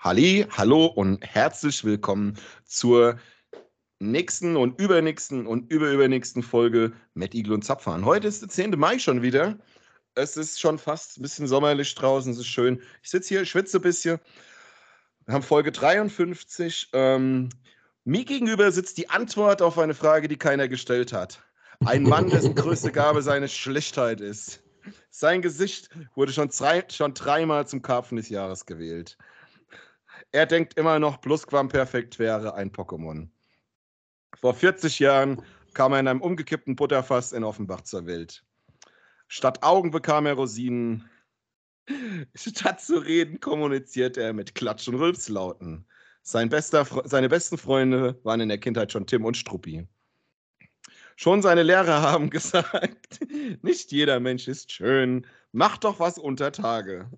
Halli, 0.00 0.46
hallo 0.56 0.86
und 0.86 1.26
herzlich 1.26 1.82
willkommen 1.82 2.38
zur 2.64 3.18
nächsten 3.98 4.56
und 4.56 4.80
übernächsten 4.80 5.44
und 5.44 5.72
überübernächsten 5.72 6.44
Folge 6.44 6.92
Matt 7.14 7.34
Igel 7.34 7.52
und 7.52 7.64
Zapfahren. 7.64 8.04
Heute 8.04 8.28
ist 8.28 8.40
der 8.40 8.48
10. 8.48 8.78
Mai 8.78 9.00
schon 9.00 9.22
wieder. 9.22 9.58
Es 10.14 10.36
ist 10.36 10.60
schon 10.60 10.78
fast 10.78 11.18
ein 11.18 11.22
bisschen 11.22 11.48
sommerlich 11.48 11.92
draußen, 11.96 12.30
es 12.30 12.38
ist 12.38 12.46
schön. 12.46 12.80
Ich 13.02 13.10
sitze 13.10 13.30
hier, 13.30 13.44
schwitze 13.44 13.78
ein 13.78 13.82
bisschen. 13.82 14.20
Wir 15.26 15.34
haben 15.34 15.42
Folge 15.42 15.72
53. 15.72 16.90
Ähm, 16.92 17.48
mir 18.04 18.24
gegenüber 18.24 18.70
sitzt 18.70 18.98
die 18.98 19.10
Antwort 19.10 19.62
auf 19.62 19.80
eine 19.80 19.94
Frage, 19.94 20.28
die 20.28 20.36
keiner 20.36 20.68
gestellt 20.68 21.12
hat. 21.12 21.42
Ein 21.84 22.04
Mann, 22.04 22.30
dessen 22.30 22.54
größte 22.54 22.92
Gabe 22.92 23.20
seine 23.20 23.48
Schlichtheit 23.48 24.20
ist. 24.20 24.62
Sein 25.10 25.42
Gesicht 25.42 25.90
wurde 26.14 26.32
schon, 26.32 26.50
drei, 26.50 26.84
schon 26.88 27.14
dreimal 27.14 27.66
zum 27.66 27.82
Karpfen 27.82 28.16
des 28.16 28.28
Jahres 28.28 28.64
gewählt. 28.64 29.18
Er 30.32 30.46
denkt 30.46 30.78
immer 30.78 30.98
noch, 30.98 31.20
Plusquamperfekt 31.20 32.18
wäre 32.18 32.54
ein 32.54 32.70
Pokémon. 32.70 33.28
Vor 34.36 34.54
40 34.54 34.98
Jahren 34.98 35.42
kam 35.72 35.92
er 35.92 36.00
in 36.00 36.08
einem 36.08 36.20
umgekippten 36.20 36.76
Butterfass 36.76 37.32
in 37.32 37.44
Offenbach 37.44 37.82
zur 37.82 38.06
Welt. 38.06 38.44
Statt 39.28 39.62
Augen 39.62 39.90
bekam 39.90 40.26
er 40.26 40.34
Rosinen. 40.34 41.08
Statt 42.34 42.80
zu 42.80 42.98
reden 42.98 43.40
kommunizierte 43.40 44.22
er 44.22 44.32
mit 44.32 44.54
Klatsch- 44.54 44.88
und 44.88 44.96
Rülpslauten. 44.96 45.86
Sein 46.22 46.50
bester, 46.50 46.86
seine 47.04 47.30
besten 47.30 47.56
Freunde 47.56 48.20
waren 48.22 48.40
in 48.40 48.50
der 48.50 48.58
Kindheit 48.58 48.92
schon 48.92 49.06
Tim 49.06 49.24
und 49.24 49.36
Struppi. 49.36 49.88
Schon 51.16 51.40
seine 51.40 51.62
Lehrer 51.62 52.02
haben 52.12 52.28
gesagt, 52.28 53.20
nicht 53.62 53.92
jeder 53.92 54.20
Mensch 54.20 54.46
ist 54.46 54.70
schön, 54.70 55.26
mach 55.52 55.78
doch 55.78 56.00
was 56.00 56.18
unter 56.18 56.52
Tage. 56.52 57.10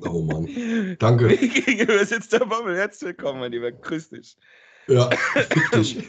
Oh 0.00 0.22
Mann. 0.22 0.96
Danke. 0.98 1.26
Mir 1.26 1.36
gegenüber 1.36 2.04
sitzt 2.04 2.32
der 2.32 2.40
Bommel. 2.40 2.76
Herzlich 2.76 3.08
willkommen, 3.08 3.40
mein 3.40 3.52
Lieber. 3.52 3.70
Grüß 3.72 4.10
dich. 4.10 4.36
Ja, 4.88 5.10
fick 5.34 5.70
dich. 5.70 6.04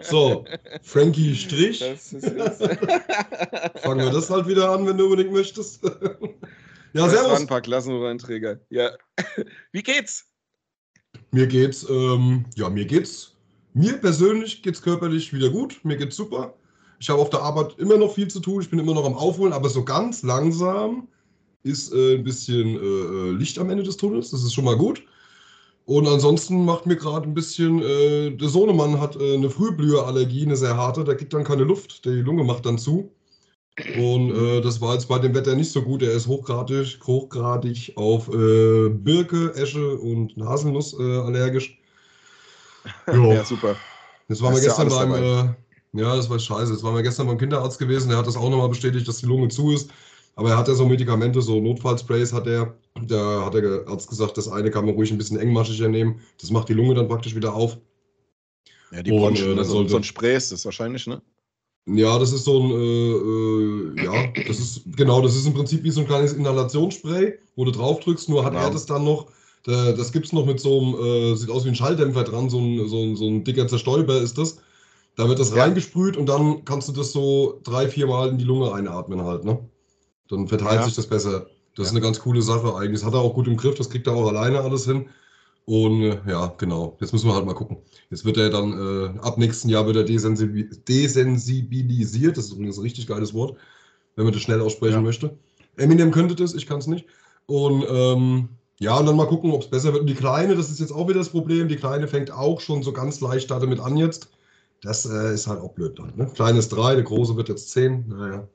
so, 0.00 0.44
Frankie 0.82 1.36
Strich. 1.36 1.78
Das 1.78 2.12
ist 2.12 2.26
Fangen 3.82 4.04
wir 4.04 4.10
das 4.10 4.28
halt 4.28 4.48
wieder 4.48 4.70
an, 4.70 4.86
wenn 4.86 4.98
du 4.98 5.04
unbedingt 5.04 5.32
möchtest. 5.32 5.84
ja, 5.84 5.90
das 6.92 7.12
servus. 7.12 7.40
Ein 7.40 7.46
paar 7.46 7.60
Klassenreinträger. 7.60 8.58
Ja. 8.70 8.90
Wie 9.72 9.82
geht's? 9.82 10.26
Mir 11.30 11.46
geht's, 11.46 11.86
ähm, 11.88 12.44
ja, 12.56 12.68
mir 12.68 12.86
geht's. 12.86 13.36
Mir 13.72 13.92
persönlich 13.98 14.62
geht's 14.62 14.82
körperlich 14.82 15.32
wieder 15.32 15.50
gut. 15.50 15.80
Mir 15.84 15.96
geht's 15.96 16.16
super. 16.16 16.54
Ich 16.98 17.08
habe 17.08 17.20
auf 17.20 17.30
der 17.30 17.40
Arbeit 17.40 17.78
immer 17.78 17.98
noch 17.98 18.14
viel 18.14 18.28
zu 18.28 18.40
tun. 18.40 18.62
Ich 18.62 18.68
bin 18.68 18.80
immer 18.80 18.94
noch 18.94 19.06
am 19.06 19.14
Aufholen, 19.14 19.52
aber 19.52 19.68
so 19.68 19.84
ganz 19.84 20.22
langsam 20.24 21.06
ist 21.62 21.92
äh, 21.92 22.14
ein 22.14 22.24
bisschen 22.24 22.76
äh, 22.76 22.78
äh, 22.78 23.30
Licht 23.32 23.58
am 23.58 23.70
Ende 23.70 23.82
des 23.82 23.96
Tunnels. 23.96 24.30
Das 24.30 24.42
ist 24.42 24.52
schon 24.52 24.64
mal 24.64 24.76
gut. 24.76 25.02
Und 25.86 26.06
ansonsten 26.06 26.64
macht 26.64 26.86
mir 26.86 26.96
gerade 26.96 27.28
ein 27.28 27.34
bisschen, 27.34 27.82
äh, 27.82 28.30
der 28.30 28.48
Sohnemann 28.48 29.00
hat 29.00 29.16
äh, 29.16 29.34
eine 29.34 29.50
Frühblüherallergie, 29.50 30.44
eine 30.44 30.56
sehr 30.56 30.76
harte, 30.76 31.04
der 31.04 31.16
kriegt 31.16 31.32
dann 31.32 31.44
keine 31.44 31.64
Luft, 31.64 32.04
die 32.04 32.10
Lunge 32.10 32.44
macht 32.44 32.64
dann 32.66 32.78
zu. 32.78 33.10
Und 33.96 34.30
äh, 34.30 34.60
das 34.60 34.80
war 34.80 34.94
jetzt 34.94 35.08
bei 35.08 35.18
dem 35.18 35.34
Wetter 35.34 35.54
nicht 35.54 35.72
so 35.72 35.82
gut. 35.82 36.02
Er 36.02 36.12
ist 36.12 36.26
hochgradig, 36.26 37.00
hochgradig 37.04 37.92
auf 37.96 38.26
Birke, 38.26 39.54
Esche 39.54 39.96
und 39.96 40.36
Haselnuss 40.36 40.94
allergisch. 40.98 41.76
Jo. 43.12 43.32
Ja, 43.32 43.44
super. 43.44 43.76
Jetzt 44.28 44.40
waren 44.40 44.54
wir 44.54 44.62
gestern 44.62 44.88
ja 44.88 45.04
beim, 45.04 45.54
ja, 45.92 46.16
das 46.16 46.30
war 46.30 46.38
scheiße. 46.38 46.72
Jetzt 46.72 46.82
waren 46.82 46.94
wir 46.94 47.02
gestern 47.02 47.26
beim 47.26 47.36
Kinderarzt 47.36 47.78
gewesen. 47.78 48.08
Der 48.08 48.18
hat 48.18 48.26
das 48.26 48.36
auch 48.36 48.48
nochmal 48.48 48.68
bestätigt, 48.68 49.06
dass 49.06 49.18
die 49.18 49.26
Lunge 49.26 49.48
zu 49.48 49.72
ist. 49.72 49.90
Aber 50.40 50.52
er 50.52 50.56
hat 50.56 50.68
ja 50.68 50.74
so 50.74 50.86
Medikamente, 50.86 51.42
so 51.42 51.60
Notfallsprays 51.60 52.32
hat 52.32 52.46
er. 52.46 52.74
Da 53.06 53.44
hat 53.44 53.52
der 53.52 53.84
Arzt 53.86 54.08
gesagt, 54.08 54.38
das 54.38 54.48
eine 54.48 54.70
kann 54.70 54.86
man 54.86 54.94
ruhig 54.94 55.12
ein 55.12 55.18
bisschen 55.18 55.38
engmaschiger 55.38 55.86
nehmen. 55.86 56.18
Das 56.40 56.50
macht 56.50 56.70
die 56.70 56.72
Lunge 56.72 56.94
dann 56.94 57.08
praktisch 57.08 57.34
wieder 57.34 57.52
auf. 57.52 57.76
Ja, 58.90 59.02
die 59.02 59.10
Bronchien, 59.10 59.58
äh, 59.58 59.64
so, 59.64 59.86
so 59.86 59.98
ein 59.98 60.02
Spray 60.02 60.34
ist 60.34 60.50
das 60.50 60.64
wahrscheinlich, 60.64 61.06
ne? 61.06 61.20
Ja, 61.84 62.18
das 62.18 62.32
ist 62.32 62.44
so 62.44 62.58
ein, 62.58 62.70
äh, 62.70 64.00
äh, 64.00 64.04
ja, 64.06 64.32
das 64.46 64.58
ist, 64.58 64.82
genau, 64.96 65.20
das 65.20 65.36
ist 65.36 65.46
im 65.46 65.52
Prinzip 65.52 65.82
wie 65.82 65.90
so 65.90 66.00
ein 66.00 66.06
kleines 66.06 66.32
Inhalationsspray, 66.32 67.38
wo 67.56 67.66
du 67.66 67.70
drauf 67.70 68.00
drückst, 68.00 68.30
nur 68.30 68.42
hat 68.42 68.52
genau. 68.52 68.64
er 68.64 68.70
das 68.70 68.86
dann 68.86 69.04
noch, 69.04 69.26
da, 69.64 69.92
das 69.92 70.10
gibt 70.10 70.24
es 70.24 70.32
noch 70.32 70.46
mit 70.46 70.58
so 70.58 70.80
einem, 70.80 71.34
äh, 71.34 71.36
sieht 71.36 71.50
aus 71.50 71.66
wie 71.66 71.68
ein 71.68 71.74
Schalldämpfer 71.74 72.24
dran, 72.24 72.48
so 72.48 72.60
ein, 72.60 72.88
so 72.88 73.02
ein, 73.02 73.14
so 73.14 73.28
ein 73.28 73.44
dicker 73.44 73.68
Zerstäuber 73.68 74.18
ist 74.22 74.38
das. 74.38 74.56
Da 75.16 75.28
wird 75.28 75.38
das 75.38 75.50
ja. 75.50 75.64
reingesprüht 75.64 76.16
und 76.16 76.30
dann 76.30 76.64
kannst 76.64 76.88
du 76.88 76.92
das 76.92 77.12
so 77.12 77.60
drei, 77.62 77.88
vier 77.88 78.06
Mal 78.06 78.30
in 78.30 78.38
die 78.38 78.44
Lunge 78.44 78.72
einatmen 78.72 79.22
halt, 79.22 79.44
ne? 79.44 79.58
Dann 80.30 80.48
verteilt 80.48 80.80
ja. 80.80 80.84
sich 80.84 80.94
das 80.94 81.06
besser. 81.06 81.46
Das 81.76 81.88
ist 81.88 81.92
eine 81.92 82.00
ganz 82.00 82.20
coole 82.20 82.42
Sache 82.42 82.74
eigentlich. 82.74 83.00
Das 83.00 83.04
hat 83.04 83.14
er 83.14 83.20
auch 83.20 83.34
gut 83.34 83.46
im 83.46 83.56
Griff, 83.56 83.74
das 83.74 83.90
kriegt 83.90 84.06
er 84.06 84.14
auch 84.14 84.28
alleine 84.28 84.60
alles 84.60 84.86
hin. 84.86 85.08
Und 85.66 86.02
äh, 86.02 86.18
ja, 86.26 86.54
genau. 86.58 86.96
Jetzt 87.00 87.12
müssen 87.12 87.28
wir 87.28 87.34
halt 87.34 87.46
mal 87.46 87.54
gucken. 87.54 87.78
Jetzt 88.10 88.24
wird 88.24 88.38
er 88.38 88.50
dann, 88.50 88.72
äh, 88.72 89.18
ab 89.20 89.38
nächsten 89.38 89.68
Jahr 89.68 89.86
wird 89.86 89.96
er 89.96 90.04
desensibilisiert. 90.04 92.36
Das 92.36 92.46
ist 92.46 92.52
übrigens 92.52 92.78
ein 92.78 92.82
richtig 92.82 93.06
geiles 93.06 93.34
Wort, 93.34 93.56
wenn 94.16 94.24
man 94.24 94.32
das 94.32 94.42
schnell 94.42 94.60
aussprechen 94.60 94.94
ja. 94.94 95.02
möchte. 95.02 95.36
Eminem 95.76 96.10
könnte 96.10 96.34
das, 96.34 96.54
ich 96.54 96.66
kann 96.66 96.78
es 96.78 96.86
nicht. 96.86 97.06
Und 97.46 97.84
ähm, 97.88 98.48
ja, 98.80 98.98
und 98.98 99.06
dann 99.06 99.16
mal 99.16 99.28
gucken, 99.28 99.52
ob 99.52 99.62
es 99.62 99.70
besser 99.70 99.92
wird. 99.92 100.02
Und 100.02 100.08
die 100.08 100.14
Kleine, 100.14 100.56
das 100.56 100.70
ist 100.70 100.80
jetzt 100.80 100.92
auch 100.92 101.06
wieder 101.06 101.18
das 101.18 101.28
Problem. 101.28 101.68
Die 101.68 101.76
Kleine 101.76 102.08
fängt 102.08 102.30
auch 102.30 102.60
schon 102.60 102.82
so 102.82 102.92
ganz 102.92 103.20
leicht 103.20 103.50
damit 103.50 103.78
an 103.78 103.96
jetzt. 103.96 104.30
Das 104.82 105.06
äh, 105.06 105.34
ist 105.34 105.46
halt 105.46 105.60
auch 105.60 105.72
blöd 105.72 105.98
dann. 105.98 106.12
Ne? 106.16 106.30
Kleine 106.34 106.58
ist 106.58 106.70
drei, 106.70 106.94
der 106.94 107.04
Große 107.04 107.36
wird 107.36 107.48
jetzt 107.48 107.70
zehn. 107.70 108.08
Naja. 108.08 108.48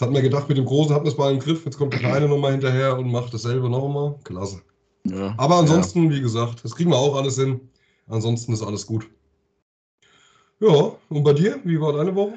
Jetzt 0.00 0.06
hat 0.06 0.14
man 0.14 0.22
gedacht, 0.22 0.48
mit 0.48 0.56
dem 0.56 0.64
Großen 0.64 0.94
hat 0.94 1.02
man 1.02 1.12
es 1.12 1.18
mal 1.18 1.30
im 1.30 1.40
Griff. 1.40 1.66
Jetzt 1.66 1.76
kommt 1.76 1.92
der 1.92 2.00
Kleine 2.00 2.26
nochmal 2.26 2.52
hinterher 2.52 2.96
und 2.96 3.12
macht 3.12 3.34
dasselbe 3.34 3.68
nochmal. 3.68 4.14
Klasse. 4.24 4.62
Ja, 5.04 5.34
Aber 5.36 5.56
ansonsten, 5.56 6.04
ja. 6.04 6.16
wie 6.16 6.22
gesagt, 6.22 6.64
das 6.64 6.74
kriegen 6.74 6.88
wir 6.88 6.96
auch 6.96 7.16
alles 7.16 7.36
hin. 7.36 7.68
Ansonsten 8.08 8.54
ist 8.54 8.62
alles 8.62 8.86
gut. 8.86 9.10
Ja, 10.58 10.96
und 11.10 11.22
bei 11.22 11.34
dir? 11.34 11.60
Wie 11.64 11.78
war 11.78 11.92
deine 11.92 12.14
Woche? 12.14 12.32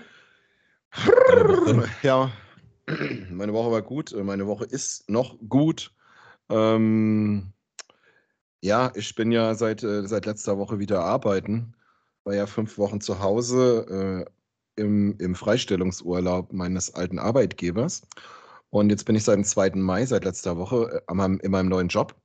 Ja, 2.01 2.33
meine 3.31 3.53
Woche 3.53 3.71
war 3.71 3.81
gut. 3.81 4.13
Meine 4.13 4.45
Woche 4.45 4.65
ist 4.65 5.09
noch 5.09 5.37
gut. 5.47 5.93
Ähm, 6.49 7.53
ja, 8.61 8.91
ich 8.93 9.15
bin 9.15 9.31
ja 9.31 9.55
seit, 9.55 9.83
äh, 9.83 10.05
seit 10.05 10.25
letzter 10.25 10.57
Woche 10.57 10.79
wieder 10.79 11.05
arbeiten. 11.05 11.75
War 12.25 12.35
ja 12.35 12.45
fünf 12.45 12.77
Wochen 12.77 12.99
zu 12.99 13.21
Hause. 13.21 14.25
Im, 14.75 15.15
im 15.19 15.35
Freistellungsurlaub 15.35 16.51
meines 16.51 16.93
alten 16.93 17.19
Arbeitgebers. 17.19 18.01
Und 18.69 18.89
jetzt 18.89 19.05
bin 19.05 19.15
ich 19.15 19.23
seit 19.23 19.35
dem 19.35 19.43
2. 19.43 19.71
Mai, 19.75 20.05
seit 20.05 20.25
letzter 20.25 20.57
Woche, 20.57 21.03
äh, 21.07 21.37
in 21.43 21.51
meinem 21.51 21.69
neuen 21.69 21.89
Job. 21.89 22.15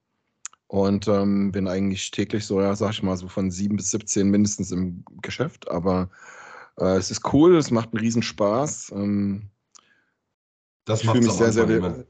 Und 0.66 1.08
ähm, 1.08 1.52
bin 1.52 1.66
eigentlich 1.68 2.10
täglich 2.10 2.46
so, 2.46 2.60
ja, 2.60 2.74
sag 2.74 2.92
ich 2.92 3.02
mal, 3.02 3.16
so 3.16 3.28
von 3.28 3.50
7 3.50 3.76
bis 3.76 3.90
17 3.90 4.30
mindestens 4.30 4.70
im 4.70 5.04
Geschäft. 5.22 5.70
Aber 5.70 6.10
äh, 6.78 6.96
es 6.96 7.10
ist 7.10 7.32
cool, 7.32 7.56
es 7.56 7.70
macht 7.70 7.92
einen 7.92 8.00
Riesenspaß. 8.00 8.92
Ähm, 8.94 9.50
das 10.84 11.04
macht 11.04 11.20
mich 11.20 11.32
sehr, 11.32 11.52
sehr. 11.52 11.68
Immer. 11.68 12.04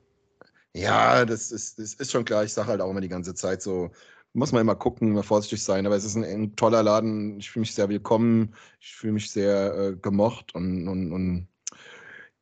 Ja, 0.75 1.25
das 1.25 1.51
ist, 1.51 1.79
das 1.79 1.95
ist 1.95 2.13
schon 2.13 2.25
klar. 2.25 2.45
Ich 2.45 2.53
sage 2.53 2.69
halt 2.69 2.81
auch 2.81 2.91
immer 2.91 3.01
die 3.01 3.09
ganze 3.09 3.35
Zeit 3.35 3.63
so, 3.63 3.91
muss 4.33 4.53
man 4.53 4.63
immer 4.63 4.77
gucken, 4.77 5.13
mal 5.13 5.23
vorsichtig 5.23 5.63
sein. 5.63 5.87
Aber 5.87 5.97
es 5.97 6.05
ist 6.05 6.17
ein, 6.17 6.25
ein 6.25 6.57
toller 6.57 6.83
Laden. 6.83 7.39
Ich 7.39 7.51
fühle 7.51 7.63
mich 7.63 7.75
sehr 7.75 7.89
willkommen. 7.89 8.55
Ich 8.81 8.95
fühle 8.95 9.15
mich 9.15 9.31
sehr 9.31 9.75
äh, 9.75 9.97
gemocht 9.97 10.55
und, 10.55 10.89
und, 10.89 11.13
und 11.13 11.49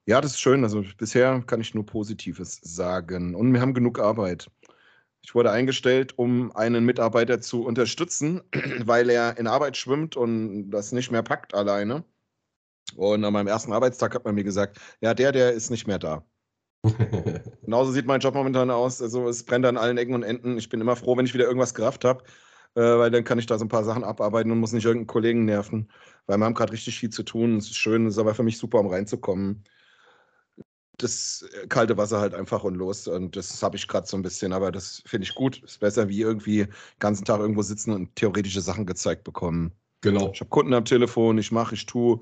ja, 0.07 0.21
das 0.21 0.33
ist 0.33 0.41
schön. 0.41 0.63
Also 0.65 0.85
bisher 0.97 1.43
kann 1.47 1.61
ich 1.61 1.75
nur 1.75 1.85
Positives 1.87 2.61
sagen. 2.63 3.35
Und 3.35 3.53
wir 3.53 3.61
haben 3.61 3.75
genug 3.75 3.99
Arbeit. 3.99 4.51
Ich 5.23 5.35
wurde 5.35 5.51
eingestellt, 5.51 6.17
um 6.19 6.55
einen 6.55 6.85
Mitarbeiter 6.85 7.41
zu 7.41 7.65
unterstützen, 7.65 8.43
weil 8.85 9.11
er 9.11 9.39
in 9.39 9.49
Arbeit 9.49 9.77
schwimmt 9.77 10.17
und 10.17 10.71
das 10.71 10.93
nicht 10.93 11.11
mehr 11.11 11.23
packt 11.23 11.55
alleine. 11.55 12.05
Und 12.97 13.25
an 13.25 13.33
meinem 13.33 13.49
ersten 13.49 13.73
Arbeitstag 13.73 14.15
hat 14.15 14.25
man 14.25 14.37
mir 14.37 14.45
gesagt, 14.45 14.79
ja, 15.01 15.15
der, 15.15 15.33
der 15.33 15.53
ist 15.53 15.71
nicht 15.71 15.87
mehr 15.89 15.99
da. 15.99 16.25
Genauso 17.63 17.93
sieht 17.93 18.07
mein 18.07 18.21
Job 18.21 18.35
momentan 18.35 18.71
aus. 18.71 19.03
Also 19.03 19.29
es 19.29 19.45
brennt 19.45 19.67
an 19.67 19.77
allen 19.77 19.99
Ecken 19.99 20.15
und 20.15 20.23
Enden. 20.23 20.59
Ich 20.59 20.69
bin 20.69 20.81
immer 20.81 20.97
froh, 20.97 21.17
wenn 21.17 21.27
ich 21.27 21.35
wieder 21.35 21.47
irgendwas 21.47 21.75
gerafft 21.75 22.05
habe, 22.05 22.25
äh, 22.75 22.81
weil 22.81 23.11
dann 23.11 23.25
kann 23.25 23.39
ich 23.39 23.47
da 23.47 23.59
so 23.59 23.65
ein 23.65 23.69
paar 23.69 23.85
Sachen 23.85 24.05
abarbeiten 24.05 24.51
und 24.51 24.61
muss 24.61 24.73
nicht 24.73 24.85
irgendeinen 24.85 25.09
Kollegen 25.09 25.45
nerven, 25.45 25.91
weil 26.27 26.39
wir 26.39 26.45
haben 26.45 26.55
gerade 26.55 26.73
richtig 26.73 26.99
viel 26.99 27.11
zu 27.11 27.23
tun. 27.23 27.57
Es 27.57 27.67
ist 27.67 27.77
schön, 27.77 28.07
es 28.07 28.15
ist 28.15 28.19
aber 28.19 28.35
für 28.35 28.43
mich 28.43 28.59
super, 28.59 28.81
um 28.81 28.89
reinzukommen. 28.89 29.65
Das 30.99 31.47
äh, 31.63 31.67
kalte 31.67 31.97
Wasser 31.97 32.21
halt 32.21 32.35
einfach 32.35 32.65
und 32.65 32.75
los. 32.75 33.07
Und 33.09 33.37
das 33.37 33.63
habe 33.63 33.77
ich 33.77 33.89
gerade 33.89 34.07
so 34.07 34.17
ein 34.17 34.23
bisschen, 34.23 34.53
aber 34.53 34.73
das 34.73 35.03
finde 35.07 35.25
ich 35.25 35.35
gut. 35.35 35.63
Ist 35.63 35.81
besser 35.81 36.09
wie 36.09 36.21
irgendwie 36.21 36.65
den 36.65 36.75
ganzen 36.99 37.25
Tag 37.25 37.41
irgendwo 37.41 37.63
sitzen 37.63 37.93
und 37.93 38.17
theoretische 38.17 38.61
Sachen 38.61 38.87
gezeigt 38.87 39.25
bekommen. 39.25 39.73
Genau. 40.01 40.31
Ich 40.33 40.41
habe 40.41 40.51
Kunden 40.51 40.73
am 40.73 40.85
Telefon, 40.85 41.39
ich 41.39 41.53
mache, 41.53 41.75
ich 41.75 41.87
tue. 41.87 42.21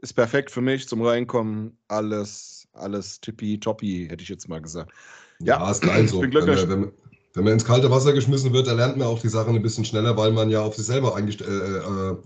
Ist 0.00 0.14
perfekt 0.14 0.50
für 0.50 0.60
mich 0.60 0.88
zum 0.88 1.02
Reinkommen. 1.02 1.76
Alles 1.88 2.57
alles 2.78 3.20
tippitoppi, 3.20 4.06
hätte 4.08 4.22
ich 4.22 4.28
jetzt 4.28 4.48
mal 4.48 4.60
gesagt. 4.60 4.92
Ja, 5.40 5.58
ja 5.58 5.70
ist 5.70 5.82
geil 5.82 6.08
so. 6.08 6.22
Wenn, 6.22 6.32
wenn, 6.32 6.92
wenn, 7.34 7.44
man 7.44 7.52
ins 7.52 7.64
kalte 7.64 7.90
Wasser 7.90 8.12
geschmissen 8.12 8.52
wird, 8.52 8.66
dann 8.66 8.76
lernt 8.76 8.96
man 8.96 9.06
auch 9.06 9.20
die 9.20 9.28
Sachen 9.28 9.54
ein 9.54 9.62
bisschen 9.62 9.84
schneller, 9.84 10.16
weil 10.16 10.32
man 10.32 10.50
ja 10.50 10.62
auf 10.62 10.74
sich 10.74 10.86
selber, 10.86 11.18
äh, 11.18 11.22
äh, 11.22 12.16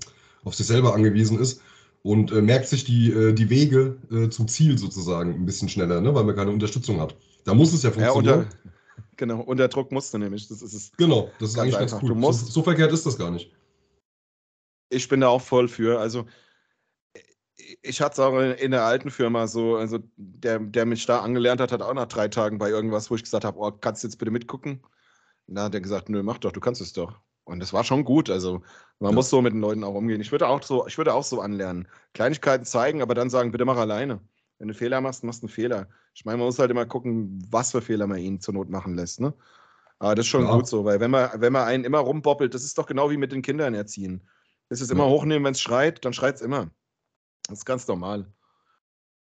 auf 0.44 0.54
sich 0.54 0.66
selber 0.66 0.94
angewiesen 0.94 1.38
ist 1.38 1.60
und 2.02 2.32
äh, 2.32 2.42
merkt 2.42 2.68
sich 2.68 2.84
die, 2.84 3.10
äh, 3.12 3.32
die 3.32 3.48
Wege 3.48 3.96
äh, 4.10 4.28
zum 4.28 4.48
Ziel 4.48 4.78
sozusagen 4.78 5.34
ein 5.34 5.46
bisschen 5.46 5.68
schneller, 5.68 6.00
ne? 6.00 6.14
weil 6.14 6.24
man 6.24 6.34
keine 6.34 6.50
Unterstützung 6.50 7.00
hat. 7.00 7.14
Da 7.44 7.54
muss 7.54 7.72
es 7.72 7.82
ja 7.82 7.90
funktionieren. 7.90 8.40
Ja, 8.40 8.46
unter, 8.46 8.50
genau. 9.16 9.40
Unter 9.40 9.68
Druck 9.68 9.92
musst 9.92 10.12
du 10.14 10.18
nämlich. 10.18 10.48
Das 10.48 10.62
ist 10.62 10.72
es. 10.72 10.92
Genau, 10.96 11.30
das 11.38 11.50
ist 11.50 11.56
Ganz 11.56 11.64
eigentlich 11.64 11.78
ganz 11.78 11.92
einfach. 11.92 12.02
cool. 12.02 12.08
Du 12.10 12.14
musst- 12.16 12.46
so, 12.46 12.52
so 12.52 12.62
verkehrt 12.62 12.92
ist 12.92 13.06
das 13.06 13.18
gar 13.18 13.30
nicht. 13.30 13.50
Ich 14.90 15.08
bin 15.08 15.20
da 15.20 15.28
auch 15.28 15.40
voll 15.40 15.68
für. 15.68 15.98
Also, 15.98 16.26
ich 17.82 18.00
hatte 18.00 18.14
es 18.14 18.18
auch 18.20 18.38
in, 18.38 18.70
der 18.70 18.84
alten 18.84 19.10
Firma 19.10 19.46
so, 19.46 19.76
also 19.76 19.98
der, 20.16 20.58
der 20.58 20.86
mich 20.86 21.06
da 21.06 21.20
angelernt 21.20 21.60
hat, 21.60 21.72
hat 21.72 21.82
auch 21.82 21.94
nach 21.94 22.06
drei 22.06 22.28
Tagen 22.28 22.58
bei 22.58 22.70
irgendwas, 22.70 23.10
wo 23.10 23.14
ich 23.14 23.22
gesagt 23.22 23.44
habe, 23.44 23.58
oh, 23.58 23.70
kannst 23.72 24.02
du 24.02 24.08
jetzt 24.08 24.16
bitte 24.18 24.30
mitgucken? 24.30 24.82
Und 25.46 25.54
da 25.56 25.64
hat 25.64 25.74
er 25.74 25.80
gesagt, 25.80 26.08
nö, 26.08 26.22
mach 26.22 26.38
doch, 26.38 26.52
du 26.52 26.60
kannst 26.60 26.80
es 26.80 26.92
doch. 26.92 27.20
Und 27.44 27.60
das 27.60 27.72
war 27.72 27.84
schon 27.84 28.04
gut. 28.04 28.30
Also 28.30 28.62
man 29.00 29.10
Ja. 29.10 29.14
muss 29.16 29.30
so 29.30 29.42
mit 29.42 29.52
den 29.52 29.60
Leuten 29.60 29.84
auch 29.84 29.94
umgehen. 29.94 30.20
Ich 30.20 30.32
würde 30.32 30.48
auch 30.48 30.62
so, 30.62 30.86
ich 30.86 30.96
würde 30.98 31.12
auch 31.14 31.24
so 31.24 31.40
anlernen. 31.40 31.88
Kleinigkeiten 32.14 32.64
zeigen, 32.64 33.02
aber 33.02 33.14
dann 33.14 33.30
sagen, 33.30 33.50
bitte 33.52 33.64
mach 33.64 33.76
alleine. 33.76 34.20
Wenn 34.58 34.68
du 34.68 34.74
Fehler 34.74 35.00
machst, 35.00 35.24
machst 35.24 35.42
du 35.42 35.46
einen 35.46 35.52
Fehler. 35.52 35.88
Ich 36.14 36.24
meine, 36.24 36.38
man 36.38 36.46
muss 36.46 36.58
halt 36.58 36.70
immer 36.70 36.86
gucken, 36.86 37.44
was 37.50 37.72
für 37.72 37.82
Fehler 37.82 38.06
man 38.06 38.18
ihn 38.18 38.40
zur 38.40 38.54
Not 38.54 38.70
machen 38.70 38.94
lässt. 38.94 39.20
Ne? 39.20 39.34
Aber 39.98 40.14
das 40.14 40.26
ist 40.26 40.30
schon 40.30 40.46
Ja. 40.46 40.54
gut 40.54 40.68
so, 40.68 40.84
weil 40.84 41.00
wenn 41.00 41.10
man, 41.10 41.30
wenn 41.40 41.52
man 41.52 41.64
einen 41.66 41.84
immer 41.84 41.98
rumboppelt, 41.98 42.54
das 42.54 42.64
ist 42.64 42.78
doch 42.78 42.86
genau 42.86 43.10
wie 43.10 43.16
mit 43.16 43.32
den 43.32 43.42
Kindern 43.42 43.74
erziehen. 43.74 44.26
Das 44.68 44.80
ist 44.80 44.90
immer 44.90 45.04
Ja. 45.04 45.10
hochnehmen, 45.10 45.44
wenn 45.44 45.52
es 45.52 45.60
schreit, 45.60 46.04
dann 46.04 46.12
schreit 46.12 46.36
es 46.36 46.40
immer. 46.42 46.70
Das 47.48 47.58
ist 47.58 47.64
ganz 47.64 47.86
normal. 47.88 48.26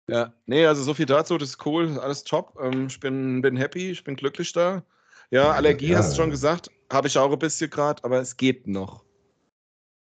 Ja, 0.09 0.33
nee, 0.45 0.65
also 0.65 0.83
so 0.83 0.93
viel 0.93 1.05
dazu, 1.05 1.37
das 1.37 1.49
ist 1.49 1.65
cool, 1.65 1.99
alles 1.99 2.23
top. 2.23 2.57
Ähm, 2.61 2.87
ich 2.87 2.99
bin, 2.99 3.41
bin 3.41 3.57
happy, 3.57 3.91
ich 3.91 4.03
bin 4.03 4.15
glücklich 4.15 4.53
da. 4.53 4.83
Ja, 5.31 5.51
Allergie 5.51 5.89
Ja. 5.89 5.97
hast 5.97 6.13
du 6.13 6.21
schon 6.21 6.29
gesagt, 6.29 6.71
habe 6.91 7.07
ich 7.07 7.17
auch 7.17 7.31
ein 7.31 7.39
bisschen 7.39 7.69
gerade, 7.69 8.03
aber 8.05 8.19
es 8.19 8.37
geht 8.37 8.67
noch. 8.67 9.03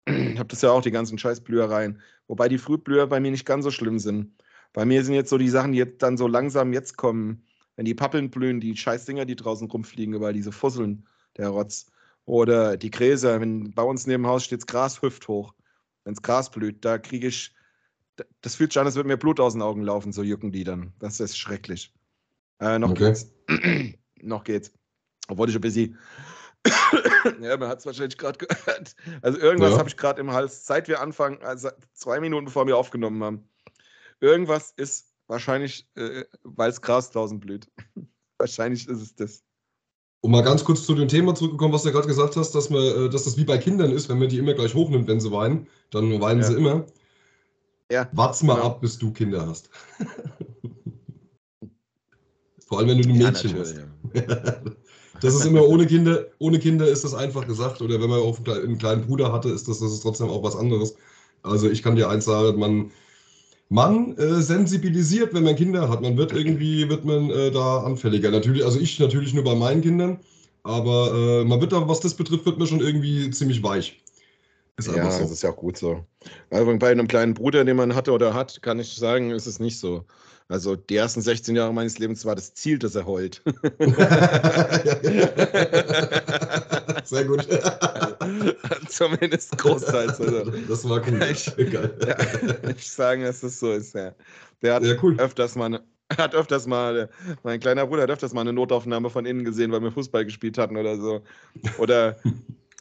Ich 0.06 0.38
habe 0.40 0.48
das 0.48 0.62
ja 0.62 0.72
auch, 0.72 0.82
die 0.82 0.92
ganzen 0.92 1.18
Scheißblühereien. 1.18 2.02
Wobei 2.28 2.48
die 2.48 2.60
Frühblüher 2.60 3.08
bei 3.08 3.20
mir 3.20 3.32
nicht 3.32 3.46
ganz 3.46 3.64
so 3.64 3.72
schlimm 3.72 4.00
sind. 4.00 4.32
Bei 4.74 4.86
mir 4.86 5.04
sind 5.04 5.16
jetzt 5.16 5.30
so 5.30 5.38
die 5.38 5.50
Sachen, 5.50 5.72
die 5.72 5.80
jetzt 5.80 6.02
dann 6.02 6.18
so 6.18 6.28
langsam 6.28 6.74
jetzt 6.74 6.96
kommen. 6.98 7.46
Wenn 7.76 7.86
die 7.86 7.96
Pappeln 7.96 8.30
blühen, 8.30 8.60
die 8.60 8.76
Scheißdinger, 8.78 9.26
die 9.26 9.36
draußen 9.36 9.70
rumfliegen, 9.70 10.14
überall 10.14 10.34
diese 10.34 10.52
Fusseln, 10.52 11.08
der 11.38 11.50
Rotz. 11.50 11.92
Oder 12.26 12.78
die 12.78 12.92
Gräser, 12.92 13.42
wenn 13.42 13.72
bei 13.72 13.84
uns 13.84 14.06
neben 14.06 14.24
dem 14.24 14.28
Haus 14.28 14.44
steht 14.46 14.68
Gras 14.68 15.02
hüfthoch. 15.02 15.54
Wenn 16.04 16.14
das 16.14 16.22
Gras 16.22 16.52
blüht, 16.52 16.86
da 16.86 16.98
kriege 16.98 17.28
ich, 17.28 17.56
das 18.42 18.56
fühlt 18.56 18.72
sich 18.74 18.80
an, 18.80 18.86
als 18.86 18.96
würde 18.96 19.08
mir 19.08 19.18
Blut 19.18 19.40
aus 19.40 19.54
den 19.54 19.62
Augen 19.62 19.82
laufen, 19.82 20.12
so 20.12 20.24
jucken 20.24 20.52
die 20.52 20.64
dann. 20.64 20.94
Das 21.00 21.20
ist 21.20 21.38
schrecklich. 21.38 21.94
Äh, 22.60 22.80
noch 22.80 22.92
Okay. 22.92 23.14
geht's. 23.14 23.32
noch 24.22 24.44
geht's. 24.44 24.72
Obwohl 25.28 25.50
ich 25.50 25.56
ein 25.56 25.62
bisschen. 25.62 25.98
ja, 27.42 27.58
man 27.58 27.70
hat 27.70 27.80
es 27.80 27.86
wahrscheinlich 27.86 28.18
gerade 28.18 28.38
gehört. 28.46 28.96
Also 29.22 29.40
irgendwas 29.40 29.72
Ja. 29.72 29.78
habe 29.80 29.90
ich 29.90 29.98
gerade 29.98 30.20
im 30.22 30.32
Hals, 30.32 30.66
seit 30.66 30.88
wir 30.88 31.02
anfangen, 31.02 31.42
also 31.42 31.70
zwei 31.94 32.20
Minuten 32.20 32.46
bevor 32.46 32.68
wir 32.68 32.78
aufgenommen 32.78 33.24
haben. 33.24 33.50
Irgendwas 34.20 34.72
ist 34.72 35.14
wahrscheinlich, 35.28 35.88
äh, 35.96 36.26
weil 36.44 36.70
es 36.70 36.82
Gras 36.82 37.12
draußen 37.12 37.40
blüht. 37.40 37.70
wahrscheinlich 38.40 38.88
ist 38.88 39.02
es 39.02 39.16
das. 39.16 39.44
Um 40.22 40.32
mal 40.32 40.42
ganz 40.44 40.64
kurz 40.66 40.86
zu 40.86 40.96
dem 40.96 41.08
Thema 41.08 41.36
zurückgekommen, 41.36 41.74
was 41.74 41.84
du 41.84 41.92
gerade 41.92 42.08
gesagt 42.08 42.36
hast, 42.36 42.52
dass, 42.56 42.70
man, 42.70 42.82
äh, 42.82 43.10
dass 43.10 43.26
das 43.26 43.38
wie 43.38 43.46
bei 43.46 43.58
Kindern 43.60 43.92
ist, 43.92 44.10
wenn 44.10 44.18
man 44.18 44.30
die 44.30 44.40
immer 44.40 44.54
gleich 44.56 44.74
hochnimmt, 44.74 45.08
wenn 45.08 45.20
sie 45.20 45.32
weinen, 45.32 45.68
dann 45.92 46.20
weinen 46.20 46.42
Ja. 46.42 46.48
sie 46.48 46.56
immer. 46.56 46.86
Ja, 47.92 48.12
Wart's 48.12 48.44
mal 48.44 48.56
genau. 48.56 48.66
ab, 48.66 48.82
bis 48.82 48.98
du 48.98 49.12
Kinder 49.14 49.48
hast. 49.48 49.70
Vor 52.68 52.80
allem, 52.80 52.90
wenn 52.90 52.98
du 52.98 53.04
ein 53.06 53.18
Ja, 53.18 53.32
Mädchen 53.32 53.54
natürlich. 53.54 53.60
hast. 53.60 53.82
Das 55.20 55.34
ist 55.34 55.46
immer 55.46 55.68
ohne 55.68 55.88
Kinder, 55.88 56.28
ohne 56.38 56.60
Kinder 56.60 56.88
ist 56.88 57.04
das 57.04 57.16
einfach 57.16 57.48
gesagt. 57.48 57.82
Oder 57.82 58.00
wenn 58.00 58.10
man 58.10 58.20
auch 58.20 58.38
einen 58.48 58.78
kleinen 58.78 59.08
Bruder 59.08 59.34
hatte, 59.34 59.50
ist 59.50 59.68
das, 59.68 59.80
das 59.80 59.92
ist 59.92 60.02
trotzdem 60.02 60.30
auch 60.30 60.44
was 60.44 60.56
anderes. 60.56 60.96
Also 61.42 61.68
ich 61.72 61.82
kann 61.82 61.96
dir 61.96 62.08
eins 62.08 62.26
sagen, 62.26 62.60
man, 62.60 62.92
man 63.70 64.18
äh, 64.18 64.42
sensibilisiert, 64.42 65.34
wenn 65.34 65.44
man 65.44 65.56
Kinder 65.56 65.90
hat. 65.90 66.02
Man 66.02 66.18
wird 66.18 66.34
irgendwie, 66.34 66.90
wird 66.90 67.06
man 67.06 67.30
äh, 67.32 67.52
da 67.52 67.80
anfälliger. 67.84 68.32
Natürlich, 68.32 68.66
also 68.66 68.80
ich 68.80 69.00
natürlich 69.00 69.34
nur 69.34 69.44
bei 69.46 69.56
meinen 69.56 69.82
Kindern, 69.82 70.20
aber 70.64 71.14
äh, 71.44 71.46
man 71.46 71.62
wird 71.62 71.74
da, 71.74 71.88
was 71.90 72.02
das 72.02 72.16
betrifft, 72.16 72.46
wird 72.46 72.60
man 72.60 72.68
schon 72.68 72.82
irgendwie 72.82 73.30
ziemlich 73.32 73.64
weich. 73.64 74.02
Ist 74.78 74.88
Ja, 74.88 74.94
einfach 74.96 75.10
das 75.10 75.28
so. 75.28 75.34
ist 75.34 75.44
ja 75.44 75.50
auch 75.50 75.56
gut 75.58 75.78
so. 75.78 76.06
Also 76.52 76.78
bei 76.78 76.92
einem 76.92 77.08
kleinen 77.08 77.34
Bruder, 77.34 77.66
den 77.66 77.78
man 77.78 77.96
hatte 77.96 78.12
oder 78.12 78.34
hat, 78.34 78.62
kann 78.62 78.80
ich 78.80 78.96
sagen, 78.96 79.32
ist 79.32 79.48
es 79.48 79.60
nicht 79.60 79.80
so. 79.80 80.06
Also 80.50 80.76
die 80.76 80.96
ersten 80.96 81.22
16 81.22 81.56
Jahre 81.56 81.74
meines 81.74 81.98
Lebens 82.00 82.24
war 82.26 82.36
das 82.36 82.54
Ziel, 82.54 82.80
dass 82.80 82.96
er 82.96 83.06
heult. 83.06 83.42
Sehr 87.04 87.26
gut. 87.26 87.48
Zumindest 88.90 89.58
großteils. 89.58 90.22
Also. 90.22 90.52
Das 90.70 90.88
war 90.88 91.02
cool. 91.08 91.22
Ich- 91.32 91.54
Geil. 91.56 91.98
Ja, 92.08 92.16
ich 92.70 92.90
sagen, 92.90 93.24
dass 93.24 93.42
das 93.42 93.60
so 93.60 93.72
ist, 93.74 93.94
ja. 93.96 94.14
Der 94.62 94.76
hat 94.76 94.84
Ja, 94.84 94.96
cool. 95.02 95.16
öfters 95.20 95.56
mal 95.56 95.66
eine, 95.66 95.82
hat 96.18 96.34
öfters 96.36 96.66
mal, 96.68 97.10
mein 97.44 97.60
kleiner 97.60 97.86
Bruder 97.86 98.04
hat 98.04 98.12
öfters 98.12 98.34
mal 98.34 98.42
eine 98.42 98.54
Notaufnahme 98.54 99.10
von 99.10 99.26
innen 99.26 99.44
gesehen, 99.44 99.72
weil 99.72 99.82
wir 99.82 99.92
Fußball 99.92 100.24
gespielt 100.24 100.58
hatten 100.58 100.78
oder 100.78 100.96
so. 100.98 101.22
Oder 101.78 102.18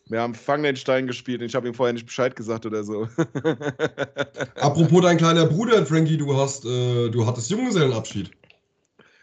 wir 0.08 0.20
haben 0.20 0.34
Fang 0.34 0.62
den 0.62 0.76
Stein 0.76 1.06
gespielt 1.06 1.40
und 1.40 1.46
ich 1.46 1.54
habe 1.54 1.66
ihm 1.66 1.74
vorher 1.74 1.92
nicht 1.92 2.06
Bescheid 2.06 2.36
gesagt 2.36 2.64
oder 2.64 2.84
so. 2.84 3.08
Apropos 4.56 5.02
dein 5.02 5.16
kleiner 5.16 5.46
Bruder, 5.46 5.84
Frankie, 5.84 6.16
du 6.16 6.36
hast, 6.36 6.64
äh, 6.64 7.10
du 7.10 7.26
hattest 7.26 7.50
Junggesellenabschied. 7.50 8.30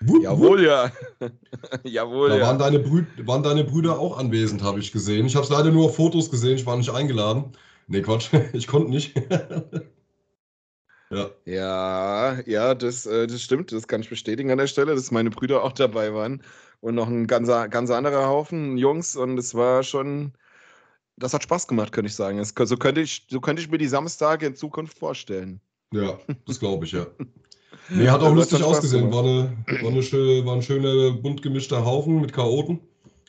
Wupp, 0.02 0.18
wupp. 0.18 0.24
Jawohl, 0.24 0.66
ja. 0.66 0.92
Jawohl, 1.84 2.30
Da 2.30 2.42
waren 2.42 2.60
ja. 2.60 2.66
deine, 2.70 2.80
Brü 2.80 3.06
waren 3.24 3.44
deine 3.44 3.64
Brüder 3.64 3.98
auch 3.98 4.18
anwesend, 4.18 4.62
habe 4.62 4.80
ich 4.80 4.92
gesehen. 4.92 5.26
Ich 5.26 5.36
habe 5.36 5.46
es 5.46 5.52
leider 5.52 5.72
nur 5.72 5.86
auf 5.86 5.96
Fotos 5.96 6.30
gesehen, 6.30 6.56
ich 6.58 6.66
war 6.66 6.76
nicht 6.76 6.92
eingeladen. 6.92 7.54
Nee, 7.88 8.02
Quatsch, 8.02 8.30
ich 8.54 8.68
konnte 8.68 8.90
nicht. 8.90 9.16
ja. 11.10 11.30
Ja, 11.46 12.40
ja, 12.46 12.76
das, 12.76 13.06
äh, 13.06 13.28
das 13.28 13.42
stimmt, 13.42 13.72
das 13.72 13.88
kann 13.88 14.02
ich 14.02 14.10
bestätigen 14.10 14.52
an 14.52 14.58
der 14.58 14.68
Stelle, 14.68 14.96
dass 14.96 15.12
meine 15.12 15.30
Brüder 15.30 15.64
auch 15.64 15.72
dabei 15.72 16.14
waren 16.14 16.42
und 16.82 16.96
noch 16.96 17.08
ein 17.08 17.28
ganzer, 17.28 17.70
ganz 17.70 17.90
anderer 17.92 18.28
Haufen 18.28 18.78
Jungs 18.78 19.16
und 19.16 19.38
es 19.38 19.56
war 19.56 19.84
schon, 19.84 20.34
das 21.24 21.34
hat 21.34 21.44
Spaß 21.44 21.68
gemacht, 21.68 21.92
könnte 21.92 22.10
ich 22.10 22.16
sagen. 22.16 22.38
Es, 22.38 22.54
so, 22.56 22.78
könnte 22.78 23.02
ich, 23.02 23.26
so 23.30 23.40
könnte 23.40 23.62
ich 23.62 23.70
mir 23.70 23.78
die 23.78 23.88
Samstage 23.88 24.46
in 24.46 24.56
Zukunft 24.56 24.98
vorstellen. 24.98 25.60
Ja, 25.94 26.20
das 26.46 26.60
glaube 26.60 26.86
ich, 26.86 26.92
ja. 26.92 27.08
Nee, 27.90 28.08
hat 28.08 28.22
auch 28.22 28.24
Das 28.24 28.30
hat 28.30 28.36
lustig 28.36 28.60
Spaß 28.60 28.68
ausgesehen. 28.78 29.12
War, 29.12 29.24
eine, 29.24 29.58
war, 29.82 29.90
eine 29.90 30.46
war 30.46 30.56
ein 30.56 30.62
schöner, 30.62 31.12
bunt 31.12 31.42
gemischter 31.42 31.84
Haufen 31.84 32.22
mit 32.22 32.32
Chaoten. 32.32 32.80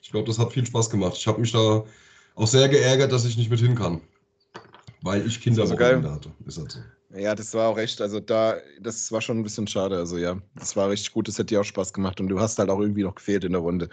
Ich 0.00 0.12
glaube, 0.12 0.28
das 0.28 0.38
hat 0.38 0.52
viel 0.52 0.64
Spaß 0.64 0.90
gemacht. 0.90 1.16
Ich 1.16 1.26
habe 1.26 1.40
mich 1.40 1.50
da 1.50 1.82
auch 2.36 2.46
sehr 2.46 2.68
geärgert, 2.68 3.10
dass 3.10 3.24
ich 3.24 3.36
nicht 3.36 3.50
mit 3.50 3.58
hin 3.58 3.74
kann. 3.74 4.00
Weil 5.02 5.26
ich 5.26 5.40
Kinder 5.40 5.62
Das 5.62 5.70
so 5.70 5.76
hatte. 5.76 6.32
Ist 6.46 6.58
halt 6.58 6.70
so. 6.70 6.78
Ja, 7.16 7.34
das 7.34 7.52
war 7.54 7.68
auch 7.68 7.78
echt, 7.78 8.00
also 8.00 8.20
da, 8.20 8.56
das 8.80 9.10
war 9.10 9.20
schon 9.20 9.38
ein 9.38 9.42
bisschen 9.42 9.66
schade. 9.66 9.96
Also 9.96 10.18
ja, 10.18 10.40
das 10.54 10.76
war 10.76 10.90
richtig 10.90 11.12
gut, 11.12 11.26
das 11.26 11.36
hätte 11.36 11.46
dir 11.46 11.60
auch 11.60 11.64
Spaß 11.64 11.92
gemacht 11.92 12.20
und 12.20 12.28
du 12.28 12.38
hast 12.38 12.58
halt 12.58 12.70
auch 12.70 12.80
irgendwie 12.80 13.02
noch 13.02 13.14
gefehlt 13.14 13.44
in 13.44 13.52
der 13.52 13.60
Runde. 13.60 13.88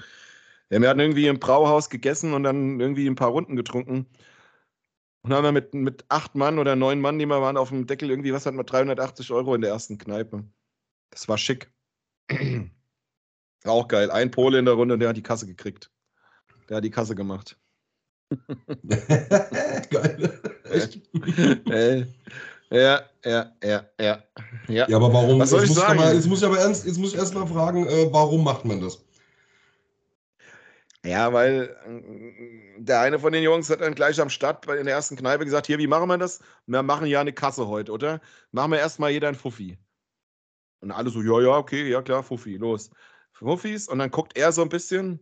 Ja, 0.71 0.81
wir 0.81 0.89
hatten 0.89 1.01
irgendwie 1.01 1.27
im 1.27 1.39
Brauhaus 1.39 1.89
gegessen 1.89 2.33
und 2.33 2.43
dann 2.43 2.79
irgendwie 2.79 3.05
ein 3.07 3.15
paar 3.15 3.29
Runden 3.29 3.57
getrunken. 3.57 4.07
Und 5.21 5.33
haben 5.33 5.43
wir 5.43 5.51
mit, 5.51 5.73
mit 5.73 6.05
acht 6.07 6.33
Mann 6.33 6.59
oder 6.59 6.75
neun 6.77 7.01
Mann, 7.01 7.19
die 7.19 7.25
wir 7.25 7.41
waren, 7.41 7.57
auf 7.57 7.69
dem 7.69 7.85
Deckel 7.85 8.09
irgendwie, 8.09 8.33
was 8.33 8.45
hatten 8.45 8.57
wir, 8.57 8.63
380 8.63 9.31
Euro 9.31 9.53
in 9.53 9.61
der 9.61 9.69
ersten 9.69 9.97
Kneipe. 9.97 10.45
Das 11.11 11.27
war 11.27 11.37
schick. 11.37 11.71
War 13.63 13.73
auch 13.73 13.87
geil. 13.89 14.09
Ein 14.09 14.31
Pole 14.31 14.57
in 14.59 14.65
der 14.65 14.73
Runde 14.75 14.93
und 14.93 15.01
der 15.01 15.09
hat 15.09 15.17
die 15.17 15.23
Kasse 15.23 15.45
gekriegt. 15.45 15.91
Der 16.69 16.77
hat 16.77 16.83
die 16.85 16.89
Kasse 16.89 17.15
gemacht. 17.15 17.59
Geil. 19.89 20.41
Echt? 20.71 21.01
Äh, 21.69 22.05
ja, 22.71 23.01
ja, 23.25 23.51
ja, 23.61 23.85
ja. 23.99 24.23
Ja, 24.69 24.85
aber 24.95 25.13
warum? 25.13 25.41
Was 25.41 25.49
soll 25.49 25.59
jetzt, 25.59 25.71
ich 25.71 25.75
muss 25.75 25.85
sagen? 25.85 25.99
mal, 25.99 26.15
jetzt 26.15 26.27
muss 26.27 26.39
ich 26.39 26.45
aber 26.45 26.59
ernst, 26.59 26.85
jetzt 26.85 26.97
muss 26.97 27.13
ich 27.13 27.19
erst 27.19 27.33
mal 27.33 27.45
fragen, 27.45 27.85
äh, 27.87 28.07
warum 28.11 28.45
macht 28.45 28.63
man 28.63 28.79
das? 28.79 29.03
Ja, 31.03 31.33
weil 31.33 31.75
äh, 31.85 32.81
der 32.81 33.01
eine 33.01 33.17
von 33.19 33.33
den 33.33 33.43
Jungs 33.43 33.69
hat 33.69 33.81
dann 33.81 33.95
gleich 33.95 34.21
am 34.21 34.29
Start 34.29 34.67
in 34.67 34.85
der 34.85 34.93
ersten 34.95 35.15
Kneipe 35.15 35.45
gesagt, 35.45 35.65
hier, 35.67 35.79
wie 35.79 35.87
machen 35.87 36.07
wir 36.07 36.17
das? 36.17 36.39
Wir 36.67 36.83
machen 36.83 37.07
ja 37.07 37.21
eine 37.21 37.33
Kasse 37.33 37.67
heute, 37.67 37.91
oder? 37.91 38.21
Machen 38.51 38.71
wir 38.71 38.79
erstmal 38.79 39.09
jeder 39.11 39.27
ein 39.27 39.35
Fuffi. 39.35 39.79
Und 40.81 40.91
alle 40.91 41.09
so, 41.09 41.21
ja, 41.21 41.41
ja, 41.41 41.57
okay, 41.57 41.89
ja 41.89 42.01
klar, 42.01 42.23
Fuffi, 42.23 42.57
los. 42.57 42.91
Fuffis 43.33 43.87
und 43.87 43.99
dann 43.99 44.11
guckt 44.11 44.37
er 44.37 44.51
so 44.51 44.61
ein 44.61 44.69
bisschen, 44.69 45.19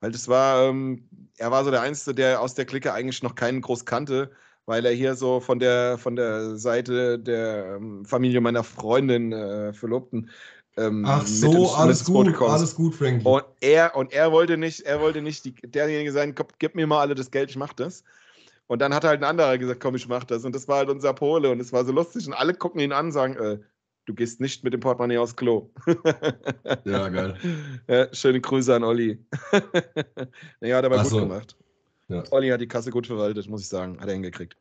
weil 0.00 0.12
das 0.12 0.28
war, 0.28 0.68
ähm, 0.68 1.08
er 1.38 1.50
war 1.50 1.64
so 1.64 1.70
der 1.70 1.80
Einzige, 1.82 2.14
der 2.14 2.40
aus 2.40 2.54
der 2.54 2.66
Clique 2.66 2.92
eigentlich 2.92 3.22
noch 3.22 3.34
keinen 3.34 3.60
groß 3.62 3.84
kannte, 3.84 4.30
weil 4.66 4.84
er 4.86 4.92
hier 4.92 5.14
so 5.14 5.40
von 5.40 5.58
der, 5.58 5.98
von 5.98 6.16
der 6.16 6.56
Seite 6.56 7.18
der 7.18 7.76
ähm, 7.76 8.04
Familie 8.04 8.40
meiner 8.40 8.64
Freundin, 8.64 9.32
äh, 9.32 9.72
Verlobten, 9.72 10.30
ähm, 10.76 11.04
Ach 11.06 11.26
so, 11.26 11.70
alles 11.72 12.04
gut, 12.04 12.26
gekommen 12.26 12.50
alles 12.50 12.74
gut, 12.74 12.94
Frankie. 12.94 13.24
Und 13.24 13.44
er, 13.60 13.96
und 13.96 14.12
er 14.12 14.30
wollte 14.30 14.56
nicht, 14.56 14.82
er 14.82 15.00
wollte 15.00 15.22
nicht 15.22 15.44
die, 15.44 15.54
derjenige 15.54 16.12
sein, 16.12 16.34
komm, 16.34 16.48
gib 16.58 16.74
mir 16.74 16.86
mal 16.86 17.00
alle 17.00 17.14
das 17.14 17.30
Geld, 17.30 17.50
ich 17.50 17.56
mach 17.56 17.72
das. 17.72 18.04
Und 18.66 18.82
dann 18.82 18.92
hat 18.92 19.04
halt 19.04 19.20
ein 19.20 19.24
anderer 19.24 19.56
gesagt, 19.58 19.80
komm, 19.80 19.94
ich 19.94 20.08
mach 20.08 20.24
das. 20.24 20.44
Und 20.44 20.54
das 20.54 20.66
war 20.68 20.78
halt 20.78 20.90
unser 20.90 21.14
Pole 21.14 21.50
und 21.50 21.60
es 21.60 21.72
war 21.72 21.84
so 21.84 21.92
lustig. 21.92 22.26
Und 22.26 22.34
alle 22.34 22.52
gucken 22.52 22.80
ihn 22.80 22.92
an 22.92 23.06
und 23.06 23.12
sagen, 23.12 23.36
äh, 23.36 23.58
du 24.06 24.14
gehst 24.14 24.40
nicht 24.40 24.64
mit 24.64 24.72
dem 24.72 24.80
Portemonnaie 24.80 25.18
aufs 25.18 25.36
Klo. 25.36 25.70
Ja, 26.84 27.08
geil. 27.08 27.36
ja, 27.88 28.12
schöne 28.12 28.40
Grüße 28.40 28.74
an 28.74 28.84
Olli. 28.84 29.18
naja, 30.60 30.76
hat 30.78 30.84
aber 30.84 30.96
Ach 30.98 31.02
gut 31.02 31.10
so. 31.10 31.20
gemacht. 31.20 31.56
Ja. 32.08 32.22
Olli 32.30 32.48
hat 32.48 32.60
die 32.60 32.68
Kasse 32.68 32.90
gut 32.90 33.06
verwaltet, 33.06 33.48
muss 33.48 33.62
ich 33.62 33.68
sagen. 33.68 33.98
Hat 34.00 34.08
er 34.08 34.14
hingekriegt. 34.14 34.56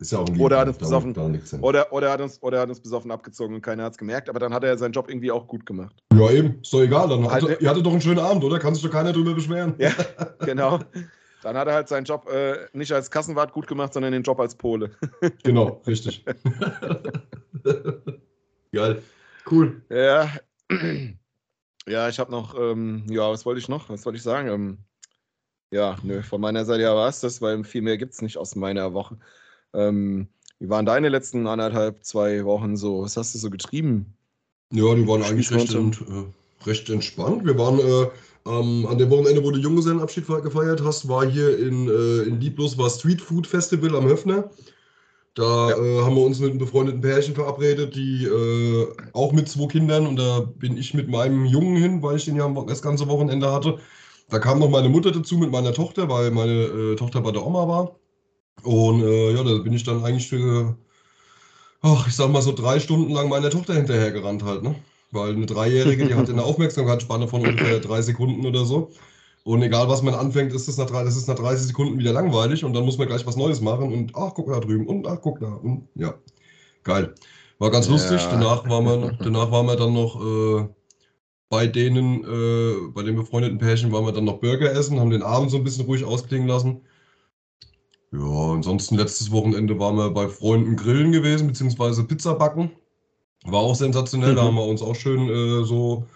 Ist 0.00 0.12
ja 0.12 0.18
auch 0.18 0.26
ein 0.28 0.40
Oder 0.40 0.56
Lied, 0.56 0.60
hat 0.60 0.68
uns 0.68 0.78
da 0.78 0.86
besoffen- 0.86 1.12
da 1.12 1.28
nichts 1.28 1.50
hin. 1.50 1.60
Oder, 1.60 1.92
oder, 1.92 2.10
hat 2.10 2.22
uns, 2.22 2.42
oder 2.42 2.60
hat 2.60 2.70
uns 2.70 2.80
besoffen 2.80 3.10
abgezogen 3.10 3.54
und 3.54 3.60
keiner 3.60 3.84
hat 3.84 3.92
es 3.92 3.98
gemerkt, 3.98 4.30
aber 4.30 4.38
dann 4.40 4.54
hat 4.54 4.64
er 4.64 4.78
seinen 4.78 4.92
Job 4.92 5.10
irgendwie 5.10 5.30
auch 5.30 5.46
gut 5.46 5.66
gemacht. 5.66 5.94
Ja, 6.14 6.30
eben, 6.30 6.58
ist 6.62 6.72
doch 6.72 6.80
egal. 6.80 7.08
Dann 7.10 7.30
Halt- 7.30 7.42
hatte, 7.42 7.58
ihr 7.60 7.68
hattet 7.68 7.84
doch 7.84 7.92
einen 7.92 8.00
schönen 8.00 8.18
Abend, 8.18 8.42
oder? 8.42 8.58
Kann 8.58 8.74
sich 8.74 8.82
doch 8.82 8.90
keiner 8.90 9.12
drüber 9.12 9.34
beschweren. 9.34 9.74
Ja, 9.78 9.92
genau. 10.40 10.78
Dann 11.42 11.56
hat 11.56 11.68
er 11.68 11.74
halt 11.74 11.88
seinen 11.88 12.04
Job 12.04 12.28
äh, 12.30 12.54
nicht 12.72 12.92
als 12.92 13.10
Kassenwart 13.10 13.52
gut 13.52 13.66
gemacht, 13.66 13.92
sondern 13.92 14.12
den 14.12 14.22
Job 14.22 14.40
als 14.40 14.54
Pole. 14.54 14.90
Genau, 15.42 15.82
richtig. 15.86 16.24
Geil. 18.72 19.02
Cool. 19.50 19.82
Ja, 19.90 20.30
ja 21.86 22.08
ich 22.08 22.18
habe 22.18 22.30
noch, 22.30 22.58
ähm, 22.58 23.04
ja, 23.10 23.30
was 23.30 23.44
wollte 23.44 23.60
ich 23.60 23.68
noch? 23.68 23.90
Was 23.90 24.06
wollte 24.06 24.16
ich 24.16 24.22
sagen? 24.22 24.48
Ähm, 24.48 24.78
ja, 25.72 25.96
nö, 26.02 26.22
von 26.22 26.40
meiner 26.40 26.64
Seite 26.64 26.82
ja 26.82 26.94
war 26.94 27.08
es 27.08 27.20
das, 27.20 27.42
weil 27.42 27.62
viel 27.64 27.82
mehr 27.82 27.98
gibt 27.98 28.12
es 28.14 28.22
nicht 28.22 28.38
aus 28.38 28.56
meiner 28.56 28.92
Woche. 28.92 29.18
Ähm, 29.74 30.28
wie 30.58 30.68
waren 30.68 30.86
deine 30.86 31.08
letzten 31.08 31.46
anderthalb, 31.46 32.04
zwei 32.04 32.44
Wochen 32.44 32.76
so? 32.76 33.02
Was 33.02 33.16
hast 33.16 33.34
du 33.34 33.38
so 33.38 33.50
getrieben? 33.50 34.14
Ja, 34.72 34.94
die 34.94 35.06
waren 35.06 35.22
eigentlich 35.22 35.50
recht, 35.50 35.74
ent, 35.74 36.00
äh, 36.02 36.68
recht 36.68 36.90
entspannt. 36.90 37.44
Wir 37.44 37.58
waren 37.58 37.78
äh, 37.78 38.08
ähm, 38.46 38.86
an 38.86 38.98
dem 38.98 39.10
Wochenende, 39.10 39.42
wo 39.42 39.50
du 39.50 39.58
Junggesellenabschied 39.58 40.24
fe- 40.26 40.42
gefeiert 40.42 40.82
hast, 40.84 41.08
war 41.08 41.26
hier 41.26 41.58
in, 41.58 41.88
äh, 41.88 42.22
in 42.22 42.40
Lieblos 42.40 42.78
war 42.78 42.90
Street 42.90 43.20
Food 43.20 43.46
Festival 43.46 43.96
am 43.96 44.04
Höfner. 44.06 44.50
Da 45.34 45.70
Ja. 45.70 45.76
äh, 45.76 46.02
haben 46.02 46.16
wir 46.16 46.24
uns 46.24 46.40
mit 46.40 46.50
einem 46.50 46.58
befreundeten 46.58 47.00
Pärchen 47.00 47.34
verabredet, 47.34 47.94
die 47.94 48.24
äh, 48.24 48.88
auch 49.12 49.32
mit 49.32 49.48
zwei 49.48 49.66
Kindern 49.68 50.06
und 50.06 50.16
da 50.16 50.40
bin 50.40 50.76
ich 50.76 50.92
mit 50.94 51.08
meinem 51.08 51.46
Jungen 51.46 51.76
hin, 51.76 52.02
weil 52.02 52.16
ich 52.16 52.24
den 52.24 52.36
ja 52.36 52.48
das 52.66 52.82
ganze 52.82 53.06
Wochenende 53.08 53.50
hatte. 53.52 53.78
Da 54.28 54.38
kam 54.40 54.58
noch 54.58 54.70
meine 54.70 54.88
Mutter 54.88 55.12
dazu 55.12 55.38
mit 55.38 55.50
meiner 55.50 55.72
Tochter, 55.72 56.08
weil 56.08 56.30
meine 56.32 56.52
äh, 56.52 56.96
Tochter 56.96 57.20
bei 57.20 57.32
der 57.32 57.46
Oma 57.46 57.66
war. 57.68 57.99
Und 58.64 59.02
äh, 59.02 59.32
ja, 59.34 59.42
da 59.44 59.58
bin 59.62 59.72
ich 59.72 59.84
dann 59.84 60.04
eigentlich 60.04 60.28
für, 60.28 60.76
ach, 61.82 62.06
ich 62.08 62.14
sag 62.16 62.30
mal 62.30 62.42
so 62.42 62.52
drei 62.52 62.80
Stunden 62.80 63.12
lang 63.12 63.28
meiner 63.28 63.50
Tochter 63.50 63.74
hinterhergerannt 63.74 64.42
halt, 64.42 64.62
ne? 64.62 64.76
Weil 65.10 65.34
eine 65.34 65.46
Dreijährige, 65.46 66.04
die 66.04 66.14
hat 66.14 66.28
eine 66.30 66.42
Aufmerksamkeitsspanne 66.44 67.28
von 67.28 67.42
ungefähr 67.42 67.80
drei 67.80 68.02
Sekunden 68.02 68.46
oder 68.46 68.64
so. 68.64 68.90
Und 69.44 69.62
egal, 69.62 69.88
was 69.88 70.02
man 70.02 70.14
anfängt, 70.14 70.52
ist 70.52 70.68
es 70.68 70.76
nach, 70.78 70.86
drei- 70.86 71.04
das 71.04 71.16
ist 71.16 71.28
nach 71.28 71.36
30 71.36 71.66
Sekunden 71.68 71.98
wieder 71.98 72.12
langweilig 72.12 72.64
und 72.64 72.74
dann 72.74 72.84
muss 72.84 72.98
man 72.98 73.08
gleich 73.08 73.26
was 73.26 73.36
Neues 73.36 73.60
machen 73.60 73.92
und 73.92 74.14
ach, 74.16 74.34
guck 74.34 74.48
da 74.52 74.60
drüben 74.60 74.86
und 74.86 75.06
ach, 75.06 75.18
guck 75.22 75.40
da. 75.40 75.48
Und 75.54 75.88
ja, 75.94 76.14
geil. 76.84 77.14
War 77.58 77.70
ganz 77.70 77.86
Ja. 77.86 77.92
lustig. 77.92 78.28
Danach 78.28 78.68
waren 78.68 78.84
wir, 78.86 79.18
danach 79.22 79.50
waren 79.52 79.66
wir 79.66 79.76
dann 79.76 79.94
noch 79.94 80.20
äh, 80.64 80.68
bei 81.48 81.66
denen, 81.66 82.24
äh, 82.24 82.90
bei 82.92 83.02
den 83.02 83.16
befreundeten 83.16 83.58
Pärchen, 83.58 83.92
waren 83.92 84.04
wir 84.06 84.12
dann 84.12 84.24
noch 84.24 84.40
Burger 84.40 84.72
essen, 84.72 85.00
haben 85.00 85.10
den 85.10 85.22
Abend 85.22 85.50
so 85.50 85.56
ein 85.58 85.64
bisschen 85.64 85.86
ruhig 85.86 86.04
ausklingen 86.04 86.48
lassen. 86.48 86.82
Ja, 88.12 88.52
ansonsten 88.52 88.96
letztes 88.96 89.30
Wochenende 89.30 89.78
waren 89.78 89.96
wir 89.96 90.10
bei 90.10 90.28
Freunden 90.28 90.76
grillen 90.76 91.12
gewesen, 91.12 91.46
beziehungsweise 91.46 92.04
Pizza 92.04 92.34
backen. 92.34 92.70
War 93.44 93.60
auch 93.60 93.74
sensationell, 93.76 94.34
da 94.36 94.42
Mhm. 94.42 94.46
haben 94.46 94.56
wir 94.56 94.64
uns 94.66 94.82
auch 94.82 94.96
schön 94.96 95.28
äh, 95.30 95.64
so 95.64 96.06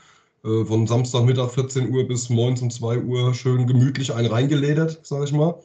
äh, 0.44 0.64
von 0.66 0.86
Samstagmittag 0.86 1.50
14 1.52 1.90
Uhr 1.94 2.06
bis 2.08 2.30
morgens 2.30 2.62
um 2.62 2.70
2 2.70 2.98
Uhr 3.00 3.34
schön 3.34 3.66
gemütlich 3.66 4.14
einen 4.14 4.28
reingeledert, 4.28 5.00
sag 5.04 5.24
ich 5.24 5.32
mal. 5.32 5.60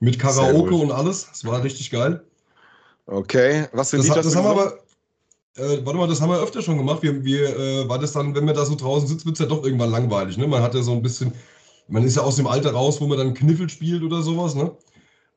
Mit 0.00 0.18
Karaoke 0.20 0.74
und 0.76 0.92
alles. 0.92 1.26
Das 1.28 1.44
war 1.46 1.62
richtig 1.64 1.90
geil. 1.90 2.24
Okay, 3.06 3.68
was 3.72 3.90
für 3.90 3.96
ein 3.96 4.00
Das, 4.00 4.06
Lied 4.06 4.16
das 4.16 4.32
du 4.32 4.34
haben 4.34 4.44
wir 4.46 4.50
aber, 4.50 4.78
äh, 5.56 5.84
warte 5.84 5.98
mal, 5.98 6.08
das 6.08 6.20
haben 6.20 6.30
wir 6.30 6.40
öfter 6.42 6.62
schon 6.62 6.78
gemacht. 6.78 7.02
Wir, 7.02 7.24
wir, 7.24 7.56
äh, 7.58 7.88
war 7.88 7.98
das 7.98 8.12
dann, 8.12 8.34
wenn 8.34 8.44
man 8.44 8.54
da 8.54 8.64
so 8.66 8.74
draußen 8.76 9.08
sitzt, 9.08 9.26
wird 9.26 9.36
es 9.36 9.40
ja 9.40 9.46
doch 9.46 9.64
irgendwann 9.64 9.90
langweilig. 9.90 10.36
Ne? 10.38 10.46
Man 10.48 10.62
hat 10.62 10.74
ja 10.74 10.82
so 10.82 10.92
ein 10.92 11.02
bisschen, 11.02 11.32
man 11.88 12.04
ist 12.04 12.16
ja 12.16 12.22
aus 12.22 12.36
dem 12.36 12.46
Alter 12.46 12.72
raus, 12.72 13.00
wo 13.00 13.06
man 13.06 13.18
dann 13.18 13.34
Kniffel 13.34 13.68
spielt 13.70 14.02
oder 14.04 14.22
sowas. 14.22 14.54
Ne? 14.54 14.72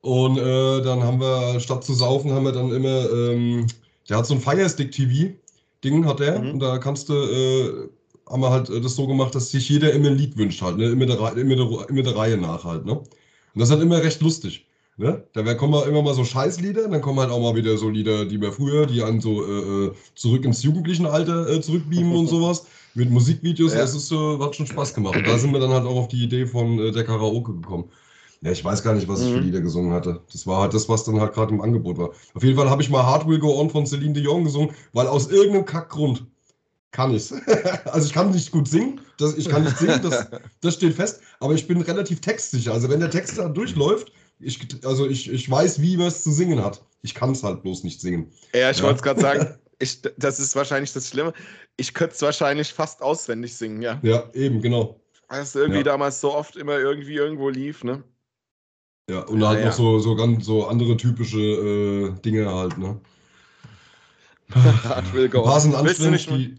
Und 0.01 0.37
äh, 0.37 0.81
dann 0.81 1.03
haben 1.03 1.19
wir, 1.19 1.59
statt 1.59 1.83
zu 1.83 1.93
saufen, 1.93 2.31
haben 2.31 2.45
wir 2.45 2.51
dann 2.51 2.71
immer, 2.71 3.09
ähm, 3.11 3.67
der 4.09 4.17
hat 4.17 4.25
so 4.25 4.35
ein 4.35 4.41
Firestick-TV-Ding, 4.41 6.05
hat 6.05 6.19
der. 6.19 6.39
Mhm. 6.39 6.51
Und 6.51 6.59
da 6.59 6.77
kannst 6.77 7.09
du, 7.09 7.13
äh, 7.13 7.89
haben 8.29 8.41
wir 8.41 8.51
halt 8.51 8.69
äh, 8.69 8.79
das 8.79 8.95
so 8.95 9.07
gemacht, 9.07 9.35
dass 9.35 9.51
sich 9.51 9.67
jeder 9.69 9.91
immer 9.93 10.09
ein 10.09 10.17
Lied 10.17 10.37
wünscht 10.37 10.61
halt, 10.61 10.77
ne? 10.77 10.85
immer, 10.85 11.05
der, 11.05 11.17
immer, 11.35 11.55
der, 11.55 11.89
immer 11.89 12.03
der 12.03 12.15
Reihe 12.15 12.37
nach 12.37 12.63
halt. 12.63 12.85
Ne? 12.85 12.93
Und 12.93 13.07
das 13.55 13.69
ist 13.69 13.73
halt 13.73 13.83
immer 13.83 14.01
recht 14.01 14.21
lustig. 14.21 14.67
Ne? 14.99 15.23
Da 15.33 15.53
kommen 15.53 15.73
mal 15.73 15.87
immer 15.87 16.01
mal 16.01 16.15
so 16.15 16.23
Scheißlieder, 16.23 16.87
dann 16.87 17.01
kommen 17.01 17.19
halt 17.19 17.29
auch 17.29 17.39
mal 17.39 17.55
wieder 17.55 17.77
so 17.77 17.87
Lieder, 17.87 18.25
die 18.25 18.41
wir 18.41 18.51
früher, 18.51 18.87
die 18.87 19.03
an 19.03 19.21
so 19.21 19.45
äh, 19.45 19.85
äh, 19.85 19.91
zurück 20.15 20.43
ins 20.43 20.63
jugendliche 20.63 21.07
Alter 21.07 21.47
äh, 21.47 21.61
zurückbeamen 21.61 22.15
und 22.15 22.27
sowas. 22.27 22.65
Mit 22.95 23.11
Musikvideos, 23.11 23.73
Ja. 23.73 23.79
das 23.81 23.93
ist, 23.93 24.11
äh, 24.11 24.39
hat 24.39 24.55
schon 24.55 24.65
Spaß 24.65 24.95
gemacht. 24.95 25.15
Und 25.15 25.27
da 25.27 25.37
sind 25.37 25.51
wir 25.53 25.59
dann 25.59 25.69
halt 25.69 25.85
auch 25.85 25.95
auf 25.95 26.07
die 26.07 26.23
Idee 26.23 26.47
von 26.47 26.79
äh, 26.79 26.91
der 26.91 27.03
Karaoke 27.03 27.53
gekommen. 27.53 27.91
Ja, 28.41 28.51
ich 28.51 28.63
weiß 28.63 28.83
gar 28.83 28.93
nicht, 28.93 29.07
was 29.07 29.21
ich 29.21 29.31
für 29.31 29.39
Mhm. 29.39 29.45
Lieder 29.45 29.61
gesungen 29.61 29.93
hatte. 29.93 30.21
Das 30.31 30.45
war 30.45 30.61
halt 30.61 30.73
das, 30.73 30.87
was 30.89 31.03
dann 31.03 31.19
halt 31.19 31.33
gerade 31.33 31.53
im 31.53 31.61
Angebot 31.61 31.97
war. 31.97 32.09
Auf 32.35 32.43
jeden 32.43 32.55
Fall 32.55 32.69
habe 32.69 32.81
ich 32.81 32.89
mal 32.89 33.03
Hard 33.03 33.27
Will 33.27 33.39
Go 33.39 33.59
On 33.59 33.69
von 33.69 33.85
Celine 33.87 34.13
Dion 34.13 34.43
gesungen, 34.43 34.75
weil 34.93 35.07
aus 35.07 35.27
irgendeinem 35.29 35.65
Kackgrund 35.65 36.25
kann 36.91 37.13
ich's. 37.13 37.33
also 37.85 38.07
ich 38.07 38.13
kann 38.13 38.31
nicht 38.31 38.51
gut 38.51 38.67
singen, 38.67 39.01
das, 39.17 39.35
ich 39.37 39.49
kann 39.49 39.63
nicht 39.63 39.77
singen, 39.77 40.01
das, 40.03 40.27
das 40.61 40.75
steht 40.75 40.93
fest, 40.93 41.21
aber 41.39 41.53
ich 41.53 41.67
bin 41.67 41.81
relativ 41.81 42.21
textsicher. 42.21 42.73
Also 42.73 42.89
wenn 42.89 42.99
der 42.99 43.09
Text 43.09 43.37
da 43.37 43.49
durchläuft, 43.49 44.11
ich, 44.39 44.59
also 44.85 45.07
ich, 45.07 45.31
ich 45.31 45.49
weiß, 45.49 45.81
wie 45.81 45.97
man 45.97 46.07
es 46.07 46.23
zu 46.23 46.31
singen 46.31 46.63
hat. 46.63 46.83
Ich 47.01 47.15
kann 47.15 47.31
es 47.31 47.43
halt 47.43 47.63
bloß 47.63 47.83
nicht 47.83 48.01
singen. 48.01 48.31
Ja, 48.53 48.69
ich 48.69 48.77
Ja. 48.77 48.83
wollte 48.83 48.97
es 48.97 49.03
gerade 49.03 49.21
sagen. 49.21 49.47
Ich, 49.79 50.01
das 50.17 50.39
ist 50.39 50.55
wahrscheinlich 50.55 50.91
das 50.93 51.07
Schlimme. 51.09 51.33
Ich 51.75 51.93
könnte 51.93 52.15
es 52.15 52.21
wahrscheinlich 52.23 52.73
fast 52.73 53.03
auswendig 53.03 53.55
singen, 53.55 53.83
ja. 53.83 53.99
Ja, 54.01 54.23
eben, 54.33 54.59
genau. 54.59 54.99
Weil 55.27 55.43
es 55.43 55.53
irgendwie 55.53 55.77
Ja. 55.81 55.83
damals 55.83 56.19
so 56.19 56.33
oft 56.33 56.55
immer 56.55 56.79
irgendwie 56.79 57.13
irgendwo 57.13 57.49
lief, 57.49 57.83
ne? 57.83 58.03
Ja, 59.09 59.21
und 59.21 59.45
halt 59.45 59.59
Ja, 59.59 59.65
noch 59.67 59.71
ja. 59.71 59.77
so, 59.77 59.99
so 59.99 60.15
ganz 60.15 60.45
so 60.45 60.67
andere 60.67 60.97
typische 60.97 61.39
äh, 61.39 62.19
Dinge 62.21 62.53
halt, 62.53 62.77
ne? 62.77 62.99
Hard 64.53 65.13
will 65.13 65.29
go 65.29 65.43
on. 65.43 65.73
Willst 65.85 66.01
du 66.01 66.09
nicht 66.11 66.29
mal- 66.29 66.37
die. 66.39 66.55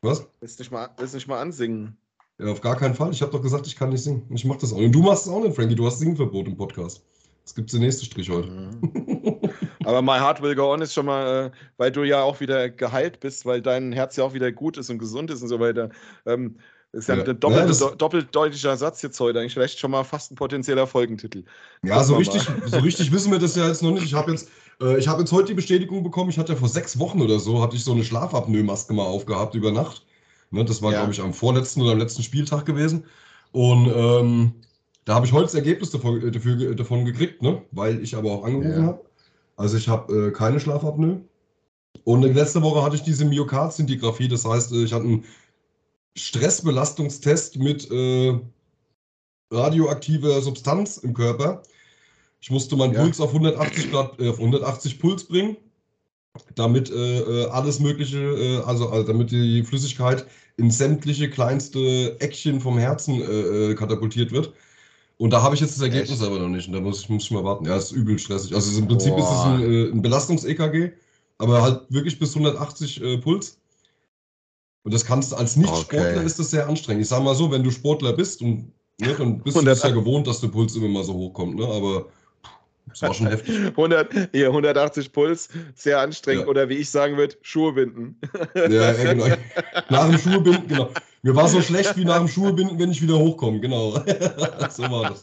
Was? 0.00 0.26
Willst 0.40 0.58
nicht 0.58 0.70
mal, 0.70 0.88
willst 0.98 1.14
nicht 1.14 1.28
mal 1.28 1.40
ansingen? 1.40 1.96
Ja, 2.38 2.46
auf 2.46 2.60
gar 2.60 2.76
keinen 2.76 2.94
Fall. 2.94 3.10
Ich 3.12 3.22
habe 3.22 3.32
doch 3.32 3.42
gesagt, 3.42 3.66
ich 3.66 3.76
kann 3.76 3.90
nicht 3.90 4.02
singen. 4.02 4.26
Ich 4.34 4.44
mach 4.44 4.56
das 4.56 4.72
auch. 4.72 4.76
Und 4.78 4.92
du 4.92 5.02
machst 5.02 5.26
es 5.26 5.32
auch 5.32 5.42
nicht, 5.42 5.54
Frankie. 5.56 5.74
Du 5.74 5.86
hast 5.86 5.98
Singverbot 6.00 6.46
im 6.48 6.56
Podcast. 6.56 7.02
Das 7.44 7.54
gibt's 7.54 7.72
den 7.72 7.82
nächsten 7.82 8.04
Strich 8.06 8.28
heute. 8.30 8.48
Mhm. 8.48 9.38
Aber 9.84 10.00
My 10.02 10.18
Heart 10.18 10.40
Will 10.42 10.54
Go 10.54 10.72
On 10.72 10.80
ist 10.80 10.94
schon 10.94 11.06
mal, 11.06 11.46
äh, 11.46 11.50
weil 11.76 11.92
du 11.92 12.02
ja 12.04 12.22
auch 12.22 12.40
wieder 12.40 12.70
geheilt 12.70 13.20
bist, 13.20 13.44
weil 13.44 13.60
dein 13.60 13.92
Herz 13.92 14.16
ja 14.16 14.24
auch 14.24 14.32
wieder 14.34 14.50
gut 14.50 14.78
ist 14.78 14.88
und 14.90 14.98
gesund 14.98 15.30
ist 15.30 15.42
und 15.42 15.48
so 15.48 15.60
weiter. 15.60 15.90
Ähm, 16.26 16.56
ist 16.94 17.08
ja, 17.08 17.16
Ja. 17.16 17.24
ein 17.24 17.38
doppelte, 17.40 17.60
Ja, 17.62 17.66
das- 17.66 17.78
do- 17.78 17.94
doppeldeutiger 17.94 18.76
Satz 18.76 19.02
jetzt 19.02 19.18
heute. 19.20 19.40
Eigentlich 19.40 19.52
vielleicht 19.54 19.78
schon 19.78 19.90
mal 19.90 20.04
fast 20.04 20.32
ein 20.32 20.34
potenzieller 20.36 20.86
Folgentitel. 20.86 21.44
Ja, 21.82 22.02
so 22.04 22.16
richtig, 22.16 22.42
so 22.66 22.78
richtig 22.78 23.12
wissen 23.12 23.30
wir 23.32 23.38
das 23.38 23.56
ja 23.56 23.66
jetzt 23.68 23.82
noch 23.82 23.90
nicht. 23.92 24.04
Ich 24.04 24.14
habe 24.14 24.30
jetzt, 24.30 24.48
äh, 24.80 24.98
ich 24.98 25.08
habe 25.08 25.20
jetzt 25.20 25.32
heute 25.32 25.48
die 25.48 25.54
Bestätigung 25.54 26.02
bekommen. 26.02 26.30
Ich 26.30 26.38
hatte 26.38 26.52
ja 26.52 26.58
vor 26.58 26.68
sechs 26.68 26.98
Wochen 26.98 27.20
oder 27.20 27.38
so, 27.38 27.62
hatte 27.62 27.76
ich 27.76 27.84
so 27.84 27.92
eine 27.92 28.04
Schlafapnoe-Maske 28.04 28.94
mal 28.94 29.04
aufgehabt 29.04 29.54
über 29.54 29.70
Nacht. 29.72 30.04
Ne, 30.50 30.64
das 30.64 30.80
war, 30.82 30.92
Ja. 30.92 30.98
glaube 31.00 31.12
ich, 31.12 31.20
am 31.20 31.32
vorletzten 31.34 31.82
oder 31.82 31.92
am 31.92 31.98
letzten 31.98 32.22
Spieltag 32.22 32.64
gewesen. 32.64 33.04
Und 33.52 33.86
ähm, 33.94 34.52
da 35.04 35.14
habe 35.16 35.26
ich 35.26 35.32
heute 35.32 35.44
das 35.46 35.54
Ergebnis 35.54 35.90
davon, 35.90 36.22
äh, 36.26 36.30
dafür, 36.30 36.74
davon 36.74 37.04
gekriegt, 37.04 37.42
ne? 37.42 37.62
weil 37.72 38.02
ich 38.02 38.14
aber 38.16 38.30
auch 38.32 38.44
angerufen 38.44 38.86
habe. 38.86 39.00
Also 39.56 39.76
ich 39.76 39.88
habe 39.88 40.28
äh, 40.28 40.30
keine 40.30 40.60
Schlafapnoe. 40.60 41.20
Und 42.04 42.22
letzte 42.22 42.60
Woche 42.62 42.82
hatte 42.82 42.96
ich 42.96 43.02
diese 43.02 43.24
Myokard-Szintigraphie. 43.24 44.28
Das 44.28 44.44
heißt, 44.44 44.72
äh, 44.72 44.84
ich 44.84 44.92
hatte 44.92 45.04
einen 45.04 45.24
Stressbelastungstest 46.16 47.58
mit 47.58 47.90
äh, 47.90 48.38
radioaktiver 49.50 50.40
Substanz 50.42 50.98
im 50.98 51.14
Körper. 51.14 51.62
Ich 52.40 52.50
musste 52.50 52.76
meinen 52.76 52.94
Ja. 52.94 53.02
Puls 53.02 53.20
auf 53.20 53.30
180 53.30 53.90
Grad, 53.90 54.20
äh, 54.20 54.28
auf 54.28 54.38
180 54.38 54.98
Puls 54.98 55.24
bringen, 55.24 55.56
damit 56.54 56.90
äh, 56.90 57.20
äh, 57.20 57.46
alles 57.46 57.80
Mögliche, 57.80 58.18
äh, 58.18 58.62
also, 58.64 58.90
also 58.90 59.06
damit 59.06 59.30
die 59.30 59.62
Flüssigkeit 59.64 60.26
in 60.56 60.70
sämtliche 60.70 61.30
kleinste 61.30 62.16
Eckchen 62.20 62.60
vom 62.60 62.78
Herzen 62.78 63.20
äh, 63.20 63.74
katapultiert 63.74 64.30
wird. 64.30 64.52
Und 65.16 65.30
da 65.30 65.42
habe 65.42 65.54
ich 65.54 65.60
jetzt 65.60 65.76
das 65.76 65.82
Ergebnis 65.82 66.20
Echt? 66.20 66.22
aber 66.22 66.38
noch 66.38 66.48
nicht. 66.48 66.66
Und 66.66 66.74
da 66.74 66.80
muss 66.80 67.00
ich, 67.00 67.08
muss 67.08 67.24
ich 67.24 67.30
mal 67.30 67.44
warten. 67.44 67.64
Ja, 67.66 67.76
ist 67.76 67.92
übel 67.92 68.18
stressig. 68.18 68.54
Also 68.54 68.78
im 68.78 68.88
Prinzip 68.88 69.16
ist 69.16 69.24
es 69.24 69.30
Boah. 69.30 69.54
ein, 69.54 69.92
ein 69.92 70.02
Belastungs-EKG, 70.02 70.92
aber 71.38 71.62
halt 71.62 71.82
wirklich 71.88 72.18
bis 72.18 72.30
180 72.34 73.02
äh, 73.02 73.18
Puls. 73.18 73.58
Und 74.84 74.92
das 74.92 75.04
kannst 75.04 75.32
du 75.32 75.36
als 75.36 75.56
Nicht-Sportler 75.56 76.10
Okay. 76.18 76.26
ist 76.26 76.38
das 76.38 76.50
sehr 76.50 76.68
anstrengend. 76.68 77.02
Ich 77.02 77.08
sage 77.08 77.24
mal 77.24 77.34
so, 77.34 77.50
wenn 77.50 77.64
du 77.64 77.70
Sportler 77.70 78.12
bist 78.12 78.42
und 78.42 78.70
ne, 79.00 79.14
dann 79.18 79.38
bist 79.42 79.56
du 79.56 79.62
das 79.62 79.82
ja 79.82 79.90
gewohnt, 79.90 80.26
dass 80.26 80.40
der 80.40 80.48
Puls 80.48 80.76
immer 80.76 80.88
mal 80.88 81.04
so 81.04 81.14
hochkommt. 81.14 81.56
Ne? 81.56 81.66
Aber 81.66 82.06
das 82.86 83.00
war 83.00 83.14
schon 83.14 83.28
heftig. 83.28 83.56
100, 83.66 84.30
hier 84.32 84.48
180 84.48 85.10
Puls, 85.10 85.48
sehr 85.74 86.00
anstrengend. 86.00 86.44
Ja. 86.44 86.48
Oder 86.48 86.68
wie 86.68 86.74
ich 86.74 86.90
sagen 86.90 87.16
würde, 87.16 87.34
Schuhe 87.40 87.72
binden. 87.72 88.20
Ja, 88.54 88.92
ja, 88.92 88.92
genau. 89.14 89.26
Nach 89.88 90.06
dem 90.06 90.18
Schuhebinden, 90.18 90.68
genau. 90.68 90.90
Mir 91.22 91.34
war 91.34 91.48
so 91.48 91.62
schlecht 91.62 91.96
wie 91.96 92.04
nach 92.04 92.18
dem 92.18 92.28
Schuhebinden, 92.28 92.78
wenn 92.78 92.90
ich 92.90 93.00
wieder 93.00 93.18
hochkomme, 93.18 93.58
genau. 93.58 93.92
so 94.68 94.82
war 94.82 95.08
das. 95.08 95.22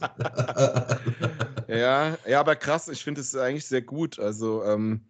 Ja, 1.68 2.18
ja, 2.28 2.40
aber 2.40 2.56
krass, 2.56 2.88
ich 2.88 3.04
finde 3.04 3.22
es 3.22 3.36
eigentlich 3.36 3.68
sehr 3.68 3.84
gut. 3.84 4.18
Also, 4.18 4.64
ähm, 4.64 5.02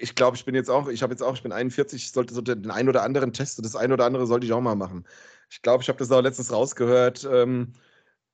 ich 0.00 0.14
glaube, 0.14 0.36
ich 0.36 0.44
bin 0.44 0.54
jetzt 0.54 0.70
auch, 0.70 0.88
ich 0.88 1.02
habe 1.02 1.12
jetzt 1.12 1.22
auch, 1.22 1.34
ich 1.34 1.42
bin 1.42 1.52
41, 1.52 2.02
ich 2.02 2.12
sollte 2.12 2.34
so 2.34 2.40
den 2.40 2.70
einen 2.70 2.88
oder 2.88 3.02
anderen 3.02 3.32
Test, 3.32 3.64
das 3.64 3.76
ein 3.76 3.92
oder 3.92 4.04
andere 4.04 4.26
sollte 4.26 4.46
ich 4.46 4.52
auch 4.52 4.60
mal 4.60 4.74
machen. 4.74 5.06
Ich 5.50 5.62
glaube, 5.62 5.82
ich 5.82 5.88
habe 5.88 5.98
das 5.98 6.10
auch 6.10 6.22
letztens 6.22 6.52
rausgehört. 6.52 7.28
Ähm, 7.30 7.72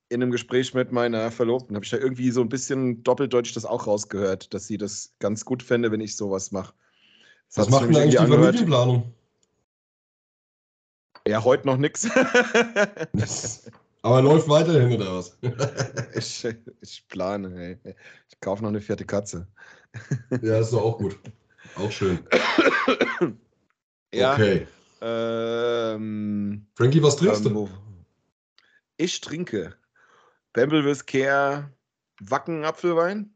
in 0.08 0.22
einem 0.22 0.30
Gespräch 0.30 0.72
mit 0.72 0.92
meiner 0.92 1.32
Verlobten 1.32 1.74
habe 1.74 1.84
ich 1.84 1.90
da 1.90 1.96
irgendwie 1.96 2.30
so 2.30 2.40
ein 2.40 2.48
bisschen 2.48 3.02
doppeldeutsch 3.02 3.56
das 3.56 3.64
auch 3.64 3.86
rausgehört, 3.86 4.54
dass 4.54 4.66
sie 4.66 4.78
das 4.78 5.14
ganz 5.18 5.44
gut 5.44 5.62
fände, 5.62 5.90
wenn 5.90 6.00
ich 6.00 6.16
sowas 6.16 6.52
mache. 6.52 6.74
Was 7.54 7.70
macht 7.70 7.88
denn 7.88 7.96
eigentlich 7.96 8.20
die 8.20 8.26
Familienplanung? 8.26 9.12
Ja, 11.26 11.42
heute 11.42 11.66
noch 11.66 11.76
nichts. 11.76 12.08
Aber 14.02 14.22
läuft 14.22 14.48
weiterhin 14.48 14.92
oder 14.92 15.16
was? 15.16 15.36
ich, 16.14 16.46
ich 16.80 17.08
plane, 17.08 17.80
ey. 17.82 17.94
Ich 18.28 18.38
kaufe 18.38 18.62
noch 18.62 18.68
eine 18.68 18.80
vierte 18.80 19.04
Katze. 19.04 19.48
ja, 20.42 20.60
ist 20.60 20.72
doch 20.72 20.82
auch 20.82 20.98
gut. 20.98 21.18
Auch 21.76 21.90
schön. 21.90 22.18
ja. 24.14 24.32
Okay. 24.32 24.66
Ähm, 25.00 26.66
Frankie, 26.74 27.02
was 27.02 27.16
trinkst 27.16 27.46
ähm, 27.46 27.54
du? 27.54 27.68
Ich 28.96 29.20
trinke 29.20 29.74
Bamble 30.52 30.96
Care 31.06 31.70
Wacken 32.20 32.64
Apfelwein. 32.64 33.30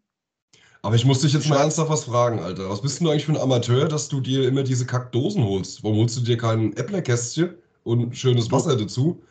Aber 0.82 0.94
ich 0.94 1.04
muss 1.04 1.20
dich 1.20 1.34
jetzt 1.34 1.48
mal 1.48 1.60
ernsthaft 1.60 1.90
was 1.90 2.04
fragen, 2.04 2.38
Alter. 2.38 2.70
Was 2.70 2.80
bist 2.80 3.00
du 3.00 3.10
eigentlich 3.10 3.26
für 3.26 3.32
ein 3.32 3.40
Amateur, 3.40 3.86
dass 3.86 4.08
du 4.08 4.20
dir 4.20 4.48
immer 4.48 4.62
diese 4.62 4.86
Kackdosen 4.86 5.44
holst? 5.44 5.84
Warum 5.84 5.98
holst 5.98 6.16
du 6.16 6.22
dir 6.22 6.38
kein 6.38 6.74
Äpplerkästchen 6.74 7.54
und 7.84 8.16
schönes 8.16 8.50
Wasser 8.50 8.76
dazu? 8.76 9.22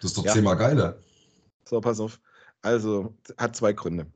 Das 0.00 0.12
ist 0.12 0.18
doch 0.18 0.24
ja. 0.24 0.32
zehnmal 0.32 0.56
geiler. 0.56 0.98
So, 1.68 1.80
pass 1.80 1.98
auf. 1.98 2.20
Also, 2.62 3.12
hat 3.36 3.56
zwei 3.56 3.72
Gründe. 3.72 4.06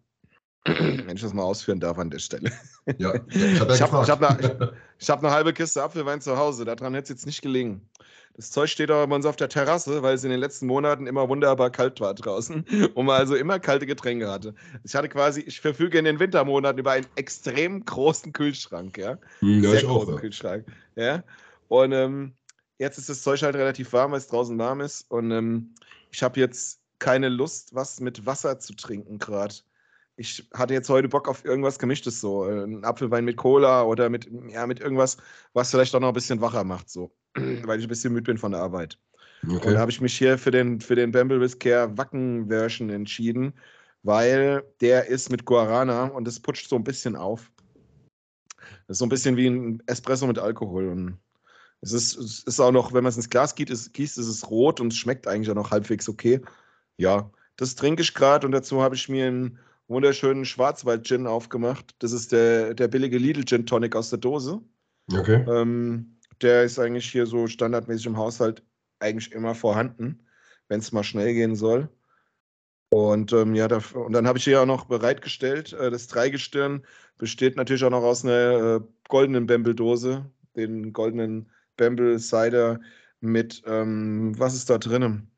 Wenn 0.66 1.16
ich 1.16 1.22
das 1.22 1.32
mal 1.32 1.42
ausführen 1.42 1.80
darf 1.80 1.98
an 1.98 2.10
der 2.10 2.18
Stelle. 2.18 2.52
Ja, 2.98 3.14
ich 3.28 3.60
habe 3.60 3.72
ja 3.72 3.74
ich 3.74 3.82
hab, 3.82 4.02
ich 4.02 4.10
hab 4.10 4.22
eine, 4.22 4.72
hab 5.08 5.18
eine 5.18 5.32
halbe 5.32 5.52
Kiste 5.52 5.82
Apfelwein 5.82 6.20
zu 6.20 6.36
Hause. 6.36 6.64
Daran 6.64 6.94
hätte 6.94 7.04
es 7.04 7.08
jetzt 7.10 7.26
nicht 7.26 7.42
gelegen. 7.42 7.88
Das 8.36 8.50
Zeug 8.50 8.68
steht 8.68 8.90
aber 8.90 9.06
bei 9.06 9.16
uns 9.16 9.24
auf 9.24 9.36
der 9.36 9.48
Terrasse, 9.48 10.02
weil 10.02 10.14
es 10.14 10.24
in 10.24 10.30
den 10.30 10.40
letzten 10.40 10.66
Monaten 10.66 11.06
immer 11.06 11.28
wunderbar 11.28 11.70
kalt 11.70 12.00
war 12.00 12.12
draußen 12.12 12.66
und 12.94 13.06
man 13.06 13.16
also 13.16 13.34
immer 13.34 13.58
kalte 13.58 13.86
Getränke 13.86 14.30
hatte. 14.30 14.54
Ich 14.84 14.94
hatte 14.94 15.08
quasi, 15.08 15.40
ich 15.40 15.60
verfüge 15.60 15.98
in 15.98 16.04
den 16.04 16.20
Wintermonaten 16.20 16.78
über 16.78 16.92
einen 16.92 17.06
extrem 17.16 17.84
großen 17.84 18.32
Kühlschrank, 18.34 18.98
ja. 18.98 19.18
Hm, 19.38 19.64
ja 19.64 19.70
Sehr 19.70 19.82
großen 19.84 20.14
auch, 20.14 20.20
Kühlschrank. 20.20 20.66
Ja. 20.96 21.24
Und 21.68 21.92
ähm, 21.92 22.34
jetzt 22.78 22.98
ist 22.98 23.08
das 23.08 23.22
Zeug 23.22 23.42
halt 23.42 23.56
relativ 23.56 23.92
warm, 23.94 24.12
weil 24.12 24.18
es 24.18 24.28
draußen 24.28 24.58
warm 24.58 24.82
ist. 24.82 25.10
Und 25.10 25.30
ähm, 25.30 25.74
ich 26.10 26.22
habe 26.22 26.38
jetzt 26.38 26.80
keine 26.98 27.30
Lust, 27.30 27.74
was 27.74 28.00
mit 28.00 28.26
Wasser 28.26 28.58
zu 28.58 28.74
trinken 28.74 29.18
gerade. 29.18 29.54
Ich 30.16 30.48
hatte 30.54 30.74
jetzt 30.74 30.88
heute 30.88 31.08
Bock 31.08 31.28
auf 31.28 31.44
irgendwas 31.44 31.78
Gemischtes, 31.78 32.20
so 32.20 32.44
ein 32.44 32.84
Apfelwein 32.84 33.24
mit 33.24 33.36
Cola 33.36 33.84
oder 33.84 34.08
mit, 34.08 34.28
ja, 34.48 34.66
mit 34.66 34.80
irgendwas, 34.80 35.18
was 35.52 35.70
vielleicht 35.70 35.94
auch 35.94 36.00
noch 36.00 36.08
ein 36.08 36.14
bisschen 36.14 36.40
wacher 36.40 36.64
macht, 36.64 36.88
so, 36.88 37.10
weil 37.34 37.78
ich 37.78 37.84
ein 37.84 37.88
bisschen 37.88 38.12
müde 38.12 38.24
bin 38.24 38.38
von 38.38 38.52
der 38.52 38.62
Arbeit. 38.62 38.98
Okay. 39.44 39.68
Und 39.68 39.74
da 39.74 39.80
habe 39.80 39.90
ich 39.90 40.00
mich 40.00 40.16
hier 40.16 40.38
für 40.38 40.50
den, 40.50 40.80
für 40.80 40.94
den 40.94 41.12
Bamble 41.12 41.46
Care 41.58 41.96
Wacken-Version 41.96 42.90
entschieden, 42.90 43.52
weil 44.02 44.64
der 44.80 45.06
ist 45.08 45.30
mit 45.30 45.44
Guarana 45.44 46.04
und 46.04 46.26
das 46.26 46.40
putscht 46.40 46.68
so 46.68 46.76
ein 46.76 46.84
bisschen 46.84 47.16
auf. 47.16 47.50
Das 48.86 48.94
ist 48.94 48.98
so 48.98 49.06
ein 49.06 49.10
bisschen 49.10 49.36
wie 49.36 49.48
ein 49.48 49.82
Espresso 49.86 50.26
mit 50.26 50.38
Alkohol. 50.38 50.88
Und 50.88 51.18
es 51.80 51.92
ist, 51.92 52.16
es 52.16 52.42
ist 52.44 52.60
auch 52.60 52.72
noch, 52.72 52.92
wenn 52.92 53.02
man 53.02 53.10
es 53.10 53.16
ins 53.16 53.30
Glas 53.30 53.54
gießt, 53.54 53.70
ist, 53.70 53.92
gießt, 53.92 54.18
ist 54.18 54.26
es 54.26 54.50
rot 54.50 54.80
und 54.80 54.92
es 54.92 54.98
schmeckt 54.98 55.26
eigentlich 55.26 55.50
auch 55.50 55.54
noch 55.54 55.70
halbwegs 55.70 56.08
okay. 56.08 56.40
Ja, 56.96 57.30
das 57.56 57.74
trinke 57.74 58.02
ich 58.02 58.14
gerade 58.14 58.46
und 58.46 58.52
dazu 58.52 58.82
habe 58.82 58.94
ich 58.94 59.08
mir 59.08 59.26
einen 59.26 59.58
wunderschönen 59.88 60.44
Schwarzwald-Gin 60.44 61.26
aufgemacht. 61.26 61.94
Das 62.00 62.12
ist 62.12 62.32
der, 62.32 62.74
der 62.74 62.88
billige 62.88 63.18
Lidl-Gin 63.18 63.66
Tonic 63.66 63.94
aus 63.96 64.10
der 64.10 64.18
Dose. 64.18 64.60
Okay. 65.12 65.44
Ähm, 65.48 66.18
der 66.42 66.64
ist 66.64 66.78
eigentlich 66.78 67.10
hier 67.10 67.26
so 67.26 67.46
standardmäßig 67.46 68.06
im 68.06 68.16
Haushalt 68.16 68.62
eigentlich 68.98 69.32
immer 69.32 69.54
vorhanden, 69.54 70.26
wenn 70.68 70.80
es 70.80 70.92
mal 70.92 71.04
schnell 71.04 71.32
gehen 71.34 71.54
soll. 71.54 71.88
Und 72.88 73.32
ähm, 73.32 73.54
ja, 73.54 73.68
da, 73.68 73.80
und 73.94 74.12
dann 74.12 74.26
habe 74.26 74.38
ich 74.38 74.44
hier 74.44 74.62
auch 74.62 74.66
noch 74.66 74.86
bereitgestellt. 74.86 75.72
Äh, 75.72 75.90
das 75.90 76.06
Dreigestirn 76.08 76.84
besteht 77.18 77.56
natürlich 77.56 77.84
auch 77.84 77.90
noch 77.90 78.02
aus 78.02 78.24
einer 78.24 78.76
äh, 78.76 78.80
goldenen 79.08 79.46
Bamble-Dose, 79.46 80.24
den 80.56 80.92
goldenen 80.92 81.50
Bamble 81.76 82.18
Cider 82.18 82.80
mit, 83.20 83.62
ähm, 83.66 84.38
was 84.38 84.54
ist 84.54 84.70
da 84.70 84.78
drin? 84.78 85.28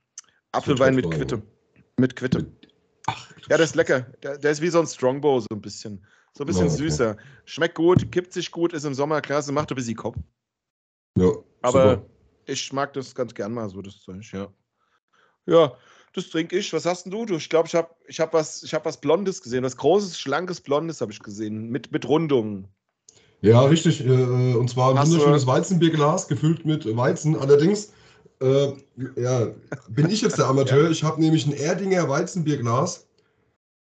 Apfelwein 0.52 0.94
mit 0.94 1.10
Quitte. 1.10 1.42
Mit 1.98 2.16
Quitte. 2.16 2.46
Ja, 3.48 3.56
der 3.56 3.64
ist 3.64 3.74
lecker. 3.74 4.00
Der, 4.22 4.38
der, 4.38 4.50
ist 4.50 4.60
wie 4.60 4.68
so 4.68 4.80
ein 4.80 4.86
Strongbow, 4.86 5.40
so 5.40 5.46
ein 5.50 5.60
bisschen. 5.60 6.04
So 6.34 6.44
ein 6.44 6.46
bisschen 6.46 6.64
oh, 6.64 6.72
okay. 6.72 6.76
süßer. 6.76 7.16
Schmeckt 7.46 7.74
gut, 7.74 8.12
kippt 8.12 8.32
sich 8.32 8.50
gut, 8.50 8.72
ist 8.72 8.84
im 8.84 8.94
Sommer 8.94 9.20
klasse, 9.20 9.52
macht 9.52 9.70
ein 9.70 9.76
bisschen 9.76 9.96
Kopf. 9.96 10.16
Ja. 11.16 11.32
Aber 11.62 11.90
super. 11.90 12.06
ich 12.46 12.72
mag 12.72 12.92
das 12.92 13.14
ganz 13.14 13.34
gern 13.34 13.52
mal 13.52 13.68
so, 13.68 13.82
das 13.82 14.00
Zeug, 14.00 14.30
ja. 14.32 14.48
Ja, 15.46 15.72
das 16.12 16.28
trinke 16.28 16.58
ich. 16.58 16.72
Was 16.72 16.84
hast 16.84 17.04
denn 17.04 17.12
du? 17.12 17.24
Ich 17.34 17.48
glaube, 17.48 17.68
ich 17.68 17.74
habe 17.74 17.88
ich 18.06 18.20
hab 18.20 18.34
was, 18.34 18.62
hab 18.72 18.84
was 18.84 19.00
Blondes 19.00 19.42
gesehen. 19.42 19.64
Was 19.64 19.76
Großes, 19.76 20.18
Schlankes, 20.18 20.60
Blondes 20.60 21.00
habe 21.00 21.10
ich 21.10 21.20
gesehen. 21.20 21.70
Mit, 21.70 21.90
mit 21.90 22.06
Rundungen. 22.06 22.68
Ja, 23.40 23.62
richtig. 23.62 24.04
Äh, 24.04 24.54
und 24.54 24.68
zwar 24.68 24.94
ein 24.94 25.06
wunderschönes 25.06 25.46
Weizenbierglas 25.46 26.28
gefüllt 26.28 26.66
mit 26.66 26.96
Weizen. 26.96 27.36
Allerdings 27.36 27.92
äh, 28.40 28.72
ja, 29.16 29.48
bin 29.88 30.10
ich 30.10 30.20
jetzt 30.20 30.38
der 30.38 30.46
Amateur. 30.46 30.82
ja. 30.84 30.90
Ich 30.90 31.02
habe 31.02 31.20
nämlich 31.20 31.46
ein 31.46 31.52
Erdinger 31.52 32.08
Weizenbierglas 32.08 33.07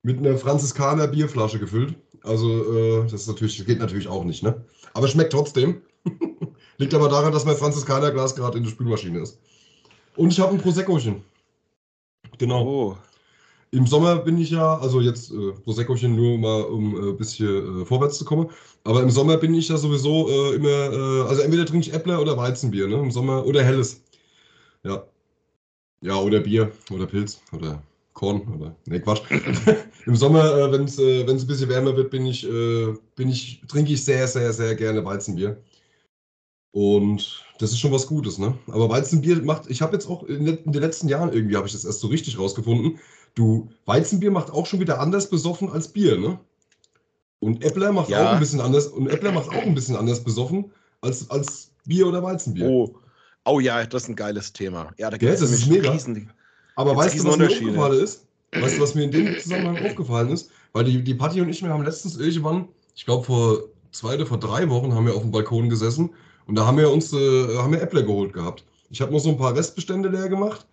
mit 0.02 0.18
einer 0.18 0.36
Franziskaner 0.36 1.06
Bierflasche 1.08 1.58
gefüllt. 1.58 1.94
Also, 2.22 2.74
äh, 2.74 3.02
das, 3.04 3.22
ist 3.22 3.28
natürlich, 3.28 3.56
das 3.56 3.66
geht 3.66 3.78
natürlich 3.78 4.08
auch 4.08 4.24
nicht, 4.24 4.42
ne? 4.42 4.64
Aber 4.94 5.08
schmeckt 5.08 5.32
trotzdem. 5.32 5.82
Liegt 6.78 6.94
aber 6.94 7.08
daran, 7.08 7.32
dass 7.32 7.44
mein 7.44 7.56
Franziskaner 7.56 8.10
Glas 8.10 8.34
gerade 8.34 8.58
in 8.58 8.64
der 8.64 8.70
Spülmaschine 8.70 9.20
ist. 9.20 9.38
Und 10.16 10.32
ich 10.32 10.40
habe 10.40 10.52
ein 10.52 10.60
Proseccochen. 10.60 11.22
Genau. 12.38 12.64
Oh. 12.64 12.96
Im 13.70 13.86
Sommer 13.86 14.16
bin 14.16 14.38
ich 14.38 14.50
ja, 14.50 14.78
also 14.78 15.00
jetzt 15.00 15.30
äh, 15.30 15.52
Proseccochen 15.64 16.14
nur 16.14 16.38
mal, 16.38 16.62
um 16.62 16.94
ein 16.94 17.08
äh, 17.10 17.12
bisschen 17.12 17.82
äh, 17.82 17.84
vorwärts 17.86 18.18
zu 18.18 18.24
kommen. 18.24 18.50
Aber 18.84 19.02
im 19.02 19.10
Sommer 19.10 19.38
bin 19.38 19.54
ich 19.54 19.68
ja 19.68 19.76
sowieso 19.78 20.28
äh, 20.28 20.56
immer, 20.56 20.68
äh, 20.68 21.28
also 21.28 21.42
entweder 21.42 21.64
trinke 21.64 21.88
ich 21.88 21.94
Äppler 21.94 22.20
oder 22.20 22.36
Weizenbier, 22.36 22.86
ne? 22.88 22.96
Im 22.96 23.10
Sommer 23.10 23.46
oder 23.46 23.64
helles. 23.64 24.02
Ja. 24.82 25.04
Ja, 26.02 26.16
oder 26.16 26.40
Bier 26.40 26.72
oder 26.90 27.06
Pilz 27.06 27.40
oder 27.52 27.82
Korn 28.12 28.42
oder. 28.55 28.77
Ne, 28.87 29.01
Quatsch. 29.01 29.22
Im 30.07 30.16
Sommer, 30.16 30.44
äh, 30.57 30.72
wenn 30.72 30.85
es 30.85 30.98
äh, 30.98 31.22
ein 31.22 31.46
bisschen 31.46 31.68
wärmer 31.68 31.96
wird, 31.96 32.11
bin 32.11 32.27
ich, 32.27 32.48
äh, 32.48 32.94
bin 33.16 33.29
ich, 33.29 33.62
trinke 33.68 33.92
ich 33.92 34.05
sehr, 34.05 34.27
sehr, 34.29 34.53
sehr 34.53 34.75
gerne 34.75 35.05
Weizenbier. 35.05 35.62
Und 36.72 37.44
das 37.59 37.70
ist 37.70 37.81
schon 37.81 37.92
was 37.92 38.07
Gutes, 38.07 38.38
ne? 38.38 38.59
Aber 38.68 38.88
Weizenbier 38.88 39.42
macht, 39.42 39.70
ich 39.70 39.83
habe 39.83 39.92
jetzt 39.92 40.09
auch 40.09 40.25
in, 40.25 40.46
in, 40.46 40.72
den 40.72 40.83
letzten 40.83 41.09
Jahren 41.09 41.33
irgendwie, 41.33 41.57
habe 41.57 41.66
ich 41.66 41.72
das 41.72 41.85
erst 41.85 42.01
so 42.01 42.09
richtig 42.09 42.38
rausgefunden, 42.38 42.98
du, 43.35 43.68
Weizenbier 43.85 44.31
macht 44.31 44.51
auch 44.51 44.66
schon 44.66 44.81
wieder 44.81 44.98
anders 44.98 45.29
besoffen 45.29 45.70
als 45.70 45.88
Bier, 45.88 46.18
ne? 46.18 46.40
Und 47.40 47.64
Äppler 47.64 47.92
macht 47.92 48.09
ja. 48.09 48.25
auch 48.25 48.33
ein 48.35 48.40
bisschen 48.40 48.61
anders, 48.61 48.87
und 48.87 49.09
Äppler 49.09 49.33
macht 49.33 49.48
auch 49.48 49.62
ein 49.62 49.75
bisschen 49.75 49.96
anders 49.96 50.25
besoffen 50.25 50.70
als, 51.01 51.29
als 51.29 51.72
Bier 51.85 52.07
oder 52.07 52.22
Weizenbier. 52.22 52.66
Oh, 52.66 52.94
oh 53.44 53.61
ja, 53.61 53.85
das 53.85 54.05
ist 54.05 54.09
ein 54.09 54.16
geiles 54.16 54.53
Thema. 54.53 54.92
Ja, 54.96 55.11
da 55.11 55.16
gibt 55.18 55.33
es 55.33 55.66
mega. 55.66 55.90
Riesen, 55.90 56.31
Aber 56.76 56.96
weißt 56.96 57.18
du, 57.18 57.24
was 57.24 57.37
mir 57.37 57.48
aufgefallen 57.48 58.02
ist? 58.02 58.26
Weißt 58.52 58.76
du, 58.76 58.82
was 58.82 58.94
mir 58.94 59.04
in 59.04 59.11
dem 59.11 59.38
Zusammenhang 59.40 59.85
aufgefallen 59.85 60.30
ist? 60.30 60.50
Weil 60.72 60.85
die, 60.85 61.02
die 61.02 61.14
Patti 61.14 61.40
und 61.40 61.48
ich, 61.48 61.62
wir 61.62 61.70
haben 61.70 61.85
letztens 61.85 62.16
irgendwann, 62.16 62.68
ich 62.94 63.04
glaube 63.04 63.24
vor 63.24 63.64
zwei 63.90 64.14
oder 64.14 64.26
vor 64.26 64.38
drei 64.38 64.68
Wochen, 64.68 64.94
haben 64.94 65.06
wir 65.06 65.14
auf 65.14 65.22
dem 65.22 65.30
Balkon 65.30 65.68
gesessen 65.68 66.11
und 66.46 66.54
da 66.54 66.66
haben 66.66 66.78
wir 66.78 66.90
uns 66.90 67.12
äh, 67.12 67.56
haben 67.58 67.72
wir 67.72 67.82
Äppler 67.82 68.02
geholt 68.02 68.32
gehabt. 68.32 68.64
Ich 68.90 69.00
habe 69.00 69.12
noch 69.12 69.20
so 69.20 69.30
ein 69.30 69.38
paar 69.38 69.54
Restbestände 69.54 70.08
leer 70.08 70.28
gemacht 70.28 70.66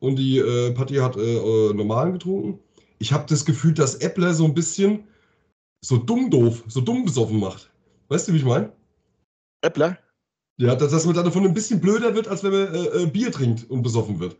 und 0.00 0.16
die 0.16 0.38
äh, 0.38 0.72
Patti 0.72 0.96
hat 0.96 1.16
äh, 1.16 1.36
äh 1.36 1.74
normalen 1.74 2.12
getrunken. 2.12 2.58
Ich 2.98 3.12
habe 3.12 3.26
das 3.28 3.44
Gefühl, 3.44 3.74
dass 3.74 3.96
Äppler 3.96 4.32
so 4.34 4.44
ein 4.44 4.54
bisschen 4.54 5.04
so 5.84 5.96
dumm 5.96 6.30
doof, 6.30 6.64
so 6.68 6.80
dumm 6.80 7.04
besoffen 7.04 7.38
macht. 7.38 7.70
Weißt 8.08 8.28
du, 8.28 8.32
wie 8.32 8.38
ich 8.38 8.44
meine? 8.44 8.72
Äppler? 9.62 9.98
Ja, 10.58 10.74
dass, 10.74 10.90
dass 10.90 11.04
man 11.04 11.14
dann 11.14 11.24
davon 11.24 11.44
ein 11.44 11.54
bisschen 11.54 11.80
blöder 11.80 12.14
wird, 12.14 12.28
als 12.28 12.42
wenn 12.42 12.52
man 12.52 12.74
äh, 12.74 13.02
äh, 13.02 13.06
Bier 13.06 13.30
trinkt 13.30 13.68
und 13.70 13.82
besoffen 13.82 14.18
wird. 14.20 14.36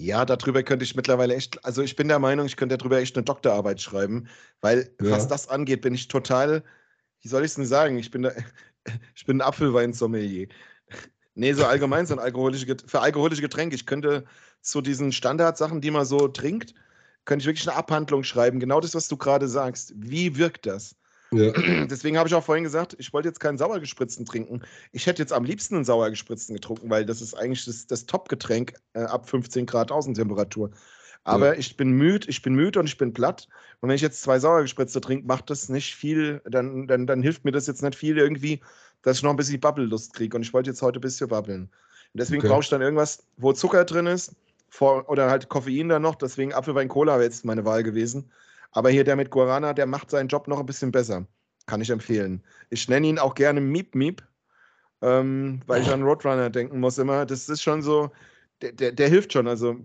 Ja, 0.00 0.24
darüber 0.24 0.62
könnte 0.62 0.84
ich 0.84 0.94
mittlerweile 0.94 1.34
echt, 1.34 1.64
also 1.64 1.82
ich 1.82 1.96
bin 1.96 2.06
der 2.06 2.20
Meinung, 2.20 2.46
ich 2.46 2.56
könnte 2.56 2.78
darüber 2.78 3.00
echt 3.00 3.16
eine 3.16 3.24
Doktorarbeit 3.24 3.80
schreiben, 3.80 4.28
weil 4.60 4.94
ja. 5.02 5.10
was 5.10 5.26
das 5.26 5.48
angeht, 5.48 5.80
bin 5.80 5.92
ich 5.92 6.06
total, 6.06 6.62
wie 7.20 7.26
soll 7.26 7.42
ich 7.42 7.48
es 7.48 7.54
denn 7.56 7.66
sagen, 7.66 7.98
ich 7.98 8.12
bin, 8.12 8.22
da, 8.22 8.30
ich 9.16 9.26
bin 9.26 9.38
ein 9.38 9.40
Apfelweinsommelier. 9.40 10.46
Nee, 11.34 11.52
so 11.52 11.64
allgemein 11.66 12.06
so 12.06 12.14
ein 12.14 12.20
alkoholische, 12.20 12.76
für 12.86 13.00
alkoholische 13.00 13.42
Getränke. 13.42 13.74
Ich 13.74 13.86
könnte 13.86 14.24
zu 14.60 14.82
diesen 14.82 15.10
Standardsachen, 15.10 15.80
die 15.80 15.90
man 15.90 16.06
so 16.06 16.28
trinkt, 16.28 16.74
könnte 17.24 17.42
ich 17.42 17.46
wirklich 17.48 17.68
eine 17.68 17.76
Abhandlung 17.76 18.22
schreiben. 18.22 18.60
Genau 18.60 18.80
das, 18.80 18.94
was 18.94 19.08
du 19.08 19.16
gerade 19.16 19.48
sagst. 19.48 19.94
Wie 19.96 20.36
wirkt 20.36 20.66
das? 20.66 20.94
Ja. 21.30 21.52
Deswegen 21.86 22.16
habe 22.16 22.28
ich 22.28 22.34
auch 22.34 22.44
vorhin 22.44 22.64
gesagt, 22.64 22.96
ich 22.98 23.12
wollte 23.12 23.28
jetzt 23.28 23.40
keinen 23.40 23.58
sauergespritzten 23.58 24.24
trinken. 24.24 24.62
Ich 24.92 25.06
hätte 25.06 25.22
jetzt 25.22 25.32
am 25.32 25.44
liebsten 25.44 25.76
einen 25.76 25.84
sauergespritzten 25.84 26.54
getrunken, 26.54 26.88
weil 26.90 27.04
das 27.04 27.20
ist 27.20 27.34
eigentlich 27.34 27.64
das, 27.64 27.86
das 27.86 28.06
Top-Getränk 28.06 28.74
äh, 28.94 29.00
ab 29.00 29.28
15 29.28 29.66
Grad 29.66 29.92
Außentemperatur. 29.92 30.70
Aber 31.24 31.52
ja. 31.52 31.58
ich 31.58 31.76
bin 31.76 31.90
müde, 31.90 32.28
ich 32.28 32.40
bin 32.40 32.54
müde 32.54 32.80
und 32.80 32.86
ich 32.86 32.96
bin 32.96 33.12
platt. 33.12 33.48
Und 33.80 33.88
wenn 33.88 33.96
ich 33.96 34.02
jetzt 34.02 34.22
zwei 34.22 34.38
sauergespritzte 34.38 35.00
trinke, 35.00 35.26
macht 35.26 35.50
das 35.50 35.68
nicht 35.68 35.94
viel, 35.94 36.40
dann, 36.44 36.86
dann, 36.86 37.06
dann 37.06 37.22
hilft 37.22 37.44
mir 37.44 37.52
das 37.52 37.66
jetzt 37.66 37.82
nicht 37.82 37.96
viel 37.96 38.16
irgendwie, 38.16 38.60
dass 39.02 39.18
ich 39.18 39.22
noch 39.22 39.30
ein 39.30 39.36
bisschen 39.36 39.60
Bubble-Lust 39.60 40.14
kriege. 40.14 40.34
Und 40.36 40.42
ich 40.42 40.54
wollte 40.54 40.70
jetzt 40.70 40.80
heute 40.80 40.98
ein 40.98 41.02
bisschen 41.02 41.28
babbeln. 41.28 41.62
Und 41.64 41.70
deswegen 42.14 42.40
okay. 42.40 42.48
brauche 42.48 42.62
ich 42.62 42.70
dann 42.70 42.80
irgendwas, 42.80 43.24
wo 43.36 43.52
Zucker 43.52 43.84
drin 43.84 44.06
ist, 44.06 44.34
Vor, 44.70 45.08
oder 45.10 45.28
halt 45.28 45.48
Koffein 45.48 45.88
dann 45.90 46.02
noch, 46.02 46.14
deswegen 46.14 46.54
Apfelwein-Cola 46.54 47.14
wäre 47.14 47.24
jetzt 47.24 47.44
meine 47.44 47.64
Wahl 47.64 47.82
gewesen. 47.82 48.30
Aber 48.72 48.90
hier 48.90 49.04
der 49.04 49.16
mit 49.16 49.30
Guarana, 49.30 49.72
der 49.72 49.86
macht 49.86 50.10
seinen 50.10 50.28
Job 50.28 50.48
noch 50.48 50.60
ein 50.60 50.66
bisschen 50.66 50.92
besser. 50.92 51.26
Kann 51.66 51.80
ich 51.80 51.90
empfehlen. 51.90 52.42
Ich 52.70 52.88
nenne 52.88 53.06
ihn 53.06 53.18
auch 53.18 53.34
gerne 53.34 53.60
Miep 53.60 53.94
Miep, 53.94 54.22
ähm, 55.02 55.60
weil 55.66 55.82
ich 55.82 55.90
an 55.90 56.02
Roadrunner 56.02 56.50
denken 56.50 56.80
muss 56.80 56.98
immer. 56.98 57.26
Das 57.26 57.48
ist 57.48 57.62
schon 57.62 57.82
so, 57.82 58.10
der, 58.62 58.72
der, 58.72 58.92
der 58.92 59.08
hilft 59.08 59.32
schon. 59.32 59.48
Also 59.48 59.76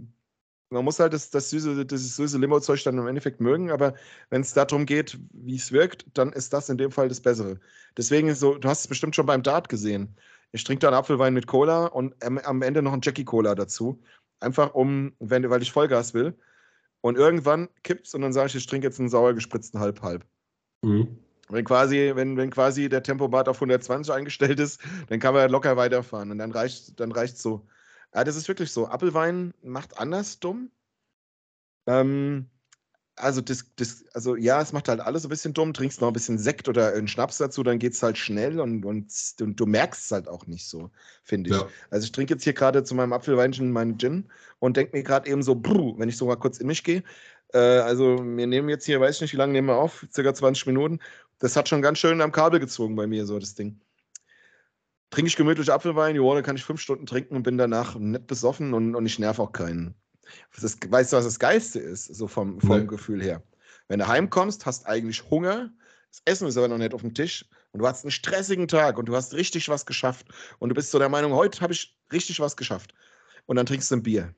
man 0.74 0.84
muss 0.84 1.00
halt 1.00 1.14
das, 1.14 1.30
das 1.30 1.50
süße, 1.52 1.86
dieses 1.86 2.16
süße 2.16 2.38
Limo-Zeug 2.38 2.84
dann 2.84 2.98
im 2.98 3.08
Endeffekt 3.08 3.40
mögen, 3.40 3.72
aber 3.72 3.94
wenn 4.30 4.42
es 4.42 4.54
darum 4.54 4.86
geht, 4.86 5.20
wie 5.32 5.56
es 5.56 5.72
wirkt, 5.72 6.06
dann 6.14 6.34
ist 6.34 6.52
das 6.52 6.70
in 6.70 6.78
dem 6.78 6.92
Fall 6.92 7.08
das 7.08 7.22
Bessere. 7.22 7.60
Deswegen 7.96 8.28
ist 8.28 8.40
so, 8.40 8.58
du 8.58 8.68
hast 8.68 8.82
es 8.82 8.88
bestimmt 8.88 9.16
schon 9.16 9.28
beim 9.28 9.44
Dart 9.44 9.70
gesehen. 9.70 10.16
Ich 10.52 10.64
trinke 10.64 10.80
da 10.80 10.88
einen 10.88 10.98
Apfelwein 10.98 11.34
mit 11.34 11.48
Cola 11.48 11.86
und 11.86 12.16
am 12.24 12.62
Ende 12.62 12.82
noch 12.82 12.94
einen 12.94 13.02
Jackie 13.04 13.26
Cola 13.26 13.56
dazu. 13.56 14.02
Einfach 14.40 14.74
um, 14.74 15.14
wenn, 15.20 15.50
weil 15.50 15.62
ich 15.62 15.72
Vollgas 15.72 16.14
will. 16.14 16.38
Und 17.04 17.18
irgendwann 17.18 17.68
kippt 17.84 18.08
es 18.08 18.14
und 18.14 18.22
dann 18.22 18.32
sage 18.32 18.48
ich, 18.48 18.56
ich 18.56 18.66
trinke 18.66 18.88
jetzt 18.88 18.98
einen 18.98 19.10
sauer 19.10 19.34
gespritzten 19.34 19.82
Halb-Halb. 19.82 20.26
Mhm. 20.84 21.20
Wenn 21.50 21.66
quasi, 21.66 22.14
wenn, 22.16 22.38
wenn 22.38 22.50
quasi 22.50 22.88
der 22.88 23.04
Tempomat 23.04 23.50
auf 23.50 23.58
120 23.58 24.14
eingestellt 24.14 24.58
ist, 24.62 24.80
dann 25.10 25.20
kann 25.20 25.34
man 25.34 25.52
locker 25.52 25.76
weiterfahren. 25.76 26.32
Und 26.32 26.38
dann 26.38 26.52
reicht 26.52 26.98
dann 27.02 27.12
reicht's 27.12 27.42
so. 27.42 27.68
Ja, 28.16 28.24
das 28.24 28.38
ist 28.38 28.48
wirklich 28.48 28.72
so. 28.72 28.88
Apfelwein 28.88 29.54
macht 29.62 29.98
anders 29.98 30.40
dumm. 30.40 30.72
Ähm, 31.88 32.50
also, 33.16 33.42
das, 33.42 33.66
das, 33.76 34.06
also 34.14 34.36
ja, 34.36 34.62
es 34.62 34.74
macht 34.74 34.88
halt 34.88 35.00
alles 35.00 35.26
ein 35.26 35.30
bisschen 35.30 35.54
dumm. 35.54 35.74
Trinkst 35.74 36.02
noch 36.02 36.08
ein 36.08 36.14
bisschen 36.14 36.38
Sekt 36.38 36.68
oder 36.68 36.94
einen 36.94 37.08
Schnaps 37.08 37.38
dazu, 37.38 37.64
dann 37.64 37.80
geht 37.80 37.94
es 37.94 38.04
halt 38.04 38.18
schnell 38.18 38.60
und, 38.60 38.86
und, 38.86 39.12
und 39.42 39.60
du 39.60 39.66
merkst 39.66 40.06
es 40.06 40.12
halt 40.12 40.28
auch 40.28 40.48
nicht 40.48 40.68
so, 40.68 40.90
finde 41.24 41.52
ich. 41.52 41.56
Ja. 41.56 41.68
Also 41.90 42.06
ich 42.06 42.12
trinke 42.12 42.34
jetzt 42.34 42.44
hier 42.44 42.54
gerade 42.54 42.84
zu 42.84 42.96
meinem 42.96 43.14
Apfelweinchen 43.14 43.72
meinen 43.72 43.98
Gin 43.98 44.30
und 44.60 44.78
denke 44.78 44.98
mir 44.98 45.04
gerade 45.04 45.30
eben 45.30 45.44
so, 45.44 45.56
bruh, 45.56 45.98
wenn 45.98 46.10
ich 46.10 46.18
so 46.18 46.26
mal 46.26 46.36
kurz 46.36 46.58
in 46.58 46.68
mich 46.68 46.84
gehe. 46.84 47.04
Äh, 47.54 47.60
also 47.60 48.18
wir 48.18 48.48
nehmen 48.48 48.70
jetzt 48.70 48.86
hier, 48.86 49.00
weiß 49.00 49.16
ich 49.16 49.22
nicht, 49.22 49.34
wie 49.34 49.38
lange 49.38 49.54
nehmen 49.54 49.68
wir 49.68 49.78
auf, 49.78 50.06
circa 50.12 50.34
20 50.34 50.66
Minuten. 50.68 51.00
Das 51.40 51.56
hat 51.56 51.70
schon 51.70 51.82
ganz 51.82 52.00
schön 52.00 52.22
am 52.22 52.32
Kabel 52.32 52.60
gezogen 52.60 52.96
bei 52.96 53.08
mir, 53.08 53.26
so 53.26 53.38
das 53.38 53.56
Ding 53.56 53.80
trinke 55.14 55.28
ich 55.28 55.36
gemütlich 55.36 55.72
Apfelwein, 55.72 56.16
ja, 56.16 56.34
dann 56.34 56.44
kann 56.44 56.56
ich 56.56 56.64
fünf 56.64 56.82
Stunden 56.82 57.06
trinken 57.06 57.36
und 57.36 57.44
bin 57.44 57.58
danach 57.58 57.96
nett 57.96 58.26
besoffen 58.26 58.74
und, 58.74 58.96
und 58.96 59.06
ich 59.06 59.20
nerv 59.20 59.38
auch 59.38 59.52
keinen. 59.52 59.94
Das, 60.62 60.78
weißt 60.88 61.14
du, 61.14 61.18
was 61.18 61.26
das 61.26 61.40
Geilste 61.40 61.80
ist, 61.80 62.06
so 62.14 62.28
vom, 62.28 62.60
vom 62.62 62.82
nee. 62.82 62.86
Gefühl 62.86 63.22
her? 63.22 63.42
Wenn 63.88 64.00
du 64.00 64.08
heimkommst, 64.08 64.66
hast 64.66 64.88
eigentlich 64.88 65.30
Hunger, 65.30 65.72
das 66.10 66.22
Essen 66.26 66.48
ist 66.48 66.58
aber 66.58 66.68
noch 66.68 66.78
nicht 66.78 66.94
auf 66.94 67.02
dem 67.02 67.14
Tisch 67.14 67.46
und 67.72 67.80
du 67.80 67.88
hast 67.88 68.04
einen 68.04 68.12
stressigen 68.12 68.68
Tag 68.68 68.98
und 68.98 69.08
du 69.08 69.16
hast 69.16 69.34
richtig 69.34 69.68
was 69.70 69.86
geschafft 69.86 70.28
und 70.60 70.70
du 70.70 70.76
bist 70.76 70.92
so 70.92 71.00
der 71.00 71.10
Meinung, 71.10 71.34
heute 71.34 71.60
habe 71.62 71.74
ich 71.74 71.98
richtig 72.12 72.40
was 72.40 72.56
geschafft. 72.56 72.94
Und 73.46 73.58
dann 73.58 73.66
trinkst 73.66 73.92
du 73.92 73.96
ein 73.96 74.04
Bier. 74.04 74.34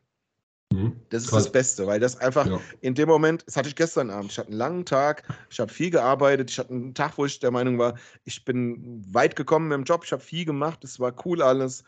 Mhm. 0.71 0.99
Das 1.09 1.23
ist 1.23 1.29
Krass. 1.29 1.43
das 1.43 1.51
Beste, 1.51 1.85
weil 1.85 1.99
das 1.99 2.17
einfach 2.17 2.47
ja. 2.47 2.59
in 2.81 2.95
dem 2.95 3.07
Moment, 3.07 3.43
das 3.45 3.55
hatte 3.55 3.69
ich 3.69 3.75
gestern 3.75 4.09
Abend, 4.09 4.31
ich 4.31 4.37
hatte 4.37 4.49
einen 4.49 4.57
langen 4.57 4.85
Tag, 4.85 5.23
ich 5.49 5.59
habe 5.59 5.71
viel 5.71 5.91
gearbeitet, 5.91 6.49
ich 6.49 6.57
hatte 6.57 6.71
einen 6.71 6.93
Tag, 6.93 7.17
wo 7.17 7.25
ich 7.25 7.39
der 7.39 7.51
Meinung 7.51 7.77
war, 7.77 7.95
ich 8.23 8.43
bin 8.45 9.03
weit 9.13 9.35
gekommen 9.35 9.71
im 9.71 9.83
Job, 9.83 10.03
ich 10.05 10.11
habe 10.11 10.23
viel 10.23 10.45
gemacht, 10.45 10.83
es 10.83 10.99
war 10.99 11.13
cool 11.25 11.41
alles. 11.41 11.83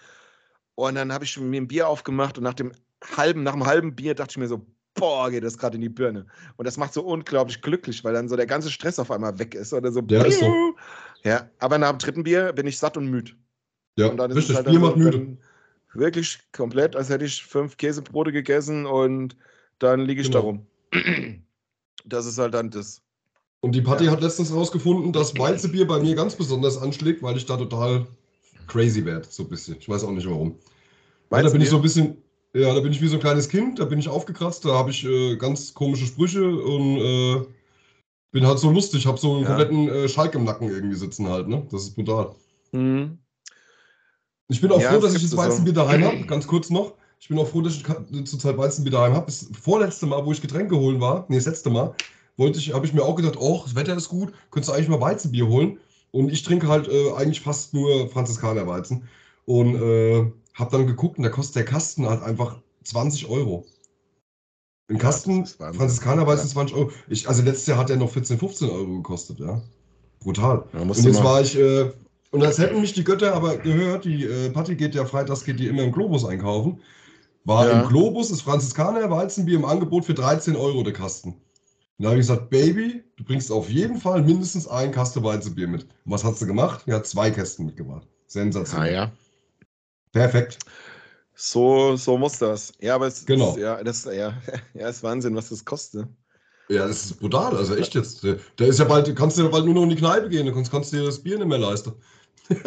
Und 0.76 0.96
dann 0.96 1.12
habe 1.12 1.26
ich 1.26 1.40
mir 1.40 1.60
ein 1.60 1.68
Bier 1.68 1.88
aufgemacht 1.88 2.38
und 2.38 2.44
nach 2.44 2.54
dem 2.54 2.72
halben, 3.16 3.44
nach 3.44 3.54
einem 3.54 3.66
halben 3.66 3.96
Bier 3.96 4.16
dachte 4.16 4.32
ich 4.32 4.38
mir 4.38 4.48
so, 4.48 4.66
boah, 4.94 5.30
geht 5.30 5.44
das 5.44 5.58
gerade 5.58 5.76
in 5.76 5.82
die 5.82 5.90
Birne. 5.90 6.26
Und 6.56 6.66
das 6.66 6.78
macht 6.78 6.94
so 6.94 7.04
unglaublich 7.04 7.62
glücklich, 7.62 8.04
weil 8.04 8.14
dann 8.14 8.28
so 8.28 8.36
der 8.36 8.48
ganze 8.48 8.72
Stress 8.72 9.00
auf 9.00 9.12
einmal 9.12 9.38
weg 9.40 9.56
ist 9.56 9.74
oder 9.74 9.92
so. 9.92 10.02
Ja, 10.10 10.24
ist 10.24 10.40
so. 10.40 10.76
Ja, 11.24 11.50
aber 11.60 11.78
nach 11.78 11.92
dem 11.92 12.00
dritten 12.00 12.24
Bier 12.24 12.54
bin 12.54 12.68
ich 12.68 12.78
satt 12.78 12.98
und 12.98 13.08
müde. 13.08 13.32
Ja, 13.98 14.08
und 14.08 14.18
dann 14.18 14.32
ist 14.32 14.38
richtig, 14.38 14.56
halt 14.56 14.68
Bier 14.68 14.80
macht 14.80 14.98
müde. 14.98 15.38
Wirklich 15.94 16.40
komplett, 16.52 16.96
als 16.96 17.10
hätte 17.10 17.26
ich 17.26 17.44
fünf 17.44 17.78
Käsebrote 17.78 18.32
gegessen 18.32 18.86
und 18.86 19.36
dann 19.80 20.02
liege 20.02 20.22
ich 20.22 20.28
genau. 20.28 20.40
da 20.40 20.46
rum. 20.46 20.68
Das 22.06 22.26
ist 22.26 22.38
halt 22.38 22.54
dann 22.54 22.70
das. 22.70 23.02
Und 23.60 23.74
die 23.74 23.82
Patti 23.82 24.06
ja. 24.06 24.12
hat 24.12 24.22
letztens 24.22 24.54
rausgefunden, 24.54 25.12
dass 25.12 25.38
Weizenbier 25.38 25.86
bei 25.86 26.00
mir 26.00 26.16
ganz 26.16 26.36
besonders 26.36 26.82
anschlägt, 26.82 27.22
weil 27.22 27.36
ich 27.36 27.46
da 27.46 27.58
total 27.58 28.08
crazy 28.68 29.04
werde, 29.04 29.28
so 29.30 29.44
ein 29.44 29.50
bisschen. 29.50 29.76
Ich 29.78 29.90
weiß 29.90 30.06
auch 30.06 30.12
nicht 30.12 30.30
warum. 30.30 30.58
Weil 31.30 31.44
da 31.44 31.50
bin 31.50 31.60
ich 31.60 31.70
so 31.70 31.76
ein 31.76 31.82
bisschen, 31.82 32.16
ja, 32.54 32.74
da 32.74 32.80
bin 32.80 32.92
ich 32.92 33.02
wie 33.02 33.08
so 33.08 33.16
ein 33.16 33.22
kleines 33.22 33.50
Kind, 33.50 33.80
da 33.80 33.86
bin 33.86 34.00
ich 34.00 34.10
aufgekratzt, 34.10 34.66
da 34.66 34.70
habe 34.70 34.90
ich 34.90 35.06
äh, 35.06 35.36
ganz 35.36 35.74
komische 35.74 36.06
Sprüche 36.06 36.44
und 36.44 36.98
äh, 36.98 37.46
bin 38.32 38.46
halt 38.46 38.60
so 38.60 38.70
lustig, 38.70 39.06
habe 39.06 39.18
so 39.18 39.34
einen 39.34 39.42
ja. 39.42 39.48
kompletten 39.48 39.90
äh, 39.90 40.10
Schalk 40.10 40.36
im 40.36 40.44
Nacken 40.44 40.70
irgendwie 40.70 40.96
sitzen 40.96 41.28
halt, 41.28 41.48
ne? 41.48 41.66
Das 41.72 41.84
ist 41.84 41.96
brutal. 41.96 42.36
Mhm. 42.72 43.20
Ich 44.50 44.62
bin 44.62 44.72
auch 44.72 44.82
ja, 44.82 44.92
froh, 44.92 45.00
dass 45.00 45.14
ich 45.14 45.24
das 45.24 45.36
Weizenbier 45.36 45.74
so. 45.74 45.82
daheim 45.82 46.04
habe. 46.04 46.22
Ganz 46.28 46.48
kurz 46.48 46.70
noch. 46.70 46.94
Ich 47.20 47.28
bin 47.28 47.40
auch 47.40 47.48
froh, 47.48 47.62
dass 47.62 47.76
ich 47.76 48.26
zurzeit 48.26 48.58
Weizenbier 48.58 48.92
daheim 48.92 49.14
habe. 49.14 49.26
Das 49.26 49.50
vorletzte 49.60 50.06
Mal, 50.06 50.26
wo 50.26 50.32
ich 50.32 50.42
Getränke 50.42 50.78
holen 50.78 51.02
war, 51.02 51.26
nee, 51.30 51.36
das 51.36 51.46
letzte 51.46 51.70
Mal, 51.70 51.96
wollte 52.38 52.60
ich, 52.60 52.74
habe 52.74 52.86
ich 52.86 52.94
mir 52.94 53.04
auch 53.04 53.16
gedacht, 53.16 53.36
oh, 53.38 53.62
das 53.64 53.76
Wetter 53.76 53.96
ist 53.96 54.10
gut, 54.10 54.32
könntest 54.52 54.70
du 54.70 54.74
eigentlich 54.74 54.90
mal 54.90 55.02
Weizenbier 55.02 55.48
holen. 55.48 55.80
Und 56.12 56.32
ich 56.32 56.44
trinke 56.44 56.68
halt 56.68 56.88
äh, 56.88 57.12
eigentlich 57.14 57.42
fast 57.42 57.74
nur 57.74 58.08
Franziskanerweizen. 58.10 59.08
Und 59.46 59.76
äh, 59.76 60.32
habe 60.58 60.72
dann 60.72 60.88
geguckt 60.88 61.18
und 61.18 61.24
da 61.24 61.30
kostet 61.30 61.56
der 61.56 61.66
Kasten 61.66 62.08
halt 62.08 62.24
einfach 62.24 62.58
20 62.84 63.28
Euro. 63.30 63.66
Ein 64.90 64.98
Kasten 64.98 65.46
ja, 65.60 65.74
Franziskanerweizen 65.74 66.48
ja. 66.48 66.54
20 66.54 66.76
Euro. 66.76 66.92
Ich, 67.10 67.28
also 67.28 67.44
letztes 67.44 67.68
Jahr 67.68 67.78
hat 67.78 67.90
er 67.90 67.98
noch 67.98 68.12
14, 68.12 68.40
15 68.40 68.70
Euro 68.70 68.98
gekostet, 68.98 69.40
ja. 69.40 69.62
Brutal. 70.20 70.66
Ja, 70.74 70.80
und 70.80 70.98
jetzt 70.98 71.24
war 71.24 71.42
ich 71.42 71.58
äh, 71.58 71.92
und 72.32 72.42
das 72.42 72.58
hätten 72.58 72.82
mich 72.82 72.94
die 72.94 73.04
Götter 73.04 73.34
aber 73.34 73.58
gehört, 73.58 74.06
die 74.06 74.26
äh, 74.26 74.50
Patti 74.50 74.76
geht 74.76 74.96
ja 74.96 75.06
freitags, 75.06 75.46
geht 75.46 75.60
die 75.60 75.68
immer 75.68 75.84
im 75.84 75.92
Globus 75.92 76.26
einkaufen. 76.26 76.80
War 77.46 77.68
ja. 77.68 77.82
im 77.82 77.88
Globus 77.88 78.30
das 78.30 78.42
Franziskaner 78.42 79.10
Weizenbier 79.10 79.56
im 79.56 79.66
Angebot 79.66 80.06
für 80.06 80.14
13 80.14 80.56
Euro 80.56 80.84
der 80.84 80.94
Kasten. 80.94 81.30
Und 81.30 82.04
da 82.04 82.10
habe 82.10 82.20
ich 82.20 82.28
gesagt, 82.28 82.50
Baby, 82.50 83.04
du 83.16 83.24
bringst 83.24 83.52
auf 83.52 83.70
jeden 83.70 83.98
Fall 83.98 84.22
mindestens 84.22 84.68
ein 84.68 84.92
Kasten 84.92 85.24
Weizenbier 85.24 85.68
mit. 85.68 85.84
Und 85.84 86.12
was 86.12 86.24
hat 86.24 86.38
sie 86.38 86.46
gemacht? 86.46 86.84
Ja, 86.86 87.02
zwei 87.04 87.32
Kästen 87.32 87.66
mitgebracht. 87.66 88.08
Sensationell. 88.28 88.90
Ah, 88.90 88.94
ja. 88.94 89.12
Perfekt. 90.12 90.60
So, 91.36 91.96
so 91.96 92.18
muss 92.18 92.40
das. 92.40 92.74
Ja, 92.80 92.96
aber 92.96 93.08
es 93.08 93.26
genau. 93.26 93.52
ist, 93.52 93.58
ja, 93.60 93.84
das, 93.84 94.06
ja, 94.06 94.34
ja, 94.74 94.90
ist 94.90 95.04
Wahnsinn, 95.04 95.36
was 95.36 95.50
das 95.50 95.64
kostet. 95.64 96.08
Ja, 96.70 96.88
das 96.88 97.06
ist 97.06 97.20
brutal, 97.20 97.56
also 97.56 97.76
echt 97.76 97.96
jetzt. 97.96 98.24
Der 98.24 98.68
ist 98.68 98.80
ja 98.80 98.86
bald, 98.86 99.16
kannst 99.16 99.38
du 99.38 99.44
ja 99.44 99.48
bald 99.48 99.66
nur 99.66 99.74
noch 99.74 99.84
in 99.84 99.90
die 99.90 99.96
Kneipe 99.96 100.28
gehen, 100.30 100.46
dann 100.46 100.66
kannst 100.70 100.92
du 100.92 100.98
dir 100.98 101.06
das 101.06 101.22
Bier 101.22 101.38
nicht 101.38 101.48
mehr 101.48 101.60
leisten. 101.60 101.94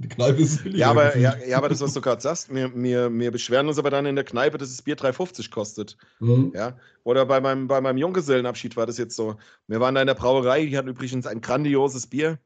Die 0.00 0.08
Kneipe 0.08 0.40
ist 0.40 0.62
billiger. 0.62 0.78
Ja, 0.78 0.90
aber, 0.90 1.14
ja, 1.18 1.36
ja, 1.46 1.58
aber 1.58 1.68
das, 1.68 1.82
was 1.82 1.92
du 1.92 2.00
gerade 2.00 2.22
sagst, 2.22 2.52
wir, 2.54 2.74
wir, 2.74 3.12
wir 3.12 3.30
beschweren 3.30 3.68
uns 3.68 3.78
aber 3.78 3.90
dann 3.90 4.06
in 4.06 4.14
der 4.14 4.24
Kneipe, 4.24 4.56
dass 4.56 4.70
das 4.70 4.80
Bier 4.80 4.96
3,50 4.96 5.50
kostet. 5.50 5.98
Mhm. 6.20 6.52
Ja? 6.54 6.78
Oder 7.04 7.26
bei 7.26 7.38
meinem, 7.38 7.68
bei 7.68 7.82
meinem 7.82 7.98
Junggesellenabschied 7.98 8.78
war 8.78 8.86
das 8.86 8.96
jetzt 8.96 9.14
so. 9.14 9.36
Wir 9.66 9.78
waren 9.78 9.94
da 9.94 10.00
in 10.00 10.06
der 10.06 10.14
Brauerei, 10.14 10.64
die 10.64 10.78
hatten 10.78 10.88
übrigens 10.88 11.26
ein 11.26 11.42
grandioses 11.42 12.06
Bier. 12.06 12.38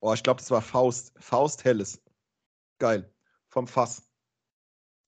Oh, 0.00 0.12
ich 0.12 0.24
glaube, 0.24 0.40
das 0.40 0.50
war 0.50 0.60
Faust. 0.60 1.12
Faust 1.20 1.64
Helles. 1.64 2.00
Geil. 2.80 3.08
Vom 3.58 3.66
Fass. 3.66 4.02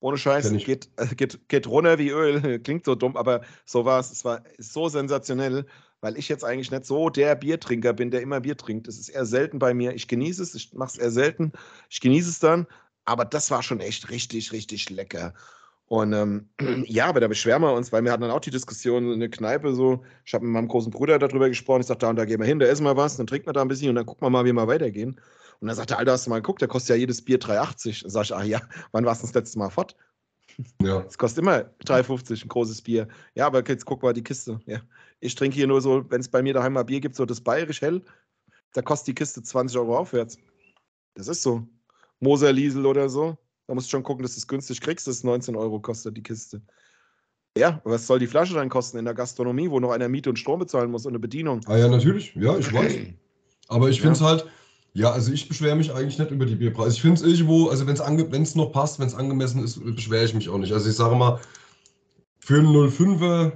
Ohne 0.00 0.16
Scheiß, 0.16 0.50
geht, 0.52 0.88
geht, 1.16 1.48
geht 1.48 1.66
runter 1.66 1.98
wie 1.98 2.08
Öl. 2.10 2.58
Klingt 2.62 2.84
so 2.84 2.94
dumm, 2.94 3.16
aber 3.16 3.42
so 3.66 3.84
war 3.84 4.00
es. 4.00 4.10
Es 4.10 4.24
war 4.24 4.42
so 4.58 4.88
sensationell 4.88 5.66
weil 6.00 6.16
ich 6.16 6.28
jetzt 6.28 6.44
eigentlich 6.44 6.70
nicht 6.70 6.86
so 6.86 7.10
der 7.10 7.34
Biertrinker 7.34 7.92
bin, 7.92 8.10
der 8.10 8.22
immer 8.22 8.40
Bier 8.40 8.56
trinkt. 8.56 8.88
Das 8.88 8.98
ist 8.98 9.08
eher 9.08 9.26
selten 9.26 9.58
bei 9.58 9.74
mir. 9.74 9.94
Ich 9.94 10.08
genieße 10.08 10.42
es, 10.42 10.54
ich 10.54 10.72
mache 10.72 10.92
es 10.92 10.98
eher 10.98 11.10
selten. 11.10 11.52
Ich 11.88 12.00
genieße 12.00 12.30
es 12.30 12.38
dann, 12.38 12.66
aber 13.04 13.24
das 13.24 13.50
war 13.50 13.62
schon 13.62 13.80
echt 13.80 14.10
richtig, 14.10 14.52
richtig 14.52 14.88
lecker. 14.90 15.34
Und 15.86 16.12
ähm, 16.12 16.48
ja, 16.86 17.06
aber 17.06 17.20
da 17.20 17.28
beschweren 17.28 17.62
wir 17.62 17.72
uns, 17.74 17.92
weil 17.92 18.04
wir 18.04 18.12
hatten 18.12 18.22
dann 18.22 18.30
auch 18.30 18.40
die 18.40 18.50
Diskussion 18.50 19.12
in 19.12 19.20
der 19.20 19.30
Kneipe 19.30 19.74
so. 19.74 20.04
Ich 20.24 20.32
habe 20.32 20.44
mit 20.44 20.54
meinem 20.54 20.68
großen 20.68 20.90
Bruder 20.90 21.18
darüber 21.18 21.48
gesprochen. 21.48 21.80
Ich 21.80 21.88
sagte, 21.88 22.06
da 22.06 22.10
und 22.10 22.16
da 22.16 22.24
gehen 22.24 22.40
wir 22.40 22.46
hin, 22.46 22.58
da 22.58 22.66
essen 22.66 22.84
wir 22.84 22.96
was, 22.96 23.16
dann 23.16 23.26
trinken 23.26 23.48
wir 23.48 23.52
da 23.52 23.62
ein 23.62 23.68
bisschen 23.68 23.90
und 23.90 23.96
dann 23.96 24.06
gucken 24.06 24.24
wir 24.24 24.30
mal, 24.30 24.44
wie 24.44 24.52
wir 24.52 24.66
weitergehen. 24.66 25.20
Und 25.60 25.68
dann 25.68 25.76
sagte 25.76 25.94
er, 25.94 25.98
Alter, 25.98 26.12
hast 26.12 26.26
du 26.26 26.30
mal 26.30 26.36
geguckt, 26.36 26.60
der 26.60 26.68
kostet 26.68 26.90
ja 26.90 26.96
jedes 26.96 27.22
Bier 27.22 27.38
3,80. 27.38 28.02
Dann 28.02 28.10
sag 28.10 28.24
ich, 28.24 28.34
ach 28.34 28.44
ja, 28.44 28.60
wann 28.92 29.04
warst 29.04 29.22
du 29.22 29.26
das 29.26 29.34
letzte 29.34 29.58
Mal 29.58 29.70
fort? 29.70 29.96
Ja. 30.82 31.04
Es 31.06 31.16
kostet 31.16 31.42
immer 31.42 31.70
3,50 31.84 32.44
ein 32.44 32.48
großes 32.48 32.82
Bier. 32.82 33.08
Ja, 33.34 33.46
aber 33.46 33.66
jetzt 33.66 33.84
guck 33.84 34.02
mal 34.02 34.12
die 34.12 34.22
Kiste. 34.22 34.60
Ja. 34.66 34.80
Ich 35.20 35.34
trinke 35.34 35.56
hier 35.56 35.66
nur 35.66 35.80
so, 35.80 36.04
wenn 36.10 36.20
es 36.20 36.28
bei 36.28 36.42
mir 36.42 36.54
daheim 36.54 36.72
mal 36.72 36.82
Bier 36.82 37.00
gibt, 37.00 37.14
so 37.14 37.24
das 37.24 37.40
bayerisch 37.40 37.80
hell, 37.80 38.02
da 38.72 38.82
kostet 38.82 39.08
die 39.08 39.14
Kiste 39.14 39.42
20 39.42 39.78
Euro 39.78 39.98
aufwärts. 39.98 40.38
Das 41.14 41.28
ist 41.28 41.42
so. 41.42 41.66
Moser 42.20 42.52
Liesel 42.52 42.86
oder 42.86 43.08
so. 43.08 43.38
Da 43.66 43.74
musst 43.74 43.86
du 43.86 43.90
schon 43.90 44.02
gucken, 44.02 44.22
dass 44.22 44.34
du 44.34 44.38
es 44.38 44.48
günstig 44.48 44.80
kriegst. 44.80 45.06
Das 45.06 45.16
ist 45.16 45.24
19 45.24 45.56
Euro 45.56 45.80
kostet 45.80 46.16
die 46.16 46.22
Kiste. 46.22 46.62
Ja, 47.56 47.80
was 47.84 48.06
soll 48.06 48.18
die 48.18 48.26
Flasche 48.26 48.54
dann 48.54 48.68
kosten 48.68 48.98
in 48.98 49.04
der 49.04 49.14
Gastronomie, 49.14 49.70
wo 49.70 49.80
noch 49.80 49.90
einer 49.90 50.08
Miete 50.08 50.30
und 50.30 50.38
Strom 50.38 50.60
bezahlen 50.60 50.90
muss 50.90 51.04
und 51.04 51.12
eine 51.12 51.18
Bedienung? 51.18 51.60
Ah 51.66 51.76
ja, 51.76 51.88
natürlich. 51.88 52.34
Ja, 52.34 52.56
ich 52.56 52.72
weiß. 52.72 52.98
Aber 53.68 53.88
ich 53.88 54.00
finde 54.00 54.14
es 54.14 54.20
ja. 54.20 54.26
halt, 54.26 54.46
ja, 54.92 55.10
also 55.10 55.32
ich 55.32 55.48
beschwere 55.48 55.76
mich 55.76 55.92
eigentlich 55.92 56.18
nicht 56.18 56.30
über 56.30 56.46
die 56.46 56.56
Bierpreise. 56.56 56.96
Ich 56.96 57.02
finde 57.02 57.16
es 57.16 57.22
irgendwo, 57.22 57.68
also 57.68 57.86
wenn 57.86 58.42
es 58.42 58.54
noch 58.54 58.72
passt, 58.72 58.98
wenn 58.98 59.06
es 59.06 59.14
angemessen 59.14 59.62
ist, 59.62 59.82
beschwere 59.84 60.24
ich 60.24 60.34
mich 60.34 60.48
auch 60.48 60.58
nicht. 60.58 60.72
Also 60.72 60.90
ich 60.90 60.96
sage 60.96 61.14
mal, 61.14 61.40
für 62.40 62.58
einen 62.58 62.74
05er 62.74 63.52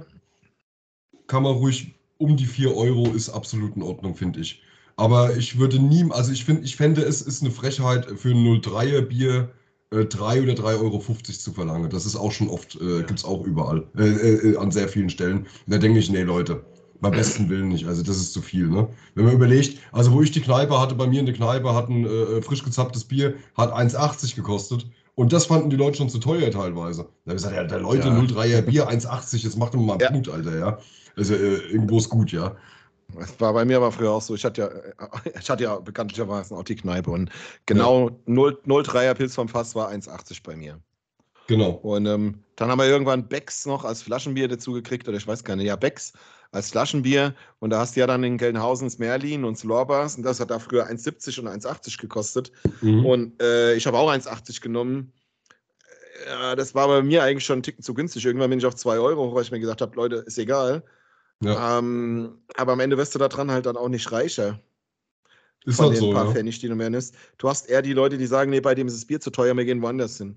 kann 1.27 1.43
man 1.43 1.53
ruhig 1.53 1.95
um 2.17 2.37
die 2.37 2.45
4 2.45 2.75
Euro 2.75 3.11
ist 3.13 3.29
absolut 3.29 3.75
in 3.75 3.81
Ordnung, 3.81 4.15
finde 4.15 4.39
ich. 4.39 4.61
Aber 4.95 5.35
ich 5.35 5.59
würde 5.59 5.79
nie, 5.79 6.09
also 6.11 6.31
ich 6.31 6.45
finde, 6.45 6.63
ich 6.63 6.77
fände, 6.77 7.01
es 7.01 7.21
ist 7.21 7.41
eine 7.41 7.51
Frechheit 7.51 8.05
für 8.17 8.29
ein 8.29 8.61
03er 8.61 9.01
Bier 9.01 9.51
äh, 9.91 10.05
3 10.05 10.43
oder 10.43 10.53
3,50 10.53 10.81
Euro 10.81 10.99
zu 10.99 11.51
verlangen. 11.51 11.89
Das 11.89 12.05
ist 12.05 12.15
auch 12.15 12.31
schon 12.31 12.47
oft, 12.47 12.75
äh, 12.75 12.99
gibt 12.99 13.19
es 13.19 13.25
auch 13.25 13.45
überall, 13.45 13.85
äh, 13.97 14.51
äh, 14.51 14.57
an 14.57 14.71
sehr 14.71 14.87
vielen 14.87 15.09
Stellen. 15.09 15.47
da 15.67 15.77
denke 15.77 15.99
ich, 15.99 16.09
nee, 16.09 16.23
Leute, 16.23 16.63
beim 17.01 17.11
besten 17.11 17.49
Willen 17.49 17.69
nicht. 17.69 17.87
Also 17.87 18.03
das 18.03 18.17
ist 18.17 18.33
zu 18.33 18.41
viel. 18.41 18.67
Ne? 18.67 18.87
Wenn 19.15 19.25
man 19.25 19.33
überlegt, 19.33 19.79
also 19.91 20.11
wo 20.11 20.21
ich 20.21 20.31
die 20.31 20.41
Kneipe 20.41 20.79
hatte, 20.79 20.95
bei 20.95 21.07
mir 21.07 21.19
in 21.19 21.25
der 21.25 21.35
Kneipe 21.35 21.73
hat 21.73 21.89
ein 21.89 22.05
äh, 22.05 22.41
frisch 22.41 22.63
gezapptes 22.63 23.03
Bier, 23.03 23.35
hat 23.55 23.73
1,80 23.73 24.35
gekostet. 24.35 24.87
Und 25.15 25.31
das 25.31 25.45
fanden 25.45 25.69
die 25.69 25.77
Leute 25.77 25.97
schon 25.97 26.09
zu 26.09 26.19
teuer 26.19 26.51
teilweise. 26.51 27.03
Da 27.03 27.07
habe 27.07 27.13
ich 27.27 27.33
gesagt, 27.35 27.55
ja, 27.55 27.63
der 27.63 27.79
Leute, 27.79 28.09
ja. 28.09 28.19
03er 28.19 28.61
Bier, 28.61 28.89
1,80, 28.89 29.43
jetzt 29.43 29.57
macht 29.57 29.73
doch 29.73 29.79
mal 29.79 29.93
einen 29.93 30.01
ja. 30.01 30.11
Punkt, 30.11 30.29
Alter, 30.29 30.57
ja. 30.57 30.77
Also 31.15 31.33
äh, 31.35 31.55
irgendwo 31.71 31.97
ist 31.97 32.09
gut, 32.09 32.31
ja. 32.31 32.55
Das 33.13 33.39
war 33.39 33.53
bei 33.53 33.63
mir 33.63 33.77
aber 33.77 33.91
früher 33.91 34.11
auch 34.11 34.21
so. 34.21 34.35
Ich 34.35 34.43
hatte 34.43 34.61
ja, 34.61 34.67
äh, 34.67 35.39
ich 35.39 35.49
hatte 35.49 35.63
ja 35.63 35.79
bekanntlicherweise 35.79 36.55
auch 36.55 36.63
die 36.63 36.75
Kneipe 36.75 37.11
und 37.11 37.29
genau 37.65 38.09
ja. 38.09 38.15
0, 38.25 38.59
03er 38.65 39.13
Pilz 39.13 39.35
vom 39.35 39.47
Fass 39.47 39.75
war 39.75 39.91
1,80 39.91 40.41
bei 40.43 40.55
mir. 40.55 40.79
Genau. 41.47 41.71
Und 41.83 42.07
ähm, 42.07 42.43
dann 42.55 42.69
haben 42.69 42.79
wir 42.79 42.87
irgendwann 42.87 43.27
Becks 43.27 43.65
noch 43.65 43.85
als 43.85 44.01
Flaschenbier 44.01 44.47
dazu 44.47 44.73
gekriegt, 44.73 45.07
oder 45.07 45.17
ich 45.17 45.27
weiß 45.27 45.43
gar 45.43 45.55
nicht, 45.55 45.67
ja, 45.67 45.75
Becks 45.75 46.13
als 46.51 46.71
Flaschenbier. 46.71 47.33
Und 47.59 47.69
da 47.71 47.79
hast 47.79 47.95
du 47.95 47.99
ja 47.99 48.07
dann 48.07 48.23
in 48.23 48.37
Gelnhausen 48.37 48.87
das 48.87 48.99
Merlin 48.99 49.43
und 49.43 49.57
das 49.57 49.63
Lorbas 49.63 50.15
und 50.15 50.23
das 50.23 50.39
hat 50.39 50.51
da 50.51 50.59
früher 50.59 50.87
1,70 50.87 51.39
und 51.39 51.47
1,80 51.47 51.99
gekostet. 51.99 52.51
Mhm. 52.81 53.05
Und 53.05 53.41
äh, 53.41 53.75
ich 53.75 53.87
habe 53.87 53.97
auch 53.97 54.11
1,80 54.11 54.61
genommen. 54.61 55.13
Ja, 56.27 56.55
das 56.55 56.73
war 56.73 56.87
bei 56.87 57.01
mir 57.01 57.23
eigentlich 57.23 57.45
schon 57.45 57.59
ein 57.59 57.63
Ticken 57.63 57.83
zu 57.83 57.93
günstig. 57.93 58.25
Irgendwann 58.25 58.49
bin 58.49 58.59
ich 58.59 58.65
auf 58.65 58.75
2 58.75 58.99
Euro, 58.99 59.33
weil 59.35 59.43
ich 59.43 59.51
mir 59.51 59.59
gesagt 59.59 59.81
habe, 59.81 59.95
Leute, 59.95 60.17
ist 60.17 60.37
egal. 60.37 60.83
Ja. 61.43 61.79
Ähm, 61.79 62.39
aber 62.55 62.73
am 62.73 62.79
Ende 62.79 62.97
wirst 62.97 63.13
du 63.13 63.19
daran 63.19 63.51
halt 63.51 63.65
dann 63.65 63.77
auch 63.77 63.89
nicht 63.89 64.11
reicher. 64.11 64.59
Ist 65.65 65.77
von 65.77 65.87
halt 65.87 65.95
den 65.95 66.01
so, 66.01 66.13
paar 66.13 66.25
ja. 66.25 66.31
Pfennig, 66.31 66.59
die 66.59 66.67
du 66.67 66.75
mehr 66.75 66.89
nimmst. 66.89 67.15
Du 67.37 67.49
hast 67.49 67.69
eher 67.69 67.81
die 67.81 67.93
Leute, 67.93 68.17
die 68.17 68.27
sagen, 68.27 68.51
nee, 68.51 68.61
bei 68.61 68.75
dem 68.75 68.87
ist 68.87 68.95
das 68.95 69.05
Bier 69.05 69.19
zu 69.19 69.31
teuer, 69.31 69.55
wir 69.57 69.65
gehen 69.65 69.81
woanders 69.81 70.17
hin. 70.17 70.35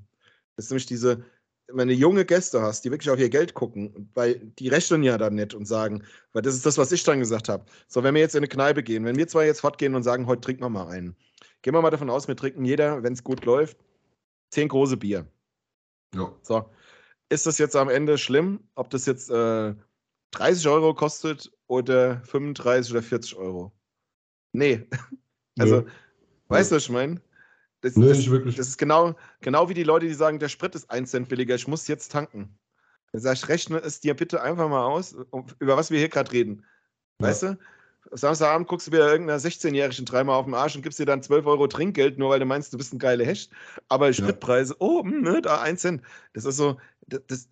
Das 0.56 0.66
ist 0.66 0.70
nämlich 0.70 0.86
diese, 0.86 1.22
wenn 1.72 1.88
du 1.88 1.94
junge 1.94 2.24
Gäste 2.24 2.62
hast, 2.62 2.84
die 2.84 2.90
wirklich 2.90 3.10
auf 3.10 3.18
ihr 3.18 3.28
Geld 3.28 3.54
gucken, 3.54 4.10
weil 4.14 4.38
die 4.58 4.68
rechnen 4.68 5.02
ja 5.02 5.18
dann 5.18 5.34
nicht 5.34 5.54
und 5.54 5.66
sagen, 5.66 6.02
weil 6.32 6.42
das 6.42 6.54
ist 6.54 6.64
das, 6.64 6.78
was 6.78 6.92
ich 6.92 7.02
dann 7.04 7.20
gesagt 7.20 7.48
habe. 7.48 7.64
So, 7.88 8.02
wenn 8.02 8.14
wir 8.14 8.22
jetzt 8.22 8.34
in 8.34 8.38
eine 8.38 8.48
Kneipe 8.48 8.82
gehen, 8.82 9.04
wenn 9.04 9.16
wir 9.16 9.28
zwei 9.28 9.46
jetzt 9.46 9.60
fortgehen 9.60 9.94
und 9.94 10.02
sagen, 10.02 10.26
heute 10.26 10.40
trinken 10.40 10.62
wir 10.62 10.70
mal 10.70 10.88
einen, 10.88 11.14
gehen 11.62 11.74
wir 11.74 11.82
mal 11.82 11.90
davon 11.90 12.10
aus, 12.10 12.26
wir 12.26 12.36
trinken 12.36 12.64
jeder, 12.64 13.02
wenn 13.02 13.12
es 13.12 13.22
gut 13.22 13.44
läuft, 13.44 13.76
zehn 14.50 14.68
große 14.68 14.96
Bier. 14.96 15.26
Ja. 16.14 16.32
So, 16.42 16.70
ist 17.28 17.46
das 17.46 17.58
jetzt 17.58 17.76
am 17.76 17.90
Ende 17.90 18.16
schlimm, 18.16 18.60
ob 18.74 18.88
das 18.90 19.04
jetzt 19.04 19.30
äh, 19.30 19.74
30 20.32 20.68
Euro 20.68 20.94
kostet 20.94 21.52
oder 21.66 22.22
35 22.22 22.92
oder 22.92 23.02
40 23.02 23.36
Euro? 23.36 23.72
Nee. 24.52 24.86
Also, 25.60 25.80
ja. 25.80 25.86
weißt 26.46 26.70
du, 26.70 26.76
was 26.76 26.84
ich 26.84 26.90
meine? 26.90 27.20
Das, 27.80 27.96
nee, 27.96 28.08
das, 28.08 28.18
nicht 28.18 28.30
wirklich. 28.30 28.56
Das 28.56 28.68
ist 28.68 28.78
genau, 28.78 29.14
genau 29.40 29.68
wie 29.68 29.74
die 29.74 29.84
Leute, 29.84 30.06
die 30.06 30.14
sagen, 30.14 30.38
der 30.38 30.48
Sprit 30.48 30.74
ist 30.74 30.90
1 30.90 31.10
Cent 31.10 31.28
billiger, 31.28 31.54
ich 31.54 31.68
muss 31.68 31.86
jetzt 31.86 32.10
tanken. 32.10 32.58
Dann 33.12 33.22
sag 33.22 33.34
ich, 33.34 33.48
rechne 33.48 33.78
es 33.78 34.00
dir 34.00 34.14
bitte 34.14 34.42
einfach 34.42 34.68
mal 34.68 34.84
aus, 34.84 35.16
über 35.60 35.76
was 35.76 35.90
wir 35.90 35.98
hier 35.98 36.08
gerade 36.08 36.32
reden. 36.32 36.64
Weißt 37.18 37.42
ja. 37.44 37.52
du? 37.52 37.58
Samstagabend 38.10 38.68
guckst 38.68 38.86
du 38.86 38.92
wieder 38.92 39.10
irgendeiner 39.10 39.38
16-Jährigen 39.38 40.04
dreimal 40.04 40.36
auf 40.36 40.46
den 40.46 40.54
Arsch 40.54 40.76
und 40.76 40.82
gibst 40.82 40.98
dir 40.98 41.04
dann 41.04 41.22
12 41.22 41.46
Euro 41.46 41.66
Trinkgeld, 41.66 42.18
nur 42.18 42.30
weil 42.30 42.40
du 42.40 42.46
meinst, 42.46 42.72
du 42.72 42.78
bist 42.78 42.92
ein 42.92 42.98
geiler 42.98 43.24
Hecht. 43.24 43.50
Aber 43.88 44.12
Spritpreise, 44.12 44.74
ja. 44.74 44.76
oh, 44.80 45.02
ne, 45.02 45.42
da 45.42 45.60
1 45.60 45.80
Cent. 45.80 46.02
Das 46.32 46.44
ist 46.44 46.56
so, 46.56 46.78
das, 47.06 47.48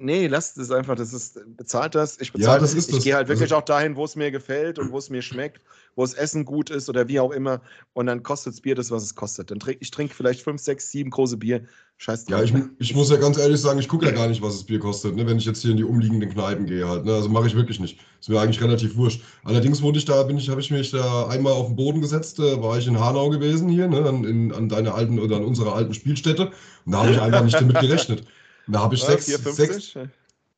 nee, 0.00 0.26
lasst 0.26 0.58
es 0.58 0.70
einfach, 0.70 0.94
das 0.94 1.12
ist, 1.12 1.40
bezahlt 1.56 1.94
das. 1.94 2.18
Ich 2.20 2.32
bezahle 2.32 2.56
ja, 2.56 2.60
das. 2.60 2.74
Ist 2.74 2.92
ich 2.92 3.04
gehe 3.04 3.14
halt 3.14 3.28
wirklich 3.28 3.52
also, 3.52 3.56
auch 3.56 3.64
dahin, 3.64 3.96
wo 3.96 4.04
es 4.04 4.16
mir 4.16 4.30
gefällt 4.30 4.78
und 4.78 4.92
wo 4.92 4.98
es 4.98 5.10
mir 5.10 5.22
schmeckt, 5.22 5.62
wo 5.96 6.02
das 6.02 6.14
Essen 6.14 6.44
gut 6.44 6.70
ist 6.70 6.88
oder 6.88 7.08
wie 7.08 7.20
auch 7.20 7.30
immer. 7.30 7.60
Und 7.92 8.06
dann 8.06 8.22
kostet 8.22 8.54
das 8.54 8.60
Bier 8.60 8.74
das, 8.74 8.90
was 8.90 9.02
es 9.02 9.14
kostet. 9.14 9.50
Dann 9.50 9.58
trink, 9.58 9.78
ich 9.80 9.90
trinke 9.90 10.14
vielleicht 10.14 10.42
fünf, 10.42 10.60
sechs, 10.60 10.90
sieben 10.90 11.10
große 11.10 11.36
Bier. 11.36 11.64
Scheiß 12.00 12.26
drauf. 12.26 12.38
Ja, 12.38 12.44
ich, 12.44 12.54
ich 12.78 12.94
muss 12.94 13.10
ja 13.10 13.16
ganz 13.16 13.38
ehrlich 13.38 13.60
sagen, 13.60 13.80
ich 13.80 13.88
gucke 13.88 14.06
ja 14.06 14.12
gar 14.12 14.28
nicht, 14.28 14.40
was 14.40 14.54
das 14.54 14.64
Bier 14.64 14.78
kostet, 14.78 15.16
ne, 15.16 15.26
wenn 15.26 15.38
ich 15.38 15.44
jetzt 15.44 15.62
hier 15.62 15.72
in 15.72 15.76
die 15.76 15.84
umliegenden 15.84 16.30
Kneipen 16.30 16.66
gehe 16.66 16.88
halt. 16.88 17.04
Ne? 17.04 17.12
Also 17.12 17.28
mache 17.28 17.48
ich 17.48 17.56
wirklich 17.56 17.80
nicht. 17.80 17.98
Ist 18.20 18.28
mir 18.28 18.40
eigentlich 18.40 18.62
relativ 18.62 18.96
wurscht. 18.96 19.20
Allerdings 19.42 19.82
wurde 19.82 19.98
ich 19.98 20.04
da, 20.04 20.22
bin 20.22 20.38
ich, 20.38 20.48
habe 20.48 20.60
ich 20.60 20.70
mich 20.70 20.92
da 20.92 21.26
einmal 21.26 21.54
auf 21.54 21.66
den 21.66 21.76
Boden 21.76 22.00
gesetzt, 22.00 22.38
äh, 22.38 22.62
war 22.62 22.78
ich 22.78 22.86
in 22.86 23.00
Hanau 23.00 23.30
gewesen 23.30 23.68
hier, 23.68 23.88
ne, 23.88 24.08
an, 24.08 24.22
in, 24.22 24.52
an 24.52 24.68
deiner 24.68 24.94
alten 24.94 25.18
oder 25.18 25.36
an 25.36 25.44
unserer 25.44 25.74
alten 25.74 25.92
Spielstätte. 25.92 26.52
Und 26.86 26.92
da 26.92 26.98
habe 26.98 27.10
ich 27.10 27.20
einfach 27.20 27.42
nicht 27.42 27.60
damit 27.60 27.80
gerechnet. 27.80 28.24
Da 28.68 28.80
habe 28.80 28.94
ich 28.94 29.02
sechs, 29.02 29.26
sechs, 29.26 29.94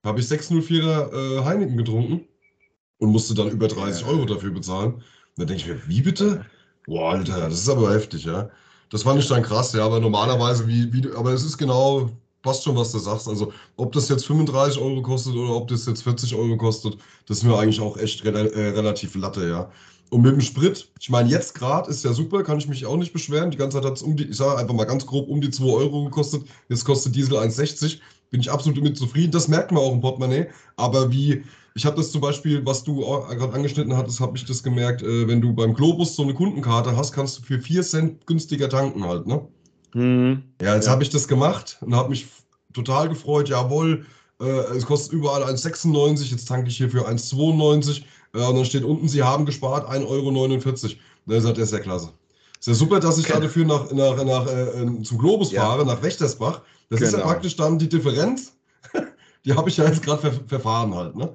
habe 0.05 0.21
ich 0.21 0.27
604er 0.27 1.13
äh, 1.13 1.45
Heineken 1.45 1.77
getrunken 1.77 2.27
und 2.99 3.11
musste 3.11 3.35
dann 3.35 3.51
über 3.51 3.69
30 3.69 4.05
Euro 4.07 4.25
dafür 4.25 4.51
bezahlen. 4.51 4.95
Und 4.95 5.03
dann 5.37 5.47
denke 5.47 5.63
ich 5.63 5.69
mir, 5.69 5.81
wie 5.89 6.03
bitte? 6.03 6.45
Boah, 6.87 7.13
Alter, 7.13 7.49
das 7.49 7.61
ist 7.61 7.69
aber 7.69 7.93
heftig, 7.93 8.25
ja. 8.25 8.51
Das 8.91 9.05
fand 9.05 9.21
ich 9.21 9.29
dann 9.29 9.43
krass, 9.43 9.73
ja, 9.73 9.85
aber 9.85 10.01
normalerweise, 10.01 10.67
wie, 10.67 10.93
wie 10.93 11.09
aber 11.15 11.33
es 11.33 11.45
ist 11.45 11.57
genau, 11.57 12.11
passt 12.43 12.65
schon, 12.65 12.77
was 12.77 12.93
du 12.93 12.99
sagst. 12.99 13.29
Also, 13.29 13.53
ob 13.77 13.93
das 13.93 14.09
jetzt 14.09 14.27
35 14.27 14.81
Euro 14.81 15.03
kostet 15.03 15.35
oder 15.35 15.55
ob 15.55 15.69
das 15.69 15.87
jetzt 15.87 16.03
40 16.03 16.35
Euro 16.35 16.57
kostet, 16.57 16.97
das 17.27 17.39
ist 17.39 17.45
mir 17.45 17.57
eigentlich 17.57 17.81
auch 17.81 17.97
echt 17.97 18.25
re 18.25 18.53
äh, 18.53 18.71
relativ 18.71 19.15
Latte, 19.15 19.49
ja. 19.49 19.71
Und 20.11 20.23
mit 20.23 20.33
dem 20.33 20.41
Sprit, 20.41 20.91
ich 21.01 21.09
meine, 21.09 21.29
jetzt 21.29 21.55
gerade 21.55 21.89
ist 21.89 22.05
ja 22.05 22.13
super, 22.13 22.43
kann 22.43 22.59
ich 22.59 22.69
mich 22.69 22.85
auch 22.85 22.97
nicht 22.97 23.13
beschweren. 23.13 23.51
Die 23.51 23.57
ganze 23.57 23.79
Zeit 23.79 23.87
hat 23.87 23.97
es 23.97 24.03
um 24.03 24.17
die, 24.17 24.25
ich 24.25 24.37
sage 24.37 24.59
einfach 24.59 24.75
mal 24.75 24.85
ganz 24.85 25.07
grob, 25.07 25.29
um 25.29 25.41
die 25.41 25.51
2 25.51 25.65
Euro 25.65 26.05
gekostet. 26.05 26.45
Jetzt 26.69 26.85
kostet 26.85 27.15
Diesel 27.15 27.37
1,60 27.37 27.99
bin 28.31 28.41
ich 28.41 28.51
absolut 28.51 28.79
damit 28.79 28.97
zufrieden. 28.97 29.33
Das 29.33 29.49
merkt 29.49 29.73
man 29.73 29.83
auch 29.83 29.93
im 29.93 30.01
Portemonnaie. 30.01 30.49
Aber 30.77 31.13
wie, 31.13 31.45
ich 31.75 31.85
habe 31.85 31.97
das 31.97 32.13
zum 32.13 32.21
Beispiel, 32.21 32.65
was 32.65 32.85
du 32.85 32.97
gerade 33.01 33.53
angeschnitten 33.53 33.97
hattest, 33.97 34.21
habe 34.21 34.37
ich 34.37 34.45
das 34.45 34.63
gemerkt, 34.63 35.03
äh, 35.03 35.29
wenn 35.29 35.41
du 35.41 35.53
beim 35.53 35.75
Globus 35.75 36.17
so 36.17 36.23
eine 36.23 36.35
Kundenkarte 36.35 36.97
hast, 36.97 37.13
kannst 37.13 37.39
du 37.39 37.43
für 37.43 37.61
4 37.61 37.83
Cent 37.83 38.27
günstiger 38.27 38.69
tanken 38.69 39.05
halt, 39.05 39.27
ne? 39.27 39.47
Mhm. 39.95 40.43
Ja, 40.63 40.77
jetzt 40.77 40.87
ja. 40.87 40.93
habe 40.93 41.03
ich 41.03 41.11
das 41.11 41.27
gemacht 41.27 41.79
und 41.81 41.95
habe 41.95 42.11
mich 42.11 42.29
total 42.73 43.09
gefreut. 43.09 43.49
Jawohl, 43.49 44.07
äh, 44.41 44.45
es 44.45 44.87
kostet 44.87 45.13
überall 45.13 45.43
1,96, 45.43 46.31
jetzt 46.31 46.47
tanke 46.47 46.69
ich 46.69 46.77
hier 46.77 46.91
für 46.91 47.09
1,92. 47.09 48.03
Und 48.33 48.57
dann 48.57 48.65
steht 48.65 48.85
unten, 48.85 49.09
Sie 49.09 49.23
haben 49.23 49.45
gespart 49.45 49.89
1,49 49.89 50.07
Euro. 50.07 50.31
Da 51.27 51.41
sagt 51.41 51.59
er, 51.59 51.65
ist 51.65 51.73
ja 51.73 51.81
klasse. 51.81 52.11
Ist 52.59 52.69
ja 52.69 52.75
super, 52.75 53.01
dass 53.01 53.19
ich 53.19 53.29
okay. 53.31 53.41
dafür 53.41 53.65
nach, 53.65 53.91
nach, 53.91 54.23
nach, 54.25 54.47
äh, 54.47 55.03
zum 55.03 55.19
Globus 55.19 55.51
ja. 55.51 55.63
fahre, 55.63 55.85
nach 55.85 56.03
Wächtersbach. 56.03 56.61
Das 56.91 56.99
genau. 56.99 57.07
ist 57.07 57.13
ja 57.13 57.19
genau. 57.19 57.31
praktisch 57.31 57.57
dann 57.57 57.79
die 57.79 57.89
Differenz. 57.89 58.53
die 59.45 59.55
habe 59.55 59.69
ich 59.69 59.77
ja 59.77 59.87
jetzt 59.87 60.03
gerade 60.03 60.21
ver 60.21 60.33
verfahren 60.47 60.95
halt. 60.95 61.17
Ne? 61.17 61.35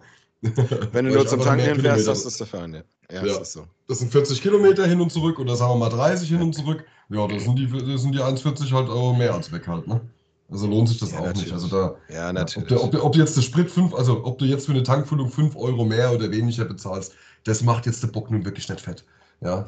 Wenn 0.92 1.06
du 1.06 1.12
nur 1.12 1.28
zum 1.28 1.42
Tanken 1.42 1.66
hinfährst, 1.66 2.08
das 2.08 2.26
ist 2.26 2.40
der 2.40 2.48
Fahren, 2.48 2.74
ja. 2.76 2.82
Ja, 3.12 3.26
ja. 3.26 3.40
Das, 3.40 3.54
so. 3.54 3.66
das 3.88 4.00
sind 4.00 4.12
40 4.12 4.42
Kilometer 4.42 4.86
hin 4.86 5.02
und 5.02 5.12
zurück 5.12 5.40
oder 5.40 5.56
sagen 5.56 5.74
wir 5.74 5.78
mal 5.78 5.90
30 5.90 6.28
hin 6.28 6.42
und 6.42 6.54
zurück. 6.54 6.86
Ja, 7.10 7.28
das 7.28 7.44
sind 7.44 7.58
die, 7.58 7.68
das 7.68 8.02
sind 8.02 8.14
die 8.14 8.20
1,40 8.20 8.72
halt 8.72 8.90
Euro 8.90 9.14
mehr 9.14 9.34
als 9.34 9.52
weg 9.52 9.68
halt, 9.68 9.88
ne? 9.88 10.02
Also 10.50 10.68
lohnt 10.68 10.90
sich 10.90 11.00
das 11.00 11.12
ja, 11.12 11.20
auch 11.20 11.26
natürlich. 11.26 11.46
nicht. 11.46 11.54
Also 11.54 11.68
da, 11.68 11.96
ja, 12.14 12.32
natürlich. 12.32 12.72
Ob, 12.72 12.92
du, 12.92 13.00
ob, 13.00 13.06
ob 13.06 13.16
jetzt 13.16 13.36
der 13.36 13.42
Sprit 13.42 13.70
5, 13.70 13.94
also 13.96 14.24
ob 14.24 14.38
du 14.38 14.46
jetzt 14.46 14.68
für 14.68 14.74
eine 14.74 14.84
Tankfüllung 14.84 15.30
5 15.30 15.56
Euro 15.56 15.86
mehr 15.86 16.12
oder 16.12 16.30
weniger 16.30 16.66
bezahlst, 16.66 17.14
das 17.46 17.64
macht 17.64 17.86
jetzt 17.86 18.04
der 18.04 18.10
Bock 18.10 18.30
nun 18.30 18.46
wirklich 18.46 18.70
nicht 18.70 18.82
fett. 18.82 19.04
Ja. 19.42 19.66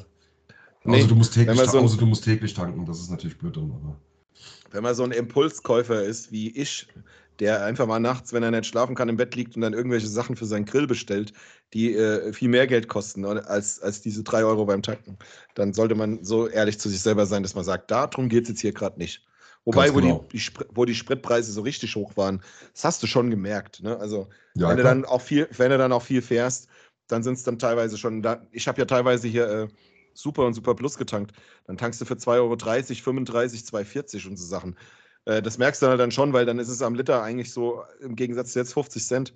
Nee, 0.83 0.97
also, 0.97 1.07
du 1.07 1.15
musst 1.15 1.33
täglich, 1.33 1.57
so 1.57 1.79
also 1.79 1.97
du 1.97 2.05
musst 2.05 2.23
täglich 2.23 2.53
tanken, 2.53 2.85
das 2.85 2.99
ist 2.99 3.11
natürlich 3.11 3.37
blöd 3.37 3.57
dann, 3.57 3.71
aber 3.71 3.97
wenn 4.71 4.83
man 4.83 4.95
so 4.95 5.03
ein 5.03 5.11
Impulskäufer 5.11 6.03
ist 6.03 6.31
wie 6.31 6.49
ich, 6.51 6.87
der 7.39 7.63
einfach 7.63 7.85
mal 7.85 7.99
nachts, 7.99 8.33
wenn 8.33 8.43
er 8.43 8.51
nicht 8.51 8.65
schlafen 8.65 8.95
kann, 8.95 9.09
im 9.09 9.17
Bett 9.17 9.35
liegt 9.35 9.55
und 9.55 9.61
dann 9.61 9.73
irgendwelche 9.73 10.07
Sachen 10.07 10.35
für 10.35 10.45
seinen 10.45 10.65
Grill 10.65 10.87
bestellt, 10.87 11.33
die 11.73 11.93
äh, 11.93 12.33
viel 12.33 12.49
mehr 12.49 12.67
Geld 12.67 12.87
kosten 12.87 13.25
als, 13.25 13.79
als 13.81 14.01
diese 14.01 14.23
drei 14.23 14.43
Euro 14.43 14.65
beim 14.65 14.81
Tanken, 14.81 15.17
dann 15.55 15.73
sollte 15.73 15.95
man 15.95 16.23
so 16.23 16.47
ehrlich 16.47 16.79
zu 16.79 16.89
sich 16.89 17.01
selber 17.01 17.25
sein, 17.25 17.43
dass 17.43 17.55
man 17.55 17.63
sagt, 17.63 17.91
darum 17.91 18.29
geht 18.29 18.43
es 18.43 18.49
jetzt 18.49 18.61
hier 18.61 18.73
gerade 18.73 18.97
nicht. 18.97 19.23
Wobei, 19.67 19.93
wo, 19.93 19.99
genau. 19.99 20.25
die, 20.31 20.41
wo 20.73 20.85
die 20.85 20.95
Spritpreise 20.95 21.51
so 21.51 21.59
richtig 21.59 21.97
hoch 21.97 22.15
waren, 22.15 22.41
das 22.71 22.85
hast 22.85 23.03
du 23.03 23.07
schon 23.07 23.29
gemerkt. 23.29 23.83
Ne? 23.83 23.97
Also, 23.99 24.29
ja, 24.55 24.69
wenn, 24.69 24.77
du 24.77 24.83
dann 24.83 25.03
auch 25.03 25.19
viel, 25.19 25.49
wenn 25.57 25.71
du 25.71 25.77
dann 25.77 25.91
auch 25.91 26.03
viel 26.03 26.21
fährst, 26.21 26.69
dann 27.07 27.21
sind 27.21 27.33
es 27.33 27.43
dann 27.43 27.59
teilweise 27.59 27.97
schon, 27.97 28.21
da, 28.21 28.47
ich 28.51 28.69
habe 28.69 28.79
ja 28.79 28.85
teilweise 28.85 29.27
hier 29.27 29.49
äh, 29.49 29.67
Super 30.13 30.45
und 30.45 30.53
Super 30.53 30.73
Plus 30.73 30.97
getankt. 30.97 31.33
Dann 31.65 31.75
tankst 31.75 31.99
du 31.99 32.05
für 32.05 32.13
2,30 32.13 32.37
Euro, 32.37 32.55
35, 32.55 33.61
2,40 33.63 34.27
und 34.29 34.37
so 34.37 34.45
Sachen. 34.45 34.77
Äh, 35.25 35.41
das 35.41 35.57
merkst 35.57 35.81
du 35.81 35.87
halt 35.87 35.99
dann 35.99 36.11
schon, 36.11 36.31
weil 36.31 36.45
dann 36.45 36.59
ist 36.59 36.69
es 36.69 36.81
am 36.81 36.95
Liter 36.95 37.21
eigentlich 37.21 37.51
so 37.51 37.83
im 37.99 38.15
Gegensatz 38.15 38.53
zu 38.53 38.59
jetzt 38.59 38.73
50 38.73 39.05
Cent. 39.05 39.33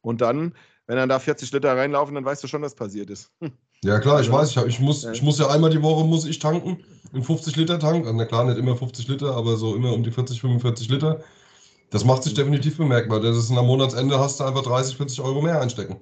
Und 0.00 0.20
dann, 0.20 0.54
wenn 0.86 0.96
dann 0.96 1.08
da 1.08 1.18
40 1.18 1.50
Liter 1.50 1.76
reinlaufen, 1.76 2.14
dann 2.14 2.24
weißt 2.24 2.44
du 2.44 2.46
schon, 2.46 2.62
was 2.62 2.76
passiert 2.76 3.10
ist. 3.10 3.32
Hm. 3.40 3.50
Ja 3.84 3.98
klar, 3.98 4.20
ich 4.20 4.30
weiß, 4.30 4.50
ich, 4.50 4.56
hab, 4.56 4.66
ich, 4.66 4.78
muss, 4.78 5.02
ja. 5.02 5.10
ich 5.10 5.22
muss 5.22 5.38
ja 5.38 5.48
einmal 5.48 5.70
die 5.70 5.82
Woche 5.82 6.04
muss 6.04 6.24
ich 6.24 6.38
tanken, 6.38 6.84
in 7.12 7.24
50 7.24 7.56
Liter 7.56 7.80
Tank. 7.80 8.06
Na 8.12 8.24
klar, 8.24 8.44
nicht 8.44 8.58
immer 8.58 8.76
50 8.76 9.08
Liter, 9.08 9.34
aber 9.34 9.56
so 9.56 9.74
immer 9.74 9.92
um 9.92 10.04
die 10.04 10.12
40, 10.12 10.40
45 10.40 10.88
Liter. 10.88 11.20
Das 11.90 12.04
macht 12.04 12.22
sich 12.22 12.34
definitiv 12.34 12.76
bemerkbar. 12.76 13.20
Das 13.20 13.36
ist 13.36 13.50
am 13.50 13.66
Monatsende 13.66 14.18
hast 14.18 14.40
du 14.40 14.44
einfach 14.44 14.62
30, 14.62 14.96
40 14.96 15.20
Euro 15.20 15.42
mehr 15.42 15.60
einstecken. 15.60 15.96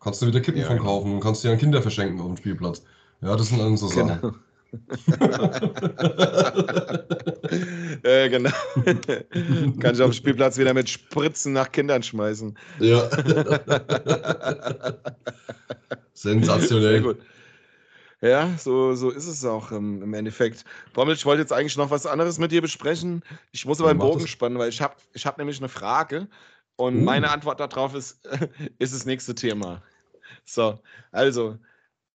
Kannst 0.00 0.22
du 0.22 0.26
wieder 0.26 0.40
Kippen 0.40 0.60
ja, 0.60 0.66
von 0.66 0.78
genau. 0.78 0.88
kaufen 0.88 1.14
und 1.14 1.20
kannst 1.20 1.42
dir 1.42 1.50
an 1.50 1.58
Kinder 1.58 1.82
verschenken 1.82 2.20
auf 2.20 2.28
dem 2.28 2.36
Spielplatz. 2.36 2.82
Ja, 3.20 3.34
das 3.34 3.48
sind 3.48 3.58
dann 3.58 3.76
so 3.76 3.88
Sachen. 3.88 4.20
Genau. 4.20 4.34
äh, 8.02 8.28
genau. 8.28 8.50
Kann 9.80 9.94
ich 9.94 10.02
auf 10.02 10.10
dem 10.10 10.12
Spielplatz 10.12 10.58
wieder 10.58 10.74
mit 10.74 10.88
Spritzen 10.88 11.52
nach 11.52 11.70
Kindern 11.72 12.02
schmeißen. 12.02 12.56
Ja. 12.80 13.08
Sensationell. 16.12 16.92
Sehr 16.92 17.00
gut. 17.00 17.18
Ja, 18.22 18.56
so, 18.58 18.94
so 18.94 19.10
ist 19.10 19.26
es 19.26 19.44
auch 19.44 19.72
ähm, 19.72 20.02
im 20.02 20.14
Endeffekt. 20.14 20.64
Bommel, 20.94 21.14
ich 21.14 21.26
wollte 21.26 21.42
jetzt 21.42 21.52
eigentlich 21.52 21.76
noch 21.76 21.90
was 21.90 22.06
anderes 22.06 22.38
mit 22.38 22.50
dir 22.50 22.62
besprechen. 22.62 23.22
Ich 23.52 23.66
muss 23.66 23.78
aber 23.80 23.90
einen 23.90 23.98
Bogen 23.98 24.26
spannen, 24.26 24.58
weil 24.58 24.70
ich 24.70 24.80
habe 24.80 24.94
ich 25.12 25.26
hab 25.26 25.36
nämlich 25.36 25.58
eine 25.58 25.68
Frage 25.68 26.26
und 26.76 27.00
uh. 27.00 27.04
meine 27.04 27.30
Antwort 27.30 27.60
darauf 27.60 27.94
ist, 27.94 28.26
ist 28.78 28.94
das 28.94 29.04
nächste 29.04 29.34
Thema. 29.34 29.82
So, 30.44 30.78
also. 31.12 31.58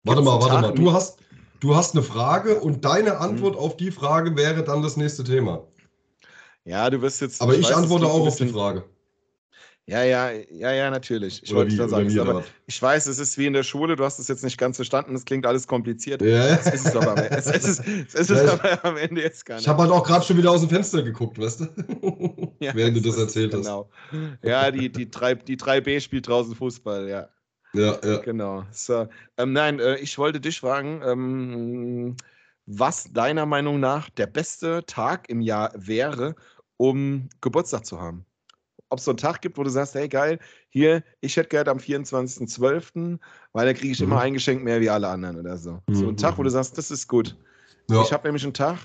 Warte 0.04 0.22
mal, 0.22 0.40
warte 0.40 0.68
mal. 0.68 0.72
Du 0.72 0.92
hast, 0.92 1.18
du 1.60 1.74
hast 1.74 1.94
eine 1.94 2.02
Frage 2.02 2.60
und 2.60 2.84
deine 2.84 3.14
mhm. 3.14 3.18
Antwort 3.18 3.54
hm. 3.54 3.62
auf 3.62 3.76
die 3.76 3.90
Frage 3.90 4.36
wäre 4.36 4.64
dann 4.64 4.82
das 4.82 4.96
nächste 4.96 5.24
Thema. 5.24 5.66
Ja, 6.64 6.90
du 6.90 7.00
wirst 7.00 7.20
jetzt. 7.20 7.40
Aber 7.40 7.54
ich, 7.54 7.60
ich 7.60 7.66
weiß, 7.66 7.76
antworte 7.76 8.06
auch 8.06 8.26
auf 8.26 8.36
die 8.36 8.48
Frage. 8.48 8.84
Ja, 9.88 10.02
ja, 10.02 10.30
ja, 10.50 10.70
ja, 10.70 10.90
natürlich. 10.90 11.42
Ich 11.42 11.54
wollte 11.54 11.74
schon 11.74 11.88
sagen, 11.88 12.20
aber 12.20 12.44
ich 12.66 12.80
weiß, 12.80 13.06
es 13.06 13.18
ist 13.18 13.38
wie 13.38 13.46
in 13.46 13.54
der 13.54 13.62
Schule, 13.62 13.96
du 13.96 14.04
hast 14.04 14.18
es 14.18 14.28
jetzt 14.28 14.44
nicht 14.44 14.58
ganz 14.58 14.76
verstanden, 14.76 15.14
es 15.14 15.24
klingt 15.24 15.46
alles 15.46 15.66
kompliziert. 15.66 16.20
Ja. 16.20 16.56
Das 16.56 16.66
ist 16.74 16.88
es 16.88 16.94
aber, 16.94 17.32
es 17.32 17.46
ist, 17.46 17.82
es 17.86 18.14
ist 18.14 18.30
ja, 18.46 18.52
aber 18.52 18.84
am 18.84 18.98
Ende 18.98 19.22
jetzt 19.22 19.46
gar 19.46 19.54
nicht. 19.54 19.62
Ich 19.62 19.68
habe 19.68 19.80
halt 19.80 19.90
auch 19.90 20.04
gerade 20.04 20.26
schon 20.26 20.36
wieder 20.36 20.50
aus 20.50 20.60
dem 20.60 20.68
Fenster 20.68 21.02
geguckt, 21.02 21.38
weißt 21.38 21.60
du? 21.60 21.68
Ja, 22.60 22.74
Während 22.74 22.96
du 22.96 23.00
das 23.00 23.16
erzählt 23.16 23.52
genau. 23.52 23.88
hast. 23.88 24.10
Genau. 24.10 24.34
Ja, 24.42 24.70
die, 24.72 24.90
die, 24.90 25.08
3, 25.08 25.36
die 25.36 25.56
3B 25.56 26.00
spielt 26.00 26.26
draußen 26.26 26.56
Fußball, 26.56 27.08
ja. 27.08 27.28
Ja, 27.74 27.98
ja. 28.04 28.18
Genau. 28.18 28.64
So, 28.70 29.08
ähm, 29.36 29.52
nein, 29.52 29.78
äh, 29.78 29.96
ich 29.96 30.16
wollte 30.18 30.40
dich 30.40 30.60
fragen, 30.60 31.02
ähm, 31.04 32.16
was 32.66 33.12
deiner 33.12 33.46
Meinung 33.46 33.80
nach 33.80 34.10
der 34.10 34.26
beste 34.26 34.84
Tag 34.86 35.28
im 35.28 35.40
Jahr 35.40 35.72
wäre, 35.74 36.34
um 36.76 37.28
Geburtstag 37.40 37.84
zu 37.84 38.00
haben? 38.00 38.24
ob 38.90 38.98
es 38.98 39.04
so 39.04 39.10
einen 39.10 39.18
Tag 39.18 39.40
gibt, 39.40 39.58
wo 39.58 39.62
du 39.62 39.70
sagst, 39.70 39.94
hey 39.94 40.08
geil, 40.08 40.38
hier, 40.70 41.02
ich 41.20 41.36
hätte 41.36 41.48
gehört 41.48 41.68
am 41.68 41.78
24.12., 41.78 43.18
weil 43.52 43.66
da 43.66 43.72
kriege 43.72 43.92
ich 43.92 44.00
mhm. 44.00 44.06
immer 44.06 44.20
ein 44.20 44.34
Geschenk 44.34 44.62
mehr 44.62 44.80
wie 44.80 44.90
alle 44.90 45.08
anderen 45.08 45.38
oder 45.38 45.56
so. 45.58 45.80
Mhm. 45.88 45.94
So 45.94 46.08
ein 46.08 46.16
Tag, 46.16 46.38
wo 46.38 46.42
du 46.42 46.50
sagst, 46.50 46.78
das 46.78 46.90
ist 46.90 47.08
gut. 47.08 47.36
Ja. 47.90 48.02
Ich 48.02 48.12
habe 48.12 48.26
nämlich 48.26 48.44
einen 48.44 48.54
Tag, 48.54 48.78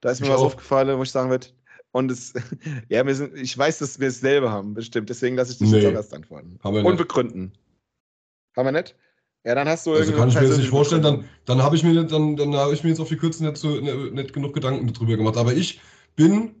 da 0.00 0.10
ist 0.10 0.20
mir 0.20 0.26
ich 0.26 0.32
was 0.32 0.40
auch. 0.40 0.46
aufgefallen, 0.46 0.96
wo 0.96 1.02
ich 1.02 1.10
sagen 1.10 1.30
würde, 1.30 1.48
und 1.92 2.10
es, 2.10 2.32
ja, 2.88 3.04
wir 3.04 3.14
sind, 3.14 3.36
ich 3.36 3.56
weiß, 3.56 3.78
dass 3.78 3.98
wir 3.98 4.08
es 4.08 4.20
selber 4.20 4.50
haben, 4.50 4.74
bestimmt. 4.74 5.08
Deswegen 5.10 5.36
lasse 5.36 5.52
ich 5.52 5.58
dich 5.58 5.70
nee. 5.70 5.78
jetzt 5.78 5.88
auch 5.88 5.92
erst 5.92 6.14
antworten. 6.14 6.58
Und 6.62 6.96
begründen. 6.96 7.52
Haben 8.56 8.66
wir 8.66 8.72
nicht? 8.72 8.96
Ja, 9.44 9.54
dann 9.54 9.68
hast 9.68 9.86
du 9.86 9.94
Also 9.94 10.12
kann 10.12 10.28
ich 10.28 10.34
mir 10.34 10.46
jetzt 10.46 10.58
nicht 10.58 10.68
vorstellen, 10.68 11.02
dann, 11.02 11.24
dann 11.46 11.62
habe 11.62 11.74
ich 11.74 11.82
mir 11.82 12.04
dann, 12.04 12.36
dann 12.36 12.54
habe 12.54 12.74
ich 12.74 12.82
mir 12.82 12.90
jetzt 12.90 13.00
auf 13.00 13.08
die 13.08 13.16
Kürze 13.16 13.44
nicht, 13.44 13.56
so, 13.56 13.80
nicht 13.80 14.32
genug 14.32 14.52
Gedanken 14.52 14.92
darüber 14.92 15.16
gemacht. 15.16 15.36
Aber 15.36 15.54
ich 15.54 15.80
bin 16.14 16.60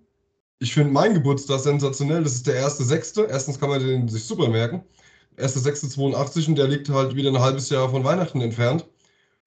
ich 0.60 0.74
finde 0.74 0.92
meinen 0.92 1.14
Geburtstag 1.14 1.60
sensationell. 1.60 2.22
Das 2.22 2.34
ist 2.34 2.46
der 2.46 2.62
1.6. 2.66 3.26
Erstens 3.26 3.58
kann 3.58 3.70
man 3.70 3.80
den 3.80 4.08
sich 4.08 4.24
super 4.24 4.48
merken. 4.48 4.84
1.6.82 5.38 6.48
und 6.48 6.58
der 6.58 6.68
liegt 6.68 6.90
halt 6.90 7.16
wieder 7.16 7.30
ein 7.30 7.40
halbes 7.40 7.70
Jahr 7.70 7.88
von 7.88 8.04
Weihnachten 8.04 8.40
entfernt. 8.42 8.86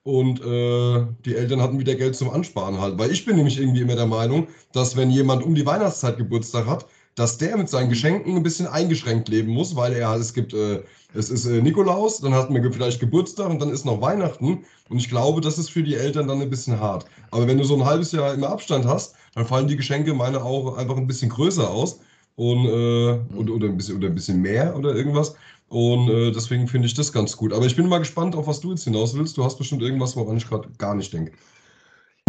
Und 0.01 0.41
äh, 0.41 1.05
die 1.23 1.35
Eltern 1.35 1.61
hatten 1.61 1.79
wieder 1.79 1.95
Geld 1.95 2.15
zum 2.15 2.31
Ansparen 2.31 2.81
halt. 2.81 2.97
Weil 2.97 3.11
ich 3.11 3.25
bin 3.25 3.37
nämlich 3.37 3.59
irgendwie 3.59 3.81
immer 3.81 3.95
der 3.95 4.07
Meinung, 4.07 4.47
dass 4.73 4.97
wenn 4.97 5.11
jemand 5.11 5.43
um 5.43 5.55
die 5.55 5.65
Weihnachtszeit 5.65 6.17
Geburtstag 6.17 6.65
hat, 6.65 6.87
dass 7.15 7.37
der 7.37 7.57
mit 7.57 7.69
seinen 7.69 7.89
Geschenken 7.89 8.35
ein 8.35 8.43
bisschen 8.43 8.67
eingeschränkt 8.67 9.29
leben 9.29 9.51
muss, 9.51 9.75
weil 9.75 9.93
er 9.93 10.15
es 10.15 10.33
gibt, 10.33 10.53
äh, 10.53 10.81
es 11.13 11.29
ist 11.29 11.45
äh, 11.45 11.61
Nikolaus, 11.61 12.19
dann 12.19 12.33
hat 12.33 12.49
man 12.49 12.73
vielleicht 12.73 12.99
Geburtstag 12.99 13.49
und 13.49 13.61
dann 13.61 13.69
ist 13.69 13.85
noch 13.85 14.01
Weihnachten. 14.01 14.65
Und 14.89 14.97
ich 14.97 15.09
glaube, 15.09 15.41
das 15.41 15.57
ist 15.57 15.69
für 15.69 15.83
die 15.83 15.95
Eltern 15.95 16.27
dann 16.27 16.41
ein 16.41 16.49
bisschen 16.49 16.79
hart. 16.79 17.05
Aber 17.31 17.47
wenn 17.47 17.57
du 17.57 17.63
so 17.63 17.75
ein 17.75 17.85
halbes 17.85 18.11
Jahr 18.11 18.33
immer 18.33 18.49
Abstand 18.49 18.85
hast, 18.85 19.15
dann 19.35 19.45
fallen 19.45 19.67
die 19.67 19.77
Geschenke 19.77 20.13
meine 20.13 20.43
auch 20.43 20.77
einfach 20.77 20.97
ein 20.97 21.07
bisschen 21.07 21.29
größer 21.29 21.69
aus 21.69 21.99
und, 22.35 22.65
äh, 22.65 23.13
mhm. 23.13 23.37
oder, 23.37 23.53
oder, 23.53 23.67
ein 23.67 23.77
bisschen, 23.77 23.97
oder 23.97 24.07
ein 24.07 24.15
bisschen 24.15 24.41
mehr 24.41 24.75
oder 24.75 24.95
irgendwas. 24.95 25.35
Und 25.69 26.09
äh, 26.09 26.31
deswegen 26.31 26.67
finde 26.67 26.87
ich 26.87 26.93
das 26.93 27.11
ganz 27.11 27.35
gut. 27.35 27.53
Aber 27.53 27.65
ich 27.65 27.75
bin 27.75 27.87
mal 27.87 27.99
gespannt, 27.99 28.35
auf 28.35 28.47
was 28.47 28.59
du 28.59 28.71
jetzt 28.71 28.83
hinaus 28.83 29.15
willst. 29.15 29.37
Du 29.37 29.43
hast 29.43 29.57
bestimmt 29.57 29.81
irgendwas, 29.81 30.15
woran 30.15 30.37
ich 30.37 30.47
gerade 30.47 30.69
gar 30.77 30.93
nicht 30.93 31.11
denke. 31.13 31.31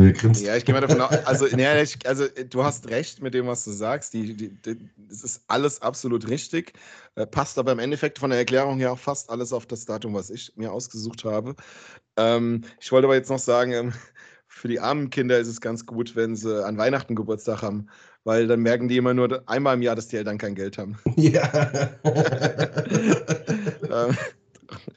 Ja, 0.00 0.57
ich 0.57 0.64
gehe 0.64 0.74
mal 0.74 0.80
davon 0.80 1.00
aus, 1.00 1.24
also, 1.24 1.46
ja, 1.46 1.80
ich, 1.80 1.96
also 2.07 2.26
du 2.26 2.64
hast 2.64 2.88
recht 2.90 3.22
mit 3.22 3.33
dem, 3.33 3.46
was 3.46 3.64
du 3.64 3.70
sagst. 3.70 4.12
Die, 4.12 4.35
die, 4.35 4.48
die, 4.50 4.90
das 5.09 5.22
ist 5.22 5.44
alles 5.46 5.80
absolut 5.83 6.28
richtig. 6.28 6.72
Äh, 7.14 7.26
passt 7.26 7.59
aber 7.59 7.72
im 7.72 7.78
Endeffekt 7.78 8.18
von 8.18 8.30
der 8.30 8.40
Erklärung 8.40 8.78
her 8.78 8.92
auch 8.92 8.98
fast 8.98 9.30
alles 9.30 9.52
auf 9.52 9.66
das 9.66 9.85
Datum, 9.85 10.14
was 10.14 10.30
ich 10.30 10.52
mir 10.57 10.72
ausgesucht 10.72 11.24
habe. 11.24 11.54
Ähm, 12.16 12.62
ich 12.80 12.90
wollte 12.92 13.07
aber 13.07 13.14
jetzt 13.14 13.30
noch 13.30 13.38
sagen, 13.38 13.72
ähm, 13.72 13.92
für 14.46 14.68
die 14.68 14.80
armen 14.80 15.11
Kinder 15.11 15.38
ist 15.38 15.48
es 15.48 15.61
ganz 15.61 15.87
gut, 15.87 16.16
wenn 16.16 16.37
sie 16.37 16.64
an 16.64 16.78
Weihnachten 16.78 17.14
Geburtstag 17.14 17.62
haben, 17.62 17.87
weil 18.24 18.46
dann 18.46 18.61
merken 18.61 18.88
die 18.88 18.96
immer 18.96 19.14
nur 19.14 19.42
einmal 19.48 19.74
im 19.74 19.83
Jahr, 19.83 19.96
dass 19.96 20.09
die 20.09 20.16
Eltern 20.16 20.38
kein 20.38 20.54
Geld 20.54 20.78
haben. 20.78 20.98
Ja. 21.16 21.90
Ähm, 23.90 24.16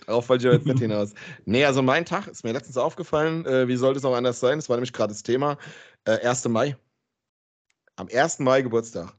darauf 0.06 0.30
wollte 0.30 0.48
ich 0.48 0.54
jetzt 0.54 0.66
nicht 0.66 0.80
hinaus. 0.80 1.14
Nee, 1.46 1.66
also 1.66 1.82
mein 1.82 2.06
Tag 2.06 2.28
ist 2.28 2.44
mir 2.44 2.54
letztens 2.54 2.78
aufgefallen. 2.78 3.46
Äh, 3.46 3.68
wie 3.68 3.76
sollte 3.76 4.00
es 4.00 4.06
auch 4.06 4.16
anders 4.16 4.40
sein? 4.40 4.58
Das 4.58 4.70
war 4.70 4.78
nämlich 4.78 4.94
gerade 4.94 5.14
das 5.14 5.24
Thema. 5.24 5.58
Äh, 6.06 6.26
1. 6.26 6.48
Mai. 6.50 6.78
Am 7.96 8.08
1. 8.12 8.40
Mai 8.40 8.62
Geburtstag. 8.62 9.14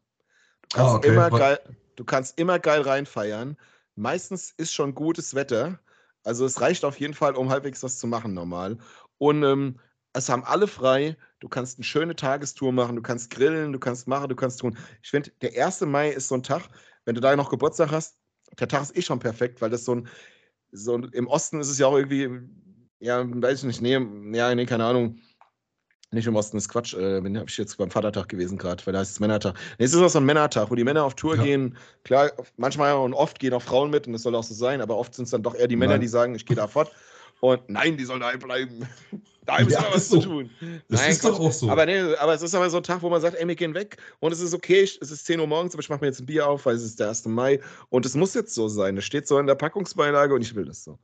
Du 0.63 0.77
kannst, 0.77 0.93
oh, 0.93 0.97
okay. 0.97 1.09
immer 1.09 1.31
geil, 1.31 1.59
du 1.97 2.05
kannst 2.05 2.39
immer 2.39 2.59
geil 2.59 2.83
reinfeiern. 2.83 3.57
Meistens 3.95 4.53
ist 4.57 4.73
schon 4.73 4.95
gutes 4.95 5.35
Wetter. 5.35 5.81
Also 6.25 6.45
es 6.45 6.61
reicht 6.61 6.85
auf 6.85 7.01
jeden 7.01 7.15
Fall, 7.15 7.35
um 7.35 7.51
halbwegs 7.51 7.83
was 7.83 7.99
zu 7.99 8.07
machen 8.07 8.35
normal. 8.35 8.79
Und 9.19 9.43
ähm, 9.43 9.81
es 10.13 10.29
haben 10.29 10.45
alle 10.45 10.67
frei. 10.67 11.17
Du 11.41 11.49
kannst 11.49 11.79
eine 11.79 11.85
schöne 11.85 12.17
Tagestour 12.17 12.73
machen, 12.73 12.97
du 12.97 13.03
kannst 13.03 13.31
grillen, 13.31 13.73
du 13.73 13.79
kannst 13.79 14.09
machen, 14.09 14.29
du 14.29 14.37
kannst 14.37 14.61
tun. 14.61 14.77
Ich 15.03 15.11
finde, 15.11 15.31
der 15.41 15.65
1. 15.65 15.83
Mai 15.83 16.11
ist 16.11 16.29
so 16.29 16.35
ein 16.35 16.43
Tag, 16.43 16.69
wenn 17.05 17.15
du 17.15 17.21
da 17.21 17.35
noch 17.37 17.51
Geburtstag 17.51 17.91
hast, 17.91 18.19
der 18.59 18.69
Tag 18.69 18.83
ist 18.83 18.97
eh 18.97 19.03
schon 19.03 19.21
perfekt, 19.21 19.61
weil 19.61 19.71
das 19.71 19.85
so 19.85 19.95
ein, 19.95 20.09
so 20.73 20.95
im 20.97 21.27
Osten 21.27 21.61
ist 21.61 21.69
es 21.69 21.79
ja 21.79 21.87
auch 21.87 21.97
irgendwie, 21.97 22.29
ja, 23.01 23.25
weiß 23.25 23.61
ich 23.61 23.65
nicht, 23.65 23.83
nee, 23.83 24.37
ja, 24.37 24.55
nee, 24.55 24.67
keine 24.67 24.85
Ahnung. 24.85 25.19
Nicht 26.11 26.27
im 26.27 26.37
Osten 26.37 26.57
ist 26.57 26.71
Quatsch. 26.71 26.95
Äh, 26.95 27.21
bin 27.21 27.35
ich 27.35 27.59
jetzt 27.59 27.77
beim 27.77 27.91
Vatertag 27.91 28.29
gewesen 28.29 28.57
gerade, 28.57 28.85
weil 28.87 28.95
da 28.95 29.01
heißt 29.01 29.11
es 29.11 29.21
Männertag. 29.21 29.55
Nee, 29.79 29.85
es 29.85 29.93
ist 29.93 30.01
auch 30.01 30.09
so 30.09 30.21
ein 30.21 30.25
Männertag, 30.25 30.71
wo 30.71 30.75
die 30.75 30.85
Männer 30.85 31.05
auf 31.05 31.15
Tour 31.15 31.37
ja. 31.37 31.43
gehen. 31.43 31.77
Klar, 32.05 32.33
manchmal 32.57 32.95
und 32.95 33.13
oft 33.13 33.39
gehen 33.39 33.53
auch 33.53 33.61
Frauen 33.61 33.91
mit 33.91 34.07
und 34.07 34.15
das 34.15 34.23
soll 34.23 34.35
auch 34.35 34.43
so 34.43 34.55
sein, 34.55 34.81
aber 34.81 34.97
oft 34.97 35.15
sind 35.15 35.27
es 35.27 35.33
dann 35.33 35.43
doch 35.43 35.55
eher 35.55 35.69
die 35.69 35.77
Männer, 35.77 35.93
Nein. 35.93 36.01
die 36.01 36.09
sagen, 36.09 36.35
ich 36.35 36.47
gehe 36.47 36.57
da 36.57 36.67
fort. 36.67 36.91
Und 37.41 37.69
nein, 37.69 37.97
die 37.97 38.05
sollen 38.05 38.21
da 38.21 38.37
bleiben. 38.37 38.87
Da 39.49 39.57
ist 39.61 39.71
ja, 39.71 39.83
was 39.91 40.11
so. 40.11 40.21
zu 40.21 40.29
tun. 40.29 40.51
Das 40.91 41.01
Nein, 41.01 41.11
ist 41.11 41.25
doch 41.25 41.41
auch 41.41 41.51
so. 41.51 41.71
Aber, 41.71 41.87
nee, 41.87 41.99
aber 42.17 42.35
es 42.35 42.43
ist 42.43 42.55
aber 42.55 42.69
so 42.69 42.77
ein 42.77 42.83
Tag, 42.83 43.01
wo 43.01 43.09
man 43.09 43.23
sagt, 43.23 43.35
ey, 43.35 43.49
wir 43.49 43.55
gehen 43.55 43.73
weg 43.73 43.97
und 44.21 44.31
es 44.31 44.41
ist 44.41 44.53
okay, 44.53 44.83
es 44.83 45.11
ist 45.11 45.25
10 45.25 45.41
Uhr 45.41 45.47
morgens, 45.47 45.73
aber 45.73 45.81
ich 45.81 45.89
mache 45.89 46.03
mir 46.03 46.09
jetzt 46.09 46.21
ein 46.21 46.27
Bier 46.27 46.47
auf, 46.47 46.67
weil 46.67 46.77
es 46.77 46.83
ist 46.83 47.01
der 47.01 47.09
1. 47.09 47.25
Mai 47.29 47.59
und 47.89 48.05
es 48.05 48.15
muss 48.15 48.35
jetzt 48.35 48.55
so 48.55 48.69
sein. 48.69 48.99
Es 48.99 49.07
steht 49.07 49.27
so 49.27 49.39
in 49.39 49.47
der 49.47 49.55
Packungsbeilage 49.55 50.35
und 50.35 50.43
ich 50.43 50.55
will 50.55 50.67
das 50.67 50.85
so. 50.85 50.99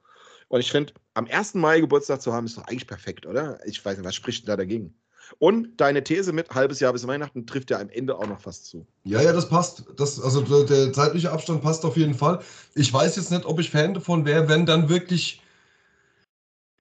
Und 0.49 0.61
ich 0.61 0.71
finde, 0.71 0.93
am 1.15 1.27
1. 1.27 1.55
Mai 1.55 1.81
Geburtstag 1.81 2.21
zu 2.21 2.35
haben, 2.35 2.45
ist 2.45 2.59
doch 2.59 2.67
eigentlich 2.67 2.87
perfekt, 2.87 3.25
oder? 3.25 3.59
Ich 3.65 3.83
weiß 3.83 3.97
nicht, 3.97 4.07
was 4.07 4.15
spricht 4.15 4.47
da 4.47 4.59
dagegen? 4.59 4.95
Und 5.39 5.81
deine 5.81 6.05
These 6.05 6.35
mit 6.35 6.51
halbes 6.51 6.81
Jahr 6.81 6.93
bis 6.93 7.07
Weihnachten 7.07 7.47
trifft 7.47 7.71
ja 7.71 7.81
am 7.81 7.89
Ende 7.89 8.15
auch 8.19 8.27
noch 8.27 8.41
fast 8.41 8.67
zu. 8.67 8.87
Ja, 9.05 9.23
ja, 9.23 9.33
das 9.33 9.49
passt. 9.49 9.85
Das, 9.97 10.21
also 10.21 10.43
der, 10.43 10.65
der 10.65 10.93
zeitliche 10.93 11.33
Abstand 11.33 11.63
passt 11.63 11.83
auf 11.87 11.97
jeden 11.97 12.15
Fall. 12.15 12.41
Ich 12.75 12.93
weiß 12.93 13.17
jetzt 13.17 13.31
nicht, 13.31 13.47
ob 13.47 13.59
ich 13.59 13.71
Fan 13.71 13.95
davon 13.95 14.27
wäre, 14.27 14.51
wenn 14.51 14.67
dann 14.67 14.91
wirklich 14.91 15.41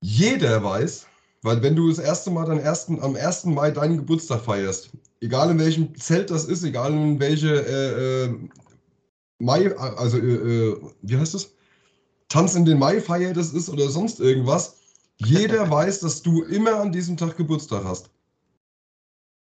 jeder 0.03 0.61
weiß, 0.61 1.07
weil 1.43 1.63
wenn 1.63 1.77
du 1.77 1.87
das 1.87 1.97
erste 1.97 2.29
Mal 2.29 2.45
dann 2.45 2.59
ersten, 2.59 3.01
am 3.01 3.15
1. 3.15 3.45
Mai 3.45 3.71
deinen 3.71 3.97
Geburtstag 3.97 4.41
feierst, 4.41 4.89
egal 5.21 5.51
in 5.51 5.59
welchem 5.59 5.95
Zelt 5.95 6.29
das 6.29 6.43
ist, 6.43 6.63
egal 6.63 6.91
in 6.93 7.19
welche 7.21 7.65
äh, 7.65 8.25
äh, 8.25 8.35
Mai, 9.39 9.73
also 9.77 10.17
äh, 10.17 10.21
äh 10.21 10.81
wie 11.01 11.17
heißt 11.17 11.33
das? 11.33 11.51
Tanz 12.27 12.55
in 12.55 12.65
den 12.65 12.79
Mai-Feier 12.79 13.33
das 13.33 13.53
ist 13.53 13.69
oder 13.69 13.87
sonst 13.89 14.19
irgendwas, 14.19 14.75
jeder 15.17 15.69
weiß, 15.71 16.01
dass 16.01 16.21
du 16.21 16.43
immer 16.43 16.81
an 16.81 16.91
diesem 16.91 17.15
Tag 17.15 17.37
Geburtstag 17.37 17.85
hast. 17.85 18.09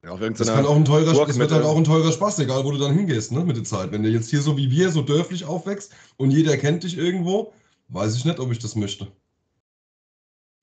Ja, 0.05 0.17
das 0.17 0.47
kann 0.47 0.65
auch 0.65 0.77
ein 0.77 0.85
teurer, 0.85 1.29
es 1.29 1.39
wird 1.39 1.53
halt 1.53 1.65
auch 1.65 1.77
ein 1.77 1.85
teurer 1.85 2.13
Spaß, 2.13 2.39
egal 2.39 2.65
wo 2.65 2.71
du 2.71 2.79
dann 2.79 2.95
hingehst, 2.95 3.33
ne, 3.33 3.45
mit 3.45 3.57
der 3.57 3.65
Zeit. 3.65 3.93
Wenn 3.93 4.05
du 4.05 4.09
jetzt 4.09 4.31
hier 4.31 4.41
so 4.41 4.57
wie 4.57 4.71
wir 4.71 4.91
so 4.91 5.03
dörflich 5.03 5.45
aufwächst 5.45 5.93
und 6.17 6.31
jeder 6.31 6.57
kennt 6.57 6.85
dich 6.85 6.97
irgendwo, 6.97 7.53
weiß 7.89 8.17
ich 8.17 8.25
nicht, 8.25 8.39
ob 8.39 8.53
ich 8.53 8.59
das 8.59 8.77
möchte. 8.77 9.09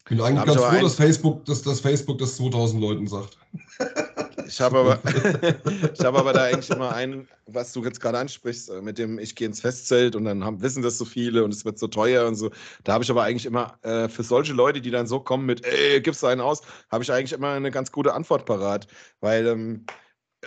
Ich 0.06 0.10
bin 0.10 0.22
eigentlich 0.22 0.46
ganz 0.46 0.62
froh, 0.62 0.82
dass 0.82 0.96
Facebook, 0.96 1.46
dass, 1.46 1.62
dass 1.62 1.80
Facebook 1.80 2.18
das 2.18 2.36
2000 2.36 2.82
Leuten 2.82 3.08
sagt. 3.08 3.38
Ich 4.46 4.60
habe 4.62 4.78
aber, 4.78 5.00
hab 6.00 6.16
aber 6.16 6.34
da 6.34 6.44
eigentlich 6.44 6.70
immer 6.70 6.94
einen, 6.94 7.28
was 7.48 7.74
du 7.74 7.84
jetzt 7.84 8.00
gerade 8.00 8.20
ansprichst, 8.20 8.70
äh, 8.70 8.82
mit 8.82 8.98
dem 8.98 9.18
ich 9.18 9.36
gehe 9.36 9.48
ins 9.48 9.62
Festzelt 9.62 10.16
und 10.16 10.26
dann 10.26 10.44
haben, 10.44 10.62
wissen 10.62 10.84
das 10.84 10.98
so 10.98 11.06
viele 11.06 11.44
und 11.44 11.54
es 11.54 11.66
wird 11.66 11.80
so 11.80 11.88
teuer 11.88 12.28
und 12.28 12.36
so. 12.36 12.52
Da 12.84 12.94
habe 12.94 13.04
ich 13.04 13.10
aber 13.10 13.24
eigentlich 13.24 13.46
immer 13.46 13.78
äh, 13.84 14.08
für 14.10 14.24
solche 14.24 14.54
Leute, 14.54 14.82
die 14.82 14.92
dann 14.92 15.08
so 15.08 15.20
kommen 15.20 15.46
mit, 15.46 15.66
ey, 15.66 16.02
gibst 16.02 16.22
du 16.22 16.28
einen 16.28 16.42
aus, 16.42 16.62
habe 16.92 17.04
ich 17.04 17.12
eigentlich 17.12 17.34
immer 17.34 17.50
eine 17.50 17.72
ganz 17.72 17.92
gute 17.92 18.14
Antwort 18.14 18.46
parat. 18.46 18.88
Weil 19.22 19.48
ähm, 19.48 19.86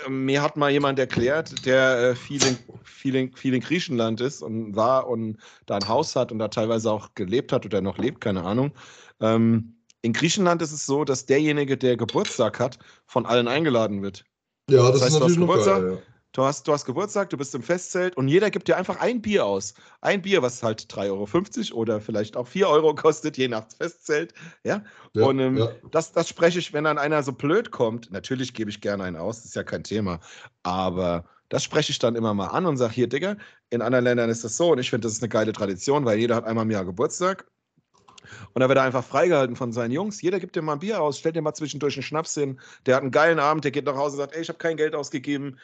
ähm, 0.05 0.25
mir 0.25 0.43
hat 0.43 0.57
mal 0.57 0.71
jemand 0.71 0.99
erklärt, 0.99 1.65
der 1.65 1.99
äh, 1.99 2.15
viel, 2.15 2.45
in, 2.45 2.59
viel, 2.85 3.15
in, 3.15 3.33
viel 3.35 3.55
in 3.55 3.61
Griechenland 3.61 4.21
ist 4.21 4.43
und 4.43 4.77
war 4.77 5.09
und 5.09 5.39
da 5.67 5.77
ein 5.77 5.89
Haus 5.89 6.17
hat 6.17 6.33
und 6.33 6.39
da 6.39 6.49
teilweise 6.49 6.91
auch 6.91 7.15
gelebt 7.15 7.53
hat 7.53 7.65
oder 7.65 7.81
noch 7.81 7.99
lebt, 7.99 8.21
keine 8.21 8.45
Ahnung. 8.45 8.73
Ähm, 9.21 9.77
in 10.03 10.13
Griechenland 10.13 10.63
ist 10.63 10.73
es 10.73 10.87
so, 10.87 11.05
dass 11.05 11.27
derjenige, 11.27 11.77
der 11.77 11.97
Geburtstag 11.97 12.61
hat, 12.61 12.79
von 13.07 13.27
allen 13.27 13.49
eingeladen 13.49 14.03
wird. 14.03 14.25
Ja, 14.71 14.91
das, 14.91 14.93
das 14.93 15.03
heißt, 15.03 15.15
ist 15.15 15.21
natürlich 15.21 15.37
du 15.37 15.41
hast 15.41 15.49
Geburtstag, 15.49 15.83
geil, 15.83 15.93
ja. 15.93 16.13
du 16.33 16.43
hast, 16.43 16.69
du 16.69 16.73
hast 16.73 16.85
Geburtstag, 16.85 17.31
du 17.31 17.37
bist 17.37 17.55
im 17.55 17.63
Festzelt 17.63 18.17
und 18.17 18.29
jeder 18.29 18.51
gibt 18.51 18.69
dir 18.69 18.77
einfach 18.77 19.01
ein 19.01 19.23
Bier 19.23 19.45
aus. 19.45 19.75
Ein 20.01 20.23
Bier, 20.23 20.43
was 20.43 20.63
halt 20.63 20.83
3,50 20.83 21.73
Euro 21.73 21.81
oder 21.81 22.01
vielleicht 22.01 22.37
auch 22.37 22.47
4 22.47 22.69
Euro 22.69 22.95
kostet, 22.95 23.37
je 23.37 23.49
nach 23.49 23.67
Festzelt. 23.77 24.33
Ja. 24.65 24.85
Ja, 25.13 25.27
und 25.27 25.39
ähm, 25.41 25.57
ja. 25.57 25.71
das, 25.91 26.13
das 26.13 26.29
spreche 26.29 26.59
ich, 26.59 26.73
wenn 26.73 26.85
dann 26.85 26.99
einer 26.99 27.23
so 27.23 27.33
blöd 27.33 27.71
kommt. 27.71 28.11
Natürlich 28.13 28.55
gebe 28.55 28.71
ich 28.71 28.81
gerne 28.81 29.05
einen 29.05 29.17
aus, 29.17 29.39
das 29.39 29.47
ist 29.47 29.57
ja 29.57 29.65
kein 29.65 29.83
Thema. 29.83 30.21
Aber 30.63 31.25
das 31.49 31.63
spreche 31.65 31.91
ich 31.91 31.99
dann 31.99 32.17
immer 32.17 32.35
mal 32.35 32.49
an 32.49 32.67
und 32.67 32.77
sage: 32.77 32.93
Hier, 32.93 33.09
Digga, 33.09 33.37
in 33.71 33.83
anderen 33.83 34.05
Ländern 34.05 34.31
ist 34.31 34.45
das 34.45 34.57
so 34.57 34.73
und 34.73 34.79
ich 34.79 34.91
finde, 34.91 35.07
das 35.07 35.13
ist 35.13 35.23
eine 35.23 35.29
geile 35.29 35.53
Tradition, 35.53 36.05
weil 36.05 36.19
jeder 36.19 36.37
hat 36.37 36.45
einmal 36.45 36.65
im 36.65 36.71
Jahr 36.71 36.85
Geburtstag. 36.85 37.47
Und 38.53 38.61
da 38.61 38.69
wird 38.69 38.79
er 38.79 38.85
einfach 38.85 39.05
freigehalten 39.05 39.57
von 39.57 39.73
seinen 39.73 39.93
Jungs. 39.93 40.23
Jeder 40.23 40.41
gibt 40.41 40.57
dir 40.57 40.63
mal 40.63 40.75
ein 40.75 40.79
Bier 40.81 41.01
aus, 41.01 41.19
stellt 41.19 41.37
dir 41.37 41.43
mal 41.43 41.55
zwischendurch 41.55 41.97
einen 41.97 42.03
Schnaps 42.03 42.35
hin. 42.35 42.61
Der 42.87 42.97
hat 42.97 43.03
einen 43.03 43.11
geilen 43.11 43.39
Abend, 43.39 43.65
der 43.65 43.71
geht 43.73 43.85
nach 43.87 43.97
Hause 43.97 44.17
und 44.17 44.19
sagt: 44.23 44.35
Ey, 44.35 44.43
ich 44.43 44.49
habe 44.49 44.59
kein 44.59 44.77
Geld 44.77 44.95
ausgegeben. 44.95 45.59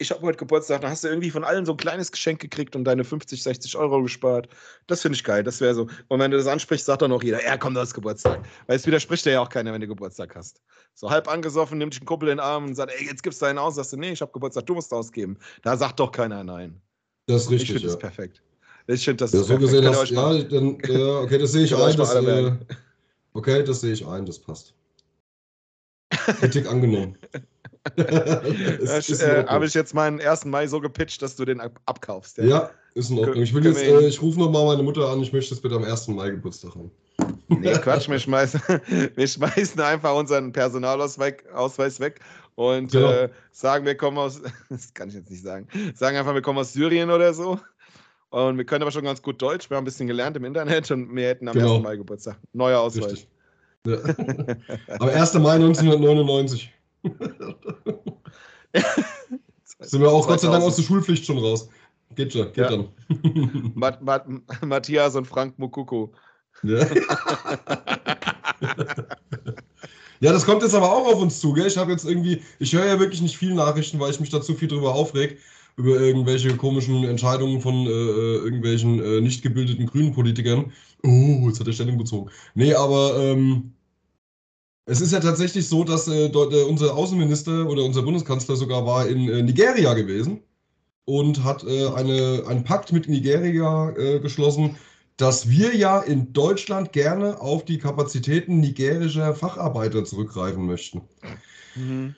Ich 0.00 0.12
habe 0.12 0.22
heute 0.22 0.38
Geburtstag. 0.38 0.80
Dann 0.82 0.90
hast 0.92 1.02
du 1.04 1.08
irgendwie 1.08 1.30
von 1.30 1.42
allen 1.42 1.66
so 1.66 1.72
ein 1.72 1.76
kleines 1.76 2.12
Geschenk 2.12 2.40
gekriegt 2.40 2.76
und 2.76 2.84
deine 2.84 3.02
50, 3.04 3.42
60 3.42 3.76
Euro 3.76 4.02
gespart. 4.02 4.48
Das 4.86 5.02
finde 5.02 5.16
ich 5.16 5.24
geil. 5.24 5.42
Das 5.42 5.60
wäre 5.60 5.74
so. 5.74 5.88
Und 6.08 6.20
wenn 6.20 6.30
du 6.30 6.36
das 6.36 6.46
ansprichst, 6.46 6.86
sagt 6.86 7.02
dann 7.02 7.12
auch 7.12 7.22
jeder: 7.22 7.44
Ja, 7.44 7.56
komm, 7.56 7.74
du 7.74 7.80
hast 7.80 7.94
Geburtstag. 7.94 8.40
Weil 8.66 8.76
es 8.76 8.86
widerspricht 8.86 9.24
dir 9.26 9.32
ja 9.32 9.40
auch 9.40 9.48
keiner, 9.48 9.72
wenn 9.72 9.80
du 9.80 9.88
Geburtstag 9.88 10.36
hast. 10.36 10.62
So 10.94 11.10
halb 11.10 11.28
angesoffen, 11.28 11.78
nimmt 11.78 11.94
dich 11.94 12.02
ein 12.02 12.06
Kumpel 12.06 12.28
in 12.28 12.36
den 12.36 12.40
Arm 12.40 12.66
und 12.66 12.74
sagt: 12.76 12.92
Ey, 12.92 13.06
jetzt 13.06 13.22
gibst 13.24 13.42
du 13.42 13.46
einen 13.46 13.58
aus. 13.58 13.74
Sagst 13.74 13.92
du: 13.92 13.96
Nee, 13.96 14.12
ich 14.12 14.20
habe 14.20 14.32
Geburtstag, 14.32 14.66
du 14.66 14.74
musst 14.74 14.92
ausgeben. 14.92 15.38
Da 15.62 15.76
sagt 15.76 15.98
doch 16.00 16.12
keiner 16.12 16.44
nein. 16.44 16.80
Das 17.26 17.42
ist 17.42 17.50
Ich 17.50 17.52
richtig, 17.52 17.68
finde 17.68 17.82
ja. 17.82 17.86
das 17.88 17.98
perfekt. 17.98 18.42
Ich 18.90 19.04
finde 19.04 19.24
das 19.24 19.32
Ja, 19.32 19.42
so 19.42 19.58
gesehen 19.58 19.84
mal- 19.84 20.38
ja, 20.38 20.42
dann, 20.44 20.78
ja, 20.88 21.20
okay, 21.20 21.38
das 21.38 21.52
sehe 21.52 21.64
ich 21.64 21.76
ein. 21.76 21.96
Das, 21.96 22.14
äh, 22.14 22.52
okay, 23.34 23.62
das 23.62 23.80
sehe 23.82 23.92
ich 23.92 24.06
ein, 24.06 24.24
das 24.26 24.38
passt. 24.38 24.74
Kritik 26.10 26.66
angenommen. 26.68 27.16
Das, 27.96 29.08
äh. 29.20 29.46
Habe 29.46 29.64
ich 29.66 29.72
jetzt 29.74 29.94
meinen 29.94 30.20
1. 30.20 30.46
Mai 30.46 30.66
so 30.66 30.80
gepitcht, 30.80 31.22
dass 31.22 31.36
du 31.36 31.44
den 31.44 31.60
ab 31.60 31.80
abkaufst. 31.86 32.38
ja, 32.38 32.70
ist 32.94 33.10
in 33.10 33.18
Ordnung. 33.18 33.42
Ich 33.42 33.54
will 33.54 33.64
jetzt, 33.64 33.82
äh, 33.82 34.06
ich 34.06 34.20
rufe 34.20 34.38
nochmal 34.38 34.66
meine 34.66 34.82
Mutter 34.82 35.08
an, 35.08 35.22
ich 35.22 35.32
möchte 35.32 35.50
das 35.54 35.60
bitte 35.60 35.76
am 35.76 35.84
1. 35.84 36.08
Mai 36.08 36.30
Geburtstag 36.30 36.74
haben. 36.74 36.90
Nee, 37.48 37.72
Quatsch, 37.74 38.08
wir 38.08 38.18
schmeißen, 38.18 38.60
wir 39.14 39.26
schmeißen 39.26 39.80
einfach 39.80 40.14
unseren 40.14 40.52
Personalausweis 40.52 41.34
Ausweis 41.54 41.98
weg 42.00 42.20
und 42.56 42.92
Genau. 42.92 43.10
äh, 43.10 43.28
sagen, 43.52 43.86
wir 43.86 43.96
kommen 43.96 44.18
aus, 44.18 44.42
das 44.68 44.92
kann 44.92 45.08
ich 45.08 45.14
jetzt 45.14 45.30
nicht 45.30 45.42
sagen, 45.42 45.66
sagen 45.94 46.16
einfach, 46.16 46.34
wir 46.34 46.42
kommen 46.42 46.58
aus 46.58 46.72
Syrien 46.72 47.10
oder 47.10 47.32
so. 47.32 47.58
Und 48.30 48.58
wir 48.58 48.64
können 48.64 48.82
aber 48.82 48.90
schon 48.90 49.04
ganz 49.04 49.22
gut 49.22 49.40
Deutsch, 49.40 49.70
wir 49.70 49.76
haben 49.76 49.82
ein 49.82 49.86
bisschen 49.86 50.06
gelernt 50.06 50.36
im 50.36 50.44
Internet 50.44 50.90
und 50.90 51.14
wir 51.16 51.28
hätten 51.28 51.48
am 51.48 51.54
Genau. 51.54 51.76
1. 51.76 51.82
Mai 51.82 51.96
Geburtstag. 51.96 52.38
Neuer 52.52 52.80
Ausweis. 52.80 53.26
Ja. 53.86 53.96
Am 54.98 55.08
1. 55.08 55.34
Mai 55.34 55.54
1999 55.54 56.70
sind 59.80 60.00
wir 60.02 60.10
auch 60.10 60.26
Gott 60.26 60.40
sei 60.40 60.48
Dank 60.50 60.64
aus 60.64 60.76
der 60.76 60.82
Schulpflicht 60.82 61.24
schon 61.24 61.38
raus. 61.38 61.70
Geht 62.14 62.32
schon, 62.32 62.46
geht 62.52 62.56
Ja. 62.58 62.68
dann. 62.70 62.88
Mat 63.74 64.02
Mat 64.02 64.26
Matthias 64.62 65.14
und 65.16 65.26
Frank 65.26 65.58
Mukuku. 65.58 66.08
Ja. 66.64 66.84
ja, 70.20 70.32
das 70.32 70.44
kommt 70.44 70.62
jetzt 70.62 70.74
aber 70.74 70.90
auch 70.90 71.06
auf 71.06 71.20
uns 71.20 71.38
zu, 71.40 71.52
gell? 71.52 71.66
Ich 71.66 71.78
habe 71.78 71.92
jetzt 71.92 72.04
irgendwie, 72.04 72.42
ich 72.58 72.72
höre 72.74 72.84
ja 72.86 72.98
wirklich 72.98 73.22
nicht 73.22 73.38
viel 73.38 73.54
Nachrichten, 73.54 74.00
weil 74.00 74.10
ich 74.10 74.20
mich 74.20 74.30
da 74.30 74.40
zu 74.42 74.54
viel 74.54 74.68
drüber 74.68 74.94
aufreg, 74.94 75.38
über 75.78 76.00
irgendwelche 76.00 76.56
komischen 76.56 77.04
Entscheidungen 77.04 77.60
von 77.60 77.86
äh, 77.86 77.90
äh, 77.90 78.36
irgendwelchen 78.38 79.00
äh, 79.00 79.20
nicht 79.20 79.42
gebildeten 79.42 79.86
grünen 79.86 80.12
Politikern. 80.12 80.72
Oh, 81.04 81.46
jetzt 81.46 81.60
hat 81.60 81.68
er 81.68 81.72
Stellung 81.72 81.96
bezogen. 81.96 82.30
Nee, 82.54 82.74
aber 82.74 83.16
ähm, 83.16 83.72
es 84.86 85.00
ist 85.00 85.12
ja 85.12 85.20
tatsächlich 85.20 85.68
so, 85.68 85.84
dass 85.84 86.08
äh, 86.08 86.26
äh, 86.26 86.62
unser 86.64 86.96
Außenminister 86.96 87.68
oder 87.68 87.84
unser 87.84 88.02
Bundeskanzler 88.02 88.56
sogar 88.56 88.84
war 88.86 89.06
in 89.06 89.28
äh, 89.28 89.42
Nigeria 89.42 89.94
gewesen 89.94 90.40
und 91.04 91.44
hat 91.44 91.64
eine, 91.64 92.42
einen 92.46 92.64
Pakt 92.64 92.92
mit 92.92 93.08
Nigeria 93.08 94.18
geschlossen, 94.18 94.76
dass 95.16 95.48
wir 95.48 95.74
ja 95.74 96.00
in 96.00 96.34
Deutschland 96.34 96.92
gerne 96.92 97.40
auf 97.40 97.64
die 97.64 97.78
Kapazitäten 97.78 98.60
nigerischer 98.60 99.34
Facharbeiter 99.34 100.04
zurückgreifen 100.04 100.66
möchten. 100.66 101.00
Mhm. 101.76 102.14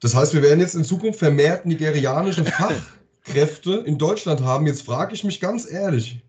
Das 0.00 0.14
heißt, 0.14 0.34
wir 0.34 0.42
werden 0.42 0.60
jetzt 0.60 0.76
in 0.76 0.84
Zukunft 0.84 1.18
vermehrt 1.18 1.66
nigerianische 1.66 2.44
Fachkräfte 3.28 3.72
in 3.86 3.98
Deutschland 3.98 4.40
haben. 4.42 4.66
Jetzt 4.66 4.82
frage 4.82 5.14
ich 5.14 5.24
mich 5.24 5.40
ganz 5.40 5.70
ehrlich, 5.70 6.20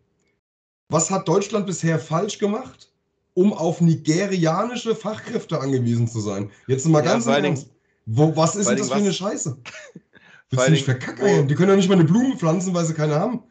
was 0.89 1.09
hat 1.09 1.27
Deutschland 1.27 1.65
bisher 1.65 1.99
falsch 1.99 2.37
gemacht, 2.39 2.91
um 3.33 3.53
auf 3.53 3.81
nigerianische 3.81 4.95
Fachkräfte 4.95 5.59
angewiesen 5.59 6.07
zu 6.07 6.19
sein? 6.19 6.49
Jetzt 6.67 6.85
mal 6.87 7.03
Ja, 7.03 7.11
ganz 7.13 7.25
Ernst. 7.25 7.69
Wo, 8.05 8.35
was 8.35 8.55
ist 8.55 8.67
denn 8.69 8.77
das 8.77 8.87
für 8.89 8.95
eine 8.95 9.13
Scheiße? 9.13 9.57
Willst 10.49 10.67
du 10.67 10.71
nicht 10.71 10.87
wo- 10.87 11.43
Die 11.43 11.55
können 11.55 11.69
ja 11.69 11.75
nicht 11.75 11.89
mal 11.89 11.95
eine 11.95 12.05
Blume 12.05 12.35
pflanzen, 12.35 12.73
weil 12.73 12.85
sie 12.85 12.95
keine 12.95 13.15
haben. 13.15 13.43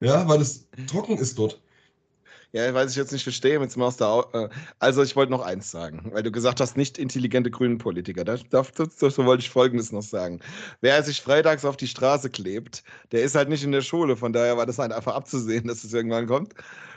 Ja, 0.00 0.28
weil 0.28 0.40
es 0.40 0.66
trocken 0.88 1.16
ist 1.18 1.38
dort. 1.38 1.62
Ja, 2.52 2.72
weiß 2.72 2.90
ich 2.90 2.96
jetzt 2.96 3.12
nicht 3.12 3.24
verstehe. 3.24 3.60
Jetzt 3.60 3.76
mal 3.76 3.86
aus 3.86 3.96
der 3.96 4.08
Au 4.08 4.24
äh, 4.32 4.48
also 4.78 5.02
ich 5.02 5.14
wollte 5.16 5.32
noch 5.32 5.42
eins 5.44 5.70
sagen, 5.70 6.10
weil 6.12 6.22
du 6.22 6.30
gesagt 6.30 6.60
hast, 6.60 6.76
nicht 6.76 6.96
intelligente 6.96 7.50
grünen 7.50 7.78
Politiker. 7.78 8.24
Da, 8.24 8.36
da, 8.50 8.64
dazu 8.76 9.24
wollte 9.24 9.42
ich 9.42 9.50
Folgendes 9.50 9.92
noch 9.92 10.02
sagen. 10.02 10.40
Wer 10.80 11.02
sich 11.02 11.20
freitags 11.20 11.64
auf 11.64 11.76
die 11.76 11.88
Straße 11.88 12.30
klebt, 12.30 12.82
der 13.12 13.22
ist 13.22 13.34
halt 13.34 13.48
nicht 13.48 13.64
in 13.64 13.72
der 13.72 13.82
Schule. 13.82 14.16
Von 14.16 14.32
daher 14.32 14.56
war 14.56 14.66
das 14.66 14.78
halt 14.78 14.92
einfach 14.92 15.14
abzusehen, 15.14 15.66
dass 15.66 15.84
es 15.84 15.92
irgendwann 15.92 16.26
kommt. 16.26 16.54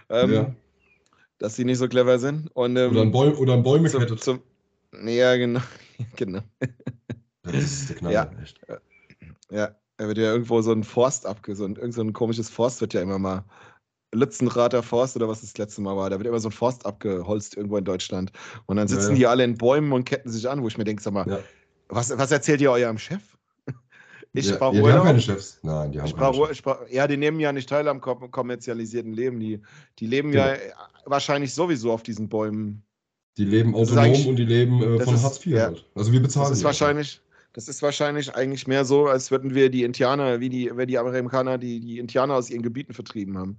Ähm, 0.10 0.34
Ja. 0.34 0.56
Dass 1.40 1.56
sie 1.56 1.64
nicht 1.66 1.78
so 1.78 1.88
clever 1.88 2.20
sind. 2.20 2.50
Und, 2.54 2.76
ähm, 2.76 2.92
Oder 2.92 3.02
an, 3.02 3.12
Bäum, 3.12 3.38
oder 3.38 3.54
an 3.54 3.64
Bäume 3.64 3.90
zum, 3.90 4.18
zum, 4.18 4.42
ja, 5.06 5.36
genau. 5.38 5.62
genau. 6.16 6.42
Das 7.44 7.56
ist 7.56 7.90
der 7.90 7.96
Knaller, 7.98 8.14
Ja. 8.14 8.32
echt. 8.44 8.60
Ja, 9.50 9.76
er 9.98 10.08
wird 10.08 10.18
ja 10.18 10.32
irgendwo 10.32 10.62
so 10.62 10.72
ein 10.72 10.84
Forst 10.84 11.26
abge... 11.26 11.56
So 11.56 11.66
ein, 11.66 11.76
irgend 11.76 11.94
so 11.94 12.02
ein 12.02 12.14
komisches 12.14 12.50
Forst 12.50 12.82
wird 12.82 12.94
ja 12.94 13.02
immer 13.02 13.20
mal... 13.20 13.46
Lützenrater 14.14 14.82
Forst 14.84 15.16
oder 15.16 15.28
was 15.28 15.42
das 15.42 15.58
letzte 15.58 15.82
Mal 15.82 15.96
war. 15.96 16.10
Da 16.10 16.18
wird 16.18 16.28
immer 16.28 16.40
so 16.40 16.50
ein 16.50 16.54
Forst 16.54 16.86
abgeholzt 16.86 17.56
irgendwo 17.56 17.78
in 17.78 17.86
Deutschland. 17.86 18.32
Und 18.66 18.78
dann 18.78 18.88
Ja, 18.88 18.96
sitzen 18.96 19.12
ja. 19.12 19.16
die 19.18 19.28
alle 19.28 19.44
in 19.44 19.58
Bäumen 19.58 19.92
und 19.92 20.06
ketten 20.06 20.30
sich 20.30 20.50
an, 20.50 20.62
wo 20.64 20.68
ich 20.68 20.78
mir 20.78 20.84
denke, 20.84 21.02
sag 21.02 21.14
mal, 21.14 21.28
Ja. 21.30 21.40
was, 21.90 22.18
was 22.18 22.32
erzählt 22.32 22.62
ihr 22.62 22.72
eurem 22.72 22.98
Chef? 22.98 23.22
Ich 24.34 24.48
ja, 24.48 24.58
brauche 24.58 24.76
ja, 24.78 24.84
die 24.84 24.92
haben 24.92 25.04
keine 25.06 25.22
Chefs. 25.22 25.58
Nein, 25.64 25.92
die 25.92 26.00
haben 26.00 26.14
keine 26.16 26.34
Chefs. 26.48 26.62
brauch, 26.62 26.78
ja, 26.92 27.08
die 27.08 27.18
nehmen 27.18 27.40
ja 27.40 27.52
nicht 27.52 27.68
teil 27.68 27.88
am 27.88 28.00
kom 28.00 28.30
kommerzialisierten 28.30 29.12
Leben. 29.12 29.40
Die, 29.40 29.60
die 29.98 30.06
leben 30.06 30.32
Genau. 30.32 30.44
ja 30.46 30.54
äh, 30.54 30.60
wahrscheinlich 31.06 31.52
sowieso 31.54 31.92
auf 31.92 32.04
diesen 32.04 32.30
Bäumen. 32.30 32.84
Die 33.38 33.46
leben 33.46 33.74
autonom 33.74 34.28
und 34.28 34.36
die 34.36 34.46
leben 34.46 34.84
äh, 34.84 35.00
von 35.04 35.16
ist- 35.16 35.24
Hartz 35.24 35.38
IV 35.44 35.54
ja. 35.54 35.64
halt. 35.66 35.84
Also 35.96 36.12
wir 36.12 36.22
bezahlen 36.22 36.50
Das 36.50 36.58
ist 36.60 36.64
wahrscheinlich, 36.64 37.22
das 37.54 37.68
ist 37.68 37.82
wahrscheinlich 37.82 38.36
eigentlich 38.36 38.68
mehr 38.68 38.86
so, 38.86 39.08
als 39.08 39.32
würden 39.32 39.56
wir 39.56 39.72
die 39.72 39.84
Indianer, 39.84 40.40
wie 40.40 40.50
die, 40.50 40.70
wenn 40.76 40.88
die 40.88 41.00
Amerikaner 41.00 41.58
die, 41.58 41.80
die 41.80 41.98
Indianer 41.98 42.36
aus 42.36 42.52
ihren 42.52 42.62
Gebieten 42.62 42.94
vertrieben 42.94 43.36
haben. 43.36 43.58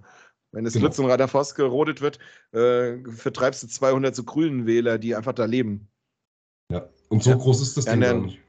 Wenn 0.51 0.65
das 0.65 0.73
Genau. 0.73 0.87
Lützenrader 0.87 1.27
Forst 1.27 1.55
gerodet 1.55 2.01
wird, 2.01 2.19
äh, 2.51 2.97
vertreibst 3.09 3.63
du 3.63 3.67
200 3.67 4.15
so 4.15 4.23
grünen 4.23 4.65
Wähler, 4.65 4.97
die 4.97 5.15
einfach 5.15 5.33
da 5.33 5.45
leben. 5.45 5.87
Ja. 6.71 6.89
Und 7.09 7.23
so 7.23 7.31
Ja. 7.31 7.35
groß 7.37 7.61
ist 7.61 7.77
das 7.77 7.85
Ding 7.85 8.01
dann- 8.01 8.21
nicht. 8.23 8.39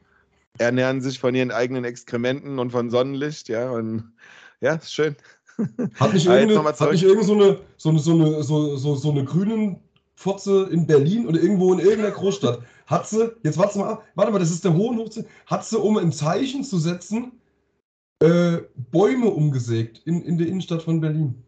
Ernähren 0.58 1.00
sich 1.00 1.18
von 1.18 1.34
ihren 1.34 1.50
eigenen 1.50 1.84
Exkrementen 1.84 2.58
und 2.58 2.70
von 2.72 2.90
Sonnenlicht, 2.90 3.48
ja, 3.48 3.70
und 3.70 4.12
ja, 4.60 4.74
ist 4.74 4.92
schön. 4.92 5.16
Hat 5.56 6.12
nicht 6.12 6.26
jetzt 6.26 6.26
irgendeine, 6.26 6.64
hat 6.64 6.90
nicht 6.92 7.02
irgend 7.04 7.24
so 7.24 7.32
eine, 7.34 7.58
so 7.78 7.88
eine, 7.88 7.98
so 8.00 8.12
eine, 8.12 8.42
so, 8.42 8.76
so, 8.76 8.94
so 8.94 9.10
eine 9.12 9.24
grünen 9.24 9.80
Fotze 10.14 10.68
in 10.70 10.86
Berlin 10.86 11.26
oder 11.26 11.40
irgendwo 11.40 11.72
in 11.72 11.78
irgendeiner 11.78 12.10
Großstadt, 12.10 12.62
hat 12.86 13.08
sie, 13.08 13.32
jetzt 13.42 13.56
warte 13.56 13.78
mal 13.78 13.92
ab, 13.92 14.04
warte 14.14 14.30
mal, 14.30 14.38
das 14.38 14.50
ist 14.50 14.62
der 14.64 14.74
Hohenhochze, 14.74 15.24
hat 15.46 15.64
sie, 15.64 15.78
um 15.78 15.96
ein 15.96 16.12
Zeichen 16.12 16.64
zu 16.64 16.78
setzen, 16.78 17.32
äh, 18.22 18.58
Bäume 18.90 19.30
umgesägt 19.30 20.02
in, 20.04 20.22
in 20.22 20.36
der 20.36 20.48
Innenstadt 20.48 20.82
von 20.82 21.00
Berlin. 21.00 21.42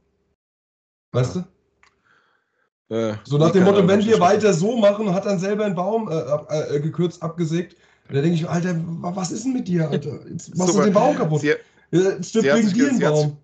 Weißt 1.14 1.36
du? 1.36 2.94
Äh, 2.94 3.14
So 3.24 3.38
nach 3.38 3.50
dem 3.52 3.64
Motto, 3.64 3.86
wenn 3.88 4.04
wir 4.04 4.20
weiter 4.20 4.52
so 4.52 4.76
machen, 4.76 5.12
hat 5.14 5.24
dann 5.24 5.38
selber 5.38 5.64
einen 5.64 5.74
Baum 5.74 6.10
äh, 6.10 6.76
äh, 6.76 6.80
gekürzt, 6.80 7.22
abgesägt. 7.22 7.76
Und 8.08 8.16
da 8.16 8.20
denke 8.20 8.36
ich 8.36 8.48
Alter, 8.48 8.74
wa- 8.76 9.12
was 9.14 9.30
ist 9.32 9.44
denn 9.44 9.54
mit 9.54 9.66
dir, 9.68 9.88
Alter? 9.88 10.18
Jetzt 10.28 10.54
machst 10.56 10.72
Super. 10.72 10.84
du 10.84 10.90
den 10.90 10.94
Baum 10.94 11.16
kaputt. 11.16 11.40
Sie, 11.40 11.54
Jetzt 11.90 12.28
stirbt 12.30 12.54
wegen 12.54 12.72
dir 12.74 12.88
ein 12.90 12.98
Baum. 13.00 13.36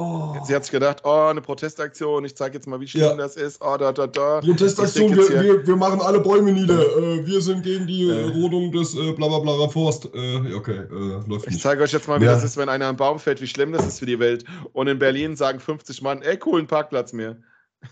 Oh. 0.00 0.36
sie 0.44 0.54
hat 0.54 0.62
sich 0.64 0.70
gedacht, 0.70 1.00
oh, 1.02 1.26
eine 1.28 1.40
Protestaktion, 1.40 2.24
ich 2.24 2.36
zeige 2.36 2.54
jetzt 2.54 2.68
mal, 2.68 2.78
wie 2.80 2.86
schlimm 2.86 3.02
Ja. 3.04 3.16
das 3.16 3.34
ist. 3.34 3.60
Oh, 3.60 3.76
da, 3.76 3.90
da, 3.90 4.06
da. 4.06 4.40
Protestaktion, 4.40 5.10
Ich 5.10 5.16
wir, 5.30 5.42
wir, 5.42 5.66
wir 5.66 5.76
machen 5.76 6.00
alle 6.00 6.20
Bäume 6.20 6.52
nieder. 6.52 6.80
Äh, 6.96 7.26
wir 7.26 7.40
sind 7.40 7.64
gegen 7.64 7.86
die 7.88 8.08
äh. 8.08 8.24
Rodung 8.30 8.70
des 8.70 8.94
äh, 8.94 9.12
blablabla 9.12 9.66
Forst. 9.68 10.04
Äh, 10.14 10.54
okay, 10.54 10.76
äh, 10.88 11.28
läuft 11.28 11.46
Ich 11.46 11.54
nicht. 11.54 11.62
zeige 11.62 11.82
euch 11.82 11.92
jetzt 11.92 12.06
mal, 12.06 12.20
wie 12.20 12.26
Ja. 12.26 12.32
das 12.34 12.44
ist, 12.44 12.56
wenn 12.56 12.68
einer 12.68 12.86
am 12.86 12.96
Baum 12.96 13.18
fällt, 13.18 13.40
wie 13.40 13.48
schlimm 13.48 13.72
das 13.72 13.86
ist 13.86 13.98
für 13.98 14.06
die 14.06 14.20
Welt. 14.20 14.44
Und 14.72 14.86
in 14.86 15.00
Berlin 15.00 15.34
sagen 15.34 15.58
50 15.58 16.00
Mann, 16.02 16.22
ey, 16.22 16.36
coolen 16.36 16.68
Parkplatz 16.68 17.12
mehr. 17.12 17.36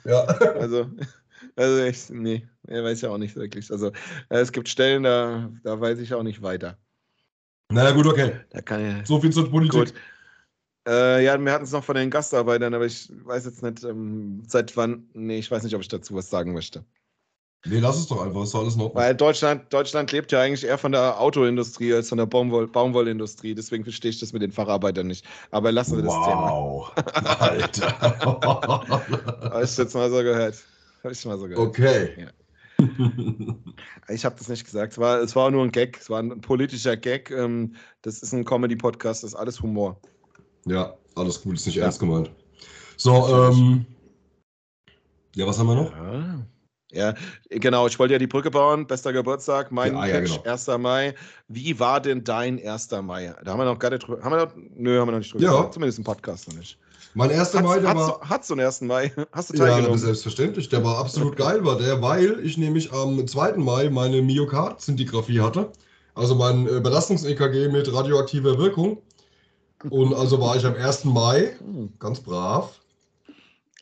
Ja. 0.05 0.27
Also, 0.61 0.87
also 1.57 1.83
ich, 1.85 2.09
nee, 2.11 2.47
weiß 2.69 2.99
ich 2.99 3.07
auch 3.09 3.19
nicht 3.19 3.35
wirklich. 3.37 3.71
Also, 3.71 3.89
äh, 4.29 4.39
es 4.39 4.53
gibt 4.53 4.69
Stellen, 4.69 5.03
da, 5.03 5.51
da 5.65 5.81
weiß 5.81 5.99
ich 5.99 6.15
auch 6.15 6.23
nicht 6.23 6.41
weiter. 6.43 6.77
naja, 7.71 7.91
gut, 7.93 8.07
okay. 8.07 8.33
Da 8.51 8.61
kann 8.63 9.01
ich. 9.01 9.07
So 9.09 9.21
viel 9.21 9.33
zur 9.33 9.51
Politik. 9.51 9.73
Gut. 9.87 9.95
Äh, 10.87 11.25
ja, 11.25 11.39
wir 11.39 11.53
hatten 11.53 11.65
es 11.65 11.73
noch 11.73 11.85
von 11.85 11.97
den 11.97 12.11
Gastarbeitern, 12.11 12.73
aber 12.73 12.87
ich 12.87 13.11
weiß 13.25 13.45
jetzt 13.45 13.63
nicht, 13.63 13.83
ähm, 13.85 14.43
seit 14.47 14.77
wann. 14.77 15.09
Nee, 15.15 15.39
ich 15.39 15.51
weiß 15.51 15.65
nicht, 15.65 15.75
ob 15.75 15.81
ich 15.81 15.89
dazu 15.89 16.15
was 16.15 16.31
sagen 16.31 16.53
möchte. 16.53 16.85
Nee, 17.65 17.81
lass 17.81 17.99
es 17.99 18.07
doch 18.07 18.25
einfach, 18.25 18.45
ist 18.45 18.55
doch 18.55 18.61
alles 18.61 18.77
noch. 18.77 18.95
Weil 18.95 19.15
Deutschland, 19.17 19.73
Deutschland 19.73 20.13
lebt 20.13 20.31
ja 20.31 20.41
eigentlich 20.41 20.65
eher 20.65 20.79
von 20.79 20.93
der 20.93 21.21
Autoindustrie 21.21 21.93
als 21.93 22.09
von 22.09 22.19
der 22.19 22.27
Baumwoll 22.27 22.69
Baumwollindustrie. 22.69 23.57
Deswegen 23.57 23.83
verstehe 23.83 24.11
ich 24.11 24.21
das 24.21 24.33
mit 24.33 24.43
den 24.43 24.53
Facharbeitern 24.53 25.09
nicht. 25.09 25.25
Aber 25.51 25.73
lassen 25.73 25.97
wir 25.97 26.05
das 26.05 26.15
wow. 26.15 26.93
Thema. 26.95 27.41
Alter. 27.41 28.01
Habe 29.51 29.65
ich 29.65 29.77
jetzt 29.77 29.95
mal 29.95 30.11
so 30.11 30.17
gehört. 30.19 30.65
Habe 31.03 31.13
ich 31.13 31.27
mal 31.27 31.39
so 31.39 31.49
gehört. 31.49 31.69
Okay. 31.69 32.11
Ja. 32.17 32.29
Ich 34.09 34.25
habe 34.25 34.37
das 34.39 34.49
nicht 34.49 34.65
gesagt. 34.65 34.93
Es 34.93 34.99
war, 34.99 35.19
es 35.21 35.35
war 35.35 35.51
nur 35.51 35.65
ein 35.65 35.73
Gag. 35.73 35.99
Es 35.99 36.09
war 36.09 36.21
ein 36.23 36.41
politischer 36.41 36.97
Gag. 36.97 37.33
Ähm, 37.33 37.75
Das 38.03 38.23
ist 38.23 38.33
ein 38.33 38.45
Comedy-Podcast. 38.45 39.25
Das 39.25 39.31
ist 39.31 39.37
alles 39.37 39.61
Humor. 39.61 40.01
Ja, 40.67 40.95
alles 41.15 41.43
gut, 41.43 41.55
ist 41.57 41.67
nicht 41.67 41.77
Ja. 41.77 41.85
ernst 41.85 42.01
gemeint. 42.01 42.31
So, 42.97 43.27
ähm. 43.51 43.87
Ja, 45.35 45.47
was 45.47 45.59
haben 45.59 45.67
wir 45.67 45.75
noch? 45.75 45.93
Ja. 45.93 46.39
Ja, 46.93 47.15
genau. 47.51 47.87
Ich 47.89 47.99
wollte 47.99 48.15
ja 48.15 48.19
die 48.19 48.27
Brücke 48.27 48.51
bauen. 48.51 48.87
Bester 48.87 49.13
Geburtstag, 49.13 49.71
mein 49.71 49.93
Ja, 49.95 50.01
ah, 50.01 50.07
ja, 50.07 50.21
Pitch, 50.21 50.39
genau. 50.43 50.51
1. 50.53 50.79
Mai. 50.79 51.15
Wie 51.49 51.79
war 51.79 52.01
denn 52.01 52.25
dein 52.25 52.59
1. 52.59 53.03
Mai? 53.03 53.35
Da 53.45 53.53
haben 53.53 53.59
wir 53.59 53.65
noch 53.65 53.79
gar 53.79 53.91
nicht 53.91 54.07
drüber. 54.07 54.23
Haben 54.23 54.33
wir 54.33 54.47
noch? 54.47 54.53
Nö, 54.75 54.99
haben 55.01 55.09
wir 55.09 55.13
noch 55.13 55.19
nicht 55.19 55.33
drüber. 55.35 55.45
Ja. 55.45 55.71
Zumindest 55.71 55.99
im 55.99 56.05
Podcast 56.05 56.49
noch 56.49 56.55
nicht. 56.57 56.79
Mein 57.15 57.31
erster 57.31 57.61
Mai, 57.63 57.75
Hat's, 57.75 57.81
der 57.83 57.91
hat's, 57.91 58.01
war. 58.01 58.21
hat's 58.29 58.49
so 58.49 58.55
einen 58.55 58.67
1. 58.67 58.81
Mai? 58.83 59.13
Hast 59.33 59.51
du 59.53 59.57
Ja, 59.59 59.67
teilgenommen? 59.67 59.99
selbstverständlich. 59.99 60.69
Der 60.69 60.85
war 60.85 60.99
absolut 60.99 61.37
geil, 61.37 61.65
war 61.65 61.77
der, 61.77 62.01
weil 62.01 62.41
ich 62.45 62.57
nämlich 62.57 62.93
am 62.93 63.27
2. 63.27 63.55
Mai 63.55 63.91
meine 63.91 64.23
Myokard-Zintigraphie 64.23 65.41
hatte. 65.41 65.73
Also 66.15 66.35
mein 66.35 66.67
äh, 66.67 66.81
Belastungs-EKG 66.81 67.69
mit 67.69 67.93
radioaktiver 67.93 68.59
Wirkung. 68.59 68.99
Und 69.91 70.15
also 70.15 70.41
war 70.41 70.57
ich 70.57 70.65
am 70.65 70.75
1. 70.75 71.13
Mai 71.13 71.57
Hm. 71.59 71.93
ganz 71.99 72.21
brav. 72.21 72.81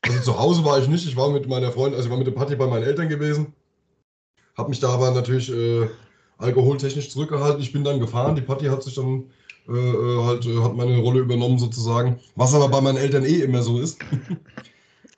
Also 0.03 0.20
zu 0.20 0.38
Hause 0.38 0.64
war 0.64 0.78
ich 0.78 0.88
nicht. 0.88 1.07
Ich 1.07 1.16
war 1.16 1.30
mit 1.30 1.49
meiner 1.49 1.72
Freundin, 1.72 1.95
also 1.95 2.07
ich 2.07 2.11
war 2.11 2.18
mit 2.18 2.26
der 2.26 2.32
Party 2.32 2.57
bei 2.57 2.66
meinen 2.66 2.82
Eltern 2.84 3.09
gewesen. 3.09 3.55
Hab 4.57 4.68
mich 4.68 4.80
da 4.80 4.90
aber 4.90 5.11
natürlich 5.11 5.51
äh, 5.51 5.88
alkoholtechnisch 6.38 7.11
zurückgehalten. 7.11 7.61
Ich 7.62 7.72
bin 7.72 7.84
dann 7.84 8.01
gefahren. 8.01 8.36
Die 8.36 8.42
Party 8.42 8.66
hat 8.66 8.82
sich 8.82 8.95
dann 8.95 9.30
äh, 9.68 9.72
äh, 9.72 10.24
halt, 10.24 10.45
äh, 10.47 10.61
hat 10.61 10.76
meine 10.76 10.99
Rolle 10.99 11.20
übernommen 11.20 11.59
sozusagen. 11.59 12.20
Was 12.36 12.55
aber 12.55 12.68
bei 12.68 12.80
meinen 12.80 12.99
Eltern 12.99 13.24
eh 13.24 13.40
immer 13.40 13.62
so 13.62 13.80
ist. 13.80 13.99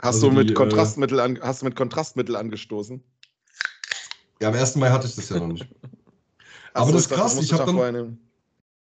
Hast, 0.03 0.17
Also 0.17 0.29
du 0.29 0.35
mit 0.35 0.49
die, 0.49 0.53
äh, 0.53 0.57
Kontrastmittel 0.57 1.21
an, 1.21 1.39
hast 1.41 1.63
du 1.63 1.67
mit 1.67 1.75
Kontrastmittel 1.75 2.37
angestoßen? 2.37 3.03
Ja, 4.41 4.49
am 4.49 4.55
1. 4.55 4.77
Mai 4.79 4.91
hatte 4.91 5.07
ich 5.07 5.17
das 5.17 5.31
ja 5.31 5.39
noch 5.39 5.47
nicht. 5.49 5.67
Aber 6.75 6.87
so, 6.87 6.93
das 6.93 7.07
ist 7.07 7.13
krass, 7.13 7.39
ich 7.41 7.49
du 7.49 7.59
hab 7.59 7.67
da 7.67 7.73
dann-. 7.73 8.19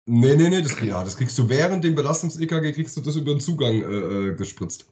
Nee, 0.09 0.37
nee, 0.37 0.49
nee, 0.49 0.63
das, 0.63 0.81
ja, 0.81 1.03
das 1.03 1.17
kriegst 1.17 1.37
du 1.37 1.49
während 1.49 1.83
dem 1.83 1.97
Belastungs-EKG 1.97 2.73
kriegst 2.73 2.97
du 2.97 3.01
das 3.01 3.17
über 3.17 3.33
den 3.33 3.41
Zugang 3.41 3.73
äh, 3.73 4.29
äh, 4.29 4.35
gespritzt. 4.35 4.87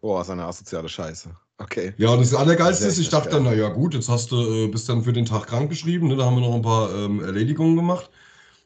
Boah, 0.00 0.22
ist 0.22 0.30
eine 0.30 0.44
asoziale 0.44 0.88
Scheiße. 0.88 1.30
Okay. 1.58 1.94
Ja, 1.96 2.10
und 2.10 2.20
das 2.20 2.32
Allergeilste 2.32 2.86
ist, 2.86 2.98
ich 2.98 3.08
dachte 3.08 3.30
dann, 3.30 3.44
naja 3.44 3.68
gut, 3.70 3.94
jetzt 3.94 4.08
hast 4.08 4.30
du, 4.30 4.36
äh, 4.36 4.68
bist 4.68 4.88
dann 4.88 5.02
für 5.02 5.12
den 5.12 5.24
Tag 5.24 5.48
krank 5.48 5.68
geschrieben, 5.68 6.08
ne? 6.08 6.16
da 6.16 6.26
haben 6.26 6.36
wir 6.36 6.42
noch 6.42 6.54
ein 6.54 6.62
paar 6.62 6.94
ähm, 6.94 7.20
Erledigungen 7.20 7.74
gemacht. 7.74 8.08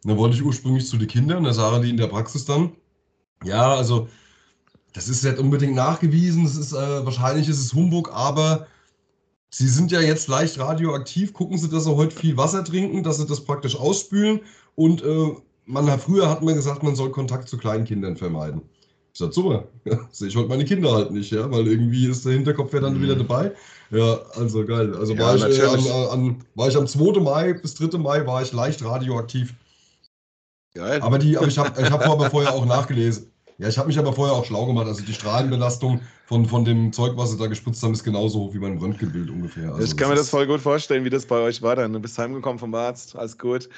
Und 0.04 0.10
dann 0.10 0.18
wollte 0.18 0.36
ich 0.36 0.42
ursprünglich 0.42 0.86
zu 0.86 0.98
den 0.98 1.08
Kindern, 1.08 1.44
da 1.44 1.54
sagen 1.54 1.82
die 1.82 1.90
in 1.90 1.96
der 1.96 2.08
Praxis 2.08 2.44
dann, 2.44 2.72
ja, 3.42 3.74
also 3.74 4.08
das 4.92 5.08
ist 5.08 5.24
nicht 5.24 5.38
unbedingt 5.38 5.74
nachgewiesen, 5.74 6.44
das 6.44 6.56
ist, 6.56 6.72
äh, 6.72 7.04
wahrscheinlich 7.04 7.48
ist 7.48 7.60
es 7.60 7.72
Humbug, 7.72 8.10
aber 8.12 8.66
sie 9.50 9.68
sind 9.68 9.92
ja 9.92 10.00
jetzt 10.00 10.28
leicht 10.28 10.58
radioaktiv, 10.58 11.32
gucken 11.32 11.56
sie, 11.56 11.70
dass 11.70 11.84
sie 11.84 11.94
heute 11.94 12.14
viel 12.14 12.36
Wasser 12.36 12.64
trinken, 12.64 13.02
dass 13.02 13.16
sie 13.16 13.26
das 13.26 13.44
praktisch 13.44 13.76
ausspülen 13.76 14.40
und 14.78 15.02
äh, 15.02 15.34
man 15.66 15.90
hat, 15.90 16.00
früher 16.00 16.30
hat 16.30 16.40
man 16.40 16.54
gesagt, 16.54 16.84
man 16.84 16.94
soll 16.94 17.10
Kontakt 17.10 17.48
zu 17.48 17.58
kleinen 17.58 17.84
Kindern 17.84 18.16
vermeiden. 18.16 18.62
Ich 19.12 19.18
sag, 19.18 19.34
super, 19.34 19.66
ja, 19.84 19.98
sehe 20.12 20.28
ich 20.28 20.36
heute 20.36 20.48
meine 20.48 20.64
Kinder 20.64 20.92
halt 20.92 21.10
nicht, 21.10 21.32
ja, 21.32 21.50
weil 21.50 21.66
irgendwie 21.66 22.06
ist 22.06 22.24
der 22.24 22.34
Hinterkopf 22.34 22.72
ja 22.72 22.78
dann 22.78 22.96
Mhm. 22.96 23.02
wieder 23.02 23.16
dabei. 23.16 23.52
Ja, 23.90 24.20
also 24.36 24.64
geil. 24.64 24.94
Also 24.94 25.14
Ja, 25.14 25.20
war, 25.20 25.34
ich, 25.34 25.58
äh, 25.58 25.62
an, 25.64 26.10
an, 26.12 26.44
war 26.54 26.68
ich 26.68 26.76
am 26.76 26.86
2. 26.86 27.18
Mai 27.18 27.54
bis 27.54 27.74
3. 27.74 27.98
Mai 27.98 28.24
war 28.24 28.40
ich 28.40 28.52
leicht 28.52 28.84
radioaktiv. 28.84 29.52
Geil. 30.74 31.02
Aber 31.02 31.18
die, 31.18 31.36
aber 31.36 31.48
ich 31.48 31.58
habe 31.58 31.80
ich 31.82 31.90
hab 31.90 32.06
aber 32.06 32.30
vorher 32.30 32.54
auch 32.54 32.64
nachgelesen. 32.64 33.32
Ja, 33.58 33.66
ich 33.66 33.76
habe 33.76 33.88
mich 33.88 33.98
aber 33.98 34.12
vorher 34.12 34.36
auch 34.36 34.44
schlau 34.44 34.66
gemacht. 34.66 34.86
Also 34.86 35.04
die 35.04 35.12
Strahlenbelastung 35.12 36.00
von, 36.26 36.46
von 36.46 36.64
dem 36.64 36.92
Zeug, 36.92 37.14
was 37.16 37.32
sie 37.32 37.38
da 37.38 37.48
gespritzt 37.48 37.82
haben, 37.82 37.92
ist 37.92 38.04
genauso 38.04 38.38
hoch 38.38 38.54
wie 38.54 38.60
beim 38.60 38.78
Röntgenbild 38.78 39.28
ungefähr. 39.30 39.72
Also 39.72 39.82
ich 39.82 39.96
kann 39.96 40.10
mir 40.10 40.14
das 40.14 40.30
voll 40.30 40.46
gut 40.46 40.60
vorstellen, 40.60 41.04
wie 41.04 41.10
das 41.10 41.26
bei 41.26 41.40
euch 41.40 41.60
war. 41.60 41.74
Dann 41.74 41.92
du 41.92 41.98
bist 41.98 42.16
heimgekommen 42.18 42.60
vom 42.60 42.72
Arzt, 42.76 43.16
alles 43.16 43.36
gut. 43.36 43.68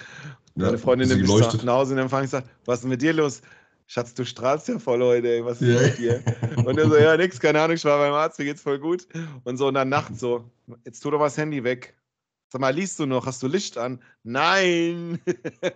Ja, 0.57 0.66
Deine 0.66 0.78
Freundin 0.78 1.09
nimmt 1.09 1.22
geleuchtet. 1.22 1.64
nach 1.64 1.74
Hause 1.74 1.94
und 1.94 1.98
Empfang 2.01 2.26
sagt, 2.26 2.48
was 2.64 2.76
ist 2.78 2.82
denn 2.82 2.90
mit 2.90 3.03
dir 3.03 3.12
los? 3.12 3.42
Schatz, 3.86 4.14
du 4.14 4.24
strahlst 4.24 4.68
ja 4.68 4.78
voll 4.78 5.03
heute, 5.03 5.28
ey. 5.28 5.44
was 5.44 5.61
ist 5.61 5.68
Ja. 5.68 5.80
mit 5.80 5.98
dir? 5.98 6.22
Und 6.64 6.78
er 6.78 6.88
so, 6.88 6.96
ja, 6.96 7.16
nix, 7.16 7.40
keine 7.40 7.61
Ahnung, 7.61 7.74
ich 7.76 7.84
war 7.84 7.98
beim 7.98 8.12
Arzt, 8.12 8.38
mir 8.38 8.44
geht's 8.44 8.62
voll 8.62 8.78
gut. 8.78 9.07
Und 9.44 9.57
so 9.57 9.66
in 9.68 9.74
der 9.74 9.84
Nacht 9.84 10.16
so, 10.18 10.44
jetzt 10.84 11.01
tu 11.01 11.11
doch 11.11 11.18
mal 11.18 11.24
das 11.26 11.36
Handy 11.36 11.64
weg. 11.64 11.96
Sag 12.53 12.61
mal, 12.61 12.74
liest 12.74 12.98
du 12.98 13.07
noch? 13.07 13.26
Hast 13.26 13.42
du 13.42 13.46
Licht 13.48 13.78
an? 13.78 14.01
Nein! 14.24 15.20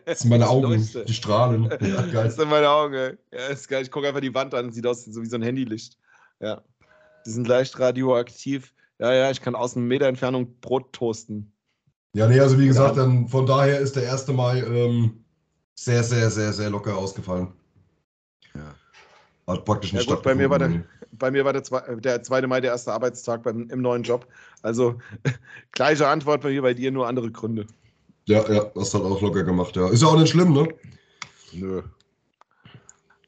Das 0.07 0.20
sind 0.20 0.31
meine 0.31 0.49
Augen, 0.49 0.70
leuchte. 0.70 1.05
die 1.05 1.14
strahlen. 1.14 1.64
Ja, 1.64 1.77
Das 2.03 2.12
geil. 2.12 2.31
sind 2.33 2.51
meine 2.51 2.68
Augen, 2.68 2.95
ey. 2.95 3.16
Ja, 3.33 3.47
ist 3.47 3.68
geil. 3.68 3.83
Ich 3.83 3.91
gucke 3.93 4.09
einfach 4.09 4.20
die 4.20 4.35
Wand 4.35 4.55
an, 4.55 4.72
sieht 4.72 4.87
aus 4.87 5.05
so 5.05 5.22
wie 5.22 5.27
so 5.27 5.37
ein 5.37 5.43
Handylicht. 5.43 5.97
Ja. 6.41 6.62
Die 7.27 7.31
sind 7.31 7.47
leicht 7.49 7.79
radioaktiv. 7.79 8.75
Ja, 8.99 9.12
ja, 9.12 9.31
ich 9.31 9.41
kann 9.41 9.55
aus 9.55 9.77
einem 9.77 9.87
Meter 9.89 10.07
Entfernung 10.07 10.61
Brot 10.61 10.93
toasten. 10.93 11.53
Ja, 12.15 12.29
nee, 12.29 12.39
also 12.41 12.59
wie 12.59 12.67
gesagt, 12.69 12.97
Ja. 12.97 13.03
dann 13.03 13.29
von 13.29 13.45
daher 13.45 13.81
ist 13.81 13.97
der 13.97 14.11
1. 14.11 14.29
Mai 14.29 14.61
ähm, 14.61 15.25
sehr, 15.75 16.03
sehr, 16.05 16.31
sehr, 16.31 16.53
sehr 16.53 16.71
locker 16.71 16.97
ausgefallen. 16.97 17.49
Ja. 18.55 18.75
Hat 19.47 19.65
praktisch 19.65 19.93
Ja, 19.93 19.99
nicht 19.99 20.09
gut, 20.09 20.23
bei 20.23 20.35
mir 20.35 20.49
war 20.49 20.59
der-. 20.59 20.85
Bei 21.17 21.31
mir 21.31 21.45
war 21.45 21.53
der, 21.53 21.62
zwei, 21.65 21.79
äh, 21.81 22.01
der 22.01 22.23
2. 22.23 22.47
Mai 22.47 22.61
der 22.61 22.71
erste 22.73 22.93
Arbeitstag 22.93 23.43
beim, 23.43 23.69
im 23.69 23.83
neuen 23.83 24.03
Job. 24.05 24.27
Also 24.62 24.99
gleiche 25.73 26.09
Antwort 26.09 26.41
bei 26.43 26.51
mir, 26.51 26.62
bei 26.62 26.73
dir, 26.75 26.91
nur 26.91 27.07
andere 27.07 27.31
Gründe. 27.31 27.67
Ja, 28.27 28.49
ja, 28.51 28.71
hast 28.77 28.95
halt 28.95 29.05
auch 29.05 29.21
locker 29.21 29.43
gemacht, 29.43 29.77
ja. 29.77 29.89
Ist 29.91 30.03
ja 30.03 30.09
auch 30.09 30.19
nicht 30.19 30.31
schlimm, 30.31 30.53
ne? 30.53 30.69
Nö. 31.53 31.83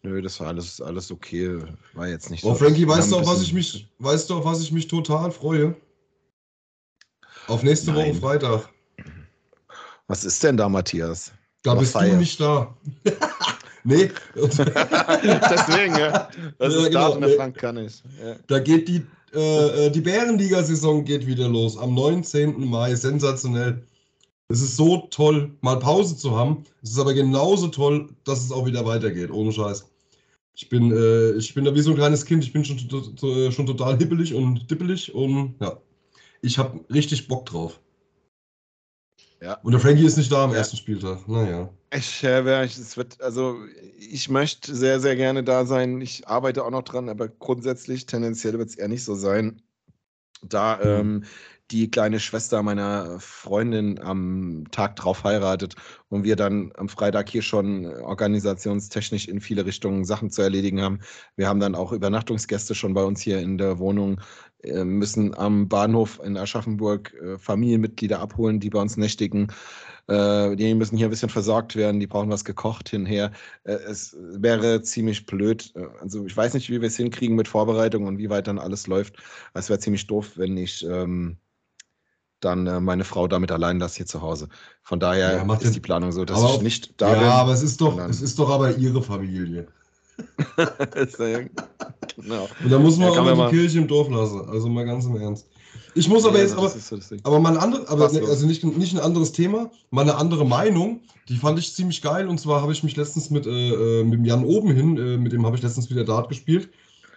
Nö, 0.03 0.23
das 0.23 0.39
war 0.41 0.47
alles, 0.49 0.81
alles 0.81 1.11
okay. 1.11 1.59
War 1.93 2.07
jetzt 2.09 2.31
nicht 2.31 2.45
Oh, 2.45 2.51
so. 2.55 2.65
Frankie, 2.65 2.87
weißt 2.87 3.11
du, 3.11 3.17
auf 3.17 3.27
was 3.27 3.43
ich 3.43 3.53
mich, 3.53 3.93
weißt 3.99 4.31
du, 4.31 4.37
auf 4.37 4.45
was 4.45 4.63
ich 4.63 4.71
mich 4.73 4.87
total 4.87 5.33
freue? 5.33 5.75
Auf 7.49 7.63
nächste 7.65 7.91
Nein. 7.93 8.11
Woche 8.13 8.21
Freitag. 8.21 8.69
Was 10.09 10.25
ist 10.25 10.43
denn 10.43 10.57
da, 10.57 10.69
Matthias? 10.69 11.33
Da 11.63 11.73
Aber 11.73 11.81
bist 11.81 11.93
Feier. 11.93 12.13
du 12.13 12.17
nicht 12.19 12.41
da. 12.41 12.77
nee, 13.85 14.11
Deswegen, 14.35 15.97
ja. 15.99 16.29
Das 16.59 16.73
Ja, 16.75 16.81
ist 16.81 16.87
genau, 16.89 17.09
Datum, 17.09 17.21
der 17.21 17.31
nee. 17.31 17.37
Frank 17.37 17.57
kann 17.57 17.77
ich. 17.79 18.03
Ja. 18.23 18.37
da 18.47 18.59
geht 18.61 18.89
die, 18.89 19.03
äh, 19.35 19.87
äh, 19.87 19.91
die 19.91 20.01
Bärenliga-Saison 20.01 21.05
geht 21.05 21.27
wieder 21.27 21.49
los. 21.49 21.77
Am 21.77 21.95
19. 21.95 22.69
Mai. 22.69 22.95
Sensationell. 22.95 23.83
Es 24.49 24.61
ist 24.63 24.77
so 24.77 25.09
toll, 25.11 25.51
mal 25.61 25.79
Pause 25.81 26.17
zu 26.17 26.37
haben. 26.37 26.65
Es 26.83 26.91
ist 26.91 26.99
aber 27.01 27.15
genauso 27.15 27.67
toll, 27.69 28.09
dass 28.25 28.45
es 28.45 28.53
auch 28.53 28.65
wieder 28.67 28.87
weitergeht. 28.87 29.31
Ohne 29.33 29.53
Scheiß. 29.53 29.87
Ich 30.55 30.69
bin, 30.69 30.93
äh, 30.93 31.33
ich 31.33 31.53
bin 31.53 31.65
da 31.65 31.75
wie 31.75 31.81
so 31.81 31.91
ein 31.91 31.97
kleines 31.97 32.25
Kind. 32.25 32.45
Ich 32.45 32.53
bin 32.53 32.65
schon, 32.65 32.79
to- 32.79 33.51
schon 33.51 33.67
total 33.67 33.99
hippelig 33.99 34.33
und 34.35 34.71
dippelig 34.71 35.13
und 35.13 35.55
ja. 35.61 35.77
Ich 36.43 36.59
habe 36.59 36.79
richtig 36.93 37.27
Bock 37.27 37.47
drauf. 37.47 37.81
Ja. 39.47 39.61
Und 39.63 39.71
der 39.71 39.81
Frankie 39.81 40.05
ist 40.05 40.17
nicht 40.17 40.33
da 40.33 40.43
am 40.45 40.51
Ja. 40.51 40.57
ersten 40.57 40.77
Spieltag. 40.77 41.29
Naja. 41.29 41.69
Ich, 41.95 42.25
äh, 42.25 42.65
es 42.65 42.97
wird, 42.97 43.21
also 43.21 43.57
ich 43.97 44.29
möchte 44.29 44.75
sehr, 44.75 44.99
sehr 44.99 45.15
gerne 45.15 45.45
da 45.45 45.65
sein. 45.65 46.01
Ich 46.01 46.27
arbeite 46.27 46.65
auch 46.65 46.71
noch 46.71 46.83
dran, 46.83 47.09
aber 47.09 47.29
grundsätzlich, 47.29 48.07
tendenziell 48.07 48.59
wird 48.59 48.71
es 48.71 48.75
eher 48.75 48.89
nicht 48.89 49.05
so 49.05 49.15
sein. 49.15 49.63
Da 50.43 50.81
ähm, 50.83 51.25
die 51.71 51.89
kleine 51.91 52.19
Schwester 52.19 52.61
meiner 52.65 53.21
Freundin 53.21 54.01
am 54.01 54.65
Tag 54.73 54.97
drauf 54.97 55.23
heiratet 55.23 55.77
und 56.09 56.25
wir 56.25 56.35
dann 56.35 56.73
am 56.77 56.89
Freitag 56.89 57.29
hier 57.29 57.43
schon 57.43 57.87
organisationstechnisch 57.87 59.29
in 59.29 59.41
viele 59.41 59.65
Richtungen 59.65 60.05
Sachen 60.05 60.31
zu 60.31 60.43
erledigen 60.43 60.83
haben. 60.83 60.99
Wir 61.37 61.49
haben 61.49 61.61
dann 61.61 61.77
auch 61.77 61.93
Übernachtungsgäste 61.93 62.75
schon 62.75 62.95
bei 62.95 63.05
uns 63.05 63.21
hier 63.21 63.39
in 63.39 63.59
der 63.59 63.79
Wohnung, 63.79 64.21
müssen 64.85 65.35
am 65.37 65.69
Bahnhof 65.69 66.21
in 66.25 66.37
Aschaffenburg 66.37 67.15
äh, 67.15 67.39
Familienmitglieder 67.39 68.21
abholen, 68.21 68.61
die 68.61 68.71
bei 68.71 68.81
uns 68.81 68.97
nächtigen. 68.97 69.49
Äh, 70.09 70.55
die 70.57 70.75
müssen 70.75 70.97
hier 70.97 71.09
ein 71.09 71.11
bisschen 71.11 71.31
versorgt 71.31 71.75
werden, 71.77 71.99
die 72.01 72.07
brauchen 72.07 72.31
was 72.31 72.45
gekocht 72.45 72.89
hinher. 72.89 73.33
Äh, 73.65 73.73
es 73.73 74.17
wäre 74.21 74.83
ziemlich 74.83 75.27
blöd. 75.27 75.73
Äh, 75.75 75.87
Also 76.01 76.25
ich 76.27 76.37
weiß 76.37 76.55
nicht, 76.55 76.71
wie 76.71 76.81
wir 76.81 76.89
es 76.89 76.97
hinkriegen 76.97 77.37
mit 77.37 77.49
Vorbereitung 77.49 78.05
und 78.07 78.19
wie 78.19 78.31
weit 78.31 78.47
dann 78.47 78.59
alles 78.59 78.87
läuft. 78.87 79.17
Es 79.55 79.69
wäre 79.69 79.81
ziemlich 79.81 80.07
doof, 80.07 80.33
wenn 80.37 80.57
ich 80.57 80.85
ähm, 80.87 81.39
dann 82.41 82.67
äh, 82.67 82.81
meine 82.81 83.05
Frau 83.05 83.29
damit 83.29 83.51
allein 83.51 83.79
lasse 83.79 83.97
hier 83.97 84.07
zu 84.07 84.21
Hause. 84.23 84.49
Von 84.83 85.01
daher 85.01 85.33
Ja, 85.37 85.55
ist 85.55 85.65
ja- 85.65 85.71
die 85.71 85.81
Planung 85.81 86.13
so, 86.13 86.25
dass 86.25 86.43
ich 86.43 86.63
nicht 86.63 87.01
da 87.01 87.13
ja, 87.13 87.19
bin. 87.19 87.29
aber 87.29 87.53
es 87.53 87.63
ist 87.63 87.81
doch, 87.81 87.99
es 88.09 88.21
ist 88.21 88.39
doch 88.39 88.51
aber 88.51 88.77
ihre 88.77 89.03
Familie. 89.03 89.69
Äh, 90.57 91.49
genau. 92.17 92.49
Und 92.63 92.71
da 92.71 92.79
muss 92.79 92.97
man 92.97 93.13
Ja, 93.13 93.21
auch 93.21 93.37
mal 93.37 93.51
die 93.51 93.57
Kirche 93.57 93.79
im 93.79 93.87
Dorf 93.87 94.09
lassen. 94.09 94.49
Also 94.49 94.69
mal 94.69 94.85
ganz 94.85 95.05
im 95.05 95.17
Ernst. 95.17 95.47
Ich 95.95 96.09
muss 96.09 96.25
aber 96.25 96.37
Ja, 96.37 96.45
jetzt, 96.45 96.57
aber, 96.57 96.69
so 96.69 96.97
aber 97.23 97.41
mal 97.41 97.53
ein 97.53 97.59
anderes, 97.59 97.89
aber 97.89 98.11
ne, 98.13 98.21
also 98.21 98.47
nicht, 98.47 98.63
nicht 98.65 98.95
ein 98.95 99.01
anderes 99.01 99.33
Thema, 99.33 99.71
mal 99.91 100.03
eine 100.03 100.17
andere 100.17 100.47
Meinung. 100.47 101.01
Die 101.29 101.37
fand 101.37 101.59
ich 101.59 101.75
ziemlich 101.75 102.03
geil. 102.03 102.29
Und 102.29 102.39
zwar 102.39 102.63
habe 102.63 102.73
ich 102.73 102.83
mich 102.83 102.97
letztens 102.97 103.31
mit, 103.31 103.47
äh, 103.47 103.51
äh, 104.01 104.05
mit 104.05 104.15
dem 104.15 104.25
Jan 104.25 104.45
oben 104.45 104.73
hin, 104.73 104.97
äh, 104.99 105.17
mit 105.17 105.33
dem 105.33 105.45
habe 105.47 105.57
ich 105.57 105.63
letztens 105.63 105.91
wieder 105.91 106.05
Dart 106.05 106.29
gespielt. 106.29 106.69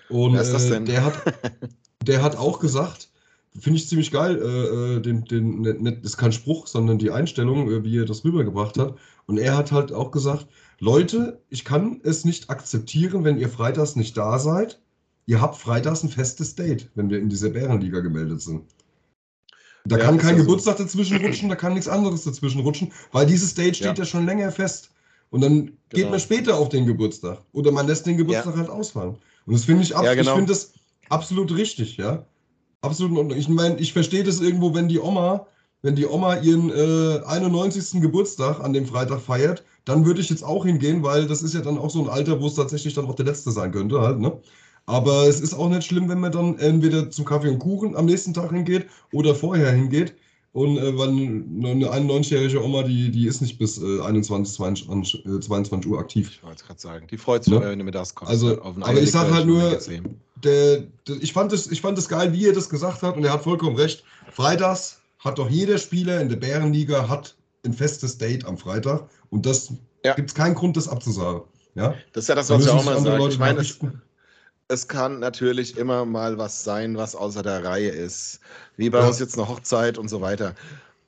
Und 0.10 0.34
Wer 0.34 0.42
ist 0.42 0.54
das 0.54 0.66
äh, 0.66 0.72
denn? 0.72 0.86
der 0.86 1.04
hat, 1.04 1.14
der 2.04 2.22
hat 2.22 2.38
auch 2.38 2.60
gesagt, 2.60 3.10
finde 3.60 3.78
ich 3.78 3.88
ziemlich 3.88 4.12
geil. 4.12 4.38
Äh, 4.42 4.98
äh 4.98 5.00
den, 5.02 5.26
den, 5.26 5.62
nicht, 5.62 5.82
nicht, 5.82 5.98
das 5.98 6.12
ist 6.12 6.18
kein 6.18 6.32
Spruch, 6.32 6.68
sondern 6.68 6.98
die 6.98 7.12
Einstellung, 7.12 7.70
äh, 7.70 7.84
wie 7.84 7.98
er 7.98 8.06
das 8.06 8.24
rübergebracht 8.24 8.78
hat. 8.78 8.96
Und 9.28 9.38
er 9.38 9.58
hat 9.58 9.72
halt 9.72 9.92
auch 9.92 10.12
gesagt: 10.12 10.48
Leute, 10.80 11.42
ich 11.50 11.66
kann 11.66 12.00
es 12.04 12.26
nicht 12.26 12.50
akzeptieren, 12.50 13.24
wenn 13.24 13.38
ihr 13.38 13.50
freitags 13.50 13.96
nicht 13.96 14.16
da 14.16 14.40
seid. 14.40 14.80
Ihr 15.26 15.42
habt 15.42 15.58
freitags 15.58 16.04
ein 16.04 16.10
festes 16.10 16.56
Date, 16.56 16.90
wenn 16.96 17.10
wir 17.10 17.20
in 17.20 17.30
dieser 17.30 17.50
Bärenliga 17.50 18.00
gemeldet 18.00 18.42
sind. 18.42 18.64
Da 19.86 19.98
ja, 19.98 20.06
kann 20.06 20.18
kein 20.18 20.38
Geburtstag 20.38 20.78
so. 20.78 20.84
dazwischen 20.84 21.18
rutschen, 21.18 21.50
da 21.50 21.56
kann 21.56 21.74
nichts 21.74 21.88
anderes 21.88 22.24
dazwischen 22.24 22.62
rutschen, 22.62 22.92
weil 23.12 23.26
dieses 23.26 23.54
Date 23.54 23.76
steht 23.76 23.98
ja, 23.98 24.04
ja 24.04 24.06
schon 24.06 24.26
länger 24.26 24.52
fest. 24.52 24.92
Und 25.32 25.42
dann 25.42 25.66
genau. 25.66 25.74
geht 25.92 26.10
man 26.10 26.20
später 26.20 26.58
auf 26.58 26.70
den 26.70 26.86
Geburtstag. 26.86 27.40
Oder 27.54 27.72
man 27.72 27.88
lässt 27.88 28.06
den 28.06 28.18
Geburtstag 28.18 28.54
ja. 28.54 28.62
halt 28.62 28.70
ausfallen. 28.70 29.16
Und 29.46 29.54
das 29.54 29.66
finde 29.66 29.84
ich, 29.84 29.96
ab, 29.96 30.04
genau. 30.04 30.22
ich 30.22 30.30
finde 30.30 30.54
das 30.54 30.74
absolut 31.10 31.56
richtig, 31.56 31.98
ja. 31.98 32.26
Absolut. 32.82 33.18
Und 33.18 33.36
ich 33.36 33.50
meine, 33.50 33.78
ich 33.78 33.94
verstehe 33.94 34.24
das 34.24 34.40
irgendwo, 34.40 34.74
wenn 34.74 34.88
die 34.88 35.00
Oma, 35.00 35.48
wenn 35.82 35.96
die 35.96 36.06
Oma 36.06 36.38
ihren 36.38 36.70
äh, 36.72 37.22
91. 37.26 38.02
Geburtstag 38.02 38.60
an 38.62 38.74
dem 38.74 38.86
Freitag 38.86 39.22
feiert, 39.22 39.64
dann 39.90 40.06
würde 40.06 40.22
ich 40.22 40.30
jetzt 40.30 40.44
auch 40.44 40.66
hingehen, 40.66 41.02
weil 41.02 41.26
das 41.26 41.42
ist 41.42 41.56
ja 41.56 41.62
dann 41.62 41.80
auch 41.80 41.90
so 41.90 42.04
ein 42.04 42.10
Alter, 42.10 42.40
wo 42.40 42.48
es 42.48 42.54
tatsächlich 42.54 42.94
dann 42.94 43.08
auch 43.08 43.16
der 43.16 43.26
letzte 43.26 43.50
sein 43.50 43.72
könnte, 43.72 44.00
halt, 44.00 44.20
ne? 44.20 44.40
Aber 44.86 45.28
es 45.28 45.40
ist 45.40 45.54
auch 45.54 45.70
nicht 45.70 45.84
schlimm, 45.84 46.10
wenn 46.10 46.20
man 46.20 46.32
dann 46.32 46.58
entweder 46.60 47.10
zum 47.10 47.26
Kaffee 47.26 47.50
und 47.50 47.60
Kuchen 47.60 47.96
am 47.96 48.06
nächsten 48.06 48.34
Tag 48.34 48.52
hingeht 48.52 48.88
oder 49.12 49.34
vorher 49.36 49.72
hingeht. 49.72 50.14
Und 50.52 50.78
äh, 50.78 50.98
wenn 50.98 51.64
eine 51.64 51.92
91-jährige 51.92 52.64
Oma, 52.64 52.84
die, 52.84 53.12
die 53.12 53.28
ist 53.28 53.42
nicht 53.42 53.60
bis 53.60 53.80
äh, 53.80 54.02
21, 54.02 54.56
22, 54.56 55.26
äh, 55.26 55.40
22 55.40 55.92
Uhr 55.92 56.00
aktiv. 56.00 56.30
Ich 56.30 56.44
wollte 56.44 56.58
es 56.58 56.66
gerade 56.66 56.80
sagen. 56.80 57.08
Die 57.10 57.18
freut 57.18 57.44
sich, 57.44 57.54
ja? 57.54 57.62
wenn 57.62 57.78
du 57.78 57.86
mittags 57.86 58.14
kommst. 58.16 58.32
Also, 58.32 58.62
aber 58.64 59.02
ich 59.02 59.12
sage 59.12 59.32
halt 59.32 59.46
nur, 59.46 59.80
der, 60.44 60.84
der, 61.08 61.16
ich, 61.22 61.34
fand 61.34 61.52
das, 61.52 61.68
ich 61.68 61.82
fand 61.82 61.98
das 61.98 62.10
geil, 62.10 62.34
wie 62.34 62.48
er 62.48 62.54
das 62.54 62.70
gesagt 62.70 63.04
hat. 63.04 63.16
Und 63.16 63.24
er 63.26 63.34
hat 63.34 63.44
vollkommen 63.44 63.76
recht. 63.76 64.04
Freitags 64.32 65.02
hat 65.20 65.38
doch 65.38 65.50
jeder 65.50 65.78
Spieler 65.78 66.20
in 66.20 66.30
der 66.30 66.38
Bärenliga 66.38 67.08
hat 67.08 67.36
ein 67.64 67.74
festes 67.74 68.18
Date 68.18 68.46
am 68.46 68.58
Freitag. 68.58 69.08
Und 69.30 69.46
das 69.46 69.74
ja. 70.04 70.14
gibt 70.14 70.30
es 70.30 70.36
keinen 70.36 70.56
Grund, 70.56 70.78
das 70.78 70.88
abzusagen. 70.88 71.44
Ja? 71.76 71.96
Das 72.14 72.26
ist 72.26 72.28
ja 72.28 72.36
das, 72.36 72.50
was 72.50 72.66
ich 72.66 72.70
auch 72.70 72.84
mal 72.84 73.00
sage. 73.00 73.28
Ich 73.30 73.40
meine, 73.40 73.60
es, 73.60 73.80
es 74.68 74.88
kann 74.88 75.20
natürlich 75.20 75.78
immer 75.78 76.06
mal 76.06 76.38
was 76.38 76.64
sein, 76.64 76.98
was 76.98 77.16
außer 77.16 77.44
der 77.44 77.64
Reihe 77.64 77.90
ist. 77.90 78.40
Wie 78.78 78.90
bei 78.90 79.00
ja. 79.00 79.08
uns 79.08 79.20
jetzt 79.20 79.38
eine 79.38 79.48
Hochzeit 79.48 79.98
und 79.98 80.10
so 80.10 80.22
weiter. 80.22 80.56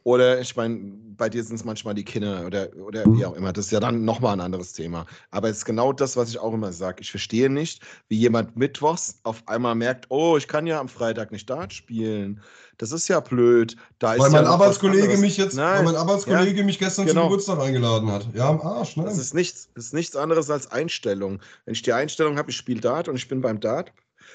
Oder 0.03 0.41
ich 0.41 0.55
meine, 0.55 0.93
bei 1.21 1.29
dir 1.29 1.43
sind 1.43 1.55
es 1.55 1.63
manchmal 1.63 1.93
die 1.93 2.03
Kinder 2.03 2.47
oder, 2.47 2.69
oder 2.83 3.05
wie 3.13 3.23
auch 3.23 3.35
immer. 3.35 3.53
Das 3.53 3.65
ist 3.65 3.71
ja 3.71 3.79
dann 3.79 4.05
nochmal 4.05 4.33
ein 4.33 4.41
anderes 4.41 4.73
Thema. 4.73 5.05
Aber 5.29 5.49
es 5.49 5.57
ist 5.57 5.65
genau 5.65 5.93
das, 5.93 6.17
was 6.17 6.29
ich 6.29 6.39
auch 6.39 6.51
immer 6.51 6.73
sage. 6.73 7.01
Ich 7.01 7.11
verstehe 7.11 7.47
nicht, 7.47 7.83
wie 8.07 8.17
jemand 8.17 8.57
mittwochs 8.57 9.19
auf 9.21 9.47
einmal 9.47 9.75
merkt, 9.75 10.07
oh, 10.09 10.35
ich 10.37 10.47
kann 10.47 10.65
ja 10.65 10.79
am 10.79 10.89
Freitag 10.89 11.31
nicht 11.31 11.47
Dart 11.47 11.73
spielen. 11.73 12.41
Das 12.79 12.91
ist 12.91 13.07
ja 13.07 13.19
blöd. 13.19 13.75
Da 13.99 14.17
weil 14.17 14.31
mein 14.31 14.45
ja 14.45 14.49
Arbeitskollege 14.49 15.15
mich 15.17 15.37
jetzt, 15.37 15.55
Nein. 15.55 15.77
weil 15.77 15.93
mein 15.93 15.95
Arbeitskollege 15.95 16.61
ja, 16.61 16.65
mich 16.65 16.79
gestern 16.79 17.05
genau. 17.05 17.21
zum 17.21 17.29
Geburtstag 17.29 17.59
eingeladen 17.59 18.11
hat. 18.11 18.27
Ja, 18.33 18.49
am 18.49 18.59
Arsch, 18.59 18.97
ne? 18.97 19.03
Das 19.03 19.19
ist 19.19 19.35
nichts, 19.35 19.69
das 19.75 19.85
ist 19.85 19.93
nichts 19.93 20.15
anderes 20.15 20.49
als 20.49 20.71
Einstellung. 20.71 21.39
Wenn 21.65 21.75
ich 21.75 21.83
die 21.83 21.93
Einstellung 21.93 22.39
habe, 22.39 22.49
ich 22.49 22.57
spiele 22.57 22.81
Dart 22.81 23.07
und 23.07 23.15
ich 23.15 23.27
bin 23.27 23.41
beim 23.41 23.59
Dart, 23.59 23.93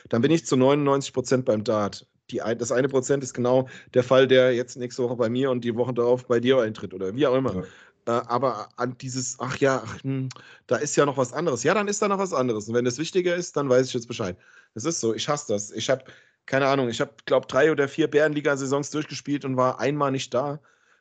dann 0.09 0.23
bin 0.23 0.31
ich 0.31 0.47
zu 0.47 0.57
99 0.57 1.13
Prozent 1.13 1.45
beim 1.47 1.65
Dart 1.65 2.07
die, 2.31 2.39
das 2.59 2.73
eine 2.73 2.89
Prozent 2.89 3.23
ist 3.23 3.35
genau 3.35 3.69
der 3.95 4.03
Fall, 4.03 4.27
der 4.27 4.55
jetzt 4.55 4.77
nächste 4.77 5.03
Woche 5.03 5.17
bei 5.17 5.29
mir 5.29 5.51
und 5.51 5.63
die 5.63 5.75
Woche 5.75 5.95
darauf 5.95 6.27
bei 6.27 6.41
dir 6.41 6.61
eintritt 6.61 6.95
oder 6.95 7.15
wie 7.15 7.27
auch 7.27 7.35
immer. 7.35 7.55
Ja. 7.55 7.63
Äh, 8.07 8.23
aber 8.27 8.69
an 8.77 8.97
dieses, 8.99 9.37
ach 9.41 9.57
ja, 9.59 9.83
ach, 9.85 10.03
hm, 10.03 10.29
da 10.67 10.77
ist 10.77 10.97
ja 10.97 11.07
noch 11.07 11.17
was 11.17 11.33
anderes. 11.33 11.63
Ja, 11.63 11.75
dann 11.75 11.89
ist 11.89 12.03
da 12.03 12.09
noch 12.09 12.19
was 12.19 12.33
anderes. 12.33 12.69
Und 12.69 12.75
wenn 12.75 12.85
das 12.85 12.99
wichtiger 12.99 13.35
ist, 13.35 13.57
dann 13.57 13.69
weiß 13.69 13.89
ich 13.89 13.95
jetzt 13.95 14.09
Bescheid. 14.09 14.37
Das 14.75 14.85
ist 14.85 15.01
so, 15.01 15.15
ich 15.15 15.29
hasse 15.29 15.53
das. 15.53 15.71
Ich 15.73 15.91
habe, 15.91 16.05
keine 16.47 16.67
Ahnung, 16.67 16.89
ich 16.89 17.01
habe, 17.01 17.13
glaube 17.27 17.47
drei 17.47 17.71
oder 17.71 17.89
vier 17.89 18.09
Bärenliga-Saisons 18.09 18.91
durchgespielt 18.91 19.45
und 19.45 19.57
war 19.57 19.81
einmal 19.81 20.13
nicht 20.13 20.33
da, 20.35 20.61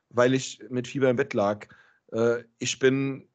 weil 0.09 0.34
ich 0.34 0.59
mit 0.69 0.88
Fieber 0.88 1.09
im 1.09 1.15
Bett 1.15 1.34
lag. 1.34 1.67
Äh, 2.11 2.43
ich 2.59 2.80
bin, 2.80 3.28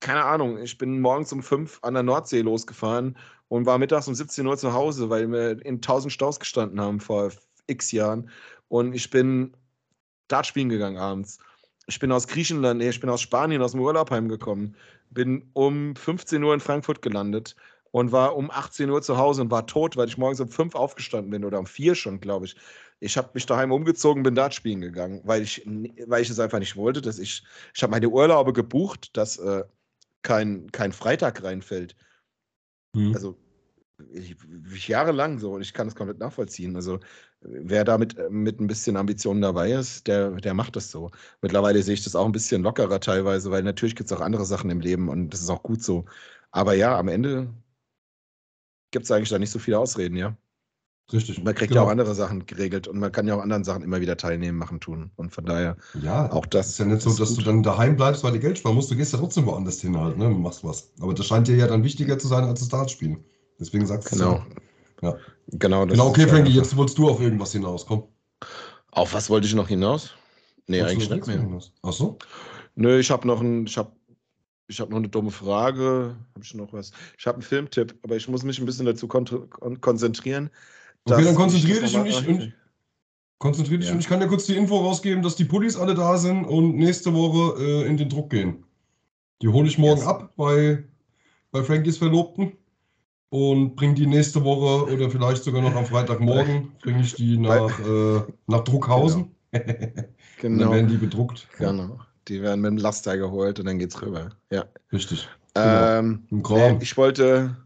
keine 0.00 0.24
Ahnung, 0.24 0.58
ich 0.58 0.76
bin 0.78 1.00
morgens 1.00 1.32
um 1.32 1.42
fünf 1.42 1.78
an 1.82 1.94
der 1.94 2.02
Nordsee 2.02 2.42
losgefahren 2.42 3.16
und 3.48 3.66
war 3.66 3.78
mittags 3.78 4.08
um 4.08 4.14
17 4.14 4.46
Uhr 4.46 4.56
zu 4.56 4.72
Hause, 4.72 5.10
weil 5.10 5.30
wir 5.30 5.64
in 5.64 5.76
1000 5.76 6.12
Staus 6.12 6.40
gestanden 6.40 6.80
haben 6.80 7.00
vor 7.00 7.30
x 7.66 7.92
Jahren. 7.92 8.30
Und 8.68 8.94
ich 8.94 9.10
bin 9.10 9.56
Dart 10.28 10.46
spielen 10.46 10.68
gegangen 10.68 10.98
abends. 10.98 11.38
Ich 11.86 12.00
bin 12.00 12.10
aus 12.10 12.26
Griechenland, 12.26 12.78
nee, 12.78 12.88
ich 12.88 13.00
bin 13.00 13.10
aus 13.10 13.22
Spanien, 13.22 13.62
aus 13.62 13.72
dem 13.72 13.80
Urlaub 13.80 14.10
heimgekommen. 14.10 14.76
Bin 15.10 15.48
um 15.52 15.94
15 15.94 16.42
Uhr 16.42 16.52
in 16.52 16.60
Frankfurt 16.60 17.00
gelandet 17.00 17.54
und 17.92 18.10
war 18.10 18.36
um 18.36 18.50
18 18.50 18.90
Uhr 18.90 19.02
zu 19.02 19.16
Hause 19.16 19.42
und 19.42 19.50
war 19.52 19.66
tot, 19.66 19.96
weil 19.96 20.08
ich 20.08 20.18
morgens 20.18 20.40
um 20.40 20.48
5 20.48 20.74
aufgestanden 20.74 21.30
bin 21.30 21.44
oder 21.44 21.60
um 21.60 21.66
4 21.66 21.94
schon, 21.94 22.20
glaube 22.20 22.46
ich. 22.46 22.56
Ich 22.98 23.16
habe 23.16 23.30
mich 23.34 23.46
daheim 23.46 23.72
umgezogen, 23.72 24.22
bin 24.22 24.34
Dart 24.34 24.54
spielen 24.54 24.80
gegangen, 24.80 25.20
weil 25.24 25.42
ich, 25.42 25.62
weil 26.06 26.22
ich 26.22 26.30
es 26.30 26.40
einfach 26.40 26.58
nicht 26.58 26.76
wollte, 26.76 27.02
dass 27.02 27.18
ich, 27.18 27.44
ich 27.74 27.82
habe 27.82 27.90
meine 27.92 28.08
Urlaube 28.08 28.52
gebucht, 28.52 29.16
dass 29.16 29.38
äh, 29.38 29.64
kein, 30.22 30.72
kein 30.72 30.92
Freitag 30.92 31.42
reinfällt. 31.42 31.94
Mhm. 32.96 33.14
Also 33.14 33.36
ich, 34.12 34.36
jahrelang 34.88 35.38
so 35.38 35.52
und 35.54 35.62
ich 35.62 35.72
kann 35.72 35.88
es 35.88 35.94
komplett 35.94 36.18
nachvollziehen. 36.18 36.76
Also 36.76 37.00
wer 37.40 37.84
da 37.84 37.98
mit, 37.98 38.16
mit 38.30 38.60
ein 38.60 38.66
bisschen 38.66 38.96
Ambitionen 38.96 39.40
dabei 39.42 39.72
ist, 39.72 40.06
der, 40.06 40.32
der 40.32 40.54
macht 40.54 40.76
das 40.76 40.90
so. 40.90 41.10
Mittlerweile 41.42 41.82
sehe 41.82 41.94
ich 41.94 42.04
das 42.04 42.16
auch 42.16 42.26
ein 42.26 42.32
bisschen 42.32 42.62
lockerer 42.62 43.00
teilweise, 43.00 43.50
weil 43.50 43.62
natürlich 43.62 43.96
gibt 43.96 44.10
es 44.10 44.16
auch 44.16 44.20
andere 44.22 44.44
Sachen 44.46 44.70
im 44.70 44.80
Leben 44.80 45.08
und 45.08 45.30
das 45.30 45.40
ist 45.42 45.50
auch 45.50 45.62
gut 45.62 45.82
so. 45.82 46.04
Aber 46.50 46.74
ja, 46.74 46.98
am 46.98 47.08
Ende 47.08 47.54
gibt 48.90 49.04
es 49.04 49.10
eigentlich 49.10 49.28
da 49.30 49.38
nicht 49.38 49.50
so 49.50 49.58
viele 49.58 49.78
Ausreden, 49.78 50.16
ja. 50.16 50.36
Richtig. 51.12 51.42
Man 51.42 51.54
kriegt 51.54 51.68
genau. 51.68 51.82
ja 51.82 51.86
auch 51.86 51.90
andere 51.90 52.14
Sachen 52.14 52.46
geregelt 52.46 52.88
und 52.88 52.98
man 52.98 53.12
kann 53.12 53.28
ja 53.28 53.36
auch 53.36 53.40
anderen 53.40 53.62
Sachen 53.62 53.82
immer 53.82 54.00
wieder 54.00 54.16
teilnehmen, 54.16 54.58
machen, 54.58 54.80
tun. 54.80 55.12
Und 55.14 55.32
von 55.32 55.44
daher 55.44 55.76
ja, 56.02 56.30
auch 56.32 56.46
das. 56.46 56.70
Ist 56.70 56.78
ja 56.78 56.84
nicht 56.84 57.02
so, 57.02 57.10
dass 57.10 57.30
gut. 57.30 57.38
du 57.38 57.42
dann 57.44 57.62
daheim 57.62 57.96
bleibst, 57.96 58.24
weil 58.24 58.32
du 58.32 58.40
Geld 58.40 58.58
sparen 58.58 58.74
musst. 58.74 58.90
Du 58.90 58.96
gehst 58.96 59.12
ja 59.12 59.18
trotzdem 59.20 59.46
woanders 59.46 59.80
hin 59.80 59.96
halt, 59.96 60.18
ne? 60.18 60.26
Und 60.26 60.42
machst 60.42 60.64
was. 60.64 60.90
Aber 61.00 61.14
das 61.14 61.26
scheint 61.26 61.46
dir 61.46 61.56
ja 61.56 61.68
dann 61.68 61.84
wichtiger 61.84 62.18
zu 62.18 62.26
sein 62.26 62.42
als 62.44 62.60
das 62.60 62.68
Dartspielen. 62.70 63.24
Deswegen 63.60 63.86
sagst 63.86 64.12
du 64.12 64.16
Genau. 64.16 64.44
Ja. 65.02 65.16
Genau, 65.48 65.86
genau 65.86 66.08
okay, 66.08 66.26
Frankie, 66.26 66.52
jetzt 66.52 66.76
wolltest 66.76 66.98
du 66.98 67.08
auf 67.08 67.20
irgendwas 67.20 67.52
hinaus, 67.52 67.86
komm. 67.86 68.04
Auf 68.90 69.14
was 69.14 69.30
wollte 69.30 69.46
ich 69.46 69.54
noch 69.54 69.68
hinaus? 69.68 70.14
Nee, 70.66 70.80
Wolltest 70.80 70.92
eigentlich 70.92 71.10
nicht 71.10 71.26
mehr. 71.28 71.40
Hinaus? 71.40 71.72
Ach 71.82 71.92
so? 71.92 72.18
Nö, 72.74 72.98
ich 72.98 73.10
habe 73.10 73.26
noch 73.28 73.40
ein, 73.40 73.66
ich 73.66 73.78
habe 73.78 73.92
ich 74.68 74.80
habe 74.80 74.90
noch 74.90 74.98
eine 74.98 75.08
dumme 75.08 75.30
Frage. 75.30 76.16
Habe 76.34 76.44
ich 76.44 76.54
noch 76.54 76.72
was? 76.72 76.90
Ich 77.18 77.26
habe 77.26 77.36
einen 77.36 77.42
Filmtipp, 77.42 77.94
aber 78.02 78.16
ich 78.16 78.28
muss 78.28 78.42
mich 78.42 78.58
ein 78.58 78.66
bisschen 78.66 78.86
dazu 78.86 79.06
kon 79.06 79.48
konzentrieren. 79.80 80.50
Okay, 81.08 81.24
dann 81.24 81.34
konzentriere 81.34 81.80
dich 81.80 81.96
und 81.96 82.06
ich, 82.06 82.28
und 82.28 82.52
konzentriere 83.38 83.78
dich 83.78 83.88
ja. 83.88 83.94
und 83.94 84.00
ich 84.00 84.08
kann 84.08 84.20
dir 84.20 84.26
kurz 84.26 84.46
die 84.46 84.56
Info 84.56 84.76
rausgeben, 84.76 85.22
dass 85.22 85.36
die 85.36 85.44
Pullis 85.44 85.76
alle 85.76 85.94
da 85.94 86.18
sind 86.18 86.44
und 86.44 86.76
nächste 86.76 87.14
Woche 87.14 87.62
äh, 87.62 87.86
in 87.86 87.96
den 87.96 88.08
Druck 88.08 88.30
gehen. 88.30 88.64
Die 89.42 89.48
hole 89.48 89.68
ich 89.68 89.78
morgen 89.78 90.00
yes. 90.00 90.06
ab 90.06 90.32
bei, 90.36 90.84
bei 91.52 91.62
Frankies 91.62 91.98
Verlobten 91.98 92.52
und 93.28 93.76
bringe 93.76 93.94
die 93.94 94.06
nächste 94.06 94.42
Woche 94.44 94.92
oder 94.92 95.10
vielleicht 95.10 95.44
sogar 95.44 95.62
noch 95.62 95.74
am 95.74 95.86
Freitagmorgen, 95.86 96.72
bringe 96.82 97.02
ich 97.02 97.14
die 97.14 97.36
nach, 97.36 97.78
äh, 97.80 98.22
nach 98.46 98.64
Druckhausen. 98.64 99.32
Genau. 100.38 100.58
genau. 100.58 100.64
Dann 100.64 100.74
werden 100.74 100.88
die 100.88 100.98
bedruckt. 100.98 101.48
Genau. 101.56 101.98
Die 102.28 102.42
werden 102.42 102.60
mit 102.60 102.72
dem 102.72 102.76
Laster 102.76 103.16
geholt 103.16 103.58
und 103.58 103.64
dann 103.64 103.78
geht's 103.78 104.02
rüber. 104.02 104.28
Ja. 104.50 104.66
Richtig. 104.92 105.26
Ähm, 105.54 106.26
genau. 106.30 106.78
ich 106.78 106.94
wollte, 106.98 107.56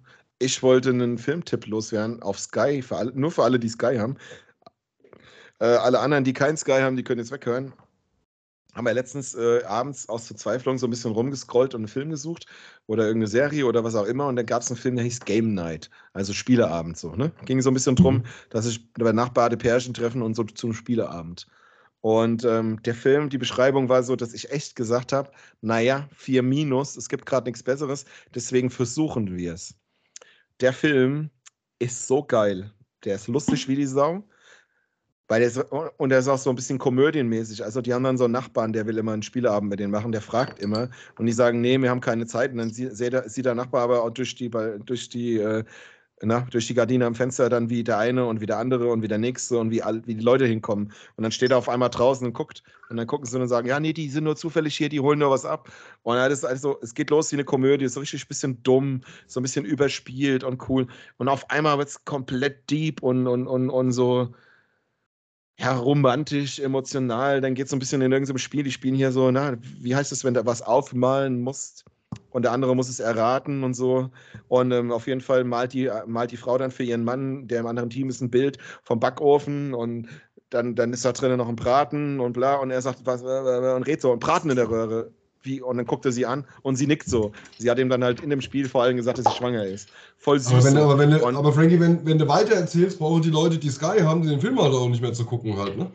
ich 0.40 0.62
wollte 0.62 0.90
einen 0.90 1.18
Filmtipp 1.18 1.66
loswerden 1.66 2.22
auf 2.22 2.40
Sky, 2.40 2.82
für 2.82 2.96
alle, 2.96 3.12
nur 3.12 3.30
für 3.30 3.44
alle, 3.44 3.60
die 3.60 3.68
Sky 3.68 3.96
haben. 3.98 4.16
Äh, 5.60 5.66
alle 5.66 6.00
anderen, 6.00 6.24
die 6.24 6.32
kein 6.32 6.56
Sky 6.56 6.80
haben, 6.80 6.96
die 6.96 7.04
können 7.04 7.20
jetzt 7.20 7.30
weghören 7.30 7.72
haben 8.74 8.86
wir 8.86 8.94
letztens 8.94 9.34
äh, 9.34 9.62
abends 9.64 10.08
aus 10.08 10.26
Verzweiflung 10.26 10.78
so 10.78 10.86
ein 10.86 10.90
bisschen 10.90 11.12
rumgescrollt 11.12 11.74
und 11.74 11.80
einen 11.80 11.88
Film 11.88 12.10
gesucht 12.10 12.46
oder 12.86 13.04
irgendeine 13.04 13.28
Serie 13.28 13.66
oder 13.66 13.84
was 13.84 13.94
auch 13.94 14.06
immer 14.06 14.26
und 14.26 14.36
dann 14.36 14.46
gab 14.46 14.62
es 14.62 14.70
einen 14.70 14.78
Film, 14.78 14.96
der 14.96 15.04
hieß 15.04 15.20
Game 15.20 15.54
Night, 15.54 15.90
also 16.12 16.32
Spieleabend 16.32 16.96
so. 16.96 17.14
Ne? 17.14 17.32
Ging 17.46 17.60
so 17.60 17.70
ein 17.70 17.74
bisschen 17.74 17.96
drum, 17.96 18.16
mhm. 18.16 18.24
dass 18.50 18.66
sich 18.66 18.92
bei 18.94 19.12
Nachbarde 19.12 19.56
Pärchen 19.56 19.94
treffen 19.94 20.22
und 20.22 20.34
so 20.34 20.44
zum 20.44 20.72
Spieleabend. 20.72 21.46
Und 22.02 22.44
ähm, 22.44 22.80
der 22.82 22.94
Film, 22.94 23.28
die 23.28 23.36
Beschreibung 23.36 23.90
war 23.90 24.02
so, 24.02 24.16
dass 24.16 24.32
ich 24.32 24.50
echt 24.50 24.74
gesagt 24.74 25.12
habe, 25.12 25.30
naja, 25.60 26.08
4 26.16 26.42
minus, 26.42 26.96
es 26.96 27.10
gibt 27.10 27.26
gerade 27.26 27.46
nichts 27.46 27.62
Besseres, 27.62 28.06
deswegen 28.34 28.70
versuchen 28.70 29.36
wir 29.36 29.54
es. 29.54 29.74
Der 30.60 30.72
Film 30.72 31.30
ist 31.78 32.06
so 32.06 32.22
geil. 32.22 32.72
Der 33.04 33.16
ist 33.16 33.28
lustig 33.28 33.66
wie 33.68 33.76
die 33.76 33.86
Sau. 33.86 34.24
Weil 35.28 35.48
der 35.48 35.72
und 36.00 36.08
der 36.08 36.18
ist 36.18 36.28
auch 36.28 36.38
so 36.38 36.50
ein 36.50 36.56
bisschen 36.56 36.78
komödienmäßig. 36.78 37.62
Also 37.62 37.80
die 37.80 37.94
haben 37.94 38.02
dann 38.02 38.18
so 38.18 38.24
einen 38.24 38.32
Nachbarn, 38.32 38.72
der 38.72 38.86
will 38.86 38.98
immer 38.98 39.12
einen 39.12 39.22
Spieleabend 39.22 39.70
mit 39.70 39.78
denen 39.78 39.92
machen, 39.92 40.10
der 40.10 40.22
fragt 40.22 40.58
immer. 40.58 40.90
Und 41.18 41.26
die 41.26 41.32
sagen, 41.32 41.60
nee, 41.60 41.78
wir 41.78 41.88
haben 41.88 42.00
keine 42.00 42.26
Zeit. 42.26 42.50
Und 42.50 42.58
dann 42.58 42.70
sieht, 42.72 42.96
sieht 42.96 43.44
der 43.44 43.54
Nachbar 43.54 43.82
aber 43.82 44.02
auch 44.02 44.10
durch 44.10 44.34
die, 44.34 44.50
durch 44.50 45.08
die, 45.08 45.36
äh, 45.38 45.64
na, 46.22 46.46
durch 46.50 46.66
die 46.66 46.74
Gardine 46.74 47.06
am 47.06 47.14
Fenster 47.14 47.48
dann 47.48 47.70
wie 47.70 47.82
der 47.82 47.98
eine 47.98 48.26
und 48.26 48.40
wie 48.40 48.46
der 48.46 48.58
andere 48.58 48.88
und 48.88 49.02
wie 49.02 49.08
der 49.08 49.18
nächste 49.18 49.58
und 49.58 49.70
wie, 49.70 49.82
all, 49.82 50.06
wie 50.06 50.14
die 50.14 50.22
Leute 50.22 50.44
hinkommen. 50.46 50.92
Und 51.16 51.22
dann 51.22 51.32
steht 51.32 51.50
er 51.50 51.58
auf 51.58 51.68
einmal 51.68 51.88
draußen 51.88 52.26
und 52.26 52.34
guckt. 52.34 52.62
Und 52.90 52.98
dann 52.98 53.06
gucken 53.06 53.26
sie 53.26 53.40
und 53.40 53.48
sagen, 53.48 53.68
ja, 53.68 53.80
nee, 53.80 53.92
die 53.94 54.10
sind 54.10 54.24
nur 54.24 54.36
zufällig 54.36 54.76
hier, 54.76 54.90
die 54.90 55.00
holen 55.00 55.18
nur 55.18 55.30
was 55.30 55.46
ab. 55.46 55.70
Und 56.02 56.16
das 56.16 56.32
ist 56.32 56.44
also, 56.44 56.78
es 56.82 56.94
geht 56.94 57.10
los 57.10 57.32
wie 57.32 57.36
eine 57.36 57.44
Komödie, 57.44 57.88
so 57.88 58.00
richtig 58.00 58.24
ein 58.24 58.28
bisschen 58.28 58.62
dumm, 58.62 59.00
so 59.26 59.40
ein 59.40 59.42
bisschen 59.42 59.64
überspielt 59.64 60.44
und 60.44 60.68
cool. 60.68 60.86
Und 61.16 61.28
auf 61.28 61.48
einmal 61.50 61.78
wird 61.78 61.88
es 61.88 62.04
komplett 62.04 62.68
deep 62.70 63.02
und, 63.02 63.26
und, 63.26 63.46
und, 63.46 63.70
und 63.70 63.92
so 63.92 64.34
ja, 65.58 65.76
romantisch, 65.76 66.58
emotional. 66.58 67.40
Dann 67.40 67.54
geht 67.54 67.64
es 67.64 67.70
so 67.70 67.76
ein 67.76 67.80
bisschen 67.80 68.02
in 68.02 68.12
irgendeinem 68.12 68.38
Spiel. 68.38 68.62
Die 68.62 68.72
spielen 68.72 68.94
hier 68.94 69.12
so, 69.12 69.30
na, 69.30 69.56
wie 69.60 69.94
heißt 69.94 70.12
es, 70.12 70.24
wenn 70.24 70.34
du 70.34 70.44
was 70.44 70.62
aufmalen 70.62 71.40
musst 71.40 71.84
und 72.30 72.42
der 72.44 72.52
andere 72.52 72.74
muss 72.76 72.88
es 72.88 73.00
erraten 73.00 73.62
und 73.64 73.74
so. 73.74 74.10
Und 74.48 74.72
ähm, 74.72 74.90
auf 74.92 75.06
jeden 75.06 75.20
Fall 75.20 75.44
malt 75.44 75.72
die, 75.72 75.90
malt 76.06 76.30
die 76.30 76.36
Frau 76.36 76.58
dann 76.58 76.70
für 76.70 76.82
ihren 76.84 77.04
Mann, 77.04 77.46
der 77.48 77.60
im 77.60 77.66
anderen 77.66 77.90
Team 77.90 78.08
ist, 78.08 78.20
ein 78.20 78.30
Bild 78.30 78.58
vom 78.82 79.00
Backofen 79.00 79.74
und 79.74 80.08
dann, 80.50 80.74
dann 80.74 80.92
ist 80.92 81.04
da 81.04 81.12
drinnen 81.12 81.36
noch 81.38 81.48
ein 81.48 81.56
Braten 81.56 82.18
und 82.20 82.32
bla. 82.32 82.56
Und 82.56 82.70
er 82.70 82.82
sagt, 82.82 83.00
was, 83.04 83.22
äh, 83.22 83.74
und 83.76 83.82
redet 83.86 84.00
so, 84.00 84.12
ein 84.12 84.18
Braten 84.18 84.50
in 84.50 84.56
der 84.56 84.68
Röhre 84.68 85.10
wie, 85.42 85.62
und 85.62 85.78
dann 85.78 85.86
guckt 85.86 86.04
er 86.04 86.12
sie 86.12 86.26
an 86.26 86.44
und 86.60 86.76
sie 86.76 86.86
nickt 86.86 87.08
so. 87.08 87.32
Sie 87.58 87.70
hat 87.70 87.78
ihm 87.78 87.88
dann 87.88 88.04
halt 88.04 88.20
in 88.20 88.28
dem 88.28 88.42
Spiel 88.42 88.68
vor 88.68 88.82
allem 88.82 88.96
gesagt, 88.96 89.16
dass 89.16 89.24
sie 89.24 89.38
schwanger 89.38 89.64
ist. 89.64 89.88
Voll 90.18 90.38
süß. 90.38 90.52
Aber, 90.52 90.64
wenn, 90.64 90.72
so. 90.74 90.80
aber, 90.82 90.98
wenn, 90.98 91.10
du- 91.12 91.24
Und- 91.26 91.36
aber 91.36 91.52
Frankie, 91.52 91.80
wenn, 91.80 92.04
wenn 92.04 92.18
du 92.18 92.28
weiter 92.28 92.56
erzählst, 92.56 92.98
brauchen 92.98 93.22
die 93.22 93.30
Leute, 93.30 93.56
die 93.56 93.70
Sky 93.70 94.00
haben, 94.02 94.26
den 94.26 94.38
Film 94.38 94.60
halt 94.60 94.74
auch 94.74 94.86
nicht 94.88 95.00
mehr 95.00 95.14
zu 95.14 95.24
gucken 95.24 95.56
halt, 95.56 95.78
ne? 95.78 95.90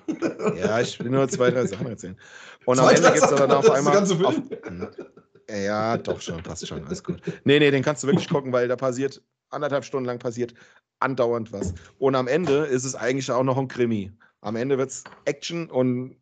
Ja, 0.60 0.80
ich 0.80 1.00
will 1.00 1.12
nur 1.12 1.28
zwei, 1.30 1.52
drei 1.52 1.68
Sachen 1.68 1.86
erzählen. 1.86 2.18
Und 2.66 2.80
am 2.80 2.86
Zwei, 2.86 2.94
Ende 2.94 3.02
drei 3.08 3.14
gibt 3.20 3.32
es 3.32 3.36
dann 3.36 3.52
auf 3.52 3.70
einmal. 3.70 3.98
Auf? 4.00 4.10
ja, 5.50 5.98
doch 5.98 6.22
schon, 6.22 6.42
passt 6.44 6.68
schon, 6.68 6.86
alles 6.86 7.04
gut. 7.04 7.22
Nee, 7.44 7.60
nee, 7.60 7.72
den 7.72 7.84
kannst 7.84 8.04
du 8.04 8.08
wirklich 8.08 8.30
gucken, 8.30 8.52
weil 8.52 8.68
da 8.68 8.76
passiert, 8.76 9.22
anderthalb 9.50 9.86
Stunden 9.86 10.06
lang 10.06 10.20
passiert 10.20 10.54
andauernd 11.00 11.52
was. 11.52 11.74
Und 12.00 12.16
am 12.16 12.28
Ende 12.28 12.66
ist 12.66 12.86
es 12.86 12.96
eigentlich 12.96 13.30
auch 13.32 13.44
noch 13.44 13.58
ein 13.58 13.68
Krimi. 13.68 14.12
Am 14.42 14.56
Ende 14.56 14.78
wird 14.78 14.90
es 14.90 15.04
Action 15.26 15.70
und 15.70 16.18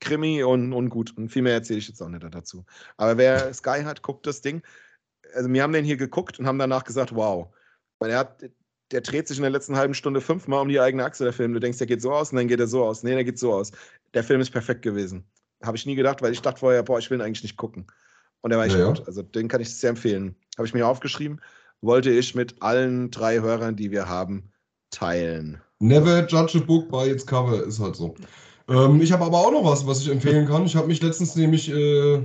Krimi 0.00 0.42
und, 0.42 0.72
und 0.72 0.90
gut. 0.90 1.16
Und 1.16 1.30
viel 1.30 1.42
mehr 1.42 1.54
erzähle 1.54 1.78
ich 1.78 1.88
jetzt 1.88 2.02
auch 2.02 2.08
nicht 2.08 2.24
dazu. 2.30 2.64
Aber 2.96 3.16
wer 3.16 3.52
Sky 3.52 3.82
hat, 3.84 4.02
guckt 4.02 4.26
das 4.26 4.40
Ding. 4.40 4.62
Also, 5.34 5.52
wir 5.52 5.62
haben 5.62 5.72
den 5.72 5.84
hier 5.84 5.96
geguckt 5.96 6.38
und 6.38 6.46
haben 6.46 6.58
danach 6.58 6.84
gesagt, 6.84 7.14
wow. 7.14 7.48
Weil 7.98 8.10
er 8.10 8.18
hat, 8.20 8.50
der 8.92 9.00
dreht 9.00 9.28
sich 9.28 9.38
in 9.38 9.42
der 9.42 9.50
letzten 9.50 9.76
halben 9.76 9.94
Stunde 9.94 10.20
fünfmal 10.20 10.62
um 10.62 10.68
die 10.68 10.80
eigene 10.80 11.04
Achse, 11.04 11.24
der 11.24 11.32
Film. 11.32 11.52
Du 11.52 11.60
denkst, 11.60 11.78
der 11.78 11.86
geht 11.86 12.00
so 12.00 12.12
aus 12.12 12.30
und 12.30 12.36
dann 12.36 12.48
geht 12.48 12.60
er 12.60 12.68
so 12.68 12.84
aus. 12.84 13.02
Nee, 13.02 13.14
der 13.14 13.24
geht 13.24 13.38
so 13.38 13.52
aus. 13.52 13.72
Der 14.14 14.24
Film 14.24 14.40
ist 14.40 14.50
perfekt 14.50 14.82
gewesen. 14.82 15.24
Habe 15.62 15.76
ich 15.76 15.86
nie 15.86 15.96
gedacht, 15.96 16.22
weil 16.22 16.32
ich 16.32 16.40
dachte 16.40 16.60
vorher, 16.60 16.82
boah, 16.82 16.98
ich 16.98 17.10
will 17.10 17.18
ihn 17.18 17.22
eigentlich 17.22 17.42
nicht 17.42 17.56
gucken. 17.56 17.86
Und 18.42 18.50
der 18.50 18.58
war 18.58 18.66
echt 18.66 18.76
Ja, 18.76 18.88
gut. 18.88 19.06
Also 19.06 19.22
den 19.22 19.48
kann 19.48 19.60
ich 19.60 19.74
sehr 19.74 19.90
empfehlen. 19.90 20.34
Habe 20.56 20.66
ich 20.66 20.74
mir 20.74 20.86
aufgeschrieben. 20.86 21.40
Wollte 21.80 22.10
ich 22.10 22.34
mit 22.34 22.62
allen 22.62 23.10
drei 23.10 23.40
Hörern, 23.40 23.76
die 23.76 23.90
wir 23.90 24.08
haben, 24.08 24.50
teilen. 24.90 25.60
Never 25.80 26.26
judge 26.26 26.58
a 26.58 26.60
book 26.60 26.90
by 26.90 27.08
its 27.08 27.24
cover, 27.24 27.62
ist 27.62 27.78
halt 27.78 27.96
so. 27.96 28.14
Ähm, 28.68 29.00
ich 29.00 29.12
habe 29.12 29.24
aber 29.24 29.38
auch 29.38 29.52
noch 29.52 29.64
was, 29.64 29.86
was 29.86 30.00
ich 30.00 30.10
empfehlen 30.10 30.46
kann. 30.46 30.66
Ich 30.66 30.76
habe 30.76 30.88
mich 30.88 31.02
letztens 31.02 31.36
nämlich 31.36 31.70
äh, 31.70 32.22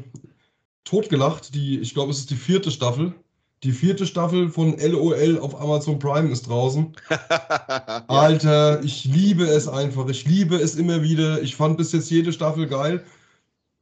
totgelacht. 0.84 1.54
Die, 1.54 1.80
ich 1.80 1.94
glaube, 1.94 2.12
es 2.12 2.20
ist 2.20 2.32
die 2.32 2.36
vierte 2.36 2.72
Staffel. 2.72 3.14
Die 3.64 3.72
vierte 3.72 4.06
Staffel 4.06 4.50
von 4.50 4.78
LOL 4.78 5.40
auf 5.40 5.60
Amazon 5.60 5.98
Prime 5.98 6.30
ist 6.30 6.50
draußen. 6.50 6.94
Alter, 8.08 8.84
ich 8.84 9.06
liebe 9.06 9.46
es 9.46 9.70
einfach. 9.70 10.10
Ich 10.10 10.26
liebe 10.26 10.58
es 10.58 10.76
immer 10.76 11.02
wieder. 11.02 11.42
Ich 11.42 11.56
fand 11.56 11.78
bis 11.78 11.94
jetzt 11.94 12.12
jede 12.12 12.34
Staffel 12.34 12.68
geil. 12.68 13.06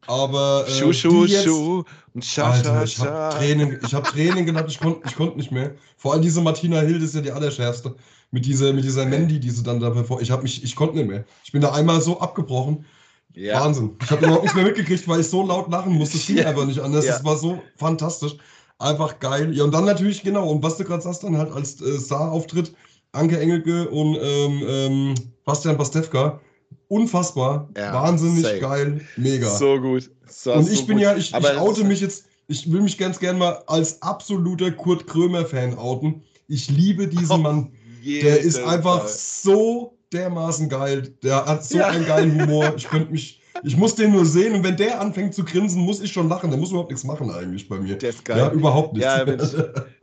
Aber 0.07 0.65
äh, 0.67 0.71
Schuh, 0.71 0.93
Schuh, 0.93 1.25
jetzt- 1.25 1.45
Schuh 1.45 1.83
und 2.13 2.25
Scha, 2.25 2.51
Alter, 2.51 2.83
ich 2.83 2.99
habe. 2.99 3.35
Tränen, 3.37 3.79
ich 3.85 3.93
hab 3.93 4.05
Tränen 4.05 4.45
gedacht, 4.45 4.65
ich 4.67 4.79
konnte 4.79 5.07
ich 5.07 5.15
konnt 5.15 5.37
nicht 5.37 5.51
mehr. 5.51 5.75
Vor 5.97 6.13
allem 6.13 6.21
diese 6.21 6.41
Martina 6.41 6.79
Hild 6.81 7.01
ist 7.03 7.15
ja 7.15 7.21
die 7.21 7.31
allerschärfste. 7.31 7.95
Mit 8.33 8.45
dieser, 8.45 8.71
mit 8.71 8.85
dieser 8.85 9.05
Mandy, 9.05 9.39
die 9.41 9.49
sie 9.49 9.61
dann 9.61 9.79
da 9.81 9.89
bevor. 9.89 10.21
Ich 10.21 10.31
habe 10.31 10.43
mich, 10.43 10.63
ich 10.63 10.75
konnte 10.75 10.95
nicht 10.95 11.07
mehr. 11.09 11.25
Ich 11.43 11.51
bin 11.51 11.61
da 11.61 11.73
einmal 11.73 12.01
so 12.01 12.19
abgebrochen. 12.19 12.85
Ja. 13.33 13.61
Wahnsinn. 13.61 13.97
Ich 14.01 14.09
habe 14.09 14.23
überhaupt 14.25 14.43
nichts 14.43 14.55
mehr 14.55 14.65
mitgekriegt, 14.65 15.05
weil 15.07 15.19
ich 15.21 15.27
so 15.29 15.45
laut 15.45 15.69
lachen 15.69 15.93
musste. 15.93 16.17
Es 16.17 16.25
ging 16.27 16.37
Ja. 16.37 16.47
einfach 16.47 16.65
nicht 16.65 16.79
anders. 16.79 17.05
Ja. 17.05 17.15
Es 17.17 17.23
war 17.25 17.37
so 17.37 17.61
fantastisch. 17.77 18.35
Einfach 18.79 19.19
geil. 19.19 19.53
Ja, 19.55 19.63
und 19.65 19.73
dann 19.73 19.85
natürlich, 19.85 20.23
genau, 20.23 20.49
und 20.49 20.63
was 20.63 20.77
du 20.77 20.83
gerade 20.85 21.03
sagst, 21.03 21.23
dann 21.23 21.37
halt 21.37 21.51
als 21.51 21.79
äh, 21.81 21.99
Star-Auftritt, 21.99 22.73
Anke 23.11 23.37
Engelke 23.39 23.89
und 23.89 24.17
ähm, 24.21 24.63
ähm, 24.67 25.15
Bastian 25.45 25.77
Pastewka. 25.77 26.39
Unfassbar. 26.87 27.69
Ja, 27.77 27.93
Wahnsinnig 27.93 28.43
safe. 28.43 28.59
geil. 28.59 29.01
Mega. 29.17 29.49
So 29.49 29.79
gut. 29.79 30.09
So, 30.27 30.53
Und 30.53 30.65
so 30.65 30.71
ich 30.73 30.85
bin 30.87 30.97
gut. 30.97 31.03
ja, 31.03 31.15
ich, 31.15 31.33
ich 31.33 31.57
oute 31.57 31.83
mich 31.83 32.01
jetzt, 32.01 32.25
ich 32.47 32.71
will 32.71 32.81
mich 32.81 32.97
ganz 32.97 33.19
gern 33.19 33.37
mal 33.37 33.63
als 33.67 34.01
absoluter 34.01 34.71
Kurt 34.71 35.07
Krömer-Fan 35.07 35.77
outen. 35.77 36.23
Ich 36.47 36.69
liebe 36.69 37.07
diesen 37.07 37.41
Mann. 37.41 37.71
Der 38.05 38.39
ist 38.39 38.59
einfach 38.63 39.01
Fall. 39.01 39.09
so 39.09 39.97
dermaßen 40.11 40.67
geil. 40.67 41.13
Der 41.23 41.45
hat 41.45 41.63
so 41.63 41.77
Ja. 41.77 41.87
einen 41.87 42.05
geilen 42.05 42.41
Humor. 42.41 42.73
Ich 42.75 42.87
könnte 42.89 43.11
mich, 43.11 43.39
ich 43.63 43.77
muss 43.77 43.95
den 43.95 44.11
nur 44.11 44.25
sehen 44.25 44.53
und 44.55 44.63
wenn 44.63 44.75
der 44.75 44.99
anfängt 44.99 45.33
zu 45.33 45.45
grinsen, 45.45 45.81
muss 45.81 46.01
ich 46.01 46.11
schon 46.11 46.27
lachen. 46.27 46.49
Der 46.49 46.59
muss 46.59 46.71
überhaupt 46.71 46.89
nichts 46.91 47.05
machen 47.05 47.29
eigentlich 47.31 47.69
bei 47.69 47.77
mir. 47.79 47.95
Der 47.97 48.09
ist 48.09 48.25
geil. 48.25 48.37
Ja, 48.39 48.51
überhaupt 48.51 48.93
nichts. 48.93 49.05
Ja, 49.05 49.23
bin 49.25 49.39
ich- 49.39 49.55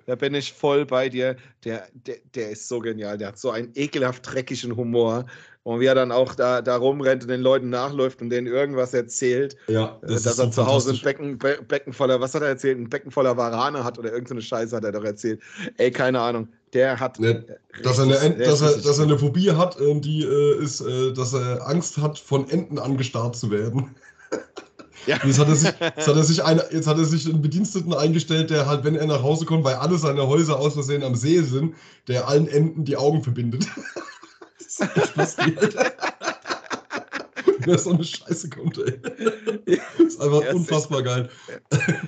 Da 0.06 0.14
bin 0.14 0.32
ich 0.34 0.52
voll 0.54 0.86
bei 0.86 1.10
dir. 1.10 1.36
Der, 1.64 1.86
der, 1.92 2.16
der 2.34 2.50
ist 2.52 2.66
so 2.68 2.78
genial. 2.78 3.18
Der 3.18 3.28
hat 3.28 3.38
so 3.38 3.50
einen 3.50 3.70
ekelhaft 3.74 4.22
dreckigen 4.32 4.74
Humor. 4.74 5.26
Und 5.64 5.80
wie 5.80 5.86
er 5.86 5.94
dann 5.94 6.12
auch 6.12 6.34
da, 6.34 6.62
da 6.62 6.76
rumrennt 6.76 7.22
und 7.24 7.28
den 7.28 7.42
Leuten 7.42 7.68
nachläuft 7.68 8.22
und 8.22 8.30
denen 8.30 8.46
irgendwas 8.46 8.94
erzählt, 8.94 9.56
ja, 9.66 9.98
äh, 10.02 10.06
dass 10.06 10.24
er 10.24 10.32
so 10.32 10.46
zu 10.48 10.66
Hause 10.66 10.92
ein. 10.92 11.00
Becken, 11.02 11.36
Be 11.38 11.58
Becken 11.66 11.92
voller, 11.92 12.20
was 12.20 12.34
hat 12.34 12.42
er 12.42 12.48
erzählt? 12.48 12.78
Ein 12.78 12.88
Becken 12.88 13.10
voller 13.10 13.36
Warane 13.36 13.84
hat 13.84 13.98
oder 13.98 14.10
irgendeine 14.12 14.40
Scheiße 14.40 14.74
hat 14.74 14.84
er 14.84 14.92
doch 14.92 15.04
erzählt. 15.04 15.40
Ey, 15.76 15.90
keine 15.90 16.20
Ahnung. 16.20 16.48
Der 16.72 16.98
hat. 16.98 17.18
Ne, 17.18 17.44
Dass 17.82 17.98
er, 17.98 18.04
eine, 18.04 18.20
richtig- 18.20 18.46
dass, 18.46 18.60
er, 18.60 18.68
richtig 18.68 18.84
dass 18.84 18.98
er 18.98 19.04
eine 19.04 19.18
Phobie 19.18 19.50
hat, 19.52 19.78
ähm, 19.80 20.00
die 20.00 20.22
äh, 20.22 20.62
ist, 20.62 20.80
äh, 20.80 21.12
dass 21.12 21.34
er 21.34 21.66
Angst 21.66 21.98
hat, 21.98 22.18
von 22.18 22.48
Enten 22.48 22.78
angestarrt 22.78 23.36
zu 23.36 23.50
werden. 23.50 23.94
Ja. 25.06 25.16
Jetzt 25.24 25.38
hat, 25.38 25.48
er 25.48 25.54
sich, 25.54 25.70
jetzt, 25.80 26.08
hat 26.08 26.16
er 26.16 26.22
sich 26.24 26.44
eine, 26.44 26.64
jetzt 26.70 26.86
hat 26.86 26.98
er 26.98 27.04
sich 27.04 27.26
einen 27.26 27.40
Bediensteten 27.40 27.94
eingestellt, 27.94 28.50
der 28.50 28.66
halt, 28.66 28.84
wenn 28.84 28.94
er 28.94 29.06
nach 29.06 29.22
Hause 29.22 29.46
kommt, 29.46 29.64
weil 29.64 29.76
alle 29.76 29.96
seine 29.96 30.26
Häuser 30.26 30.58
aus 30.58 30.74
Versehen 30.74 31.02
am 31.02 31.14
See 31.14 31.40
sind, 31.40 31.76
der 32.08 32.28
allen 32.28 32.46
Enten 32.48 32.84
die 32.84 32.96
Augen 32.96 33.22
verbindet. 33.22 33.66
das 34.78 35.34
ist 35.34 35.38
Alter. 35.38 35.92
Wer 37.60 37.78
so 37.78 37.90
eine 37.90 38.04
Scheiße 38.04 38.50
kommt, 38.50 38.78
ey. 38.78 39.00
Das 39.66 40.00
ist 40.00 40.20
einfach 40.20 40.42
Ja, 40.42 40.52
unfassbar 40.54 41.02
geil. 41.02 41.28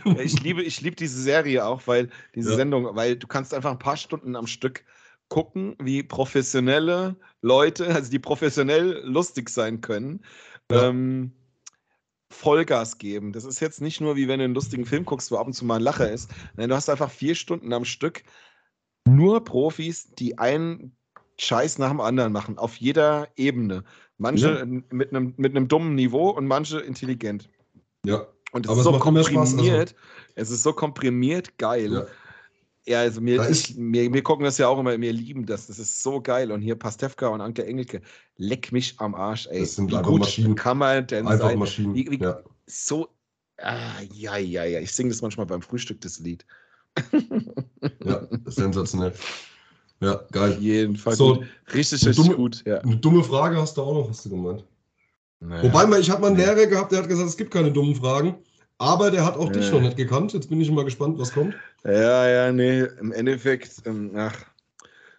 Ja, 0.04 0.20
ich 0.20 0.40
liebe, 0.42 0.62
ich 0.62 0.80
liebe 0.80 0.96
diese 0.96 1.20
Serie 1.20 1.64
auch, 1.64 1.86
weil 1.86 2.08
diese 2.34 2.50
Ja. 2.50 2.56
Sendung, 2.56 2.94
weil 2.96 3.16
du 3.16 3.26
kannst 3.26 3.52
einfach 3.52 3.70
ein 3.70 3.78
paar 3.78 3.96
Stunden 3.96 4.36
am 4.36 4.46
Stück 4.46 4.84
gucken, 5.28 5.76
wie 5.80 6.02
professionelle 6.02 7.16
Leute, 7.42 7.86
also 7.94 8.10
die 8.10 8.18
professionell 8.18 9.02
lustig 9.04 9.48
sein 9.48 9.80
können, 9.80 10.24
ähm, 10.70 11.32
Vollgas 12.32 12.98
geben. 12.98 13.32
Das 13.32 13.44
ist 13.44 13.60
jetzt 13.60 13.80
nicht 13.80 14.00
nur 14.00 14.16
wie 14.16 14.28
wenn 14.28 14.38
du 14.38 14.44
einen 14.44 14.54
lustigen 14.54 14.86
Film 14.86 15.04
guckst, 15.04 15.30
wo 15.30 15.36
ab 15.36 15.46
und 15.46 15.52
zu 15.52 15.64
mal 15.64 15.76
ein 15.76 15.82
Lacher 15.82 16.10
ist. 16.10 16.30
Nein, 16.56 16.68
du 16.68 16.76
hast 16.76 16.88
einfach 16.88 17.10
vier 17.10 17.34
Stunden 17.34 17.72
am 17.72 17.84
Stück 17.84 18.22
nur 19.04 19.44
Profis, 19.44 20.10
die 20.14 20.38
einen 20.38 20.96
Scheiß 21.40 21.78
nach 21.78 21.88
dem 21.90 22.00
anderen 22.00 22.32
machen, 22.32 22.58
auf 22.58 22.76
jeder 22.76 23.28
Ebene. 23.36 23.82
Manche 24.18 24.58
Ja. 24.58 24.64
mit, 24.64 25.10
einem, 25.14 25.32
mit 25.38 25.56
einem 25.56 25.68
dummen 25.68 25.94
Niveau 25.94 26.30
und 26.30 26.46
manche 26.46 26.78
intelligent. 26.80 27.48
Ja. 28.04 28.26
Und 28.52 28.66
es 28.66 28.70
Aber 28.70 28.72
ist 28.72 28.78
es 28.78 28.84
so 28.84 28.90
also- 28.90 28.98
komprimiert. 28.98 29.94
Es 30.34 30.50
ist 30.50 30.62
so 30.62 30.72
komprimiert 30.72 31.56
geil. 31.58 31.92
Ja. 31.92 32.06
Ja, 32.86 33.00
also 33.00 33.20
mir, 33.20 33.48
ich, 33.48 33.76
mir, 33.76 34.12
wir 34.12 34.22
gucken 34.22 34.44
das 34.44 34.58
ja 34.58 34.66
auch 34.66 34.78
immer, 34.78 34.98
wir 35.00 35.12
lieben 35.12 35.46
das. 35.46 35.66
Das 35.68 35.78
ist 35.78 36.02
so 36.02 36.20
geil. 36.20 36.50
Und 36.50 36.60
hier 36.62 36.74
Pastewka 36.74 37.28
und 37.28 37.40
Anke 37.40 37.64
Engelke, 37.64 38.00
leck 38.36 38.72
mich 38.72 38.94
am 38.98 39.14
Arsch, 39.14 39.46
ey. 39.50 39.60
Das 39.60 39.76
sind 39.76 39.90
wie 39.90 39.96
einfach 39.96 40.10
gut 40.10 40.20
Maschinen. 40.20 40.54
kann 40.56 40.78
man 40.78 41.06
denn 41.06 41.26
Einfach 41.26 41.48
sein? 41.48 41.58
Maschinen. 41.58 41.94
Wie, 41.94 42.10
wie, 42.10 42.18
ja. 42.18 42.40
So, 42.66 43.08
ah, 43.58 44.00
ja, 44.12 44.38
ja, 44.38 44.64
ja. 44.64 44.80
Ich 44.80 44.92
singe 44.92 45.10
das 45.10 45.20
manchmal 45.22 45.46
beim 45.46 45.62
Frühstück, 45.62 46.00
das 46.00 46.18
Lied. 46.20 46.44
ja, 48.04 48.26
sensationell. 48.46 49.12
Ja, 50.00 50.14
Auf 50.16 50.30
geil. 50.30 50.56
jeden 50.60 50.96
Fall 50.96 51.14
So, 51.14 51.36
gut. 51.36 51.46
Richtig, 51.74 52.06
richtig 52.06 52.16
dumme- 52.26 52.34
gut. 52.36 52.62
Ja. 52.66 52.78
Eine 52.78 52.96
dumme 52.96 53.22
Frage 53.22 53.56
hast 53.58 53.76
du 53.76 53.82
auch 53.82 53.94
noch, 53.94 54.08
hast 54.08 54.24
du 54.24 54.30
gemeint. 54.30 54.64
Naja. 55.40 55.62
Wobei, 55.62 55.86
mal, 55.86 56.00
ich 56.00 56.10
habe 56.10 56.22
mal 56.22 56.28
einen. 56.28 56.36
Lehrer 56.36 56.66
gehabt, 56.66 56.92
der 56.92 57.00
hat 57.00 57.08
gesagt, 57.08 57.28
es 57.28 57.36
gibt 57.36 57.50
keine 57.50 57.70
dummen 57.70 57.94
Fragen. 57.94 58.36
Aber 58.78 59.10
der 59.10 59.24
hat 59.26 59.36
auch 59.36 59.50
dich 59.52 59.66
Nee. 59.66 59.72
noch 59.72 59.80
nicht 59.82 59.96
gekannt. 59.98 60.32
Jetzt 60.32 60.48
bin 60.48 60.58
ich 60.60 60.70
mal 60.70 60.84
gespannt, 60.86 61.18
was 61.18 61.32
kommt. 61.32 61.54
Ja, 61.84 62.26
ja, 62.28 62.50
nee, 62.52 62.80
im 62.98 63.12
Endeffekt, 63.12 63.82
ähm, 63.84 64.12
ach, 64.16 64.34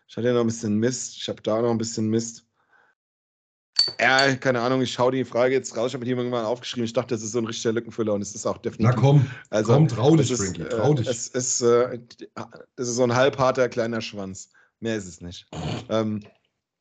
ich 0.07 0.17
hatte 0.17 0.27
ja 0.27 0.34
noch 0.34 0.41
ein 0.41 0.47
bisschen 0.47 0.77
Mist, 0.77 1.15
ich 1.17 1.29
habe 1.29 1.41
da 1.43 1.61
noch 1.61 1.69
ein 1.69 1.77
bisschen 1.77 2.07
Mist. 2.07 2.43
Ja, 3.99 4.36
keine 4.36 4.61
Ahnung, 4.61 4.82
ich 4.82 4.91
schaue 4.91 5.11
die 5.11 5.25
Frage 5.25 5.53
jetzt 5.53 5.75
raus, 5.75 5.88
ich 5.89 5.93
habe 5.93 6.05
mir 6.05 6.13
die 6.13 6.17
irgendwann 6.19 6.45
aufgeschrieben, 6.45 6.86
ich 6.86 6.93
dachte, 6.93 7.13
das 7.15 7.23
ist 7.23 7.32
so 7.32 7.39
ein 7.39 7.45
richtiger 7.45 7.71
Lückenfüller 7.73 8.13
und 8.13 8.21
es 8.21 8.34
ist 8.36 8.45
auch 8.45 8.55
Na 8.57 8.61
definitiv. 8.61 8.95
komm, 8.99 9.25
also, 9.49 9.73
komm, 9.73 9.88
trau 9.88 10.15
dich, 10.15 10.29
es 10.32 10.39
Frankie, 10.39 10.63
trau 10.63 10.91
äh, 10.91 10.95
dich. 10.95 11.07
Es 11.07 11.27
ist, 11.29 11.61
äh, 11.61 11.99
das 12.75 12.88
ist 12.89 12.95
so 12.95 13.03
ein 13.03 13.15
halbharter 13.15 13.69
kleiner 13.69 14.01
Schwanz, 14.01 14.49
mehr 14.82 14.95
ist 14.95 15.07
es 15.07 15.21
nicht. 15.21 15.47
Ähm, 15.89 16.21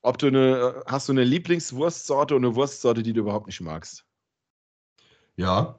ob 0.02 0.18
du 0.18 0.28
eine, 0.28 0.82
hast 0.86 1.08
du 1.08 1.12
eine 1.12 1.24
Lieblingswurstsorte 1.24 2.34
und 2.34 2.44
eine 2.44 2.54
Wurstsorte, 2.54 3.02
die 3.02 3.12
du 3.12 3.20
überhaupt 3.20 3.46
nicht 3.46 3.60
magst? 3.60 4.04
Ja. 5.36 5.78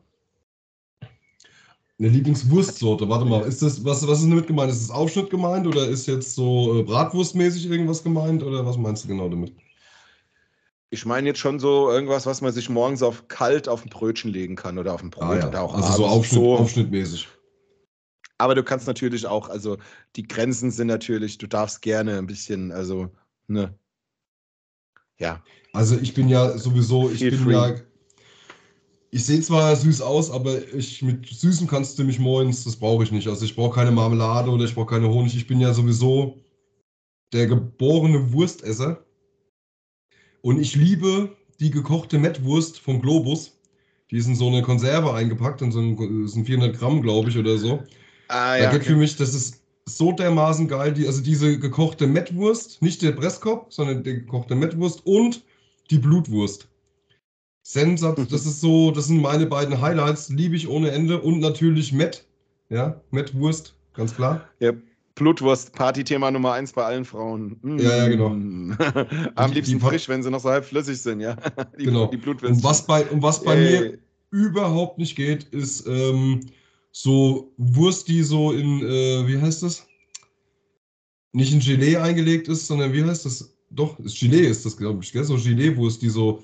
Eine 1.99 2.09
Lieblingswurstsorte, 2.09 3.07
warte 3.09 3.25
mal, 3.25 3.41
ist 3.43 3.61
das, 3.61 3.83
was, 3.85 4.07
was 4.07 4.21
ist 4.21 4.29
damit 4.29 4.47
gemeint? 4.47 4.71
Ist 4.71 4.89
das 4.89 4.95
Aufschnitt 4.95 5.29
gemeint 5.29 5.67
oder 5.67 5.87
ist 5.87 6.07
jetzt 6.07 6.33
so 6.33 6.79
äh, 6.79 6.83
Bratwurstmäßig 6.83 7.69
irgendwas 7.69 8.03
gemeint 8.03 8.41
oder 8.41 8.65
was 8.65 8.77
meinst 8.77 9.03
du 9.03 9.09
genau 9.09 9.29
damit? 9.29 9.53
Ich 10.89 11.05
meine 11.05 11.27
jetzt 11.27 11.39
schon 11.39 11.59
so 11.59 11.89
irgendwas, 11.89 12.25
was 12.25 12.41
man 12.41 12.51
sich 12.51 12.69
morgens 12.69 13.01
auf 13.01 13.27
kalt 13.27 13.69
auf 13.69 13.85
ein 13.85 13.89
Brötchen 13.89 14.31
legen 14.31 14.55
kann 14.55 14.77
oder 14.77 14.93
auf 14.93 15.03
ein 15.03 15.09
Brot 15.09 15.43
oder 15.43 15.61
auch 15.61 15.73
also 15.73 15.93
so 15.93 16.05
abends. 16.05 16.17
Aufschnitt, 16.17 16.59
Aufschnittmäßig. 16.59 17.27
Aber 18.41 18.55
du 18.55 18.63
kannst 18.63 18.87
natürlich 18.87 19.27
auch, 19.27 19.49
also 19.49 19.77
die 20.15 20.23
Grenzen 20.23 20.71
sind 20.71 20.87
natürlich, 20.87 21.37
du 21.37 21.45
darfst 21.45 21.83
gerne 21.83 22.17
ein 22.17 22.25
bisschen, 22.25 22.71
also, 22.71 23.11
ne. 23.47 23.77
Ja. 25.19 25.43
Also 25.73 25.95
ich 25.95 26.15
bin 26.15 26.27
ja 26.27 26.57
sowieso, 26.57 27.11
ich 27.11 27.19
Feel 27.19 27.29
bin 27.29 27.39
free. 27.39 27.53
ja. 27.53 27.75
Ich 29.11 29.25
sehe 29.25 29.41
zwar 29.41 29.75
süß 29.75 30.01
aus, 30.01 30.31
aber 30.31 30.73
ich 30.73 31.03
mit 31.03 31.27
Süßem 31.27 31.67
kannst 31.67 31.99
du 31.99 32.03
mich 32.03 32.17
moins, 32.17 32.63
das 32.63 32.77
brauche 32.77 33.03
ich 33.03 33.11
nicht. 33.11 33.27
Also 33.27 33.45
ich 33.45 33.55
brauche 33.55 33.75
keine 33.75 33.91
Marmelade 33.91 34.49
oder 34.49 34.65
ich 34.65 34.73
brauche 34.73 34.95
keine 34.95 35.09
Honig. 35.09 35.35
Ich 35.35 35.45
bin 35.45 35.59
ja 35.59 35.71
sowieso 35.71 36.39
der 37.33 37.45
geborene 37.45 38.33
Wurstesser. 38.33 39.05
Und 40.41 40.59
ich 40.59 40.75
liebe 40.75 41.37
die 41.59 41.69
gekochte 41.69 42.17
Mettwurst 42.17 42.79
vom 42.79 43.01
Globus. 43.01 43.59
Die 44.09 44.17
ist 44.17 44.25
in 44.25 44.35
so 44.35 44.47
eine 44.47 44.63
Konserve 44.63 45.13
eingepackt, 45.13 45.61
in 45.61 45.71
so 45.71 45.79
ein, 45.79 46.27
sind 46.27 46.47
400 46.47 46.75
Gramm, 46.75 47.03
glaube 47.03 47.29
ich, 47.29 47.37
oder 47.37 47.59
so. 47.59 47.83
Ah, 48.31 48.57
Da 48.57 48.63
ja. 48.63 48.71
geht 48.71 48.83
für 48.85 48.95
mich, 48.95 49.15
das 49.17 49.33
ist 49.33 49.61
so 49.85 50.11
dermaßen 50.11 50.67
geil, 50.67 50.93
die, 50.93 51.05
also 51.07 51.21
diese 51.21 51.59
gekochte 51.59 52.07
Mettwurst, 52.07 52.81
nicht 52.81 53.01
der 53.01 53.11
Presskopf, 53.11 53.67
sondern 53.71 54.03
die 54.03 54.13
gekochte 54.13 54.55
Mettwurst 54.55 55.05
und 55.05 55.43
die 55.89 55.97
Blutwurst. 55.97 56.67
Sensat, 57.63 58.17
das 58.31 58.45
ist 58.45 58.59
so, 58.61 58.91
das 58.91 59.07
sind 59.07 59.21
meine 59.21 59.45
beiden 59.45 59.79
Highlights, 59.81 60.29
liebe 60.29 60.55
ich 60.55 60.67
ohne 60.67 60.91
Ende 60.91 61.21
und 61.21 61.39
natürlich 61.39 61.93
Mett, 61.93 62.25
ja, 62.69 62.99
Mettwurst, 63.11 63.75
ganz 63.93 64.15
klar. 64.15 64.47
ja. 64.59 64.71
Blutwurst, 65.15 65.73
Partythema 65.73 66.31
Nummer 66.31 66.53
eins 66.53 66.71
bei 66.71 66.85
allen 66.85 67.03
Frauen. 67.03 67.57
Mm. 67.61 67.77
Ja, 67.79 67.97
ja, 67.97 68.07
genau. 68.07 68.27
Am 69.35 69.51
liebsten 69.51 69.77
die- 69.77 69.85
frisch, 69.85 70.07
wenn 70.07 70.23
sie 70.23 70.31
noch 70.31 70.39
so 70.39 70.49
halb 70.49 70.63
flüssig 70.63 71.01
sind, 71.01 71.19
ja. 71.19 71.35
Die, 71.77 71.83
Genau. 71.85 72.07
Die 72.07 72.15
Blutwürste. 72.17 72.55
Und 72.57 72.63
was 72.63 72.87
bei, 72.87 73.05
und 73.05 73.21
was 73.21 73.43
bei 73.43 73.55
Ey. 73.55 73.81
mir 73.81 73.97
überhaupt 74.31 74.97
nicht 74.97 75.17
geht, 75.17 75.43
ist 75.51 75.85
ähm, 75.85 76.39
so 76.91 77.53
Wurst, 77.57 78.07
die 78.07 78.23
so 78.23 78.51
in, 78.51 78.81
äh, 78.85 79.27
wie 79.27 79.39
heißt 79.41 79.63
das? 79.63 79.85
Nicht 81.33 81.53
in 81.53 81.59
Gelee 81.59 81.97
eingelegt 81.97 82.47
ist, 82.47 82.67
sondern 82.67 82.91
wie 82.93 83.03
heißt 83.03 83.25
das? 83.25 83.53
Doch, 83.69 83.97
ist 83.99 84.19
Gelee 84.19 84.47
ist 84.47 84.65
das, 84.65 84.75
glaube 84.75 85.01
ich, 85.01 85.11
gell? 85.13 85.23
So 85.23 85.35
Gelee-Wurst, 85.37 86.01
die 86.01 86.09
so, 86.09 86.43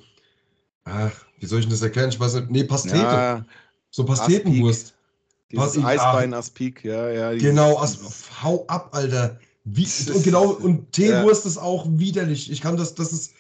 ach, 0.86 1.12
wie 1.40 1.46
soll 1.46 1.60
ich 1.60 1.66
denn 1.66 1.72
das 1.74 1.82
erklären? 1.82 2.10
Ich 2.10 2.20
weiß 2.20 2.36
nicht, 2.36 2.52
nee, 2.52 2.64
Pastete. 2.64 2.96
Ja, 2.96 3.46
so 3.90 4.06
Pastetenwurst. 4.06 4.96
dieses 5.52 5.84
Eisbein 5.84 6.34
Aspik, 6.34 6.86
ja, 6.86 7.10
ja. 7.10 7.34
Genau, 7.38 7.78
as, 7.80 8.00
hau 8.42 8.66
ab, 8.68 8.90
Alter. 8.94 9.40
Wie, 9.66 9.84
und 9.84 9.88
ist- 9.88 10.24
genau, 10.24 10.52
und 10.52 10.94
Teewurst 10.94 11.46
ist 11.46 11.58
auch 11.58 11.86
widerlich. 11.90 12.50
Ich 12.50 12.62
kann 12.62 12.78
das, 12.78 12.96
das 12.96 13.12
ist, 13.12 13.34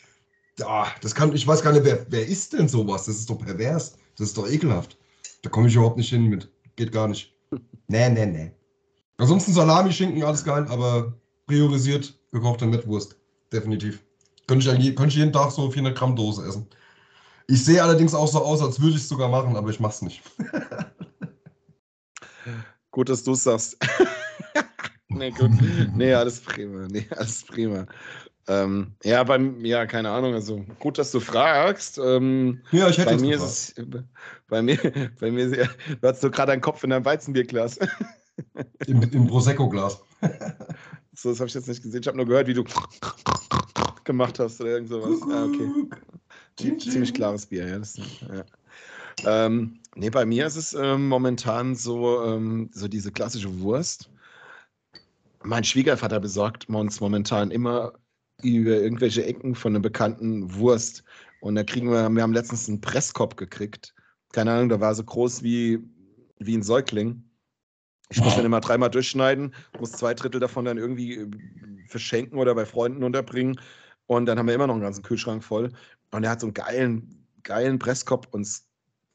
ah, 0.61 0.87
das 1.01 1.15
kann, 1.15 1.33
ich 1.33 1.47
weiß 1.47 1.61
gar 1.61 1.71
nicht, 1.71 1.85
wer, 1.85 2.05
wer 2.09 2.27
isst 2.27 2.51
denn 2.51 2.67
sowas? 2.67 3.05
Das 3.05 3.15
ist 3.15 3.29
doch 3.29 3.37
pervers. 3.37 3.95
Das 4.17 4.27
ist 4.27 4.37
doch 4.37 4.49
ekelhaft. 4.49 4.97
Da 5.43 5.49
komme 5.49 5.69
ich 5.69 5.75
überhaupt 5.75 5.95
nicht 5.97 6.09
hin 6.09 6.25
mit. 6.25 6.49
Geht 6.77 6.93
gar 6.93 7.09
nicht. 7.09 7.33
Nee, 7.89 8.09
nee, 8.09 8.25
nee. 8.25 8.51
Ansonsten 9.17 9.53
Salami, 9.53 9.93
Schinken, 9.93 10.21
alles 10.23 10.43
geil, 10.43 10.65
aber 10.67 11.13
priorisiert 11.45 12.13
gekochte 12.33 12.65
Mettwurst. 12.65 13.15
Definitiv. 13.53 14.03
Könnte 14.45 14.65
ich, 14.65 14.69
eigentlich- 14.73 14.93
könnte 14.95 15.09
ich 15.13 15.15
jeden 15.15 15.31
Tag 15.31 15.51
so 15.51 15.71
400 15.71 15.97
Gramm 15.97 16.13
Dose 16.15 16.45
essen. 16.45 16.67
Ich 17.47 17.63
sehe 17.63 17.81
allerdings 17.81 18.13
auch 18.13 18.27
so 18.27 18.43
aus, 18.43 18.61
als 18.61 18.81
würde 18.81 18.97
ich 18.97 19.03
es 19.03 19.07
sogar 19.07 19.29
machen, 19.29 19.55
aber 19.55 19.69
ich 19.69 19.79
mach's 19.79 20.01
nicht. 20.01 20.21
Gut, 22.91 23.09
dass 23.09 23.23
du 23.23 23.31
es 23.33 23.43
sagst. 23.43 23.77
nee, 25.07 25.31
gut. 25.31 25.51
Nee, 25.95 26.13
alles 26.13 26.39
prima. 26.41 26.87
Nee, 26.89 27.07
alles 27.15 27.43
prima. 27.45 27.85
Ähm, 28.49 28.93
ja, 29.03 29.23
beim, 29.23 29.63
ja, 29.65 29.85
keine 29.85 30.09
Ahnung. 30.09 30.33
Also 30.33 30.63
gut, 30.79 30.97
dass 30.97 31.11
du 31.11 31.19
fragst. 31.19 31.97
Ähm, 31.97 32.61
Ja, 32.71 32.87
ich 32.89 32.97
hätte 32.97 33.15
bei 33.15 33.21
mir 33.21 33.31
gefragt. 33.37 33.51
ist 33.51 33.77
es, 33.77 33.85
bei 34.47 34.61
mir, 34.61 34.77
bei 35.19 35.31
mir, 35.31 35.45
ist- 35.45 35.69
du 36.01 36.07
hast 36.07 36.21
so 36.21 36.31
gerade 36.31 36.53
einen 36.53 36.61
Kopf 36.61 36.83
in 36.83 36.89
deinem 36.91 37.05
Weizenbierglas. 37.05 37.79
Im, 38.87 39.01
im 39.01 39.27
Prosecco-Glas. 39.27 39.99
So, 41.13 41.29
das 41.29 41.39
habe 41.39 41.47
ich 41.47 41.55
jetzt 41.55 41.67
nicht 41.67 41.81
gesehen. 41.81 42.01
Ich 42.01 42.07
habe 42.07 42.15
nur 42.17 42.27
gehört, 42.27 42.47
wie 42.47 42.53
du 42.53 42.63
gemacht 44.03 44.37
hast 44.39 44.61
oder 44.61 44.69
irgend 44.71 44.89
sowas. 44.89 45.21
Ah, 45.23 45.45
okay. 45.45 45.71
Chin, 46.55 46.77
chin. 46.77 46.91
Ziemlich 46.91 47.13
klares 47.15 47.47
Bier, 47.47 47.67
ja. 47.67 47.79
Das, 47.79 47.97
ja. 47.97 48.45
Ähm, 49.25 49.79
nee, 49.95 50.11
bei 50.11 50.25
mir 50.25 50.45
ist 50.45 50.55
es 50.55 50.73
ähm, 50.73 51.07
momentan 51.09 51.75
so, 51.75 52.23
ähm, 52.23 52.69
so 52.71 52.87
diese 52.87 53.11
klassische 53.11 53.59
Wurst. 53.59 54.09
Mein 55.43 55.63
Schwiegervater 55.63 56.19
besorgt 56.19 56.69
uns 56.69 56.99
momentan 56.99 57.49
immer 57.51 57.93
über 58.43 58.71
irgendwelche 58.71 59.25
Ecken 59.25 59.55
von 59.55 59.73
einer 59.73 59.81
bekannten 59.81 60.53
Wurst. 60.55 61.03
Und 61.41 61.55
da 61.55 61.63
kriegen 61.63 61.89
wir, 61.89 62.09
wir 62.09 62.21
haben 62.23 62.33
letztens 62.33 62.67
einen 62.67 62.81
Presskorb 62.81 63.37
gekriegt. 63.37 63.93
Keine 64.33 64.51
Ahnung, 64.51 64.69
der 64.69 64.81
war 64.81 64.93
so 64.95 65.03
groß 65.03 65.43
wie, 65.43 65.79
wie 66.39 66.55
ein 66.55 66.63
Säugling. 66.63 67.23
Ich 68.09 68.21
muss 68.21 68.35
den 68.35 68.45
immer 68.45 68.61
dreimal 68.61 68.89
durchschneiden, 68.89 69.53
muss 69.79 69.91
zwei 69.91 70.13
Drittel 70.13 70.39
davon 70.39 70.63
dann 70.63 70.77
irgendwie 70.77 71.15
äh, 71.15 71.29
verschenken 71.87 72.39
oder 72.39 72.55
bei 72.55 72.65
Freunden 72.65 73.03
unterbringen. 73.03 73.59
Und 74.05 74.27
dann 74.27 74.39
haben 74.39 74.47
wir 74.47 74.55
immer 74.55 74.67
noch 74.67 74.75
einen 74.75 74.83
ganzen 74.83 75.03
Kühlschrank 75.03 75.43
voll. 75.43 75.71
Und 76.11 76.23
er 76.23 76.29
hat 76.29 76.39
so 76.39 76.47
einen 76.47 76.53
geilen, 76.53 77.27
geilen 77.43 77.79
Presskopf 77.79 78.27
uns 78.31 78.65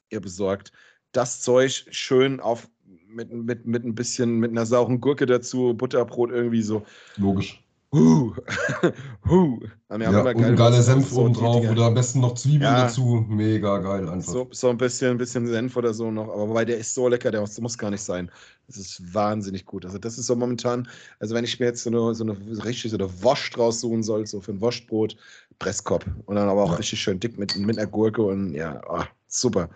besorgt. 0.09 0.71
Das 1.11 1.41
Zeug 1.41 1.87
schön 1.89 2.39
auf 2.39 2.69
mit, 3.07 3.31
mit, 3.31 3.65
mit 3.65 3.83
ein 3.83 3.95
bisschen, 3.95 4.39
mit 4.39 4.51
einer 4.51 4.65
sauren 4.65 4.99
Gurke 5.01 5.25
dazu, 5.25 5.73
Butterbrot 5.73 6.31
irgendwie 6.31 6.61
so. 6.61 6.85
Logisch. 7.17 7.62
Huh. 7.93 8.33
huh. 9.29 9.59
Wir 9.61 9.69
haben 9.89 10.01
Ja, 10.01 10.09
immer 10.09 10.19
und 10.21 10.37
geile 10.37 10.47
ein 10.47 10.55
geiler 10.55 10.75
Wurst, 10.77 10.85
Senf 10.87 11.09
so 11.11 11.21
oben 11.21 11.33
drauf 11.35 11.69
oder 11.69 11.85
am 11.85 11.93
besten 11.93 12.21
noch 12.21 12.33
Zwiebeln 12.33 12.61
Ja. 12.63 12.83
dazu. 12.85 13.23
Mega 13.29 13.77
geil 13.77 14.09
einfach. 14.09 14.31
So, 14.31 14.47
so 14.51 14.69
ein 14.69 14.77
bisschen, 14.77 15.11
ein 15.11 15.17
bisschen 15.19 15.45
Senf 15.45 15.77
oder 15.77 15.93
so 15.93 16.09
noch. 16.09 16.29
Aber 16.29 16.49
wobei 16.49 16.65
der 16.65 16.77
ist 16.79 16.93
so 16.95 17.07
lecker, 17.07 17.29
der 17.29 17.41
muss, 17.41 17.59
muss 17.61 17.77
gar 17.77 17.91
nicht 17.91 18.01
sein. 18.01 18.31
Das 18.65 18.77
ist 18.77 19.13
wahnsinnig 19.13 19.65
gut. 19.65 19.85
Also, 19.85 19.99
das 19.99 20.17
ist 20.17 20.25
so 20.25 20.35
momentan, 20.35 20.87
also 21.19 21.35
wenn 21.35 21.43
ich 21.43 21.59
mir 21.59 21.67
jetzt 21.67 21.83
so 21.83 21.91
eine, 21.91 22.15
so 22.15 22.23
eine 22.23 22.35
richtig 22.65 22.89
so 22.89 22.97
eine 22.97 23.23
Wurst 23.23 23.55
raussuchen 23.57 24.01
soll, 24.01 24.25
so 24.25 24.41
für 24.41 24.53
ein 24.53 24.61
Wurstbrot, 24.61 25.15
Presskopf. 25.59 26.05
Und 26.25 26.35
dann 26.35 26.49
aber 26.49 26.63
auch 26.63 26.71
Ja. 26.71 26.77
richtig 26.77 26.99
schön 26.99 27.19
dick 27.19 27.37
mit, 27.37 27.55
mit 27.55 27.77
einer 27.77 27.87
Gurke 27.87 28.23
und 28.23 28.55
ja, 28.55 28.81
ah, 28.89 29.07
super. 29.27 29.69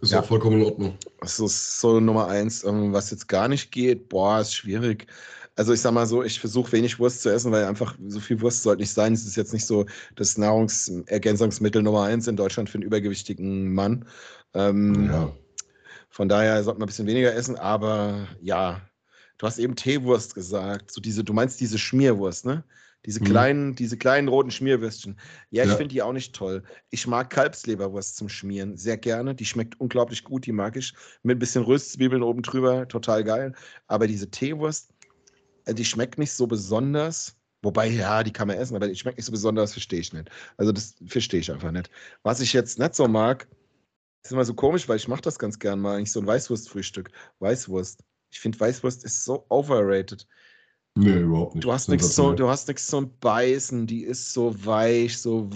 Ist 0.00 0.12
Ja. 0.12 0.20
auch 0.20 0.26
vollkommen 0.26 0.60
in 0.60 0.66
Ordnung. 0.66 0.98
Das 1.20 1.40
ist 1.40 1.80
so 1.80 1.98
Nummer 1.98 2.28
eins. 2.28 2.62
Ähm, 2.62 2.92
Was 2.92 3.10
jetzt 3.10 3.26
gar 3.26 3.48
nicht 3.48 3.72
geht, 3.72 4.08
boah, 4.08 4.40
ist 4.40 4.54
schwierig. 4.54 5.06
Also 5.56 5.72
ich 5.72 5.80
sag 5.80 5.92
mal 5.92 6.06
so, 6.06 6.22
ich 6.22 6.38
versuche 6.38 6.72
wenig 6.72 6.98
Wurst 6.98 7.22
zu 7.22 7.30
essen, 7.30 7.50
weil 7.50 7.64
einfach 7.64 7.96
so 8.06 8.20
viel 8.20 8.40
Wurst 8.42 8.62
sollte 8.62 8.82
nicht 8.82 8.92
sein. 8.92 9.14
Es 9.14 9.26
ist 9.26 9.36
jetzt 9.36 9.52
nicht 9.54 9.66
so 9.66 9.86
das 10.14 10.36
Nahrungsergänzungsmittel 10.38 11.82
Nummer 11.82 12.04
eins 12.04 12.26
in 12.28 12.36
Deutschland 12.36 12.68
für 12.70 12.76
einen 12.76 12.84
übergewichtigen 12.86 13.72
Mann. 13.72 14.06
Ähm, 14.54 15.10
Ja. 15.10 15.32
Von 16.10 16.28
daher 16.28 16.62
sollte 16.64 16.78
man 16.78 16.86
ein 16.86 16.88
bisschen 16.88 17.06
weniger 17.06 17.34
essen, 17.34 17.56
aber 17.56 18.28
ja, 18.40 18.80
du 19.38 19.46
hast 19.46 19.58
eben 19.58 19.76
Teewurst 19.76 20.34
gesagt. 20.34 20.90
So 20.90 21.00
diese, 21.00 21.24
du 21.24 21.32
meinst 21.32 21.60
diese 21.60 21.78
Schmierwurst, 21.78 22.46
ne? 22.46 22.64
Diese 23.04 23.20
Mhm. 23.20 23.24
kleinen, 23.24 23.74
diese 23.76 23.96
kleinen 23.96 24.28
roten 24.28 24.50
Schmierwürstchen. 24.50 25.18
Ja, 25.50 25.62
ich 25.64 25.70
Ja. 25.70 25.76
finde 25.76 25.92
die 25.94 26.02
auch 26.02 26.12
nicht 26.12 26.34
toll. 26.34 26.64
Ich 26.90 27.06
mag 27.06 27.30
Kalbsleberwurst 27.30 28.16
zum 28.16 28.28
Schmieren 28.28 28.76
sehr 28.76 28.96
gerne. 28.96 29.34
Die 29.34 29.44
schmeckt 29.44 29.78
unglaublich 29.78 30.24
gut, 30.24 30.46
die 30.46 30.52
mag 30.52 30.76
ich. 30.76 30.92
Mit 31.22 31.36
ein 31.36 31.38
bisschen 31.38 31.62
Röstzwiebeln 31.64 32.22
oben 32.22 32.42
drüber, 32.42 32.88
total 32.88 33.22
geil. 33.22 33.54
Aber 33.86 34.06
diese 34.06 34.30
Teewurst, 34.30 34.90
die 35.68 35.84
schmeckt 35.84 36.18
nicht 36.18 36.32
so 36.32 36.46
besonders. 36.46 37.36
Wobei, 37.62 37.88
ja, 37.88 38.22
die 38.22 38.32
kann 38.32 38.48
man 38.48 38.58
essen, 38.58 38.76
aber 38.76 38.86
die 38.86 38.94
schmeckt 38.94 39.18
nicht 39.18 39.26
so 39.26 39.32
besonders, 39.32 39.72
verstehe 39.72 40.00
ich 40.00 40.12
nicht. 40.12 40.30
Also 40.56 40.72
das 40.72 40.94
verstehe 41.06 41.40
ich 41.40 41.50
einfach 41.50 41.72
nicht. 41.72 41.90
Was 42.22 42.40
ich 42.40 42.52
jetzt 42.52 42.78
nicht 42.78 42.94
so 42.94 43.08
mag, 43.08 43.48
ist 44.22 44.32
immer 44.32 44.44
so 44.44 44.54
komisch, 44.54 44.88
weil 44.88 44.96
ich 44.96 45.08
mache 45.08 45.22
das 45.22 45.38
ganz 45.38 45.58
gern 45.58 45.80
mal, 45.80 45.96
eigentlich 45.96 46.12
so 46.12 46.20
ein 46.20 46.26
Weißwurstfrühstück. 46.26 47.10
Weißwurst. 47.40 48.04
Ich 48.30 48.40
finde, 48.40 48.60
Weißwurst 48.60 49.04
ist 49.04 49.24
so 49.24 49.46
overrated. 49.48 50.26
Nee, 50.96 51.20
überhaupt 51.20 51.54
nicht. 51.54 51.64
Du 51.64 51.72
hast 51.72 51.88
nichts 51.88 52.14
so, 52.14 52.32
du 52.32 52.48
hast 52.48 52.68
nichts 52.68 52.86
zum 52.86 53.16
Beißen, 53.18 53.86
die 53.86 54.02
ist 54.02 54.32
so 54.32 54.64
weich, 54.64 55.18
so 55.18 55.50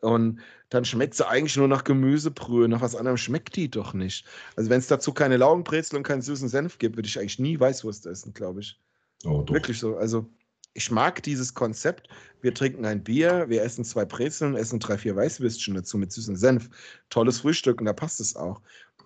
und 0.00 0.40
dann 0.68 0.84
schmeckt 0.84 1.14
sie 1.14 1.26
eigentlich 1.26 1.56
nur 1.56 1.68
nach 1.68 1.84
Gemüsebrühe, 1.84 2.68
nach 2.68 2.82
was 2.82 2.94
anderem 2.94 3.16
schmeckt 3.16 3.56
die 3.56 3.70
doch 3.70 3.94
nicht. 3.94 4.26
Also 4.56 4.70
wenn 4.70 4.78
es 4.78 4.86
dazu 4.86 5.12
keine 5.12 5.38
Laugenbrezel 5.38 5.96
und 5.96 6.02
keinen 6.02 6.22
süßen 6.22 6.48
Senf 6.48 6.78
gibt, 6.78 6.96
würde 6.96 7.08
ich 7.08 7.18
eigentlich 7.18 7.38
nie 7.38 7.58
Weißwurst 7.58 8.06
essen, 8.06 8.34
glaube 8.34 8.60
ich. 8.60 8.78
Oh. 9.24 9.44
Wirklich 9.48 9.78
so. 9.78 9.96
Also 9.96 10.28
ich 10.74 10.90
mag 10.90 11.22
dieses 11.22 11.54
Konzept. 11.54 12.08
Wir 12.40 12.54
trinken 12.54 12.84
ein 12.84 13.02
Bier, 13.02 13.46
wir 13.48 13.62
essen 13.62 13.84
zwei 13.84 14.04
Brezeln, 14.04 14.54
essen 14.54 14.78
drei, 14.78 14.96
vier 14.96 15.16
Weißwürstchen 15.16 15.74
dazu 15.74 15.98
mit 15.98 16.12
süßem 16.12 16.36
Senf. 16.36 16.70
Tolles 17.10 17.40
Frühstück 17.40 17.80
und 17.80 17.86
da 17.86 17.92
passt 17.92 18.20
es 18.20 18.36
auch. 18.36 18.60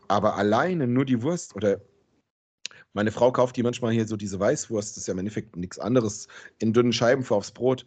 Aber 0.09 0.37
alleine 0.37 0.87
nur 0.87 1.07
die 1.07 1.23
Wurst 1.23 1.57
oder 1.57 1.81
meine 2.93 3.11
Frau 3.11 3.33
kauft 3.33 3.57
die 3.57 3.63
manchmal 3.63 3.93
hier 3.93 4.07
so 4.07 4.17
diese 4.17 4.39
Weißwurst, 4.39 4.91
das 4.91 4.99
ist 4.99 5.07
ja 5.07 5.13
im 5.13 5.19
Endeffekt 5.19 5.57
nichts 5.57 5.79
anderes, 5.79 6.29
in 6.59 6.75
dünnen 6.75 6.93
Scheiben 6.93 7.25
für 7.25 7.35
aufs 7.35 7.51
Brot. 7.51 7.87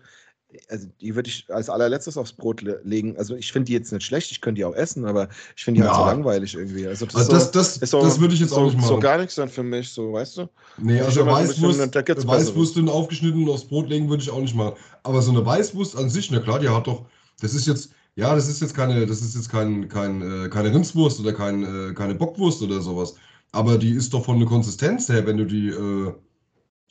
Also 0.70 0.88
die 1.01 1.16
würde 1.16 1.30
ich 1.30 1.45
als 1.49 1.70
allerletztes 1.70 2.18
aufs 2.18 2.34
Brot 2.34 2.62
le 2.62 2.82
legen. 2.84 3.18
Also 3.18 3.36
ich 3.36 3.51
finde 3.51 3.68
die 3.68 3.74
jetzt 3.74 3.91
nicht 3.91 4.03
schlecht, 4.06 4.32
ich 4.32 4.41
könnte 4.41 4.60
die 4.60 4.66
auch 4.66 4.76
essen, 4.76 5.06
aber 5.06 5.30
ich 5.56 5.64
finde 5.64 5.82
die 5.82 5.88
halt 5.88 5.95
so 5.95 6.01
Ja. 6.01 6.08
langweilig 6.12 6.56
irgendwie. 6.56 6.88
Also 6.88 7.06
das, 7.06 7.16
Also 7.16 7.32
ist 7.36 7.51
das, 7.51 7.51
das, 7.51 7.78
ist 7.78 7.89
so, 7.91 8.01
das 8.01 8.20
würde 8.20 8.34
ich 8.34 8.39
jetzt 8.39 8.49
so, 8.51 8.58
auch 8.58 8.66
nicht 8.66 8.78
machen. 8.78 8.88
so 8.88 8.99
gar 8.99 9.18
nichts 9.18 9.36
dann 9.36 9.49
für 9.49 9.64
mich, 9.64 9.89
so 9.89 10.14
weißt 10.14 10.38
du? 10.38 10.49
nee, 10.78 10.95
ich 10.97 11.01
also 11.03 11.22
immer 11.22 11.36
so 11.45 11.68
bisschen- 11.68 11.93
Weißwurst, 11.93 12.28
Weißwurst 12.28 12.76
dünn 12.76 12.89
aufgeschnitten 12.89 13.43
und 13.43 13.49
aufs 13.49 13.66
Brot 13.66 13.89
legen 13.89 14.10
würde 14.10 14.24
ich 14.24 14.30
auch 14.30 14.41
nicht 14.41 14.56
machen. 14.56 14.76
Aber 15.03 15.22
so 15.22 15.32
eine 15.32 15.45
Weißwurst 15.45 15.97
an 15.97 16.10
sich, 16.10 16.32
na 16.32 16.39
klar, 16.39 16.60
die 16.60 16.70
hat 16.70 16.88
doch, 16.88 17.06
das 17.41 17.53
ist 17.53 17.68
jetzt, 17.68 17.91
ja, 18.16 18.34
das 18.34 18.47
ist 18.47 18.62
jetzt 18.62 18.74
keine, 18.74 19.06
das 19.06 19.22
ist 19.22 19.36
jetzt 19.36 19.49
kein, 19.49 19.89
kein, 19.89 20.45
äh, 20.45 20.49
keine 20.49 20.74
Rindswurst 20.74 21.20
oder 21.20 21.34
kein, 21.34 21.64
äh, 21.64 21.93
keine 21.93 22.16
Bockwurst 22.16 22.62
oder 22.62 22.82
sowas. 22.82 23.16
Aber 23.51 23.78
die 23.78 23.91
ist 23.91 24.14
doch 24.14 24.26
von 24.26 24.39
der 24.39 24.47
Konsistenz 24.47 25.08
her, 25.10 25.26
wenn 25.26 25.38
du 25.38 25.45
die, 25.45 25.68
äh, 25.70 26.14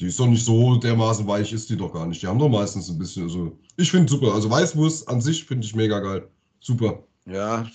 Die 0.01 0.07
ist 0.07 0.19
doch 0.19 0.27
nicht 0.27 0.45
so 0.45 0.77
dermaßen 0.77 1.27
weich, 1.27 1.53
ist 1.53 1.71
die 1.71 1.77
doch 1.77 1.93
gar 1.93 2.07
nicht. 2.07 2.21
Die 2.23 2.27
haben 2.27 2.39
doch 2.39 2.49
meistens 2.49 2.89
ein 2.91 2.99
bisschen, 2.99 3.25
also 3.25 3.57
ich 3.77 3.91
finde 3.91 4.11
super. 4.11 4.35
Also 4.35 4.51
Weißwurst 4.51 5.09
an 5.09 5.21
sich 5.21 5.45
finde 5.45 5.67
ich 5.67 5.75
mega 5.75 6.01
geil. 6.01 6.29
Super. 6.61 7.05
Ja. 7.27 7.67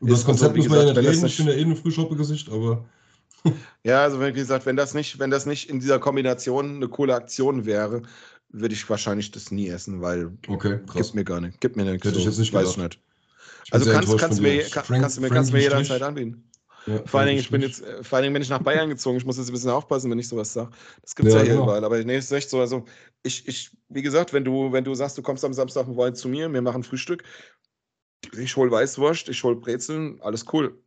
Über 0.00 0.10
das 0.10 0.24
Konzept 0.24 0.56
muss 0.56 0.68
man 0.68 0.78
ja 0.86 0.92
nicht 0.92 0.96
reden. 0.96 1.26
Ich 1.26 1.36
bin 1.36 1.46
ja 1.48 1.52
eh 1.54 1.62
ein 1.62 1.76
Frühschoppe-Gesicht, 1.76 2.48
aber 2.50 2.84
Ja, 3.84 4.02
also 4.02 4.20
wie 4.20 4.32
gesagt, 4.32 4.64
wenn 4.66 4.76
das 4.76 4.94
nicht, 4.94 5.18
wenn 5.18 5.30
das 5.30 5.44
nicht 5.46 5.68
in 5.68 5.80
dieser 5.80 5.98
Kombination 5.98 6.76
eine 6.76 6.88
coole 6.88 7.14
Aktion 7.14 7.66
wäre, 7.66 8.02
würde 8.48 8.74
ich 8.74 8.88
wahrscheinlich 8.88 9.30
das 9.32 9.50
nie 9.50 9.68
essen, 9.68 10.00
weil 10.00 10.30
okay, 10.48 10.78
krass. 10.86 11.06
gibt 11.06 11.14
mir 11.14 11.24
gar 11.24 11.40
nicht. 11.40 11.60
Gibt 11.60 11.76
mir 11.76 11.84
nichts. 11.84 12.06
Hätte 12.06 12.18
ich 12.18 12.24
jetzt 12.24 12.38
nicht 12.38 12.52
weiß 12.52 12.74
gedacht. 12.74 12.92
nicht. 12.92 13.00
Ich 13.66 13.74
Also 13.74 13.90
kannst, 13.90 14.18
kannst, 14.18 14.40
mir, 14.40 14.62
kann, 14.70 14.84
Frank- 14.84 15.02
kannst 15.02 15.16
du 15.16 15.20
mir, 15.22 15.28
kannst 15.30 15.50
du 15.50 15.56
mir 15.56 15.62
jederzeit 15.62 16.02
anbieten. 16.02 16.44
Ja, 16.86 17.02
Vor 17.06 17.20
allen, 17.20 17.28
Dingen, 17.28 17.40
ich 17.40 17.50
bin 17.50 17.62
jetzt, 17.62 17.82
äh, 17.82 18.02
vor 18.04 18.16
allen 18.16 18.24
Dingen 18.24 18.34
bin 18.34 18.42
ich 18.42 18.50
nach 18.50 18.62
Bayern 18.62 18.88
gezogen. 18.88 19.16
Ich 19.16 19.24
muss 19.24 19.38
jetzt 19.38 19.48
ein 19.48 19.52
bisschen 19.52 19.70
aufpassen, 19.70 20.10
wenn 20.10 20.18
ich 20.18 20.28
sowas 20.28 20.52
sage. 20.52 20.70
Das 21.00 21.14
gibt 21.14 21.28
es 21.28 21.34
Ja, 21.34 21.40
ja, 21.40 21.44
hier 21.44 21.54
genau. 21.54 21.64
überall. 21.64 21.84
Aber 21.84 22.02
nee, 22.04 22.16
es 22.16 22.26
ist 22.26 22.32
echt 22.32 22.50
so. 22.50 22.60
Also, 22.60 22.84
ich, 23.22 23.48
ich, 23.48 23.70
wie 23.88 24.02
gesagt, 24.02 24.32
wenn 24.32 24.44
du, 24.44 24.70
wenn 24.72 24.84
du 24.84 24.94
sagst, 24.94 25.16
du 25.16 25.22
kommst 25.22 25.44
am 25.44 25.54
Samstag 25.54 25.88
morgen 25.88 26.14
zu 26.14 26.28
mir, 26.28 26.52
wir 26.52 26.62
machen 26.62 26.82
Frühstück, 26.82 27.24
ich 28.36 28.56
hol 28.56 28.70
Weißwurst, 28.70 29.28
ich 29.28 29.42
hol 29.44 29.56
Brezeln, 29.56 30.20
alles 30.20 30.44
cool. 30.52 30.78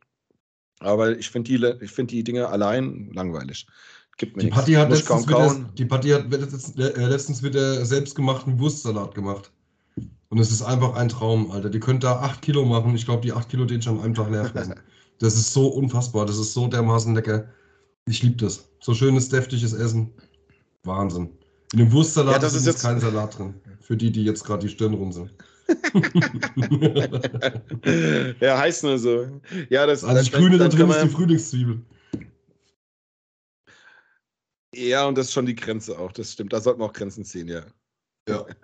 Aber 0.80 1.18
ich 1.18 1.30
finde 1.30 1.50
die, 1.50 1.84
ich 1.84 1.90
find 1.90 2.10
die 2.10 2.22
Dinge 2.22 2.48
allein 2.48 3.10
langweilig. 3.12 3.66
Gibt 4.16 4.36
mir 4.36 4.44
Die. 4.44 4.50
Patti 4.50 4.72
hat, 4.74 4.90
letztens 4.90 5.26
wieder, 5.26 5.46
kauen. 5.46 5.68
die 5.76 5.84
Patti 5.84 6.10
hat 6.10 6.30
letztens, 6.30 6.76
äh, 6.76 7.06
letztens 7.06 7.42
wieder 7.42 7.84
selbstgemachten 7.84 8.58
Wurstsalat 8.58 9.14
gemacht. 9.14 9.52
Und 10.28 10.38
es 10.38 10.50
ist 10.50 10.62
einfach 10.62 10.94
ein 10.94 11.08
Traum, 11.08 11.50
Alter. 11.50 11.70
Die 11.70 11.80
könnte 11.80 12.06
da 12.06 12.20
8 12.20 12.42
Kilo 12.42 12.64
machen. 12.64 12.94
Ich 12.94 13.04
glaube, 13.06 13.22
die 13.22 13.32
8 13.32 13.48
Kilo 13.48 13.64
den 13.64 13.80
schon 13.80 13.98
an 13.98 14.04
einem 14.04 14.14
Tag 14.14 14.30
leer 14.30 14.44
fressen. 14.44 14.74
Das 15.18 15.34
ist 15.34 15.52
so 15.52 15.68
unfassbar. 15.68 16.26
Das 16.26 16.38
ist 16.38 16.52
so 16.54 16.68
dermaßen 16.68 17.14
lecker. 17.14 17.48
Ich 18.06 18.22
liebe 18.22 18.36
das. 18.36 18.68
So 18.80 18.94
schönes, 18.94 19.28
deftiges 19.28 19.72
Essen. 19.72 20.12
Wahnsinn. 20.84 21.30
In 21.72 21.80
dem 21.80 21.92
Wurstsalat 21.92 22.34
Ja, 22.34 22.38
das 22.38 22.54
ist, 22.54 22.66
jetzt- 22.66 22.82
kein 22.82 23.00
Salat 23.00 23.38
drin. 23.38 23.54
Für 23.80 23.96
die, 23.96 24.10
die 24.10 24.24
jetzt 24.24 24.44
gerade 24.44 24.66
die 24.66 24.72
Stirn 24.72 24.94
runzeln. 24.94 25.30
ja, 28.40 28.58
heißt 28.58 28.84
nur 28.84 28.98
so. 28.98 29.40
Ja, 29.68 29.86
das 29.86 30.02
Also 30.02 30.16
das 30.16 30.32
Grüne 30.32 30.56
da 30.56 30.68
drin 30.68 30.88
ist 30.88 31.02
die 31.02 31.08
Frühlingszwiebel. 31.08 31.82
Ja, 34.74 35.06
und 35.06 35.18
das 35.18 35.26
ist 35.26 35.32
schon 35.32 35.46
die 35.46 35.54
Grenze 35.54 35.98
auch. 35.98 36.12
Das 36.12 36.32
stimmt. 36.32 36.52
Da 36.52 36.60
sollten 36.60 36.80
wir 36.80 36.86
auch 36.86 36.92
Grenzen 36.92 37.24
ziehen, 37.24 37.48
ja. 37.48 37.62
Ja. 38.28 38.46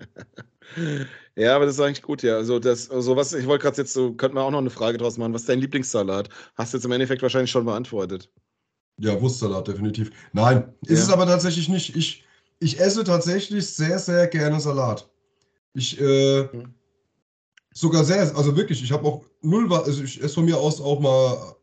Ja, 1.36 1.56
aber 1.56 1.66
das 1.66 1.74
ist 1.74 1.80
eigentlich 1.80 2.02
gut, 2.02 2.22
ja. 2.22 2.36
Also 2.36 2.58
das, 2.58 2.90
also 2.90 3.16
was, 3.16 3.32
ich 3.32 3.46
wollte 3.46 3.62
gerade 3.64 3.76
jetzt 3.78 3.92
so, 3.92 4.14
könnte 4.14 4.34
man 4.34 4.44
auch 4.44 4.50
noch 4.50 4.58
eine 4.58 4.70
Frage 4.70 4.98
draus 4.98 5.18
machen. 5.18 5.32
Was 5.34 5.42
ist 5.42 5.48
dein 5.48 5.60
Lieblingssalat? 5.60 6.28
Hast 6.54 6.72
du 6.72 6.78
jetzt 6.78 6.84
im 6.84 6.92
Endeffekt 6.92 7.22
wahrscheinlich 7.22 7.50
schon 7.50 7.64
beantwortet. 7.64 8.30
Ja, 8.98 9.20
Wurstsalat, 9.20 9.68
definitiv. 9.68 10.10
Nein, 10.32 10.72
ist 10.82 10.98
Ja. 11.00 11.04
es 11.04 11.10
aber 11.10 11.26
tatsächlich 11.26 11.68
nicht. 11.68 11.96
Ich, 11.96 12.24
ich 12.60 12.80
esse 12.80 13.04
tatsächlich 13.04 13.66
sehr, 13.66 13.98
sehr 13.98 14.26
gerne 14.28 14.60
Salat. 14.60 15.10
Ich, 15.74 16.00
äh, 16.00 16.48
Hm. 16.52 16.74
sogar 17.72 18.04
sehr, 18.04 18.20
also 18.36 18.56
wirklich, 18.56 18.82
ich 18.82 18.92
habe 18.92 19.06
auch 19.06 19.24
null, 19.42 19.72
also 19.74 20.02
ich 20.02 20.22
esse 20.22 20.34
von 20.34 20.44
mir 20.44 20.58
aus 20.58 20.80
auch 20.80 21.00
mal, 21.00 21.56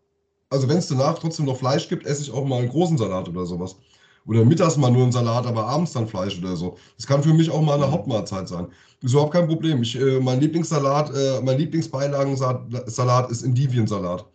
also 0.50 0.70
wenn 0.70 0.78
es 0.78 0.88
danach 0.88 1.20
trotzdem 1.20 1.46
noch 1.46 1.58
Fleisch 1.58 1.88
gibt, 1.90 2.06
esse 2.06 2.24
ich 2.24 2.32
auch 2.32 2.46
mal 2.46 2.60
einen 2.60 2.70
großen 2.70 2.98
Salat 2.98 3.30
oder 3.30 3.46
sowas. 3.46 3.78
Oder 4.26 4.46
mittags 4.46 4.78
mal 4.78 4.92
nur 4.92 5.04
einen 5.04 5.12
Salat, 5.12 5.46
aber 5.48 5.66
abends 5.66 5.94
dann 5.94 6.08
Fleisch 6.08 6.38
oder 6.38 6.56
so. 6.56 6.78
Das 6.96 7.08
kann 7.08 7.24
für 7.24 7.34
mich 7.34 7.50
auch 7.50 7.62
mal 7.62 7.74
eine 7.76 7.88
Mhm. 7.88 7.92
Hauptmahlzeit 7.92 8.48
sein. 8.48 8.68
Ist 9.02 9.14
überhaupt 9.14 9.34
kein 9.34 9.48
Problem. 9.48 9.82
Ich, 9.82 10.00
äh, 10.00 10.20
mein 10.20 10.40
Lieblingssalat, 10.40 11.12
äh, 11.16 11.42
mein 11.42 11.58
Lieblingsbeilagensalat 11.58 13.32
ist 13.32 13.42
Endiviensalat. 13.44 14.26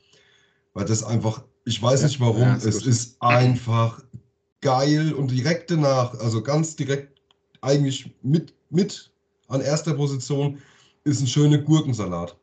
Weil 0.75 0.85
das 0.87 1.05
einfach, 1.05 1.43
ich 1.65 1.81
weiß 1.83 2.03
nicht 2.03 2.21
warum, 2.21 2.43
ja, 2.43 2.55
ist 2.57 2.65
es 2.65 2.79
gut. 2.81 2.87
ist 2.87 3.17
einfach 3.23 4.03
geil 4.61 5.13
und 5.13 5.31
direkt 5.31 5.71
danach, 5.71 6.15
also 6.19 6.43
ganz 6.43 6.77
direkt 6.77 7.21
eigentlich 7.61 8.13
mit, 8.23 8.53
mit 8.71 9.11
an 9.49 9.61
erster 9.61 9.95
Position 9.95 10.59
ist 11.05 11.21
ein 11.21 11.27
schöner 11.29 11.59
Gurkensalat. 11.59 12.37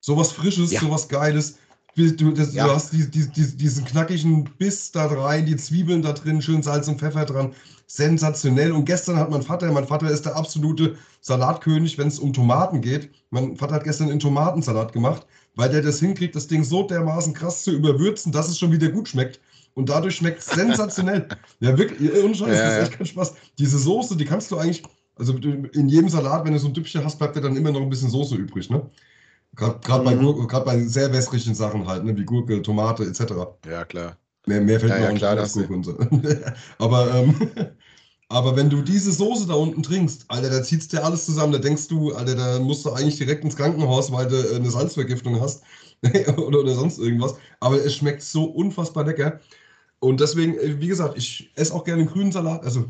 Sowas 0.00 0.30
Frisches, 0.32 0.70
Ja. 0.70 0.80
sowas 0.80 1.08
Geiles. 1.08 1.58
Du, 1.96 2.30
das, 2.32 2.54
Ja. 2.54 2.66
du 2.66 2.74
hast 2.74 2.92
die, 2.92 3.10
die, 3.10 3.28
die, 3.28 3.56
diesen 3.56 3.84
knackigen 3.84 4.44
Biss 4.58 4.92
da 4.92 5.06
rein, 5.06 5.46
die 5.46 5.56
Zwiebeln 5.56 6.02
da 6.02 6.12
drin, 6.12 6.40
schön 6.40 6.62
Salz 6.62 6.88
und 6.88 6.98
Pfeffer 7.00 7.24
dran. 7.24 7.52
Sensationell. 7.86 8.70
Und 8.72 8.84
gestern 8.84 9.16
hat 9.16 9.30
mein 9.30 9.42
Vater, 9.42 9.70
mein 9.72 9.86
Vater 9.86 10.08
ist 10.10 10.24
der 10.24 10.36
absolute 10.36 10.96
Salatkönig, 11.20 11.98
wenn 11.98 12.06
es 12.08 12.20
um 12.20 12.32
Tomaten 12.32 12.80
geht. 12.80 13.10
Mein 13.30 13.56
Vater 13.56 13.74
hat 13.74 13.84
gestern 13.84 14.08
einen 14.10 14.20
Tomatensalat 14.20 14.92
gemacht, 14.92 15.26
weil 15.56 15.68
der 15.70 15.82
das 15.82 15.98
hinkriegt, 15.98 16.36
das 16.36 16.46
Ding 16.46 16.62
so 16.62 16.84
dermaßen 16.84 17.34
krass 17.34 17.64
zu 17.64 17.72
überwürzen, 17.72 18.30
dass 18.30 18.48
es 18.48 18.58
schon 18.58 18.70
wieder 18.72 18.88
gut 18.90 19.08
schmeckt. 19.08 19.40
Und 19.74 19.88
dadurch 19.88 20.16
schmeckt 20.16 20.38
es 20.40 20.46
sensationell. 20.46 21.28
ja, 21.60 21.76
wirklich, 21.76 22.00
ohne 22.22 22.34
Scheiß, 22.34 22.56
Ja, 22.56 22.64
das 22.64 22.74
ist 22.74 22.82
echt 22.88 22.98
kein 22.98 23.06
Spaß. 23.06 23.34
Diese 23.58 23.78
Soße, 23.78 24.16
die 24.16 24.24
kannst 24.24 24.50
du 24.52 24.56
eigentlich, 24.58 24.82
also 25.16 25.34
in 25.34 25.88
jedem 25.88 26.08
Salat, 26.08 26.44
wenn 26.44 26.52
du 26.52 26.58
so 26.58 26.68
ein 26.68 26.74
Düppchen 26.74 27.04
hast, 27.04 27.18
bleibt 27.18 27.36
ja 27.36 27.42
dann 27.42 27.56
immer 27.56 27.72
noch 27.72 27.80
ein 27.80 27.90
bisschen 27.90 28.10
Soße 28.10 28.36
übrig, 28.36 28.70
ne? 28.70 28.88
Gerade 29.56 30.04
bei, 30.04 30.12
Mhm. 30.12 30.20
Gurke- 30.20 30.64
bei 30.64 30.80
sehr 30.80 31.12
wässrigen 31.12 31.54
Sachen 31.54 31.86
halt, 31.86 32.04
ne? 32.04 32.16
wie 32.16 32.24
Gurke, 32.24 32.62
Tomate 32.62 33.04
etc. 33.04 33.58
Ja, 33.66 33.84
klar. 33.84 34.18
Mehr, 34.46 34.60
mehr 34.60 34.80
fällt 34.80 34.92
Ja, 34.92 34.98
mir 34.98 35.04
ja, 35.04 35.08
auch 35.08 35.12
nicht 35.12 35.26
klar, 35.26 35.36
als 35.36 35.52
Gurke 35.52 35.74
und 35.74 35.84
so. 35.84 35.98
aber, 36.78 37.14
ähm, 37.14 37.34
aber 38.28 38.56
wenn 38.56 38.70
du 38.70 38.82
diese 38.82 39.12
Soße 39.12 39.46
da 39.46 39.54
unten 39.54 39.82
trinkst, 39.82 40.24
Alter, 40.28 40.50
da 40.50 40.62
zieht's 40.62 40.88
dir 40.88 41.04
alles 41.04 41.26
zusammen. 41.26 41.52
Da 41.52 41.58
denkst 41.58 41.88
du, 41.88 42.14
Alter, 42.14 42.34
da 42.36 42.58
musst 42.60 42.84
du 42.84 42.92
eigentlich 42.92 43.18
direkt 43.18 43.44
ins 43.44 43.56
Krankenhaus, 43.56 44.12
weil 44.12 44.28
du 44.28 44.36
äh, 44.36 44.56
eine 44.56 44.70
Salzvergiftung 44.70 45.40
hast 45.40 45.62
oder, 46.38 46.60
oder 46.60 46.74
sonst 46.74 46.98
irgendwas. 46.98 47.34
Aber 47.60 47.76
es 47.84 47.94
schmeckt 47.96 48.22
so 48.22 48.44
unfassbar 48.44 49.04
lecker. 49.04 49.40
Und 50.00 50.20
deswegen, 50.20 50.58
äh, 50.58 50.80
wie 50.80 50.88
gesagt, 50.88 51.18
ich 51.18 51.52
esse 51.56 51.74
auch 51.74 51.84
gerne 51.84 52.06
grünen 52.06 52.32
Salat. 52.32 52.64
Also 52.64 52.86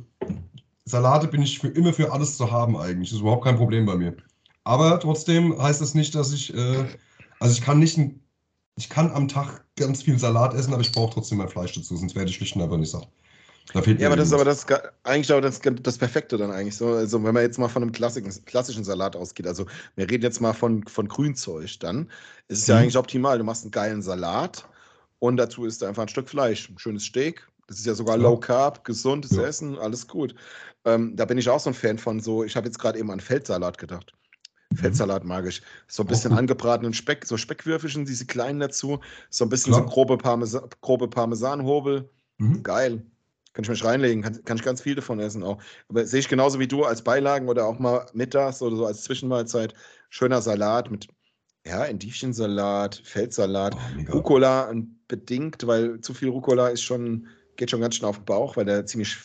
Salate 0.86 1.28
bin 1.28 1.42
ich 1.42 1.58
für, 1.60 1.68
immer 1.68 1.92
für 1.94 2.12
alles 2.12 2.36
zu 2.38 2.50
haben 2.52 2.76
eigentlich. 2.76 3.10
Das 3.10 3.16
ist 3.16 3.22
überhaupt 3.22 3.44
kein 3.44 3.56
Problem 3.56 3.86
bei 3.86 3.96
mir. 3.96 4.16
Aber 4.64 5.00
trotzdem 5.00 5.60
heißt 5.60 5.80
das 5.80 5.94
nicht, 5.94 6.14
dass 6.14 6.32
ich, 6.32 6.54
äh, 6.54 6.84
also 7.38 7.54
ich 7.54 7.62
kann 7.62 7.78
nicht, 7.78 7.98
ich 8.76 8.88
kann 8.90 9.10
am 9.12 9.28
Tag 9.28 9.66
ganz 9.76 10.02
viel 10.02 10.18
Salat 10.18 10.54
essen, 10.54 10.72
aber 10.72 10.82
ich 10.82 10.92
brauche 10.92 11.14
trotzdem 11.14 11.38
mein 11.38 11.48
Fleisch 11.48 11.74
dazu, 11.74 11.96
sonst 11.96 12.14
werde 12.14 12.30
ich 12.30 12.36
schlicht 12.36 12.56
und 12.56 12.62
einfach 12.62 12.76
nicht 12.78 12.90
satt. 12.90 13.08
Da 13.72 13.82
fehlt 13.82 14.00
Ja, 14.00 14.08
aber 14.08 14.16
das 14.16 14.28
ist 14.28 14.32
aber 14.34 14.44
das, 14.44 14.66
eigentlich 15.04 15.30
aber 15.32 15.40
das, 15.42 15.60
das 15.60 15.98
Perfekte 15.98 16.36
dann 16.36 16.50
eigentlich 16.50 16.76
so. 16.76 16.88
Also 16.94 17.22
wenn 17.22 17.34
man 17.34 17.42
jetzt 17.42 17.58
mal 17.58 17.68
von 17.68 17.82
einem 17.82 17.92
klassischen, 17.92 18.44
klassischen 18.44 18.84
Salat 18.84 19.16
ausgeht, 19.16 19.46
also 19.46 19.66
wir 19.96 20.10
reden 20.10 20.22
jetzt 20.24 20.40
mal 20.40 20.52
von, 20.54 20.86
von 20.86 21.06
Grünzeug, 21.08 21.78
dann 21.80 22.10
ist 22.48 22.60
es 22.62 22.66
ja 22.66 22.76
Mhm. 22.76 22.82
eigentlich 22.82 22.96
optimal. 22.96 23.38
Du 23.38 23.44
machst 23.44 23.64
einen 23.64 23.70
geilen 23.70 24.02
Salat 24.02 24.68
und 25.18 25.36
dazu 25.36 25.64
ist 25.66 25.82
da 25.82 25.88
einfach 25.88 26.02
ein 26.02 26.08
Stück 26.08 26.28
Fleisch, 26.28 26.68
ein 26.70 26.78
schönes 26.78 27.04
Steak. 27.04 27.46
Das 27.68 27.78
ist 27.78 27.86
ja 27.86 27.94
sogar 27.94 28.16
Ja. 28.16 28.22
Low 28.24 28.36
Carb, 28.38 28.84
gesundes 28.84 29.32
Ja. 29.32 29.42
Essen, 29.44 29.78
alles 29.78 30.08
gut. 30.08 30.34
Ähm, 30.84 31.14
da 31.16 31.24
bin 31.26 31.38
ich 31.38 31.48
auch 31.48 31.60
so 31.60 31.70
ein 31.70 31.74
Fan 31.74 31.98
von 31.98 32.20
so, 32.20 32.42
ich 32.44 32.56
habe 32.56 32.66
jetzt 32.66 32.78
gerade 32.78 32.98
eben 32.98 33.10
an 33.10 33.20
Feldsalat 33.20 33.78
gedacht. 33.78 34.14
Feldsalat 34.74 35.24
mag 35.24 35.46
ich. 35.46 35.62
So 35.88 36.02
ein 36.02 36.06
bisschen 36.06 36.32
angebratenen 36.32 36.94
Speck, 36.94 37.26
so 37.26 37.36
Speckwürfelchen, 37.36 38.04
diese 38.04 38.26
kleinen 38.26 38.60
dazu. 38.60 39.00
So 39.28 39.44
ein 39.44 39.48
bisschen 39.48 39.72
Klar. 39.72 39.84
so 39.84 39.90
grobe, 39.92 40.16
Parmesa 40.16 40.68
grobe 40.80 41.08
Parmesanhobel. 41.08 42.08
Mhm. 42.38 42.62
Geil. 42.62 43.02
Kann 43.52 43.64
ich 43.64 43.70
mich 43.70 43.84
reinlegen, 43.84 44.22
kann, 44.22 44.44
kann 44.44 44.56
ich 44.58 44.62
ganz 44.62 44.80
viel 44.80 44.94
davon 44.94 45.18
essen 45.18 45.42
auch. 45.42 45.60
Aber 45.88 46.06
sehe 46.06 46.20
ich 46.20 46.28
genauso 46.28 46.60
wie 46.60 46.68
du 46.68 46.84
als 46.84 47.02
Beilagen 47.02 47.48
oder 47.48 47.66
auch 47.66 47.80
mal 47.80 48.06
mittags 48.12 48.62
oder 48.62 48.76
so 48.76 48.86
als 48.86 49.02
Zwischenmahlzeit. 49.02 49.74
Schöner 50.08 50.40
Salat 50.40 50.88
mit, 50.88 51.08
ja, 51.66 51.84
Endivensalat, 51.84 53.02
Feldsalat, 53.04 53.76
Oh. 54.08 54.12
Rucola 54.12 54.68
und 54.70 54.96
bedingt, 55.08 55.66
weil 55.66 56.00
zu 56.00 56.14
viel 56.14 56.28
Rucola 56.28 56.68
ist 56.68 56.82
schon, 56.82 57.26
geht 57.56 57.72
schon 57.72 57.80
ganz 57.80 57.96
schön 57.96 58.06
auf 58.06 58.18
den 58.18 58.24
Bauch, 58.24 58.56
weil 58.56 58.66
der 58.66 58.86
ziemlich, 58.86 59.16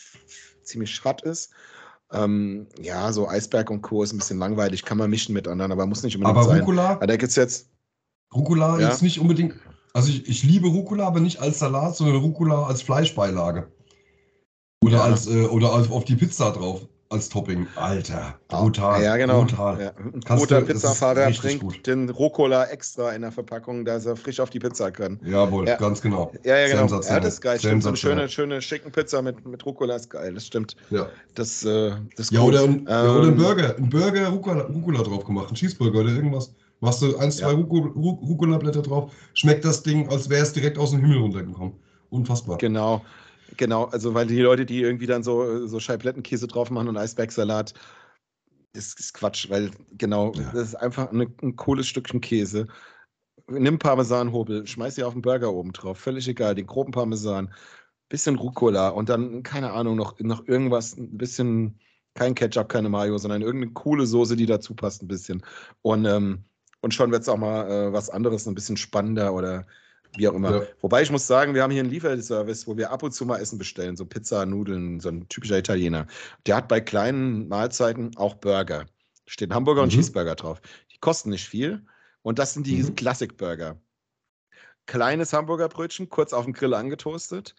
ziemlich 0.63 1.03
hart 1.03 1.21
ist. 1.21 1.51
Ähm, 2.11 2.67
ja, 2.79 3.11
so 3.11 3.27
Eisberg 3.27 3.69
und 3.69 3.81
Co. 3.81 4.03
ist 4.03 4.13
ein 4.13 4.17
bisschen 4.17 4.37
langweilig, 4.37 4.83
kann 4.83 4.97
man 4.97 5.09
mischen 5.09 5.33
mit 5.33 5.47
anderen, 5.47 5.71
aber 5.71 5.85
muss 5.85 6.03
nicht 6.03 6.15
unbedingt 6.15 6.37
Aber 6.37 6.47
sein. 6.47 6.59
Rucola, 6.59 6.91
Aber 6.91 7.07
da 7.07 7.15
gibt 7.17 7.31
es 7.31 7.35
jetzt, 7.35 7.69
Rucola 8.33 8.79
Ja. 8.79 8.89
jetzt 8.89 9.01
nicht 9.01 9.19
unbedingt. 9.19 9.55
Also 9.93 10.09
ich, 10.09 10.27
ich 10.27 10.43
liebe 10.43 10.67
Rucola, 10.67 11.07
aber 11.07 11.19
nicht 11.19 11.39
als 11.39 11.59
Salat, 11.59 11.95
sondern 11.95 12.17
Rucola 12.17 12.65
als 12.67 12.81
Fleischbeilage. 12.81 13.71
Oder 14.83 14.97
Ja. 14.97 15.03
als 15.03 15.27
äh, 15.27 15.45
oder 15.45 15.73
als, 15.73 15.89
auf 15.89 16.05
die 16.05 16.15
Pizza 16.15 16.51
drauf 16.51 16.81
als 17.09 17.29
Topping. 17.29 17.67
Alter, 17.75 18.35
brutal. 18.47 19.03
Ja, 19.03 19.15
genau. 19.17 19.41
Brutal. 19.41 19.81
Ja. 19.81 19.91
Ein 19.97 20.37
guter 20.39 20.61
Pizzafahrer 20.61 21.29
bringt 21.31 21.85
den 21.85 22.09
Rucola 22.09 22.65
extra 22.65 23.11
in 23.13 23.21
der 23.21 23.31
Verpackung, 23.31 23.85
dass 23.85 24.05
er 24.05 24.15
frisch 24.15 24.39
auf 24.39 24.49
die 24.49 24.59
Pizza 24.59 24.91
kann. 24.91 25.19
Jawohl, 25.23 25.67
Ja. 25.67 25.75
ganz 25.77 26.01
genau. 26.01 26.31
Ja, 26.43 26.57
ja, 26.57 26.67
genau. 26.67 27.01
Ja, 27.01 27.19
das 27.19 27.35
ist 27.35 27.41
geil. 27.41 27.59
Stimmt, 27.59 27.83
so 27.83 27.89
eine 27.89 27.97
schöne, 27.97 28.29
schöne 28.29 28.61
Schinkenpizza 28.61 29.21
mit, 29.21 29.45
mit 29.45 29.65
Rucola 29.65 29.95
ist 29.95 30.09
geil. 30.09 30.33
Das 30.33 30.45
stimmt. 30.47 30.75
Ja, 30.89 31.07
Das, 31.35 31.63
äh, 31.63 31.91
das 32.15 32.31
ja 32.31 32.41
oder, 32.41 32.63
ein, 32.63 32.85
ja, 32.89 33.03
oder 33.03 33.23
ein 33.23 33.29
Ähm, 33.29 33.37
Burger. 33.37 33.75
Ein 33.77 33.89
Burger 33.89 34.27
Rucola, 34.29 34.61
Rucola 34.63 35.03
drauf 35.03 35.23
gemacht. 35.25 35.49
Ein 35.49 35.55
Cheeseburger 35.55 35.99
oder 35.99 36.09
irgendwas. 36.09 36.53
Machst 36.81 37.01
du 37.01 37.15
eins, 37.17 37.39
Ja. 37.39 37.47
zwei 37.49 37.55
Rucola- 37.55 37.93
Ru- 37.93 38.19
Rucola-Blätter 38.27 38.81
drauf, 38.81 39.11
schmeckt 39.33 39.63
das 39.63 39.81
Ding, 39.83 40.09
als 40.09 40.29
wäre 40.29 40.43
es 40.43 40.51
direkt 40.53 40.77
aus 40.77 40.91
dem 40.91 41.01
Himmel 41.01 41.19
runtergekommen. 41.19 41.73
Unfassbar. 42.09 42.57
Genau. 42.57 43.01
Genau, 43.57 43.85
also 43.85 44.13
weil 44.13 44.27
die 44.27 44.39
Leute, 44.41 44.65
die 44.65 44.81
irgendwie 44.81 45.05
dann 45.05 45.23
so, 45.23 45.67
so 45.67 45.79
Scheiblettenkäse 45.79 46.47
drauf 46.47 46.69
machen 46.71 46.87
und 46.87 46.97
Eisbergsalat, 46.97 47.73
ist, 48.73 48.99
ist 48.99 49.13
Quatsch, 49.13 49.49
weil 49.49 49.71
genau, 49.97 50.33
Ja. 50.33 50.51
das 50.51 50.69
ist 50.69 50.75
einfach 50.75 51.11
eine, 51.11 51.27
ein 51.41 51.55
cooles 51.55 51.87
Stückchen 51.87 52.21
Käse. 52.21 52.67
Nimm 53.47 53.79
Parmesanhobel, 53.79 54.65
schmeiß 54.67 54.95
sie 54.95 55.03
auf 55.03 55.13
den 55.13 55.21
Burger 55.21 55.53
oben 55.53 55.71
drauf, 55.73 55.99
völlig 55.99 56.27
egal, 56.27 56.55
den 56.55 56.67
groben 56.67 56.91
Parmesan. 56.91 57.53
bisschen 58.09 58.35
Rucola 58.37 58.89
und 58.89 59.09
dann, 59.09 59.43
keine 59.43 59.71
Ahnung, 59.73 59.95
noch, 59.97 60.19
noch 60.19 60.47
irgendwas, 60.47 60.97
ein 60.97 61.17
bisschen, 61.17 61.79
kein 62.15 62.35
Ketchup, 62.35 62.69
keine 62.69 62.89
Mayo, 62.89 63.17
sondern 63.17 63.41
irgendeine 63.41 63.73
coole 63.73 64.05
Soße, 64.07 64.35
die 64.37 64.45
dazu 64.45 64.75
passt, 64.75 65.03
ein 65.03 65.07
bisschen. 65.07 65.43
Und, 65.81 66.05
ähm, 66.05 66.45
und 66.81 66.93
schon 66.93 67.11
wird 67.11 67.23
es 67.23 67.29
auch 67.29 67.37
mal 67.37 67.69
äh, 67.69 67.93
was 67.93 68.09
anderes, 68.11 68.47
ein 68.47 68.55
bisschen 68.55 68.77
spannender 68.77 69.33
oder 69.33 69.67
wie 70.17 70.27
auch 70.27 70.33
immer. 70.33 70.61
Ja. 70.61 70.67
Wobei 70.81 71.01
ich 71.01 71.11
muss 71.11 71.27
sagen, 71.27 71.53
wir 71.53 71.63
haben 71.63 71.71
hier 71.71 71.81
einen 71.81 71.89
Lieferservice, 71.89 72.67
wo 72.67 72.77
wir 72.77 72.91
ab 72.91 73.03
und 73.03 73.11
zu 73.11 73.25
mal 73.25 73.39
Essen 73.39 73.57
bestellen, 73.57 73.95
so 73.95 74.05
Pizza, 74.05 74.45
Nudeln, 74.45 74.99
so 74.99 75.09
ein 75.09 75.27
typischer 75.29 75.57
Italiener. 75.57 76.07
Der 76.45 76.57
hat 76.57 76.67
bei 76.67 76.81
kleinen 76.81 77.47
Mahlzeiten 77.47 78.15
auch 78.17 78.35
Burger. 78.35 78.85
Steht 79.27 79.51
Hamburger 79.51 79.81
mhm. 79.81 79.85
und 79.85 79.89
Cheeseburger 79.91 80.35
drauf. 80.35 80.61
Die 80.93 80.97
kosten 80.99 81.29
nicht 81.29 81.47
viel. 81.47 81.85
Und 82.21 82.39
das 82.39 82.53
sind 82.53 82.65
die 82.67 82.81
mhm. 82.81 82.95
Classic-Burger. 82.95 83.79
Kleines 84.87 85.33
Hamburgerbrötchen, 85.33 86.09
kurz 86.09 86.33
auf 86.33 86.45
dem 86.45 86.53
Grill 86.53 86.73
angetoastet. 86.73 87.55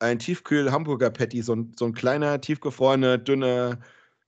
Ein 0.00 0.18
Tiefkühl-Hamburger-Patty, 0.18 1.42
so 1.42 1.54
ein, 1.54 1.72
so 1.76 1.86
ein 1.86 1.92
kleiner, 1.92 2.40
tiefgefrorener, 2.40 3.18
dünner 3.18 3.78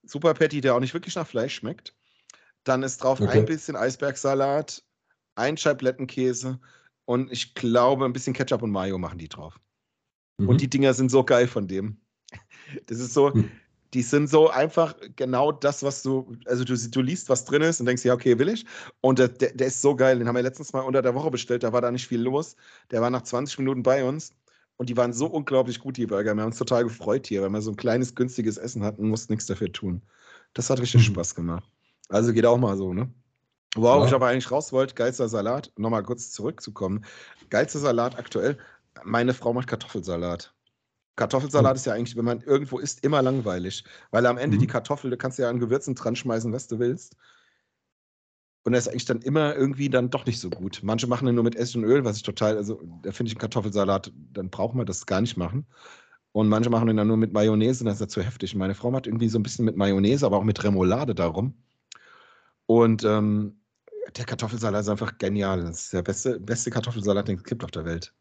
Super-Patty, 0.03 0.61
der 0.61 0.74
auch 0.74 0.81
nicht 0.81 0.95
wirklich 0.95 1.14
nach 1.14 1.26
Fleisch 1.26 1.55
schmeckt. 1.55 1.95
Dann 2.64 2.83
ist 2.83 3.03
drauf 3.03 3.20
okay. 3.20 3.39
ein 3.39 3.45
bisschen 3.47 3.76
Eisbergsalat, 3.76 4.83
ein 5.37 5.57
Scheiblettenkäse 5.57 6.59
und 7.05 7.30
ich 7.32 7.55
glaube, 7.55 8.05
ein 8.05 8.12
bisschen 8.12 8.34
Ketchup 8.34 8.62
und 8.62 8.70
Mayo 8.70 8.98
machen 8.98 9.18
die 9.18 9.28
drauf. 9.28 9.59
Mhm. 10.38 10.48
Und 10.48 10.61
die 10.61 10.70
Dinger 10.70 10.94
sind 10.94 11.11
so 11.11 11.24
geil 11.24 11.46
von 11.46 11.68
dem. 11.68 12.01
Das 12.86 12.98
ist 12.98 13.14
so, 13.14 13.30
mhm. 13.30 13.51
die 13.94 14.03
sind 14.03 14.28
so 14.28 14.48
einfach 14.48 14.94
genau 15.16 15.51
das, 15.53 15.82
was 15.82 16.03
du, 16.03 16.36
also 16.46 16.64
du, 16.64 16.76
du 16.76 17.01
liest, 17.01 17.28
was 17.28 17.44
drin 17.44 17.62
ist 17.62 17.80
und 17.80 17.86
denkst, 17.86 18.05
ja, 18.05 18.14
okay, 18.14 18.38
will 18.38 18.48
ich. 18.48 18.64
Und 19.01 19.18
der, 19.18 19.28
der, 19.28 19.53
der 19.53 19.66
ist 19.66 19.82
so 19.82 19.96
geil. 19.96 20.18
Den 20.18 20.28
haben 20.28 20.36
wir 20.36 20.42
letztens 20.42 20.72
mal 20.72 20.80
unter 20.80 21.03
der 21.03 21.14
Woche 21.14 21.30
bestellt, 21.30 21.62
da 21.62 21.72
war 21.72 21.80
da 21.80 21.90
nicht 21.90 22.07
viel 22.07 22.20
los. 22.20 22.57
Der 22.90 23.01
war 23.01 23.11
nach 23.11 23.22
20 23.22 23.59
Minuten 23.59 23.82
bei 23.82 24.05
uns. 24.05 24.32
Und 24.76 24.88
die 24.88 24.96
waren 24.96 25.12
so 25.12 25.26
unglaublich 25.26 25.78
gut, 25.78 25.98
die 25.98 26.07
Burger. 26.07 26.34
Wir 26.34 26.40
haben 26.40 26.48
uns 26.48 26.57
total 26.57 26.84
gefreut 26.84 27.26
hier, 27.26 27.42
weil 27.42 27.51
wir 27.51 27.61
so 27.61 27.70
ein 27.70 27.76
kleines, 27.76 28.14
günstiges 28.14 28.57
Essen 28.57 28.82
hatten 28.82 29.03
und 29.03 29.11
mussten 29.11 29.32
nichts 29.32 29.44
dafür 29.44 29.70
tun. 29.70 30.01
Das 30.55 30.70
hat 30.70 30.80
richtig 30.80 31.03
mhm. 31.03 31.12
Spaß 31.12 31.34
gemacht. 31.34 31.64
Also 32.09 32.32
geht 32.32 32.46
auch 32.46 32.57
mal 32.57 32.76
so, 32.78 32.94
ne? 32.94 33.12
Worauf 33.76 34.02
ja. 34.02 34.08
ich 34.08 34.14
aber 34.14 34.26
eigentlich 34.26 34.50
raus 34.50 34.72
wollte, 34.72 34.94
geilster 34.94 35.28
Salat, 35.28 35.72
nochmal 35.76 36.02
kurz 36.02 36.32
zurückzukommen. 36.32 37.04
Geilster 37.50 37.78
Salat 37.78 38.18
aktuell, 38.18 38.58
meine 39.04 39.34
Frau 39.34 39.52
macht 39.52 39.68
Kartoffelsalat. 39.68 40.52
Kartoffelsalat 41.16 41.74
mhm. 41.74 41.76
ist 41.76 41.86
ja 41.86 41.92
eigentlich, 41.92 42.16
wenn 42.16 42.24
man 42.24 42.40
irgendwo 42.40 42.78
isst, 42.78 43.04
immer 43.04 43.22
langweilig. 43.22 43.84
Weil 44.10 44.26
am 44.26 44.38
Ende 44.38 44.56
mhm. 44.56 44.60
die 44.60 44.66
Kartoffel, 44.66 45.10
du 45.10 45.16
kannst 45.16 45.38
ja 45.38 45.48
an 45.48 45.60
Gewürzen 45.60 45.94
dran 45.94 46.16
schmeißen, 46.16 46.52
was 46.52 46.66
du 46.66 46.78
willst. 46.78 47.16
Und 48.62 48.74
er 48.74 48.78
ist 48.78 48.88
eigentlich 48.88 49.06
dann 49.06 49.22
immer 49.22 49.54
irgendwie 49.54 49.88
dann 49.88 50.10
doch 50.10 50.26
nicht 50.26 50.40
so 50.40 50.50
gut. 50.50 50.80
Manche 50.82 51.06
machen 51.06 51.26
ihn 51.28 51.34
nur 51.34 51.44
mit 51.44 51.56
Essig 51.56 51.76
und 51.76 51.84
Öl, 51.84 52.04
was 52.04 52.16
ich 52.16 52.22
total, 52.22 52.56
also 52.56 52.82
da 53.02 53.12
finde 53.12 53.28
ich 53.28 53.36
einen 53.36 53.40
Kartoffelsalat, 53.40 54.12
dann 54.32 54.50
braucht 54.50 54.74
man 54.74 54.84
das 54.84 55.06
gar 55.06 55.20
nicht 55.20 55.36
machen. 55.36 55.66
Und 56.32 56.48
manche 56.48 56.70
machen 56.70 56.88
ihn 56.88 56.96
dann 56.96 57.08
nur 57.08 57.16
mit 57.16 57.32
Mayonnaise, 57.32 57.84
das 57.84 57.94
ist 57.94 58.00
ja 58.00 58.08
zu 58.08 58.22
heftig. 58.22 58.54
Meine 58.54 58.74
Frau 58.74 58.90
macht 58.90 59.06
irgendwie 59.06 59.28
so 59.28 59.38
ein 59.38 59.42
bisschen 59.42 59.64
mit 59.64 59.76
Mayonnaise, 59.76 60.24
aber 60.24 60.36
auch 60.36 60.44
mit 60.44 60.62
Remoulade 60.62 61.14
darum. 61.14 61.54
Und 62.66 63.02
ähm, 63.04 63.59
der 64.16 64.24
Kartoffelsalat 64.24 64.82
ist 64.82 64.88
einfach 64.88 65.18
genial. 65.18 65.62
Das 65.62 65.84
ist 65.84 65.92
der 65.92 66.03
beste, 66.03 66.40
beste 66.40 66.70
Kartoffelsalat, 66.70 67.28
den 67.28 67.36
es 67.36 67.44
gibt 67.44 67.64
auf 67.64 67.70
der 67.70 67.84
Welt. 67.84 68.12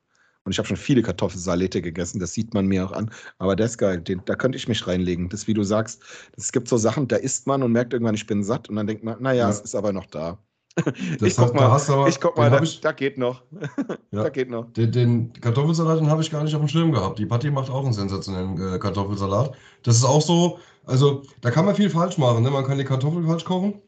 Und 0.46 0.54
ich 0.54 0.58
habe 0.58 0.68
schon 0.68 0.78
viele 0.78 1.02
Kartoffelsalate 1.02 1.82
gegessen, 1.82 2.20
das 2.20 2.34
sieht 2.34 2.54
man 2.54 2.66
mir 2.66 2.86
auch 2.86 2.92
an. 2.92 3.12
Aber 3.40 3.56
der 3.56 3.66
ist 3.66 3.78
geil, 3.78 4.00
den, 4.00 4.22
da 4.26 4.36
könnte 4.36 4.58
ich 4.58 4.68
mich 4.68 4.88
reinlegen. 4.88 5.30
Das, 5.30 5.48
wie 5.48 5.54
du 5.54 5.64
sagst, 5.64 6.02
es 6.38 6.52
gibt 6.52 6.68
so 6.68 6.78
Sachen, 6.78 7.08
da 7.08 7.18
isst 7.18 7.46
man 7.46 7.62
und 7.62 7.72
merkt 7.72 7.94
irgendwann, 7.94 8.16
ich 8.16 8.26
bin 8.26 8.44
satt. 8.44 8.70
Und 8.70 8.78
dann 8.78 8.88
denkt 8.88 9.04
man, 9.04 9.22
naja, 9.22 9.44
ja. 9.44 9.50
es 9.50 9.60
ist 9.60 9.76
aber 9.76 9.92
noch 9.92 10.06
da. 10.06 10.40
ich 11.22 11.36
guck 11.36 11.54
mal, 11.54 11.66
aber, 11.66 12.08
ich 12.08 12.22
guck 12.22 12.38
mal 12.38 12.50
da, 12.50 12.62
ich, 12.62 12.80
da, 12.80 12.94
geht 12.94 13.18
noch. 13.18 13.44
Ja, 14.12 14.24
da 14.24 14.30
geht 14.30 14.50
noch. 14.50 14.72
Den, 14.74 14.92
den 14.92 15.34
Kartoffelsalat, 15.34 16.00
den 16.00 16.10
habe 16.10 16.22
ich 16.22 16.32
gar 16.32 16.44
nicht 16.44 16.56
auf 16.56 16.62
dem 16.62 16.68
Schirm 16.68 16.92
gehabt. 16.92 17.20
Die 17.20 17.28
Patti 17.28 17.52
macht 17.52 17.70
auch 17.70 17.84
einen 17.84 17.94
sensationellen 17.94 18.76
äh, 18.76 18.80
Kartoffelsalat. 18.80 19.56
Das 19.84 19.98
ist 19.98 20.04
auch 20.04 20.22
so, 20.22 20.58
also 20.86 21.22
da 21.42 21.52
kann 21.52 21.66
man 21.66 21.76
viel 21.76 21.92
falsch 21.92 22.18
machen. 22.18 22.44
Ne? 22.44 22.50
Man 22.50 22.66
kann 22.66 22.80
die 22.80 22.86
Kartoffeln 22.86 23.28
falsch 23.28 23.46
kochen. 23.46 23.82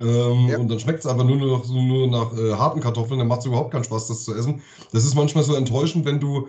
Ähm, 0.00 0.48
ja. 0.48 0.58
Und 0.58 0.68
dann 0.68 0.78
schmeckt 0.78 1.00
es 1.00 1.06
aber 1.06 1.24
nur 1.24 1.36
noch 1.36 1.64
so 1.64 1.80
nur 1.80 2.06
nach 2.08 2.36
äh, 2.36 2.52
harten 2.52 2.80
Kartoffeln, 2.80 3.18
dann 3.18 3.28
macht 3.28 3.40
es 3.40 3.46
überhaupt 3.46 3.72
keinen 3.72 3.84
Spaß, 3.84 4.08
das 4.08 4.24
zu 4.24 4.34
essen. 4.34 4.62
Das 4.92 5.04
ist 5.04 5.14
manchmal 5.14 5.44
so 5.44 5.54
enttäuschend, 5.54 6.04
wenn 6.04 6.20
du, 6.20 6.48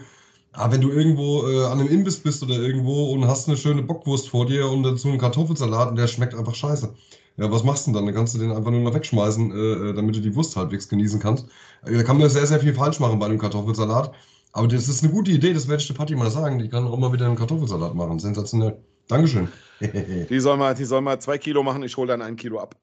ah, 0.53 0.69
wenn 0.71 0.81
du 0.81 0.89
irgendwo 0.91 1.47
äh, 1.47 1.65
an 1.65 1.79
einem 1.79 1.89
Imbiss 1.89 2.19
bist 2.19 2.43
oder 2.43 2.55
irgendwo 2.55 3.11
und 3.13 3.25
hast 3.25 3.47
eine 3.47 3.57
schöne 3.57 3.83
Bockwurst 3.83 4.29
vor 4.29 4.45
dir 4.45 4.69
und 4.69 4.83
dazu 4.83 5.07
einen 5.07 5.17
Kartoffelsalat 5.17 5.89
und 5.89 5.95
der 5.97 6.07
schmeckt 6.07 6.35
einfach 6.35 6.55
scheiße. 6.55 6.93
Ja, 7.37 7.51
was 7.51 7.63
machst 7.63 7.87
du 7.87 7.91
denn 7.91 7.95
dann? 7.95 8.05
Dann 8.07 8.15
kannst 8.15 8.35
du 8.35 8.39
den 8.39 8.51
einfach 8.51 8.71
nur 8.71 8.81
noch 8.81 8.93
wegschmeißen, 8.93 9.51
äh, 9.51 9.89
äh 9.91 9.93
damit 9.93 10.15
du 10.15 10.21
die 10.21 10.35
Wurst 10.35 10.55
halbwegs 10.55 10.89
genießen 10.89 11.19
kannst. 11.19 11.47
Äh, 11.85 11.95
da 11.95 12.03
kann 12.03 12.17
man 12.17 12.29
sehr, 12.29 12.47
sehr 12.47 12.59
viel 12.59 12.73
falsch 12.73 12.99
machen 12.99 13.19
bei 13.19 13.27
einem 13.27 13.39
Kartoffelsalat. 13.39 14.11
Aber 14.53 14.67
das 14.67 14.89
ist 14.89 15.03
eine 15.03 15.13
gute 15.13 15.31
Idee, 15.31 15.53
das 15.53 15.67
werde 15.67 15.81
ich 15.81 15.87
der 15.87 15.93
Patti 15.93 16.15
mal 16.15 16.31
sagen. 16.31 16.59
Die 16.59 16.69
kann 16.69 16.87
auch 16.87 16.97
mal 16.97 17.13
wieder 17.13 17.27
einen 17.27 17.35
Kartoffelsalat 17.35 17.95
machen. 17.95 18.19
Sensationell. 18.19 18.81
Dankeschön. 19.07 19.47
die, 20.29 20.39
soll 20.39 20.57
mal, 20.57 20.73
die 20.73 20.85
soll 20.85 21.01
mal 21.01 21.19
zwei 21.19 21.37
Kilo 21.37 21.61
machen, 21.61 21.83
ich 21.83 21.95
hole 21.97 22.07
dann 22.07 22.21
ein 22.21 22.35
Kilo 22.35 22.59
ab. 22.59 22.75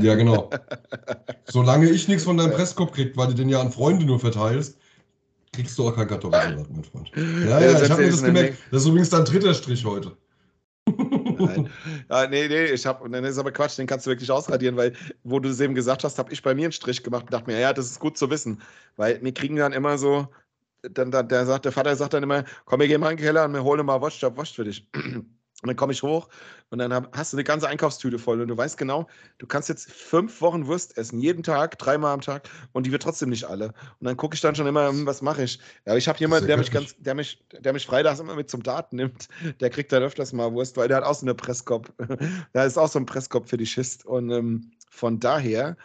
ja, 0.00 0.14
genau. 0.14 0.50
Solange 1.44 1.90
ich 1.90 2.08
nichts 2.08 2.24
von 2.24 2.38
deinem 2.38 2.52
Presskorb 2.52 2.92
krieg, 2.92 3.16
weil 3.16 3.28
du 3.28 3.34
den 3.34 3.48
ja 3.48 3.60
an 3.60 3.70
Freunde 3.70 4.06
nur 4.06 4.18
verteilst, 4.18 4.78
kriegst 5.52 5.78
du 5.78 5.88
auch 5.88 5.94
kein 5.94 6.08
Kartoffelsalat, 6.08 6.70
mein 6.70 6.84
Freund. 6.84 7.10
Ja, 7.14 7.60
ja, 7.60 7.82
ich 7.82 7.90
habe 7.90 8.02
mir 8.02 8.10
das 8.10 8.22
gemerkt. 8.22 8.58
Das 8.70 8.82
ist 8.82 8.88
übrigens 8.88 9.10
dein 9.10 9.24
dritter 9.24 9.52
Strich 9.52 9.84
heute. 9.84 10.16
Nein. 10.86 11.70
Ja, 12.10 12.26
nee, 12.26 12.48
nee, 12.48 12.64
ich 12.66 12.86
habe, 12.86 13.08
dann 13.08 13.24
ist 13.24 13.38
aber 13.38 13.52
Quatsch, 13.52 13.78
den 13.78 13.86
kannst 13.86 14.06
du 14.06 14.10
wirklich 14.10 14.30
ausradieren, 14.30 14.76
weil, 14.76 14.94
wo 15.22 15.38
du 15.38 15.48
es 15.48 15.60
eben 15.60 15.74
gesagt 15.74 16.04
hast, 16.04 16.18
habe 16.18 16.32
ich 16.32 16.42
bei 16.42 16.54
mir 16.54 16.64
einen 16.64 16.72
Strich 16.72 17.02
gemacht 17.02 17.24
und 17.24 17.32
dachte 17.32 17.50
mir, 17.50 17.58
ja, 17.58 17.72
das 17.72 17.86
ist 17.86 18.00
gut 18.00 18.16
zu 18.16 18.30
wissen, 18.30 18.60
weil 18.96 19.22
wir 19.22 19.34
kriegen 19.34 19.56
dann 19.56 19.72
immer 19.72 19.98
so, 19.98 20.28
dann, 20.82 21.10
dann 21.10 21.28
der, 21.28 21.46
sagt, 21.46 21.64
der 21.64 21.72
Vater 21.72 21.94
sagt 21.94 22.14
dann 22.14 22.22
immer, 22.22 22.44
komm, 22.64 22.80
wir 22.80 22.88
gehen 22.88 23.00
mal 23.00 23.10
in 23.10 23.16
den 23.16 23.24
Keller 23.24 23.44
und 23.44 23.52
wir 23.52 23.62
holen 23.62 23.84
mal 23.84 24.00
hab 24.00 24.36
Wasch 24.36 24.54
für 24.54 24.64
dich. 24.64 24.88
Und 25.62 25.68
dann 25.68 25.76
komme 25.76 25.92
ich 25.92 26.02
hoch 26.02 26.28
und 26.70 26.78
dann 26.78 26.92
hab, 26.92 27.16
hast 27.16 27.32
du 27.32 27.36
eine 27.36 27.44
ganze 27.44 27.68
Einkaufstüte 27.68 28.18
voll 28.18 28.40
und 28.40 28.48
du 28.48 28.56
weißt 28.56 28.76
genau, 28.76 29.06
du 29.38 29.46
kannst 29.46 29.68
jetzt 29.68 29.90
fünf 29.92 30.40
Wochen 30.40 30.66
Wurst 30.66 30.98
essen, 30.98 31.20
jeden 31.20 31.44
Tag, 31.44 31.78
dreimal 31.78 32.12
am 32.12 32.20
Tag 32.20 32.48
und 32.72 32.84
die 32.84 32.90
wird 32.90 33.04
trotzdem 33.04 33.28
nicht 33.28 33.44
alle. 33.44 33.66
Und 34.00 34.06
dann 34.06 34.16
gucke 34.16 34.34
ich 34.34 34.40
dann 34.40 34.56
schon 34.56 34.66
immer, 34.66 34.88
hm, 34.88 35.06
was 35.06 35.22
mache 35.22 35.44
ich? 35.44 35.60
Ja, 35.86 35.94
ich 35.96 36.08
habe 36.08 36.18
jemanden, 36.18 36.48
der 36.48 36.56
mich 36.56 36.72
ganz, 36.72 36.96
der 36.98 37.14
mich, 37.14 37.44
der 37.52 37.72
mich 37.72 37.86
freitags 37.86 38.18
immer 38.18 38.34
mit 38.34 38.50
zum 38.50 38.64
Daten 38.64 38.96
nimmt. 38.96 39.28
Der 39.60 39.70
kriegt 39.70 39.92
dann 39.92 40.02
öfters 40.02 40.32
mal 40.32 40.52
Wurst, 40.52 40.76
weil 40.76 40.88
der 40.88 40.96
hat 40.96 41.04
auch 41.04 41.14
so 41.14 41.26
eine 41.26 41.34
Presskopf. 41.36 41.92
der 42.54 42.66
ist 42.66 42.76
auch 42.76 42.88
so 42.88 42.98
ein 42.98 43.06
Presskopf 43.06 43.48
für 43.48 43.56
die 43.56 43.66
Schist. 43.66 44.04
Und 44.04 44.30
ähm, 44.32 44.72
von 44.90 45.20
daher, 45.20 45.76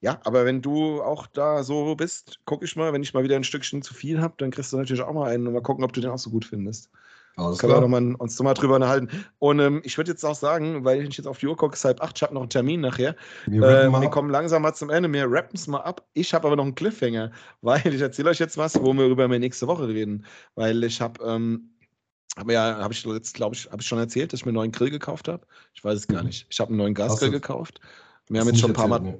ja, 0.00 0.20
aber 0.22 0.44
wenn 0.44 0.62
du 0.62 1.02
auch 1.02 1.26
da 1.26 1.64
so 1.64 1.96
bist, 1.96 2.38
gucke 2.44 2.64
ich 2.64 2.76
mal, 2.76 2.92
wenn 2.92 3.02
ich 3.02 3.14
mal 3.14 3.24
wieder 3.24 3.36
ein 3.36 3.44
Stückchen 3.44 3.82
zu 3.82 3.94
viel 3.94 4.20
habe, 4.20 4.34
dann 4.38 4.52
kriegst 4.52 4.72
du 4.72 4.76
natürlich 4.76 5.02
auch 5.02 5.12
mal 5.12 5.28
einen 5.28 5.48
und 5.48 5.54
mal 5.54 5.62
gucken, 5.62 5.82
ob 5.82 5.92
du 5.92 6.00
den 6.00 6.10
auch 6.10 6.18
so 6.18 6.30
gut 6.30 6.44
findest. 6.44 6.90
Alles 7.36 7.58
Können 7.58 7.72
klar. 7.72 7.82
wir 7.82 7.88
noch 7.88 8.00
mal, 8.00 8.14
uns 8.16 8.38
nochmal 8.38 8.54
drüber 8.54 8.74
unterhalten. 8.74 9.08
Und 9.38 9.58
ähm, 9.58 9.80
ich 9.84 9.96
würde 9.96 10.10
jetzt 10.10 10.24
auch 10.24 10.34
sagen, 10.34 10.84
weil 10.84 11.02
ich 11.02 11.16
jetzt 11.16 11.26
auf 11.26 11.38
die 11.38 11.46
Uhr 11.46 11.56
gucke, 11.56 11.74
ist 11.74 11.84
halb 11.84 12.02
acht, 12.02 12.16
ich 12.16 12.22
habe 12.22 12.34
noch 12.34 12.42
einen 12.42 12.50
Termin 12.50 12.80
nachher. 12.80 13.16
Wir, 13.46 13.62
äh, 13.62 13.90
wir 13.90 14.10
kommen 14.10 14.30
langsam 14.30 14.62
mal 14.62 14.74
zum 14.74 14.90
Ende. 14.90 15.10
Wir 15.12 15.30
rappen 15.30 15.56
es 15.56 15.66
mal 15.66 15.80
ab. 15.80 16.06
Ich 16.12 16.34
habe 16.34 16.46
aber 16.46 16.56
noch 16.56 16.64
einen 16.64 16.74
Cliffhanger, 16.74 17.30
weil 17.62 17.94
ich 17.94 18.00
erzähle 18.00 18.30
euch 18.30 18.38
jetzt 18.38 18.58
was, 18.58 18.80
wo 18.80 18.92
wir 18.92 19.06
über 19.06 19.28
meine 19.28 19.40
nächste 19.40 19.66
Woche 19.66 19.88
reden. 19.88 20.26
Weil 20.56 20.84
ich 20.84 21.00
habe, 21.00 21.24
ähm, 21.24 21.70
aber 22.36 22.52
ja, 22.52 22.78
habe 22.78 22.92
ich 22.92 23.04
jetzt, 23.04 23.34
glaube 23.34 23.54
ich, 23.54 23.70
habe 23.70 23.80
ich 23.80 23.88
schon 23.88 23.98
erzählt, 23.98 24.32
dass 24.32 24.40
ich 24.40 24.46
mir 24.46 24.50
einen 24.50 24.56
neuen 24.56 24.72
Grill 24.72 24.90
gekauft 24.90 25.28
habe? 25.28 25.46
Ich 25.74 25.82
weiß 25.82 25.98
es 25.98 26.06
gar 26.06 26.22
nicht. 26.22 26.46
Ich 26.50 26.60
habe 26.60 26.68
einen 26.68 26.78
neuen 26.78 26.94
Gasgrill 26.94 27.30
gekauft. 27.30 27.80
Wir 28.28 28.40
haben 28.40 28.48
jetzt 28.48 28.60
schon 28.60 28.70
ein 28.70 28.74
paar 28.74 28.88
Mal. 28.88 29.18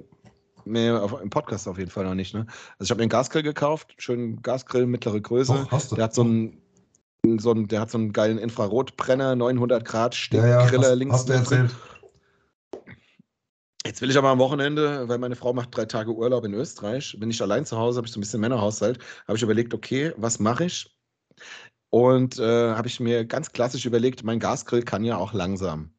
Nee, 0.65 0.89
auf, 0.91 1.19
im 1.21 1.29
Podcast 1.29 1.67
auf 1.67 1.77
jeden 1.77 1.91
Fall 1.91 2.05
noch 2.05 2.15
nicht. 2.15 2.33
Ne? 2.33 2.45
Also 2.79 2.85
ich 2.85 2.89
habe 2.89 3.01
den 3.01 3.09
Gasgrill 3.09 3.43
gekauft, 3.43 3.93
schönen 3.97 4.41
Gasgrill, 4.41 4.85
mittlere 4.85 5.19
Größe. 5.19 5.53
Doch, 5.53 5.71
hast 5.71 5.91
du. 5.91 5.95
Der 5.95 6.05
hat 6.05 6.13
so 6.13 6.21
einen 6.21 6.61
so 7.37 7.51
ein, 7.51 7.67
der 7.67 7.81
hat 7.81 7.91
so 7.91 7.97
einen 7.97 8.11
geilen 8.11 8.37
Infrarotbrenner, 8.37 9.35
900 9.35 9.85
Grad 9.85 10.15
Stickgriller 10.15 10.83
ja, 10.83 10.89
ja, 10.89 10.93
links. 10.93 11.15
Hast 11.15 11.29
du 11.29 11.33
erzählt. 11.33 11.71
Jetzt 13.85 14.01
will 14.01 14.09
ich 14.09 14.17
aber 14.17 14.29
am 14.29 14.39
Wochenende, 14.39 15.07
weil 15.09 15.17
meine 15.17 15.35
Frau 15.35 15.53
macht 15.53 15.75
drei 15.75 15.85
Tage 15.85 16.13
Urlaub 16.13 16.45
in 16.45 16.53
Österreich, 16.53 17.17
bin 17.19 17.29
ich 17.29 17.41
allein 17.41 17.65
zu 17.65 17.77
Hause, 17.77 17.97
habe 17.97 18.07
ich 18.07 18.13
so 18.13 18.19
ein 18.19 18.21
bisschen 18.21 18.39
Männerhaushalt, 18.39 18.99
habe 19.27 19.37
ich 19.37 19.43
überlegt, 19.43 19.73
okay, 19.73 20.13
was 20.15 20.39
mache 20.39 20.65
ich? 20.65 20.97
Und 21.89 22.39
äh, 22.39 22.73
habe 22.73 22.87
ich 22.87 22.99
mir 22.99 23.25
ganz 23.25 23.51
klassisch 23.51 23.85
überlegt, 23.85 24.23
mein 24.23 24.39
Gasgrill 24.39 24.83
kann 24.83 25.03
ja 25.03 25.17
auch 25.17 25.33
langsam. 25.33 25.93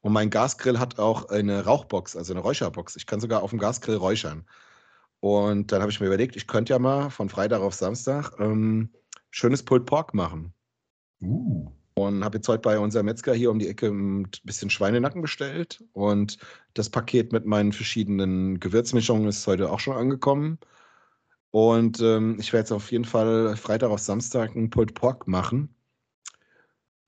Und 0.00 0.12
mein 0.12 0.30
Gasgrill 0.30 0.78
hat 0.78 0.98
auch 0.98 1.28
eine 1.28 1.64
Rauchbox, 1.64 2.16
also 2.16 2.32
eine 2.32 2.40
Räucherbox. 2.40 2.96
Ich 2.96 3.06
kann 3.06 3.20
sogar 3.20 3.42
auf 3.42 3.50
dem 3.50 3.58
Gasgrill 3.58 3.96
räuchern. 3.96 4.46
Und 5.20 5.72
dann 5.72 5.82
habe 5.82 5.90
ich 5.90 6.00
mir 6.00 6.06
überlegt, 6.06 6.36
ich 6.36 6.46
könnte 6.46 6.72
ja 6.72 6.78
mal 6.78 7.10
von 7.10 7.28
Freitag 7.28 7.60
auf 7.60 7.74
Samstag 7.74 8.32
ähm, 8.38 8.90
schönes 9.30 9.62
Pulled 9.62 9.86
Pork 9.86 10.14
machen. 10.14 10.54
Uh. 11.22 11.70
Und 11.94 12.24
habe 12.24 12.38
jetzt 12.38 12.48
heute 12.48 12.60
bei 12.60 12.78
unserem 12.78 13.06
Metzger 13.06 13.32
hier 13.32 13.50
um 13.50 13.58
die 13.58 13.68
Ecke 13.68 13.86
ein 13.86 14.28
bisschen 14.44 14.68
Schweinenacken 14.68 15.22
bestellt. 15.22 15.82
Und 15.92 16.38
das 16.74 16.90
Paket 16.90 17.32
mit 17.32 17.46
meinen 17.46 17.72
verschiedenen 17.72 18.60
Gewürzmischungen 18.60 19.26
ist 19.28 19.46
heute 19.46 19.70
auch 19.70 19.80
schon 19.80 19.96
angekommen. 19.96 20.58
Und 21.50 22.00
ähm, 22.02 22.36
ich 22.38 22.52
werde 22.52 22.64
jetzt 22.64 22.72
auf 22.72 22.92
jeden 22.92 23.06
Fall 23.06 23.56
Freitag 23.56 23.90
auf 23.90 24.00
Samstag 24.00 24.54
einen 24.54 24.68
Pulled 24.68 24.94
Pork 24.94 25.26
machen. 25.26 25.74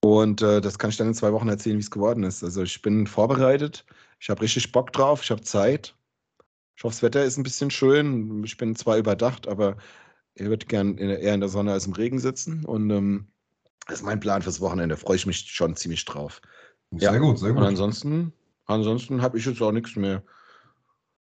Und 0.01 0.43
äh, 0.43 0.60
das 0.60 0.78
kann 0.78 0.90
ich 0.90 0.97
dann 0.97 1.09
in 1.09 1.14
zwei 1.14 1.32
Wochen 1.32 1.48
erzählen, 1.48 1.76
wie 1.76 1.82
es 1.82 1.90
geworden 1.90 2.22
ist. 2.24 2.43
Also 2.43 2.62
ich 2.62 2.80
bin 2.80 3.06
vorbereitet. 3.06 3.85
Ich 4.20 4.30
habe 4.30 4.40
richtig 4.43 4.72
Bock 4.72 4.93
drauf. 4.93 5.22
Ich 5.22 5.30
habe 5.30 5.43
Zeit. 5.43 5.94
Ich 6.76 6.85
hoffe, 6.85 6.94
das 6.94 7.02
Wetter 7.02 7.24
ist 7.24 7.36
ein 7.36 7.43
bisschen 7.43 7.70
schön. 7.70 8.43
Ich 8.44 8.56
bin 8.56 8.74
zwar 8.76 8.97
überdacht, 8.97 9.48
aber 9.48 9.76
er 10.35 10.51
wird 10.51 10.68
gern 10.68 10.97
eher 10.97 11.35
in 11.35 11.40
der 11.40 11.48
Sonne 11.48 11.72
als 11.72 11.86
im 11.86 11.93
Regen 11.93 12.20
sitzen. 12.20 12.64
Und 12.64 12.90
ähm, 12.90 13.26
Das 13.89 14.01
ist 14.01 14.05
mein 14.05 14.20
Plan 14.20 14.43
fürs 14.43 14.60
Wochenende. 14.60 14.97
Freue 14.97 15.16
ich 15.16 15.27
mich 15.27 15.39
schon 15.51 15.74
ziemlich 15.74 16.05
drauf. 16.05 16.40
Sehr 16.93 17.12
Ja. 17.12 17.19
gut, 17.19 17.39
sehr 17.39 17.51
Und 17.51 17.56
gut. 17.56 17.65
ansonsten, 17.65 18.32
ansonsten 18.66 19.23
habe 19.23 19.39
ich 19.39 19.47
jetzt 19.47 19.60
auch 19.62 19.73
nichts 19.73 19.97
mehr. 19.97 20.23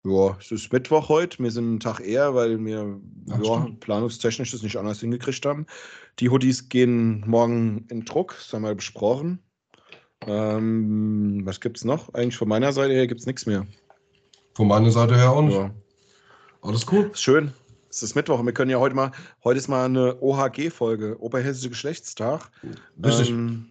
Ja, 0.03 0.35
es 0.39 0.51
ist 0.51 0.71
Mittwoch 0.73 1.07
heute. 1.09 1.38
Wir 1.39 1.51
sind 1.51 1.65
einen 1.65 1.79
Tag 1.79 1.99
eher, 1.99 2.34
weil 2.34 2.63
wir 2.63 2.99
Ach, 3.29 3.43
ja, 3.43 3.67
planungstechnisch 3.79 4.51
das 4.51 4.63
nicht 4.63 4.77
anders 4.77 4.99
hingekriegt 5.01 5.45
haben. 5.45 5.65
Die 6.19 6.29
Hoodies 6.29 6.69
gehen 6.69 7.23
morgen 7.27 7.85
in 7.89 8.05
Druck, 8.05 8.35
das 8.38 8.51
haben 8.53 8.63
wir 8.63 8.73
besprochen. 8.73 9.39
Ähm, 10.25 11.41
was 11.45 11.59
gibt 11.59 11.77
es 11.77 11.85
noch? 11.85 12.11
Eigentlich 12.15 12.38
von 12.38 12.47
meiner 12.47 12.71
Seite 12.73 12.93
her 12.93 13.05
gibt 13.05 13.19
es 13.21 13.27
nichts 13.27 13.45
mehr. 13.45 13.67
Von 14.55 14.67
meiner 14.67 14.89
Seite 14.89 15.15
her 15.15 15.31
auch 15.31 15.41
nicht. 15.43 15.55
Ja. 15.55 15.71
Alles 16.61 16.85
cool. 16.91 17.11
Schön. 17.13 17.53
Es 17.89 18.03
ist 18.03 18.15
Mittwoch 18.15 18.39
und 18.39 18.45
wir 18.45 18.53
können 18.53 18.72
ja 18.72 18.80
heute 18.80 18.95
mal, 18.95 19.11
heute 19.43 19.57
ist 19.57 19.68
mal 19.68 19.85
eine 19.85 20.22
OHG-Folge, 20.22 21.19
Oberhessische 21.19 21.69
Geschlechtstag. 21.69 22.51
Richtig. 23.03 23.30
Ähm, 23.30 23.69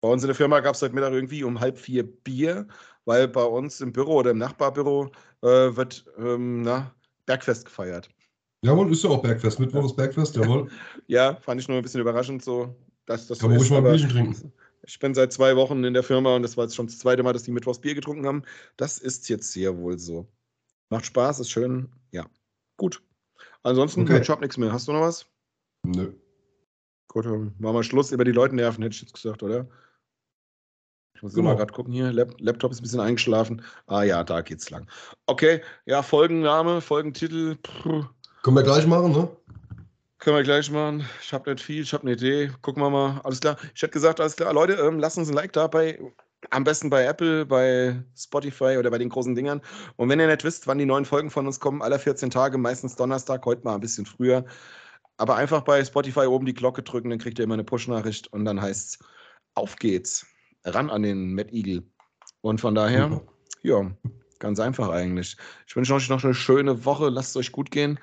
bei 0.00 0.08
uns 0.08 0.22
in 0.22 0.28
der 0.28 0.36
Firma 0.36 0.60
gab 0.60 0.74
es 0.74 0.82
heute 0.82 0.94
Mittag 0.94 1.12
irgendwie 1.12 1.44
um 1.44 1.60
halb 1.60 1.78
vier 1.78 2.04
Bier, 2.04 2.66
weil 3.04 3.28
bei 3.28 3.42
uns 3.42 3.80
im 3.80 3.92
Büro 3.92 4.16
oder 4.16 4.30
im 4.30 4.38
Nachbarbüro 4.38 5.10
äh, 5.42 5.46
wird 5.46 6.04
ähm, 6.18 6.62
na, 6.62 6.94
Bergfest 7.26 7.66
gefeiert. 7.66 8.08
Jawohl, 8.62 8.92
ist 8.92 9.04
ja 9.04 9.10
auch 9.10 9.22
Bergfest. 9.22 9.58
Mittwoch 9.58 9.84
ist 9.84 9.96
Bergfest, 9.96 10.36
jawohl. 10.36 10.70
Ja, 11.06 11.36
fand 11.36 11.60
ich 11.60 11.68
nur 11.68 11.78
ein 11.78 11.82
bisschen 11.82 12.00
überraschend 12.00 12.42
so, 12.42 12.74
dass 13.06 13.26
das 13.26 13.38
Kann 13.38 13.50
so 13.50 13.56
ruhig 13.56 13.70
mal 13.70 13.78
ein 13.78 13.84
Bierchen 13.84 14.10
trinken. 14.10 14.52
Ich 14.86 14.98
bin 14.98 15.14
seit 15.14 15.32
zwei 15.32 15.56
Wochen 15.56 15.84
in 15.84 15.92
der 15.92 16.02
Firma 16.02 16.34
und 16.36 16.42
das 16.42 16.56
war 16.56 16.64
jetzt 16.64 16.74
schon 16.74 16.86
das 16.86 16.98
zweite 16.98 17.22
Mal, 17.22 17.32
dass 17.32 17.42
die 17.42 17.50
Mittwochs 17.50 17.80
Bier 17.80 17.94
getrunken 17.94 18.26
haben. 18.26 18.42
Das 18.76 18.98
ist 18.98 19.28
jetzt 19.28 19.52
hier 19.52 19.76
wohl 19.76 19.98
so. 19.98 20.26
Macht 20.88 21.06
Spaß, 21.06 21.40
ist 21.40 21.50
schön. 21.50 21.90
Ja, 22.10 22.26
gut. 22.76 23.02
Ansonsten, 23.62 24.02
Okay. 24.02 24.20
ich 24.20 24.28
hab 24.30 24.40
nichts 24.40 24.56
mehr. 24.56 24.72
Hast 24.72 24.88
du 24.88 24.92
noch 24.92 25.02
was? 25.02 25.26
Nö. 25.84 26.12
Gut, 27.08 27.24
machen 27.26 27.58
wir 27.60 27.82
Schluss. 27.82 28.12
Über 28.12 28.24
die 28.24 28.32
Leute 28.32 28.54
nerven, 28.54 28.82
hätte 28.82 28.94
ich 28.94 29.02
jetzt 29.02 29.14
gesagt, 29.14 29.42
oder? 29.42 29.66
Ich 31.16 31.22
muss 31.22 31.34
Genau. 31.34 31.50
mal 31.50 31.56
gerade 31.56 31.72
gucken 31.72 31.92
hier. 31.92 32.12
Lap 32.12 32.34
Laptop 32.38 32.70
ist 32.72 32.80
ein 32.80 32.82
bisschen 32.82 33.00
eingeschlafen. 33.00 33.62
Ah 33.86 34.02
ja, 34.04 34.24
da 34.24 34.40
geht's 34.40 34.70
lang. 34.70 34.88
Okay, 35.26 35.60
ja, 35.84 36.02
Folgenname, 36.02 36.80
Folgentitel. 36.80 37.56
Puh, 37.56 38.04
Können 38.42 38.56
wir 38.56 38.62
gleich 38.62 38.86
machen, 38.86 39.12
ne? 39.12 39.28
können 40.18 40.36
wir 40.36 40.42
gleich 40.42 40.70
machen. 40.70 41.04
Ich 41.22 41.32
habe 41.32 41.50
nicht 41.50 41.62
viel, 41.64 41.82
ich 41.82 41.92
habe 41.94 42.02
eine 42.02 42.12
Idee. 42.12 42.50
Gucken 42.62 42.82
wir 42.82 42.90
mal. 42.90 43.20
Alles 43.24 43.40
klar. 43.40 43.56
Ich 43.74 43.82
hätte 43.82 43.92
gesagt, 43.92 44.20
alles 44.20 44.36
klar. 44.36 44.52
Leute, 44.52 44.74
ähm, 44.74 44.98
lasst 44.98 45.16
uns 45.18 45.28
ein 45.28 45.34
Like 45.34 45.52
da 45.52 45.66
bei, 45.66 45.98
am 46.48 46.64
besten 46.64 46.88
bei 46.90 47.04
Apple, 47.04 47.44
bei 47.44 48.02
Spotify 48.16 48.76
oder 48.78 48.90
bei 48.90 48.98
den 48.98 49.10
großen 49.10 49.34
Dingern. 49.34 49.60
Und 49.96 50.08
wenn 50.08 50.20
ihr 50.20 50.26
nicht 50.26 50.44
wisst, 50.44 50.66
wann 50.66 50.78
die 50.78 50.86
neuen 50.86 51.04
Folgen 51.04 51.30
von 51.30 51.46
uns 51.46 51.60
kommen, 51.60 51.82
alle 51.82 51.98
14 51.98 52.30
Tage, 52.30 52.56
meistens 52.56 52.96
Donnerstag, 52.96 53.44
heute 53.44 53.62
mal 53.64 53.74
ein 53.74 53.80
bisschen 53.80 54.06
früher. 54.06 54.44
Aber 55.18 55.36
einfach 55.36 55.62
bei 55.62 55.84
Spotify 55.84 56.20
oben 56.20 56.46
die 56.46 56.54
Glocke 56.54 56.82
drücken, 56.82 57.10
dann 57.10 57.18
kriegt 57.18 57.38
ihr 57.38 57.44
immer 57.44 57.54
eine 57.54 57.64
Push-Nachricht 57.64 58.32
und 58.32 58.46
dann 58.46 58.60
heißt 58.60 58.88
es, 58.88 58.98
auf 59.54 59.76
geht's. 59.76 60.26
Ran 60.64 60.90
an 60.90 61.02
den 61.02 61.34
Matt 61.34 61.52
Eagle. 61.52 61.82
Und 62.40 62.60
von 62.60 62.74
daher, 62.74 63.10
Super. 63.10 63.32
ja, 63.62 63.90
ganz 64.38 64.60
einfach 64.60 64.88
eigentlich. 64.88 65.36
Ich 65.66 65.76
wünsche 65.76 65.94
euch 65.94 66.08
noch 66.08 66.24
eine 66.24 66.34
schöne 66.34 66.84
Woche. 66.84 67.08
Lasst 67.08 67.30
es 67.30 67.36
euch 67.36 67.52
gut 67.52 67.70
gehen. 67.70 67.98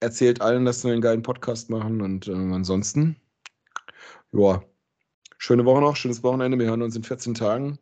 Erzählt 0.00 0.40
allen, 0.40 0.64
dass 0.64 0.84
wir 0.84 0.92
einen 0.92 1.02
geilen 1.02 1.22
Podcast 1.22 1.70
machen. 1.70 2.00
Und 2.00 2.28
ähm, 2.28 2.52
ansonsten, 2.52 3.16
ja, 4.32 4.62
schöne 5.40 5.64
Woche 5.64 5.80
noch, 5.80 5.96
schönes 5.96 6.22
Wochenende. 6.22 6.58
Wir 6.58 6.66
hören 6.66 6.82
uns 6.82 6.94
in 6.94 7.02
14 7.02 7.34
Tagen. 7.34 7.78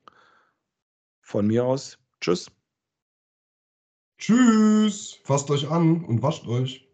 Von 1.20 1.46
mir 1.46 1.64
aus. 1.64 1.98
Tschüss. 2.20 2.50
Tschüss. 4.18 5.20
Fasst 5.24 5.50
euch 5.50 5.68
an 5.70 6.04
und 6.04 6.22
wascht 6.22 6.46
euch. 6.46 6.87